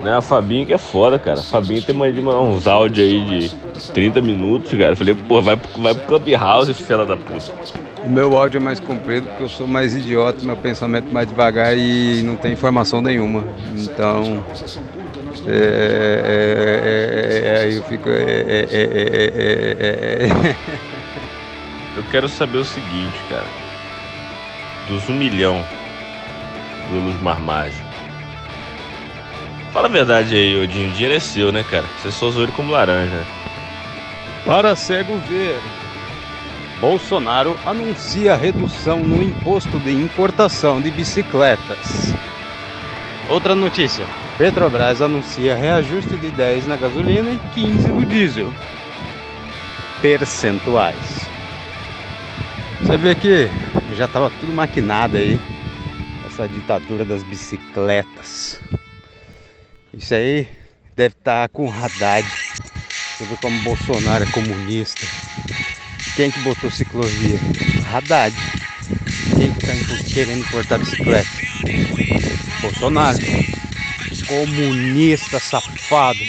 Né, 0.01 0.15
a 0.15 0.21
Fabinho 0.21 0.65
que 0.65 0.73
é 0.73 0.77
foda, 0.77 1.19
cara. 1.19 1.39
A 1.39 1.43
Fabinho 1.43 1.83
tem 1.83 1.93
mais 1.93 2.15
de 2.15 2.21
uns 2.21 2.65
áudios 2.65 3.07
aí 3.07 3.49
de 3.49 3.55
30 3.91 4.21
minutos, 4.21 4.71
cara. 4.71 4.93
Eu 4.93 4.97
falei, 4.97 5.13
pô, 5.13 5.41
vai, 5.41 5.59
vai 5.77 5.93
pro 5.93 6.19
Clubhouse, 6.19 6.73
filha 6.73 7.05
da 7.05 7.17
puta. 7.17 7.82
O 8.03 8.09
meu 8.09 8.35
áudio 8.37 8.57
é 8.57 8.59
mais 8.59 8.81
comprido 8.81 9.27
porque 9.27 9.43
eu 9.43 9.49
sou 9.49 9.65
mais 9.65 9.95
idiota, 9.95 10.45
meu 10.45 10.57
pensamento 10.57 11.11
mais 11.13 11.27
devagar 11.27 11.77
e 11.77 12.21
não 12.21 12.35
tem 12.35 12.51
informação 12.51 13.01
nenhuma. 13.01 13.45
Então, 13.75 14.43
é, 15.47 16.21
é, 16.85 17.69
é, 17.69 17.77
eu 17.77 17.83
fico. 17.83 18.09
eu 21.95 22.03
quero 22.11 22.27
saber 22.27 22.57
o 22.57 22.65
seguinte, 22.65 23.17
cara. 23.29 23.47
Dos 24.89 25.07
um 25.07 25.13
milhão 25.13 25.63
do 26.91 26.99
Luz 26.99 27.21
Marmágico. 27.21 27.87
Fala 29.71 29.87
a 29.87 29.91
verdade 29.91 30.35
aí, 30.35 30.61
Odinho. 30.61 30.89
O 30.89 30.93
dinheiro 30.93 31.15
é 31.15 31.19
seu, 31.19 31.53
né, 31.53 31.63
cara? 31.63 31.85
Você 31.97 32.11
só 32.11 32.27
usou 32.27 32.43
ele 32.43 32.51
como 32.51 32.71
laranja. 32.71 33.25
Para 34.45 34.75
cego 34.75 35.17
ver. 35.19 35.57
Bolsonaro 36.83 37.57
anuncia 37.65 38.35
redução 38.35 38.99
no 38.99 39.23
imposto 39.23 39.79
de 39.79 39.93
importação 39.93 40.81
de 40.81 40.91
bicicletas. 40.91 42.13
Outra 43.29 43.55
notícia: 43.55 44.05
Petrobras 44.37 45.01
anuncia 45.01 45.55
reajuste 45.55 46.17
de 46.17 46.29
10 46.31 46.67
na 46.67 46.75
gasolina 46.75 47.31
e 47.31 47.39
15 47.53 47.87
no 47.87 48.05
diesel. 48.05 48.53
Percentuais. 50.01 51.29
Você 52.81 52.97
vê 52.97 53.15
que 53.15 53.47
já 53.95 54.03
estava 54.03 54.29
tudo 54.41 54.51
maquinado 54.51 55.15
aí, 55.15 55.39
essa 56.27 56.49
ditadura 56.49 57.05
das 57.05 57.23
bicicletas. 57.23 58.59
Isso 59.93 60.13
aí 60.13 60.49
deve 60.97 61.15
estar 61.17 61.43
tá 61.43 61.47
com 61.47 61.65
Haddad. 61.71 62.27
Você 63.15 63.23
vê 63.23 63.37
como 63.37 63.57
Bolsonaro 63.61 64.25
é 64.25 64.27
comunista. 64.27 65.32
Quem 66.15 66.29
que 66.29 66.39
botou 66.41 66.69
ciclovia? 66.69 67.39
Haddad. 67.91 68.35
Quem 69.35 69.51
que 69.51 69.65
tá 69.65 69.73
querendo 70.13 70.41
importar 70.41 70.77
bicicleta? 70.77 71.27
Bolsonaro. 72.61 73.17
Comunista 74.27 75.39
safado. 75.39 76.19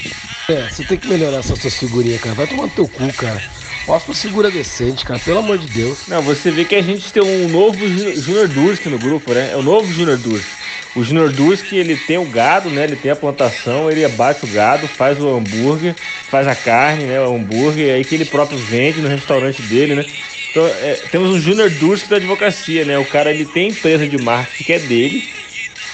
É, 0.48 0.68
você 0.68 0.84
tem 0.84 0.98
que 0.98 1.08
melhorar 1.08 1.38
essas 1.38 1.58
suas 1.58 1.74
figurinhas, 1.74 2.20
cara. 2.20 2.34
Vai 2.34 2.46
tomar 2.46 2.64
no 2.64 2.70
teu 2.70 2.88
cu, 2.88 3.12
cara. 3.12 3.42
Posta 3.86 4.10
uma 4.10 4.16
figura 4.16 4.50
decente, 4.50 5.04
cara. 5.04 5.20
Pelo 5.20 5.40
amor 5.40 5.58
de 5.58 5.66
Deus. 5.68 6.06
Não, 6.08 6.22
você 6.22 6.50
vê 6.50 6.64
que 6.64 6.74
a 6.74 6.82
gente 6.82 7.12
tem 7.12 7.22
um 7.22 7.48
novo 7.48 7.86
Junior 7.86 8.48
Durski 8.48 8.88
no 8.88 8.98
grupo, 8.98 9.32
né? 9.34 9.52
É 9.52 9.56
o 9.56 9.62
novo 9.62 9.92
Junior 9.92 10.16
Durski. 10.16 10.63
O 10.96 11.02
Junior 11.02 11.32
Durski, 11.32 11.76
ele 11.76 11.96
tem 11.96 12.18
o 12.18 12.24
gado, 12.24 12.70
né? 12.70 12.84
Ele 12.84 12.96
tem 12.96 13.10
a 13.10 13.16
plantação, 13.16 13.90
ele 13.90 14.04
abate 14.04 14.44
o 14.44 14.48
gado, 14.48 14.86
faz 14.86 15.20
o 15.20 15.28
hambúrguer, 15.28 15.94
faz 16.30 16.46
a 16.46 16.54
carne, 16.54 17.04
né? 17.04 17.20
O 17.20 17.34
hambúrguer, 17.34 17.94
aí 17.94 18.04
que 18.04 18.14
ele 18.14 18.24
próprio 18.24 18.58
vende 18.58 19.00
no 19.00 19.08
restaurante 19.08 19.60
dele, 19.62 19.96
né? 19.96 20.04
Então, 20.50 20.64
é, 20.66 21.00
temos 21.10 21.30
o 21.30 21.40
Junior 21.40 21.68
Durski 21.68 22.08
da 22.08 22.16
advocacia, 22.16 22.84
né? 22.84 22.96
O 22.96 23.04
cara, 23.04 23.32
ele 23.32 23.44
tem 23.44 23.70
empresa 23.70 24.06
de 24.06 24.16
marketing 24.18 24.64
que 24.64 24.72
é 24.72 24.78
dele, 24.78 25.28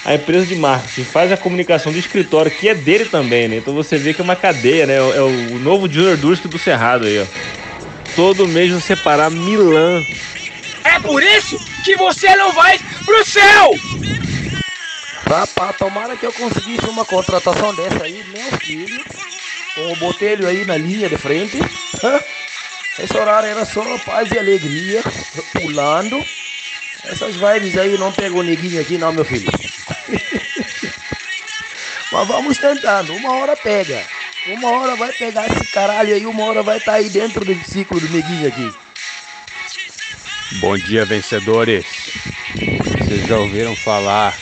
a 0.05 0.15
empresa 0.15 0.47
de 0.47 0.57
marketing 0.57 1.05
faz 1.05 1.31
a 1.33 1.37
comunicação 1.37 1.93
do 1.93 1.99
escritório, 1.99 2.51
que 2.51 2.69
é 2.69 2.75
dele 2.75 3.07
também, 3.07 3.49
né? 3.49 3.57
Então 3.57 3.75
você 3.75 3.97
vê 3.99 4.13
que 4.13 4.21
é 4.21 4.25
uma 4.25 4.37
cadeia, 4.37 4.87
né? 4.87 4.97
É 4.97 5.23
o 5.23 5.59
novo 5.61 5.91
Junior 5.91 6.17
Dusk 6.17 6.45
do 6.47 6.59
Cerrado 6.59 7.07
aí, 7.07 7.21
ó. 7.21 7.27
Todo 8.15 8.49
mês 8.49 8.73
você 8.73 8.97
parar 8.97 9.31
Milan. 9.31 10.03
É 10.85 10.99
por 11.01 11.23
isso 11.23 11.59
que 11.85 11.97
você 11.97 12.35
não 12.37 12.53
vai 12.53 12.79
pro 13.05 13.25
céu! 13.25 13.75
Rapaz, 15.31 15.77
tomara 15.77 16.16
que 16.16 16.27
eu 16.27 16.32
conseguisse 16.32 16.86
uma 16.86 17.05
contratação 17.05 17.73
dessa 17.73 18.02
aí, 18.02 18.24
meu 18.24 18.59
filho, 18.59 19.05
com 19.77 19.93
o 19.93 19.97
botelho 19.97 20.48
aí 20.48 20.65
na 20.65 20.77
linha 20.77 21.09
de 21.09 21.16
frente. 21.16 21.57
Esse 22.98 23.16
horário 23.16 23.48
era 23.48 23.65
só 23.65 23.97
paz 23.98 24.28
e 24.32 24.39
alegria, 24.40 25.05
pulando. 25.52 26.20
Essas 27.05 27.36
vibes 27.36 27.78
aí 27.78 27.97
não 27.97 28.11
pegam 28.11 28.43
neguinho 28.43 28.81
aqui 28.81 28.98
não, 28.98 29.12
meu 29.12 29.24
filho. 29.24 29.52
Mas 32.11 32.27
vamos 32.27 32.59
tentando, 32.59 33.15
uma 33.15 33.35
hora 33.35 33.57
pega. 33.57 34.05
Uma 34.48 34.81
hora 34.81 34.97
vai 34.97 35.12
pegar 35.12 35.47
esse 35.47 35.70
caralho 35.70 36.12
aí, 36.12 36.27
uma 36.27 36.44
hora 36.44 36.65
vai 36.65 36.78
estar 36.78 36.94
aí 36.94 37.09
dentro 37.09 37.44
do 37.44 37.55
ciclo 37.65 38.01
do 38.01 38.09
neguinho 38.09 38.48
aqui. 38.48 38.74
Bom 40.59 40.77
dia, 40.77 41.05
vencedores. 41.05 41.86
Vocês 42.98 43.28
já 43.28 43.39
ouviram 43.39 43.77
falar 43.77 44.36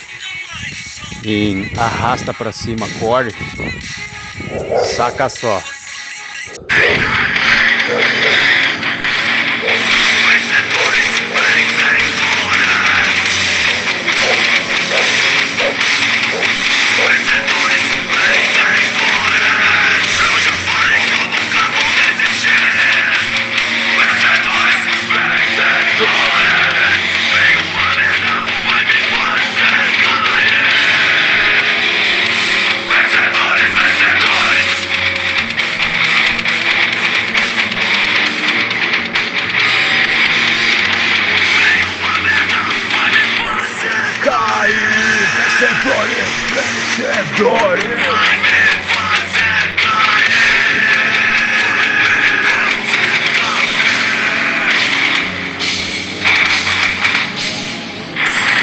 em 1.25 1.71
arrasta 1.77 2.33
pra 2.35 2.53
cima 2.53 2.87
core? 2.99 3.35
Saca 4.97 5.29
só. 5.29 5.63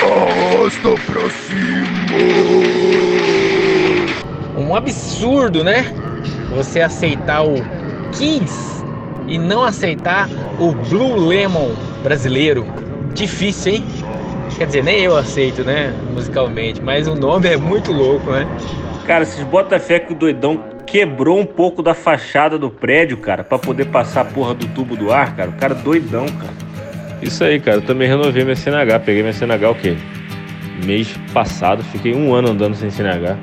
Arrasta 0.02 0.90
pra 1.06 1.30
cima! 1.30 2.18
Um 4.58 4.76
absurdo, 4.76 5.64
né? 5.64 5.86
Você 6.50 6.82
aceitar 6.82 7.44
o 7.46 7.66
Kiss 8.12 8.84
e 9.26 9.38
não 9.38 9.64
aceitar 9.64 10.28
o 10.60 10.74
Blue 10.74 11.16
Lemon 11.16 11.76
brasileiro. 12.04 12.68
Difícil, 13.14 13.76
hein? 13.76 13.86
Quer 14.58 14.68
dizer, 14.68 14.84
nem 14.84 15.04
eu 15.04 15.18
aceito, 15.18 15.64
né? 15.64 15.94
Musicalmente, 16.14 16.82
mas 16.82 17.08
o 17.08 17.16
nome 17.16 17.48
é 17.48 17.58
muito 17.58 17.92
louco, 17.92 18.32
né? 18.32 18.48
Cara, 19.06 19.26
vocês 19.26 19.46
botam 19.46 19.80
fé 19.80 20.00
que 20.00 20.14
o 20.14 20.16
doidão 20.16 20.64
quebrou 20.86 21.40
um 21.40 21.46
pouco 21.46 21.84
da 21.84 21.94
fachada 21.94 22.58
do 22.58 22.70
prédio, 22.70 23.18
cara, 23.18 23.44
pra 23.44 23.60
poder 23.60 23.86
passar 23.86 24.22
a 24.22 24.26
porra 24.26 24.54
do 24.54 24.66
tubo 24.68 24.96
do 24.96 25.12
ar, 25.12 25.36
cara. 25.36 25.50
O 25.50 25.54
cara 25.54 25.76
doidão, 25.76 26.26
cara. 26.26 26.54
Isso 27.22 27.44
aí, 27.44 27.60
cara. 27.60 27.78
Eu 27.78 27.82
também 27.82 28.08
renovei 28.08 28.44
minha 28.44 28.56
CNH. 28.56 29.00
Peguei 29.00 29.22
minha 29.22 29.34
CNH 29.34 29.70
o 29.70 29.76
quê? 29.76 29.98
Mês 30.86 31.14
passado. 31.34 31.84
Fiquei 31.84 32.14
um 32.14 32.34
ano 32.34 32.52
andando 32.52 32.76
sem 32.76 32.90
CNH. 32.90 33.38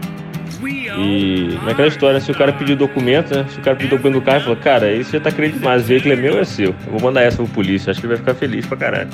E 0.98 1.58
naquela 1.64 1.88
história, 1.88 2.20
se 2.20 2.30
o 2.30 2.34
cara 2.34 2.52
pediu 2.52 2.76
documento, 2.76 3.34
né? 3.34 3.46
Se 3.48 3.58
o 3.58 3.62
cara 3.62 3.76
pediu 3.76 3.96
documento 3.96 4.20
do 4.20 4.24
carro, 4.24 4.38
ele 4.38 4.44
falou, 4.44 4.58
cara, 4.58 4.92
isso 4.92 5.12
já 5.12 5.20
tá 5.20 5.32
crente 5.32 5.58
demais. 5.58 5.82
O 5.82 5.86
veículo 5.86 6.14
é 6.14 6.16
meu 6.16 6.34
ou 6.34 6.40
é 6.40 6.44
seu? 6.44 6.68
Eu 6.68 6.92
vou 6.92 7.00
mandar 7.00 7.22
essa 7.22 7.38
pro 7.38 7.46
polícia. 7.48 7.90
Acho 7.90 8.00
que 8.00 8.06
ele 8.06 8.14
vai 8.14 8.18
ficar 8.18 8.34
feliz 8.34 8.66
pra 8.66 8.76
caralho. 8.76 9.08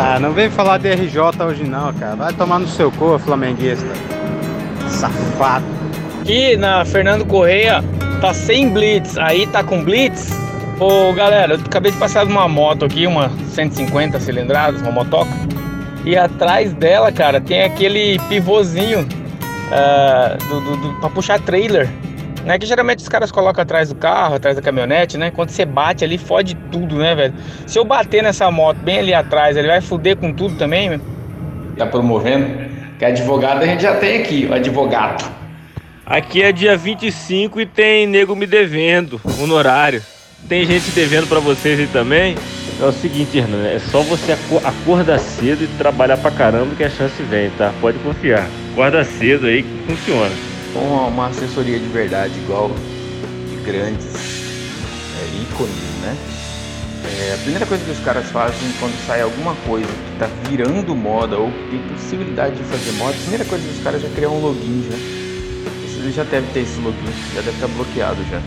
Ah, 0.00 0.16
não 0.20 0.32
vem 0.32 0.48
falar 0.48 0.78
de 0.78 0.88
RJ 0.94 1.42
hoje 1.44 1.64
não, 1.64 1.92
cara. 1.92 2.14
Vai 2.14 2.32
tomar 2.32 2.60
no 2.60 2.68
seu 2.68 2.88
cu, 2.92 3.18
flamenguista. 3.18 3.84
Safado. 4.88 5.64
Aqui 6.20 6.56
na 6.56 6.84
Fernando 6.84 7.26
Correia 7.26 7.82
tá 8.20 8.32
sem 8.32 8.70
blitz, 8.70 9.18
aí 9.18 9.44
tá 9.48 9.64
com 9.64 9.82
blitz. 9.82 10.30
Ô 10.78 11.12
galera, 11.12 11.54
eu 11.54 11.58
acabei 11.58 11.90
de 11.90 11.98
passar 11.98 12.24
uma 12.28 12.46
moto 12.46 12.84
aqui, 12.84 13.08
uma 13.08 13.28
150 13.50 14.20
cilindradas, 14.20 14.80
uma 14.82 14.92
motoca. 14.92 15.32
E 16.04 16.16
atrás 16.16 16.72
dela, 16.74 17.10
cara, 17.10 17.40
tem 17.40 17.64
aquele 17.64 18.20
pivôzinho 18.28 19.04
ah, 19.72 20.36
do, 20.48 20.60
do, 20.60 20.76
do, 20.76 21.00
pra 21.00 21.10
puxar 21.10 21.40
trailer. 21.40 21.88
Né, 22.44 22.58
que 22.58 22.64
geralmente 22.66 23.00
os 23.00 23.08
caras 23.08 23.30
colocam 23.30 23.62
atrás 23.62 23.88
do 23.90 23.94
carro, 23.94 24.36
atrás 24.36 24.56
da 24.56 24.62
caminhonete, 24.62 25.18
né? 25.18 25.30
Quando 25.30 25.50
você 25.50 25.64
bate 25.66 26.02
ali, 26.04 26.16
fode 26.16 26.54
tudo, 26.70 26.96
né, 26.96 27.14
velho? 27.14 27.34
Se 27.66 27.78
eu 27.78 27.84
bater 27.84 28.22
nessa 28.22 28.50
moto 28.50 28.78
bem 28.78 29.00
ali 29.00 29.12
atrás, 29.12 29.56
ele 29.56 29.68
vai 29.68 29.80
foder 29.80 30.16
com 30.16 30.32
tudo 30.32 30.56
também, 30.56 30.88
meu? 30.88 31.00
Tá 31.76 31.84
promovendo? 31.86 32.68
Que 32.98 33.04
advogado 33.04 33.62
a 33.62 33.66
gente 33.66 33.82
já 33.82 33.96
tem 33.96 34.20
aqui, 34.22 34.46
o 34.50 34.54
advogado. 34.54 35.30
Aqui 36.06 36.42
é 36.42 36.50
dia 36.50 36.74
25 36.76 37.60
e 37.60 37.66
tem 37.66 38.06
nego 38.06 38.34
me 38.34 38.46
devendo, 38.46 39.20
honorário. 39.40 40.02
Tem 40.48 40.64
gente 40.64 40.90
devendo 40.92 41.26
pra 41.28 41.40
vocês 41.40 41.78
aí 41.78 41.86
também? 41.88 42.34
É 42.80 42.84
o 42.84 42.92
seguinte, 42.92 43.36
Hernan, 43.36 43.66
é 43.66 43.78
só 43.78 44.00
você 44.02 44.32
aco- 44.32 44.62
acordar 44.64 45.18
cedo 45.18 45.64
e 45.64 45.66
trabalhar 45.76 46.16
pra 46.16 46.30
caramba 46.30 46.74
que 46.76 46.84
a 46.84 46.88
chance 46.88 47.20
vem, 47.24 47.50
tá? 47.58 47.72
Pode 47.80 47.98
confiar. 47.98 48.46
Acorda 48.72 49.04
cedo 49.04 49.46
aí 49.48 49.62
que 49.64 49.92
funciona. 49.94 50.30
Com 50.72 51.08
uma, 51.08 51.26
assessoria 51.28 51.78
de 51.78 51.88
verdade, 51.88 52.34
igual 52.38 52.70
de 53.48 53.56
grandes 53.64 54.06
é, 55.16 55.42
ícones, 55.42 55.74
né? 56.02 56.16
É, 57.04 57.34
a 57.34 57.38
primeira 57.38 57.64
coisa 57.64 57.84
que 57.84 57.90
os 57.90 58.00
caras 58.00 58.26
fazem 58.30 58.70
quando 58.78 58.94
sai 59.06 59.22
alguma 59.22 59.54
coisa 59.66 59.86
que 59.86 60.18
tá 60.18 60.28
virando 60.48 60.94
moda 60.94 61.38
ou 61.38 61.50
que 61.50 61.70
tem 61.70 61.80
possibilidade 61.94 62.56
de 62.56 62.62
fazer 62.64 62.92
moda, 62.92 63.14
a 63.14 63.20
primeira 63.20 63.44
coisa 63.44 63.64
que 63.64 63.74
os 63.74 63.82
caras 63.82 64.02
já 64.02 64.08
criam 64.10 64.36
um 64.36 64.40
login 64.40 64.84
já. 64.90 64.96
Você 66.02 66.12
já 66.12 66.24
deve 66.24 66.46
ter 66.52 66.60
esse 66.60 66.78
login, 66.80 67.12
já 67.34 67.40
deve 67.40 67.56
estar 67.56 67.68
bloqueado 67.68 68.18
já. 68.30 68.40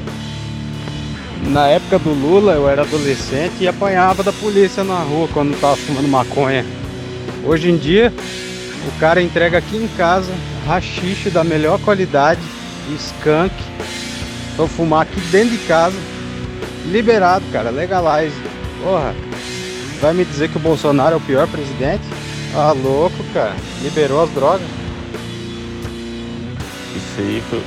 Na 1.50 1.68
época 1.68 2.00
do 2.00 2.12
Lula, 2.12 2.54
eu 2.54 2.70
era 2.70 2.84
adolescente 2.84 3.56
e 3.62 3.68
apanhava 3.68 4.24
da 4.24 4.32
polícia 4.32 4.84
na 4.84 5.00
rua 5.00 5.28
quando 5.34 5.60
tava 5.60 5.76
fumando 5.76 6.08
maconha. 6.08 6.66
Hoje 7.44 7.70
em 7.70 7.78
dia, 7.78 8.14
o 8.88 9.00
cara 9.00 9.22
entrega 9.22 9.58
aqui 9.58 9.78
em 9.78 9.88
casa 9.90 10.32
rachixe 10.66 11.30
da 11.30 11.44
melhor 11.44 11.80
qualidade, 11.80 12.42
skunk, 12.96 13.54
eu 14.58 14.68
fumar 14.68 15.04
aqui 15.04 15.20
dentro 15.32 15.58
de 15.58 15.66
casa, 15.66 15.98
liberado, 16.88 17.44
cara, 17.52 17.70
legalize. 17.70 18.36
Porra, 18.84 19.14
vai 20.00 20.14
me 20.14 20.26
dizer 20.26 20.50
que 20.50 20.58
o 20.58 20.60
Bolsonaro 20.62 21.16
é 21.16 21.18
o 21.18 21.22
pior 21.22 21.48
presidente? 21.48 22.04
Ah, 22.56 22.72
louco, 22.72 23.24
cara, 23.34 23.56
liberou 23.82 24.24
as 24.24 24.30
drogas. 24.32 24.68
Isso 26.96 27.20
aí 27.20 27.44
foi 27.50 27.64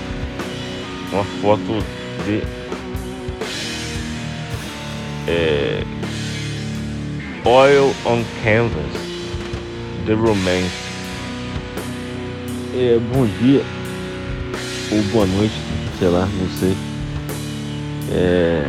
uma 1.13 1.25
foto 1.41 1.85
de. 2.27 2.43
É, 5.27 5.83
Oil 7.45 7.95
on 8.05 8.23
Canvas, 8.43 8.93
The 10.07 10.13
Romance. 10.13 10.84
É, 12.77 12.99
bom 13.15 13.25
dia, 13.41 13.63
ou 14.91 15.01
boa 15.13 15.25
noite, 15.27 15.55
sei 15.97 16.09
lá, 16.09 16.27
não 16.27 16.59
sei. 16.59 16.75
É, 18.11 18.69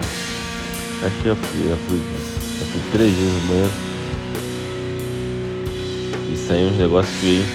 acho 1.04 1.16
que 1.24 1.28
já 1.28 1.36
fui, 1.36 1.68
já 1.68 1.76
fui, 1.88 2.00
já 2.60 2.66
fui 2.68 2.82
três 2.92 3.16
vezes 3.16 3.44
amanhã. 3.44 3.70
E 6.32 6.38
saiu 6.38 6.68
uns 6.68 6.78
negócios 6.78 7.16
feios. 7.16 7.48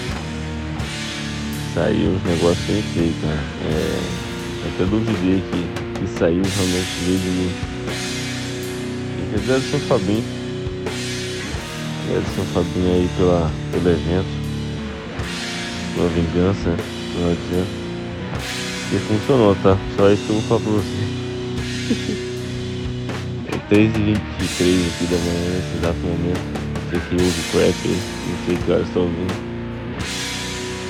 Saiu 1.73 2.09
uns 2.09 2.23
negócios 2.25 2.65
bem 2.67 2.81
feios, 2.81 3.15
cara. 3.21 3.39
É, 3.69 3.99
eu 4.65 4.71
até 4.73 4.83
duvidei 4.83 5.41
que, 5.51 5.99
que 6.01 6.19
saiu 6.19 6.43
realmente 6.43 6.87
veio 7.05 7.19
de 7.19 7.29
mim. 7.29 7.51
E 9.19 9.31
quer 9.31 9.39
dizer, 9.39 9.61
São 9.71 9.79
Fabinho. 9.79 10.23
Quer 12.07 12.21
São 12.35 12.45
Fabinho 12.47 12.93
aí 12.93 13.09
pela, 13.15 13.49
pelo 13.71 13.89
evento. 13.89 14.40
Pela 15.95 16.09
vingança, 16.09 16.75
melhor 17.15 17.35
dizendo. 17.35 17.67
E 18.93 18.99
funcionou, 18.99 19.55
tá? 19.63 19.77
Só 19.95 20.09
isso 20.09 20.23
que 20.23 20.29
eu 20.29 20.39
vou 20.39 20.43
falar 20.43 20.61
pra 20.61 20.71
você. 20.71 22.31
É 23.53 23.73
3h23 23.73 24.17
aqui 24.87 25.05
da 25.09 25.17
manhã, 25.17 25.49
nesse 25.55 25.77
exato 25.77 25.99
momento. 25.99 26.41
Você 26.89 26.99
que 26.99 27.15
ouve 27.15 27.41
crack 27.51 27.75
aí, 27.83 27.99
não 28.27 28.45
sei 28.45 28.55
que 28.55 28.71
horas 28.71 28.87
está 28.87 28.99
ouvindo. 28.99 29.33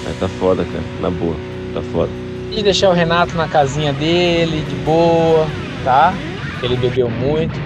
Mas 0.04 0.20
tá 0.20 0.28
foda, 0.28 0.64
cara. 0.66 0.84
Na 1.00 1.10
boa. 1.10 1.36
Tá 1.74 1.82
foda. 1.92 2.12
E 2.52 2.62
deixar 2.62 2.90
o 2.90 2.94
Renato 2.94 3.36
na 3.36 3.48
casinha 3.48 3.94
dele, 3.94 4.62
de 4.68 4.76
boa, 4.84 5.48
tá? 5.84 6.14
Ele 6.62 6.76
bebeu 6.76 7.10
muito, 7.10 7.60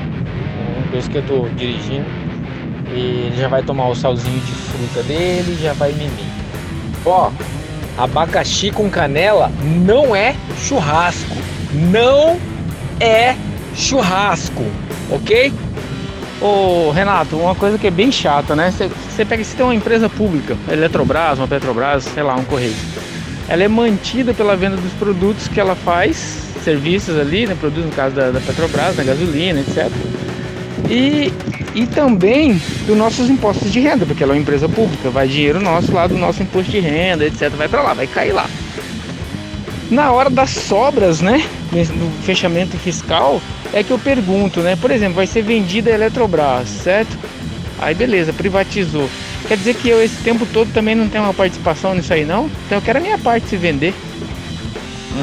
por 0.95 0.99
isso 0.99 1.09
que 1.09 1.17
eu 1.17 1.23
tô 1.23 1.49
dirigindo. 1.55 2.05
E 2.93 3.27
ele 3.27 3.35
já 3.37 3.49
vai 3.49 3.61
tomar 3.63 3.89
o 3.89 3.95
salzinho 3.95 4.39
de 4.39 4.51
fruta 4.53 5.03
dele, 5.03 5.57
já 5.61 5.73
vai 5.73 5.91
mimir. 5.91 6.34
Ó, 7.05 7.31
abacaxi 7.97 8.71
com 8.71 8.89
canela 8.89 9.51
não 9.85 10.15
é 10.15 10.35
churrasco. 10.57 11.35
Não 11.71 12.39
é 12.99 13.35
churrasco, 13.75 14.65
ok? 15.11 15.53
Ô 16.41 16.91
Renato, 16.91 17.37
uma 17.37 17.55
coisa 17.55 17.77
que 17.77 17.87
é 17.87 17.91
bem 17.91 18.11
chata, 18.11 18.55
né? 18.55 18.71
Você 18.71 19.23
pega, 19.23 19.43
se 19.43 19.55
tem 19.55 19.65
uma 19.65 19.75
empresa 19.75 20.09
pública, 20.09 20.57
Eletrobras, 20.69 21.37
uma 21.37 21.47
Petrobras, 21.47 22.03
sei 22.03 22.23
lá, 22.23 22.35
um 22.35 22.43
Correio. 22.43 22.75
Ela 23.47 23.63
é 23.63 23.67
mantida 23.67 24.33
pela 24.33 24.55
venda 24.55 24.75
dos 24.75 24.91
produtos 24.93 25.47
que 25.47 25.59
ela 25.59 25.75
faz, 25.75 26.17
serviços 26.63 27.17
ali, 27.17 27.45
né? 27.45 27.55
Produtos 27.59 27.85
no 27.85 27.91
caso 27.91 28.15
da, 28.15 28.31
da 28.31 28.39
Petrobras, 28.39 28.95
da 28.95 29.03
gasolina, 29.03 29.59
etc. 29.59 29.89
E, 30.89 31.33
e 31.73 31.87
também 31.87 32.61
dos 32.85 32.95
nossos 32.95 33.29
impostos 33.29 33.71
de 33.71 33.79
renda, 33.79 34.05
porque 34.05 34.23
ela 34.23 34.33
é 34.33 34.35
uma 34.35 34.41
empresa 34.41 34.69
pública, 34.69 35.09
vai 35.09 35.27
dinheiro 35.27 35.59
nosso 35.59 35.91
lá 35.91 36.07
do 36.07 36.17
nosso 36.17 36.43
imposto 36.43 36.71
de 36.71 36.79
renda, 36.79 37.25
etc. 37.25 37.49
Vai 37.49 37.67
para 37.67 37.81
lá, 37.81 37.93
vai 37.93 38.07
cair 38.07 38.31
lá. 38.31 38.47
Na 39.89 40.11
hora 40.11 40.29
das 40.29 40.51
sobras, 40.51 41.21
né? 41.21 41.43
No 41.71 42.11
fechamento 42.23 42.77
fiscal, 42.77 43.41
é 43.73 43.83
que 43.83 43.91
eu 43.91 43.99
pergunto, 43.99 44.61
né? 44.61 44.75
Por 44.75 44.91
exemplo, 44.91 45.15
vai 45.15 45.27
ser 45.27 45.41
vendida 45.41 45.91
a 45.91 45.93
Eletrobras, 45.93 46.67
certo? 46.69 47.17
Aí 47.79 47.93
beleza, 47.93 48.31
privatizou. 48.31 49.09
Quer 49.47 49.57
dizer 49.57 49.75
que 49.75 49.89
eu 49.89 50.03
esse 50.03 50.15
tempo 50.23 50.45
todo 50.45 50.71
também 50.73 50.95
não 50.95 51.07
tenho 51.07 51.23
uma 51.23 51.33
participação 51.33 51.93
nisso 51.93 52.13
aí 52.13 52.25
não? 52.25 52.49
Então 52.65 52.77
eu 52.77 52.81
quero 52.81 52.99
a 52.99 53.01
minha 53.01 53.17
parte 53.17 53.47
se 53.47 53.57
vender. 53.57 53.93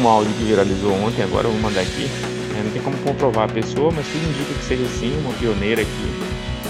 Um 0.01 0.07
áudio 0.07 0.33
que 0.35 0.45
viralizou 0.45 0.93
ontem, 0.93 1.23
agora 1.23 1.47
eu 1.47 1.53
vou 1.53 1.61
mandar 1.61 1.81
aqui. 1.81 2.09
Tem 2.73 2.81
como 2.83 2.97
comprovar 2.99 3.45
a 3.45 3.53
pessoa, 3.53 3.93
mas 3.95 4.07
tudo 4.07 4.25
indica 4.29 4.55
que 4.55 4.65
seja 4.65 4.87
sim 4.99 5.15
uma 5.21 5.33
pioneira 5.35 5.83
aqui 5.83 6.23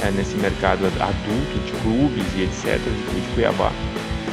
é, 0.02 0.10
nesse 0.10 0.36
mercado 0.36 0.84
adulto 0.86 1.58
de 1.64 1.72
clubes 1.82 2.24
e 2.36 2.42
etc. 2.42 2.78
de 2.80 3.34
Cuiabá. 3.34 3.70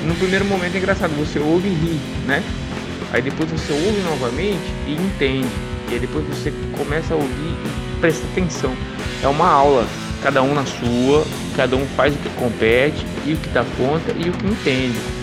No 0.04 0.16
primeiro 0.16 0.46
momento 0.46 0.76
é 0.76 0.78
engraçado, 0.78 1.12
você 1.12 1.40
ouve 1.40 1.68
e 1.68 1.74
ri, 1.74 2.00
né? 2.26 2.44
Aí 3.12 3.22
depois 3.22 3.50
você 3.52 3.72
ouve 3.72 4.02
novamente 4.02 4.74
e 4.88 4.94
entende. 4.94 5.50
E 5.90 5.94
aí 5.94 6.00
depois 6.00 6.26
você 6.26 6.54
começa 6.78 7.14
a 7.14 7.18
ouvir 7.18 7.30
e 7.30 8.00
presta 8.00 8.26
atenção. 8.32 8.74
É 9.22 9.28
uma 9.28 9.48
aula, 9.48 9.88
cada 10.24 10.42
um 10.42 10.54
na 10.54 10.66
sua, 10.66 11.26
cada 11.56 11.76
um 11.76 11.86
faz 11.96 12.14
o 12.14 12.18
que 12.18 12.30
compete 12.30 13.06
e 13.26 13.34
o 13.34 13.38
que 13.38 13.50
dá 13.50 13.66
conta 13.78 14.12
e 14.18 14.30
o 14.30 14.34
que 14.34 14.48
entende. 14.48 15.19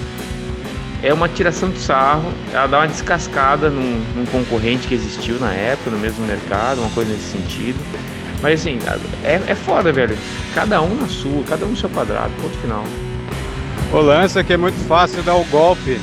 É 1.02 1.12
uma 1.12 1.28
tiração 1.28 1.70
de 1.70 1.78
sarro, 1.78 2.32
ela 2.52 2.66
dá 2.66 2.78
uma 2.78 2.89
descascada 2.89 3.68
num, 3.68 4.02
num 4.14 4.24
concorrente 4.27 4.89
que 4.89 4.94
existiu 4.94 5.39
na 5.39 5.52
época, 5.52 5.90
no 5.90 5.98
mesmo 5.98 6.27
mercado, 6.27 6.81
uma 6.81 6.90
coisa 6.90 7.12
nesse 7.12 7.32
sentido. 7.32 7.78
Mas 8.43 8.60
assim, 8.60 8.78
é, 9.24 9.40
é 9.47 9.55
foda, 9.55 9.93
velho. 9.93 10.16
Cada 10.55 10.81
um 10.81 10.94
na 10.94 11.06
sua, 11.06 11.43
cada 11.44 11.64
um 11.66 11.70
no 11.70 11.77
seu 11.77 11.89
quadrado, 11.89 12.31
ponto 12.40 12.56
final. 12.59 12.85
O 13.93 13.98
lance 13.98 14.39
é 14.39 14.44
que 14.44 14.52
é 14.52 14.56
muito 14.56 14.78
fácil 14.86 15.23
dar 15.23 15.36
o 15.36 15.44
golpe 15.44 16.01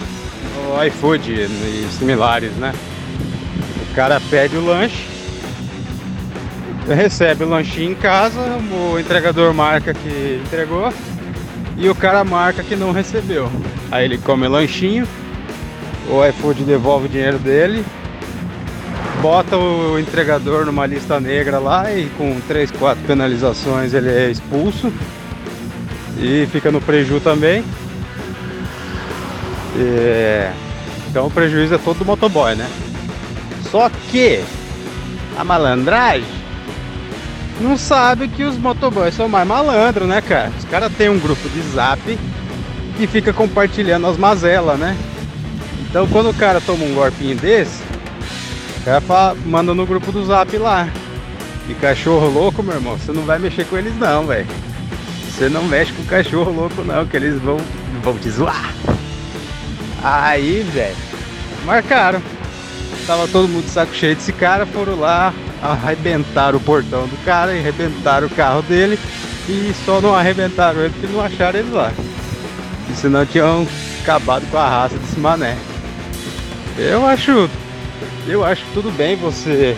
no 0.55 0.83
iFood 0.85 1.31
e 1.31 1.87
similares, 1.91 2.51
né? 2.53 2.73
O 3.91 3.95
cara 3.95 4.21
pede 4.29 4.55
o 4.55 4.65
lanche, 4.65 5.05
recebe 6.87 7.43
o 7.43 7.49
lanchinho 7.49 7.91
em 7.91 7.95
casa, 7.95 8.39
o 8.39 8.99
entregador 8.99 9.53
marca 9.53 9.93
que 9.93 10.41
entregou 10.43 10.91
e 11.77 11.89
o 11.89 11.95
cara 11.95 12.23
marca 12.23 12.63
que 12.63 12.75
não 12.75 12.91
recebeu. 12.91 13.51
Aí 13.93 14.05
ele 14.05 14.17
come 14.17 14.47
lanchinho, 14.47 15.07
o 16.09 16.25
iFood 16.25 16.63
devolve 16.63 17.05
o 17.05 17.09
dinheiro 17.09 17.37
dele, 17.37 17.85
bota 19.21 19.55
o 19.55 19.99
entregador 19.99 20.65
numa 20.65 20.87
lista 20.87 21.19
negra 21.19 21.59
lá 21.59 21.93
e 21.93 22.09
com 22.17 22.41
3, 22.47 22.71
4 22.71 23.03
penalizações 23.05 23.93
ele 23.93 24.09
é 24.09 24.31
expulso 24.31 24.91
e 26.17 26.47
fica 26.51 26.71
no 26.71 26.81
preju 26.81 27.19
também. 27.19 27.63
É... 29.77 30.51
Então 31.11 31.27
o 31.27 31.29
prejuízo 31.29 31.75
é 31.75 31.77
todo 31.77 31.99
do 31.99 32.05
motoboy, 32.05 32.55
né? 32.55 32.67
Só 33.69 33.91
que 34.09 34.43
a 35.37 35.43
malandragem 35.43 36.25
não 37.61 37.77
sabe 37.77 38.27
que 38.27 38.43
os 38.43 38.57
motoboys 38.57 39.13
são 39.13 39.29
mais 39.29 39.47
malandros, 39.47 40.07
né, 40.07 40.19
cara? 40.19 40.51
Os 40.57 40.65
caras 40.65 40.91
têm 40.93 41.09
um 41.09 41.19
grupo 41.19 41.47
de 41.47 41.61
zap 41.75 41.99
que 42.97 43.07
fica 43.07 43.33
compartilhando 43.33 44.07
as 44.07 44.17
mazelas, 44.17 44.77
né? 44.79 44.95
Então 45.89 46.07
quando 46.07 46.29
o 46.29 46.33
cara 46.33 46.59
toma 46.61 46.85
um 46.85 46.93
golpinho 46.93 47.35
desse, 47.35 47.81
o 48.81 48.85
cara 48.85 49.01
fala, 49.01 49.37
manda 49.45 49.73
no 49.73 49.85
grupo 49.85 50.11
do 50.11 50.25
zap 50.25 50.57
lá. 50.57 50.89
E 51.69 51.73
cachorro 51.75 52.27
louco, 52.27 52.61
meu 52.61 52.75
irmão, 52.75 52.97
você 52.97 53.11
não 53.11 53.23
vai 53.23 53.39
mexer 53.39 53.65
com 53.65 53.77
eles 53.77 53.97
não, 53.97 54.25
velho. 54.25 54.47
Você 55.29 55.47
não 55.47 55.63
mexe 55.63 55.93
com 55.93 56.03
cachorro 56.03 56.51
louco 56.51 56.83
não, 56.83 57.05
que 57.05 57.15
eles 57.15 57.39
vão, 57.41 57.57
vão 58.03 58.17
te 58.17 58.29
zoar. 58.29 58.73
Aí, 60.03 60.61
velho, 60.73 60.95
marcaram. 61.65 62.21
Tava 63.07 63.27
todo 63.27 63.47
mundo 63.47 63.65
de 63.65 63.71
saco 63.71 63.93
cheio 63.95 64.15
desse 64.15 64.33
cara, 64.33 64.65
foram 64.65 64.99
lá, 64.99 65.33
arrebentaram 65.61 66.57
o 66.57 66.61
portão 66.61 67.07
do 67.07 67.25
cara 67.25 67.53
e 67.53 67.59
arrebentaram 67.59 68.27
o 68.27 68.29
carro 68.29 68.61
dele. 68.61 68.99
E 69.47 69.73
só 69.85 70.01
não 70.01 70.13
arrebentaram 70.13 70.81
ele 70.81 70.89
porque 70.89 71.13
não 71.13 71.21
acharam 71.21 71.59
ele 71.59 71.71
lá. 71.71 71.91
Senão 72.95 73.25
tinham 73.25 73.67
acabado 74.01 74.45
com 74.49 74.57
a 74.57 74.69
raça 74.69 74.97
desse 74.97 75.19
mané. 75.19 75.57
Eu 76.77 77.05
acho. 77.05 77.49
Eu 78.27 78.43
acho 78.43 78.63
tudo 78.73 78.91
bem 78.91 79.15
você. 79.15 79.75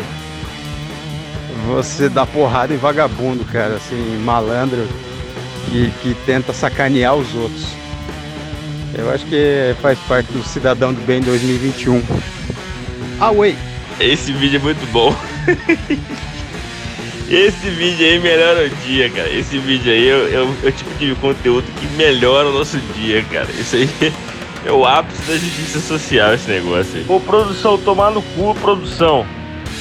Você 1.68 2.10
dar 2.10 2.28
porrada 2.28 2.74
em 2.74 2.78
vagabundo, 2.78 3.44
cara, 3.46 3.76
assim, 3.76 4.18
malandro 4.24 4.88
que, 5.70 5.92
que 6.02 6.14
tenta 6.26 6.54
sacanear 6.54 7.16
os 7.16 7.34
outros. 7.36 7.66
Eu 8.98 9.12
acho 9.12 9.26
que 9.26 9.76
faz 9.82 10.00
parte 10.08 10.32
do 10.32 10.44
cidadão 10.44 10.94
do 10.94 11.02
bem 11.02 11.22
2021. 11.22 12.02
Away! 13.20 13.58
Esse 14.00 14.32
vídeo 14.32 14.58
é 14.58 14.64
muito 14.64 14.92
bom. 14.92 15.14
Esse 17.30 17.70
vídeo 17.70 18.06
aí 18.06 18.20
melhora 18.20 18.66
o 18.66 18.70
dia, 18.86 19.10
cara. 19.10 19.30
Esse 19.30 19.58
vídeo 19.58 19.92
aí 19.92 20.12
o, 20.12 20.56
é 20.66 20.68
o 20.68 20.72
tipo 20.72 20.94
de 20.96 21.16
conteúdo 21.16 21.66
que 21.80 21.88
melhora 21.96 22.50
o 22.50 22.54
nosso 22.54 22.78
dia, 22.96 23.24
cara. 23.24 23.48
Isso 23.52 23.76
aí 23.76 23.90
é 24.66 24.72
o 24.72 24.86
ápice 24.86 25.22
da 25.24 25.38
justiça 25.38 25.80
social, 25.80 26.34
esse 26.34 26.50
negócio 26.50 26.98
aí. 26.98 27.06
Ô, 27.08 27.20
produção, 27.20 27.78
tomar 27.78 28.12
no 28.12 28.22
cu, 28.22 28.54
produção. 28.56 29.26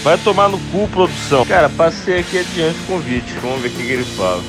Vai 0.03 0.17
tomar 0.19 0.49
no 0.49 0.59
cu, 0.59 0.89
produção. 0.89 1.45
Cara, 1.47 1.69
passei 1.69 2.21
aqui 2.21 2.39
adiante 2.39 2.79
o 2.81 2.87
convite. 2.87 3.33
Vamos 3.43 3.61
ver 3.61 3.69
o 3.69 3.71
que, 3.71 3.83
que 3.83 3.93
ele 3.93 4.05
fala. 4.05 4.43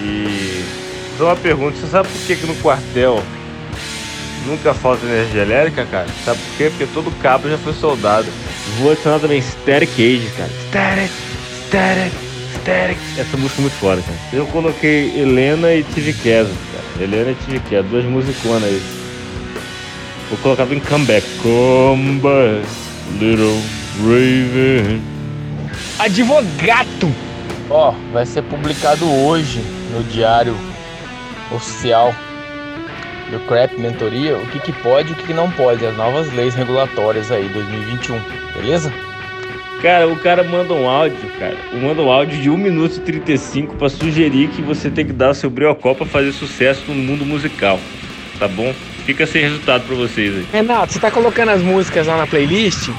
E. 0.00 0.64
Só 1.18 1.26
uma 1.26 1.36
pergunta: 1.36 1.76
você 1.76 1.86
sabe 1.86 2.08
por 2.08 2.26
que, 2.26 2.36
que 2.36 2.46
no 2.46 2.54
quartel 2.56 3.22
nunca 4.46 4.74
falta 4.74 5.06
energia 5.06 5.42
elétrica, 5.42 5.84
cara? 5.86 6.06
Sabe 6.24 6.40
por 6.40 6.56
quê? 6.56 6.70
Porque 6.70 6.86
todo 6.92 7.22
cabo 7.22 7.48
já 7.48 7.58
foi 7.58 7.72
soldado. 7.72 8.26
Vou 8.78 8.92
adicionar 8.92 9.18
também 9.18 9.40
Static 9.40 9.92
Age, 9.92 10.30
cara. 10.36 10.50
Static, 10.68 11.12
Static, 11.72 12.12
Static. 12.60 12.98
Essa 13.16 13.34
música 13.38 13.58
é 13.58 13.62
muito 13.62 13.76
foda, 13.78 14.02
cara. 14.02 14.18
Eu 14.30 14.46
coloquei 14.48 15.18
Helena 15.18 15.72
e 15.72 15.82
Tive 15.82 16.12
Queso, 16.12 16.52
cara. 16.70 17.02
Helena 17.02 17.30
e 17.30 17.34
Tive 17.46 17.60
Queso, 17.60 17.84
duas 17.84 18.04
musiconas 18.04 18.64
aí. 18.64 18.82
Vou 20.28 20.38
colocar 20.40 20.70
em 20.70 20.80
comeback. 20.80 21.26
Comeback, 21.42 22.68
little 23.18 23.58
Raven. 24.00 25.00
Advogado! 25.98 27.10
Ó, 27.70 27.94
vai 28.12 28.26
ser 28.26 28.42
publicado 28.42 29.10
hoje 29.10 29.64
no 29.94 30.04
Diário 30.04 30.54
Oficial 31.50 32.14
do 33.30 33.40
CRAP 33.46 33.78
Mentoria 33.78 34.36
o 34.36 34.46
que, 34.48 34.58
que 34.60 34.72
pode 34.74 35.08
e 35.08 35.12
o 35.12 35.16
que, 35.16 35.28
que 35.28 35.32
não 35.32 35.50
pode, 35.50 35.86
as 35.86 35.96
novas 35.96 36.30
leis 36.34 36.54
regulatórias 36.54 37.32
aí 37.32 37.48
2021, 37.48 38.20
beleza? 38.56 38.92
Cara, 39.82 40.06
o 40.06 40.16
cara 40.16 40.44
manda 40.44 40.72
um 40.72 40.88
áudio, 40.88 41.28
cara. 41.40 41.56
Manda 41.72 42.00
um 42.00 42.10
áudio 42.10 42.40
de 42.40 42.48
1 42.48 42.56
minuto 42.56 42.98
e 42.98 43.00
35 43.00 43.74
para 43.74 43.88
sugerir 43.88 44.48
que 44.50 44.62
você 44.62 44.88
tem 44.88 45.04
que 45.04 45.12
dar 45.12 45.34
seu 45.34 45.50
briocó 45.50 45.92
pra 45.92 46.06
fazer 46.06 46.30
sucesso 46.30 46.84
no 46.86 46.94
mundo 46.94 47.26
musical. 47.26 47.80
Tá 48.38 48.46
bom? 48.46 48.72
Fica 49.04 49.26
sem 49.26 49.42
resultado 49.42 49.84
pra 49.84 49.96
vocês 49.96 50.36
aí. 50.36 50.46
Renato, 50.52 50.92
você 50.92 51.00
tá 51.00 51.10
colocando 51.10 51.48
as 51.48 51.60
músicas 51.60 52.06
lá 52.06 52.16
na 52.16 52.28
playlist? 52.28 52.90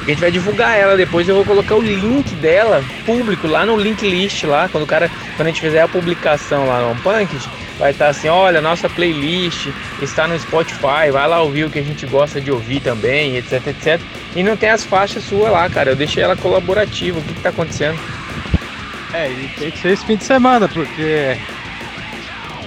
A 0.00 0.04
gente 0.06 0.20
vai 0.20 0.30
divulgar 0.30 0.76
ela 0.76 0.96
depois. 0.96 1.28
Eu 1.28 1.34
vou 1.34 1.44
colocar 1.44 1.76
o 1.76 1.82
link 1.82 2.34
dela 2.36 2.82
público 3.04 3.46
lá 3.46 3.66
no 3.66 3.76
link 3.76 4.02
list 4.02 4.44
lá. 4.44 4.70
Quando 4.70 4.84
o 4.84 4.86
cara, 4.86 5.10
quando 5.36 5.48
a 5.48 5.50
gente 5.50 5.60
fizer 5.60 5.82
a 5.82 5.86
publicação 5.86 6.66
lá 6.66 6.80
no 6.80 6.96
Punk, 7.02 7.28
vai 7.82 7.90
estar 7.90 8.08
assim: 8.08 8.28
olha, 8.28 8.60
nossa 8.60 8.88
playlist 8.88 9.68
está 10.00 10.28
no 10.28 10.38
Spotify. 10.38 11.10
Vai 11.12 11.26
lá 11.26 11.42
ouvir 11.42 11.64
o 11.64 11.70
que 11.70 11.80
a 11.80 11.82
gente 11.82 12.06
gosta 12.06 12.40
de 12.40 12.52
ouvir 12.52 12.80
também, 12.80 13.36
etc, 13.36 13.66
etc. 13.66 14.00
E 14.36 14.42
não 14.42 14.56
tem 14.56 14.70
as 14.70 14.84
faixas 14.84 15.24
suas 15.24 15.50
lá, 15.50 15.68
cara. 15.68 15.90
Eu 15.90 15.96
deixei 15.96 16.22
ela 16.22 16.36
colaborativa. 16.36 17.18
O 17.18 17.22
que, 17.22 17.34
que 17.34 17.40
tá 17.40 17.48
acontecendo? 17.48 17.98
É, 19.12 19.28
e 19.30 19.48
tem 19.58 19.70
que 19.70 19.78
ser 19.78 19.88
esse 19.90 20.06
fim 20.06 20.16
de 20.16 20.24
semana, 20.24 20.68
porque 20.68 21.36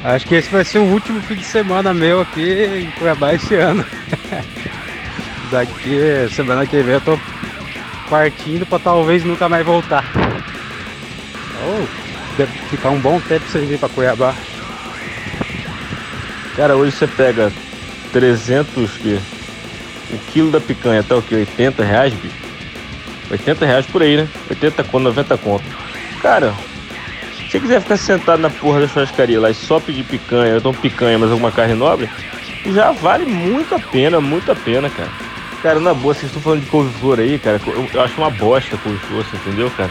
Acho 0.04 0.28
que 0.28 0.36
esse 0.36 0.52
vai 0.52 0.64
ser 0.64 0.78
o 0.78 0.84
último 0.84 1.20
fim 1.22 1.34
de 1.34 1.44
semana 1.44 1.92
meu 1.92 2.22
aqui 2.22 2.64
em 2.64 2.92
Cuiabá 2.92 3.34
esse 3.34 3.56
ano. 3.56 3.84
Daqui 5.50 6.28
semana 6.30 6.68
que 6.68 6.84
vem 6.84 6.94
eu 6.94 7.02
tô 7.02 7.20
partindo 8.08 8.66
pra 8.68 8.78
talvez 8.78 9.24
nunca 9.24 9.50
mais 9.50 9.66
voltar. 9.66 10.06
Oh, 11.64 11.88
deve 12.38 12.52
ficar 12.70 12.90
um 12.90 13.00
bom 13.00 13.20
tempo 13.22 13.48
sem 13.50 13.66
vir 13.66 13.80
pra 13.80 13.90
Cuiabá. 13.90 14.36
Cara, 16.56 16.76
hoje 16.78 16.96
você 16.96 17.06
pega 17.06 17.52
300 18.14 18.92
que 18.98 19.20
o 20.14 20.18
quilo 20.32 20.52
da 20.52 20.62
picanha 20.62 21.04
tá 21.04 21.18
o 21.18 21.22
que? 21.22 21.36
80 21.36 21.84
reais, 21.84 22.14
bicho? 22.14 22.36
80 23.30 23.66
reais 23.66 23.86
por 23.86 24.02
aí, 24.02 24.18
né? 24.18 24.28
80 24.50 24.84
conto, 24.86 25.04
90 25.04 25.38
conto. 25.38 25.66
Cara, 26.22 26.54
se 27.36 27.50
você 27.50 27.60
quiser 27.60 27.82
ficar 27.82 27.98
sentado 27.98 28.40
na 28.40 28.50
porra 28.50 28.82
da 28.82 28.88
churrascaria 28.88 29.40
lá 29.40 29.50
e 29.50 29.54
só 29.54 29.80
pedir 29.82 30.04
picanha, 30.06 30.56
então 30.56 30.74
picanha, 30.74 31.20
mas 31.20 31.30
alguma 31.30 31.52
carne 31.52 31.74
nobre, 31.74 32.10
já 32.68 32.92
vale 32.92 33.26
muito 33.26 33.76
a 33.76 33.80
pena, 33.80 34.22
muito 34.22 34.50
a 34.50 34.56
pena, 34.56 34.90
cara. 34.90 35.12
Cara, 35.62 35.80
na 35.80 35.94
boa, 35.94 36.14
vocês 36.14 36.28
estão 36.28 36.42
falando 36.42 36.62
de 36.62 36.68
couve-flor 36.68 37.20
aí, 37.20 37.38
cara, 37.38 37.60
eu, 37.68 37.90
eu 37.94 38.02
acho 38.02 38.18
uma 38.18 38.30
bosta 38.30 38.78
couve-flor, 38.78 39.26
você 39.26 39.36
entendeu, 39.36 39.70
cara? 39.72 39.90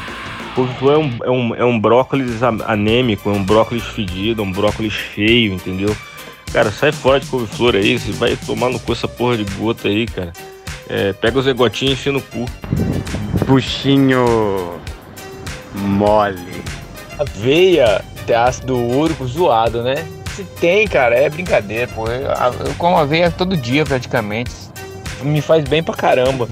Couve-flor 0.54 0.94
é 0.94 0.98
um, 0.98 1.18
é, 1.24 1.30
um, 1.30 1.54
é 1.56 1.64
um 1.64 1.78
brócolis 1.78 2.42
anêmico, 2.42 3.28
é 3.28 3.32
um 3.32 3.42
brócolis 3.42 3.84
fedido, 3.84 4.40
é 4.40 4.44
um 4.44 4.52
brócolis 4.52 4.94
feio, 4.94 5.52
entendeu? 5.52 5.94
Cara, 6.54 6.70
sai 6.70 6.92
fora 6.92 7.18
de 7.18 7.26
couve-flor 7.26 7.74
aí, 7.74 7.98
você 7.98 8.12
vai 8.12 8.36
tomar 8.36 8.70
no 8.70 8.78
cu 8.78 8.92
essa 8.92 9.08
porra 9.08 9.36
de 9.36 9.44
gota 9.56 9.88
aí, 9.88 10.06
cara. 10.06 10.32
É, 10.88 11.12
pega 11.12 11.36
os 11.36 11.48
egotinhos 11.48 11.90
e 11.90 11.94
enfia 11.94 12.12
no 12.12 12.22
cu. 12.22 12.44
Buchinho 13.44 14.78
mole. 15.74 16.62
Aveia 17.18 18.04
tem 18.24 18.36
ácido 18.36 18.78
úrico 18.78 19.26
zoado, 19.26 19.82
né? 19.82 20.06
Se 20.36 20.44
tem, 20.44 20.86
cara, 20.86 21.16
é 21.16 21.28
brincadeira, 21.28 21.88
pô. 21.88 22.06
Eu, 22.06 22.30
eu 22.64 22.74
como 22.78 22.98
aveia 22.98 23.32
todo 23.32 23.56
dia 23.56 23.84
praticamente. 23.84 24.52
Me 25.22 25.40
faz 25.40 25.64
bem 25.64 25.82
pra 25.82 25.96
caramba. 25.96 26.48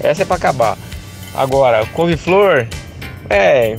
Essa 0.00 0.20
é 0.20 0.26
pra 0.26 0.36
acabar. 0.36 0.76
Agora, 1.34 1.86
couve-flor, 1.94 2.68
é. 3.30 3.78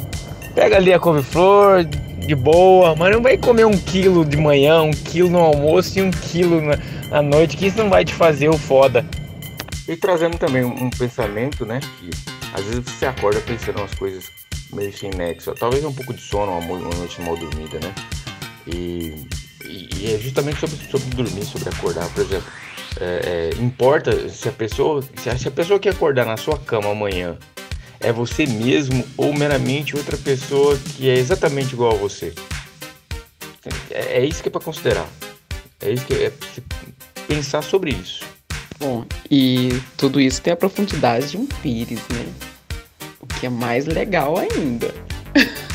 Pega 0.56 0.78
ali 0.78 0.92
a 0.92 1.00
couve-flor 1.00 1.86
de 2.32 2.36
boa, 2.36 2.96
mas 2.96 3.14
não 3.14 3.22
vai 3.22 3.38
comer 3.38 3.66
um 3.66 3.78
quilo 3.78 4.24
de 4.24 4.38
manhã, 4.38 4.82
um 4.82 4.92
quilo 4.92 5.30
no 5.30 5.40
almoço 5.40 6.00
e 6.00 6.02
um 6.02 6.10
quilo 6.10 6.62
na, 7.10 7.22
noite, 7.22 7.58
que 7.58 7.68
isso 7.68 7.78
não 7.78 7.90
vai 7.90 8.06
te 8.06 8.14
fazer 8.14 8.48
o 8.48 8.58
foda. 8.58 9.06
E 9.86 9.98
trazendo 9.98 10.38
também 10.38 10.64
um 10.64 10.90
pensamento, 10.90 11.66
né? 11.66 11.82
Que 12.00 12.10
às 12.54 12.64
vezes 12.64 12.86
você 12.86 13.06
acorda 13.06 13.42
pensando 13.42 13.80
umas 13.80 13.94
coisas 13.96 14.32
meio 14.72 14.94
sem 14.94 15.10
nexo. 15.10 15.54
Talvez 15.60 15.84
um 15.84 15.92
pouco 15.92 16.14
de 16.14 16.22
sono, 16.22 16.58
uma, 16.58 16.74
uma 16.74 16.96
noite 16.96 17.22
mal 17.22 17.36
dormida, 17.36 17.80
né? 17.82 17.94
E, 18.66 19.26
e, 19.66 19.90
e, 19.98 20.14
é 20.14 20.18
justamente 20.18 20.58
sobre, 20.62 20.78
sobre 20.90 21.10
dormir, 21.10 21.44
sobre 21.44 21.68
acordar, 21.68 22.08
por 22.14 22.22
exemplo. 22.22 22.50
É, 23.02 23.50
é, 23.58 23.62
importa 23.62 24.30
se 24.30 24.48
a 24.48 24.52
pessoa 24.54 25.04
se 25.18 25.30
a, 25.30 25.38
se 25.38 25.48
a 25.50 25.52
pessoa 25.52 25.80
que 25.80 25.90
acordar 25.90 26.26
na 26.26 26.38
sua 26.38 26.58
cama 26.58 26.92
amanhã 26.92 27.38
é 28.02 28.12
você 28.12 28.46
mesmo 28.46 29.06
ou 29.16 29.34
meramente 29.34 29.96
outra 29.96 30.18
pessoa 30.18 30.78
que 30.78 31.10
é 31.10 31.16
exatamente 31.16 31.74
igual 31.74 31.94
a 31.94 31.98
você. 31.98 32.34
É, 33.92 34.20
é 34.20 34.26
isso 34.26 34.42
que 34.42 34.50
é 34.50 34.52
para 34.52 34.62
considerar. 34.62 35.08
É 35.80 35.92
isso 35.92 36.06
que 36.06 36.14
é 36.14 36.32
pensar 37.28 37.62
sobre 37.62 37.92
isso. 37.92 38.24
Bom, 38.80 39.06
e 39.30 39.70
tudo 39.98 40.20
isso 40.20 40.42
tem 40.42 40.54
a 40.54 40.56
profundidade 40.56 41.32
de 41.32 41.38
um 41.38 41.46
pires, 41.46 42.00
né? 42.10 42.26
O 43.20 43.28
que 43.28 43.46
é 43.46 43.50
mais 43.50 43.86
legal 43.86 44.38
ainda. 44.38 44.94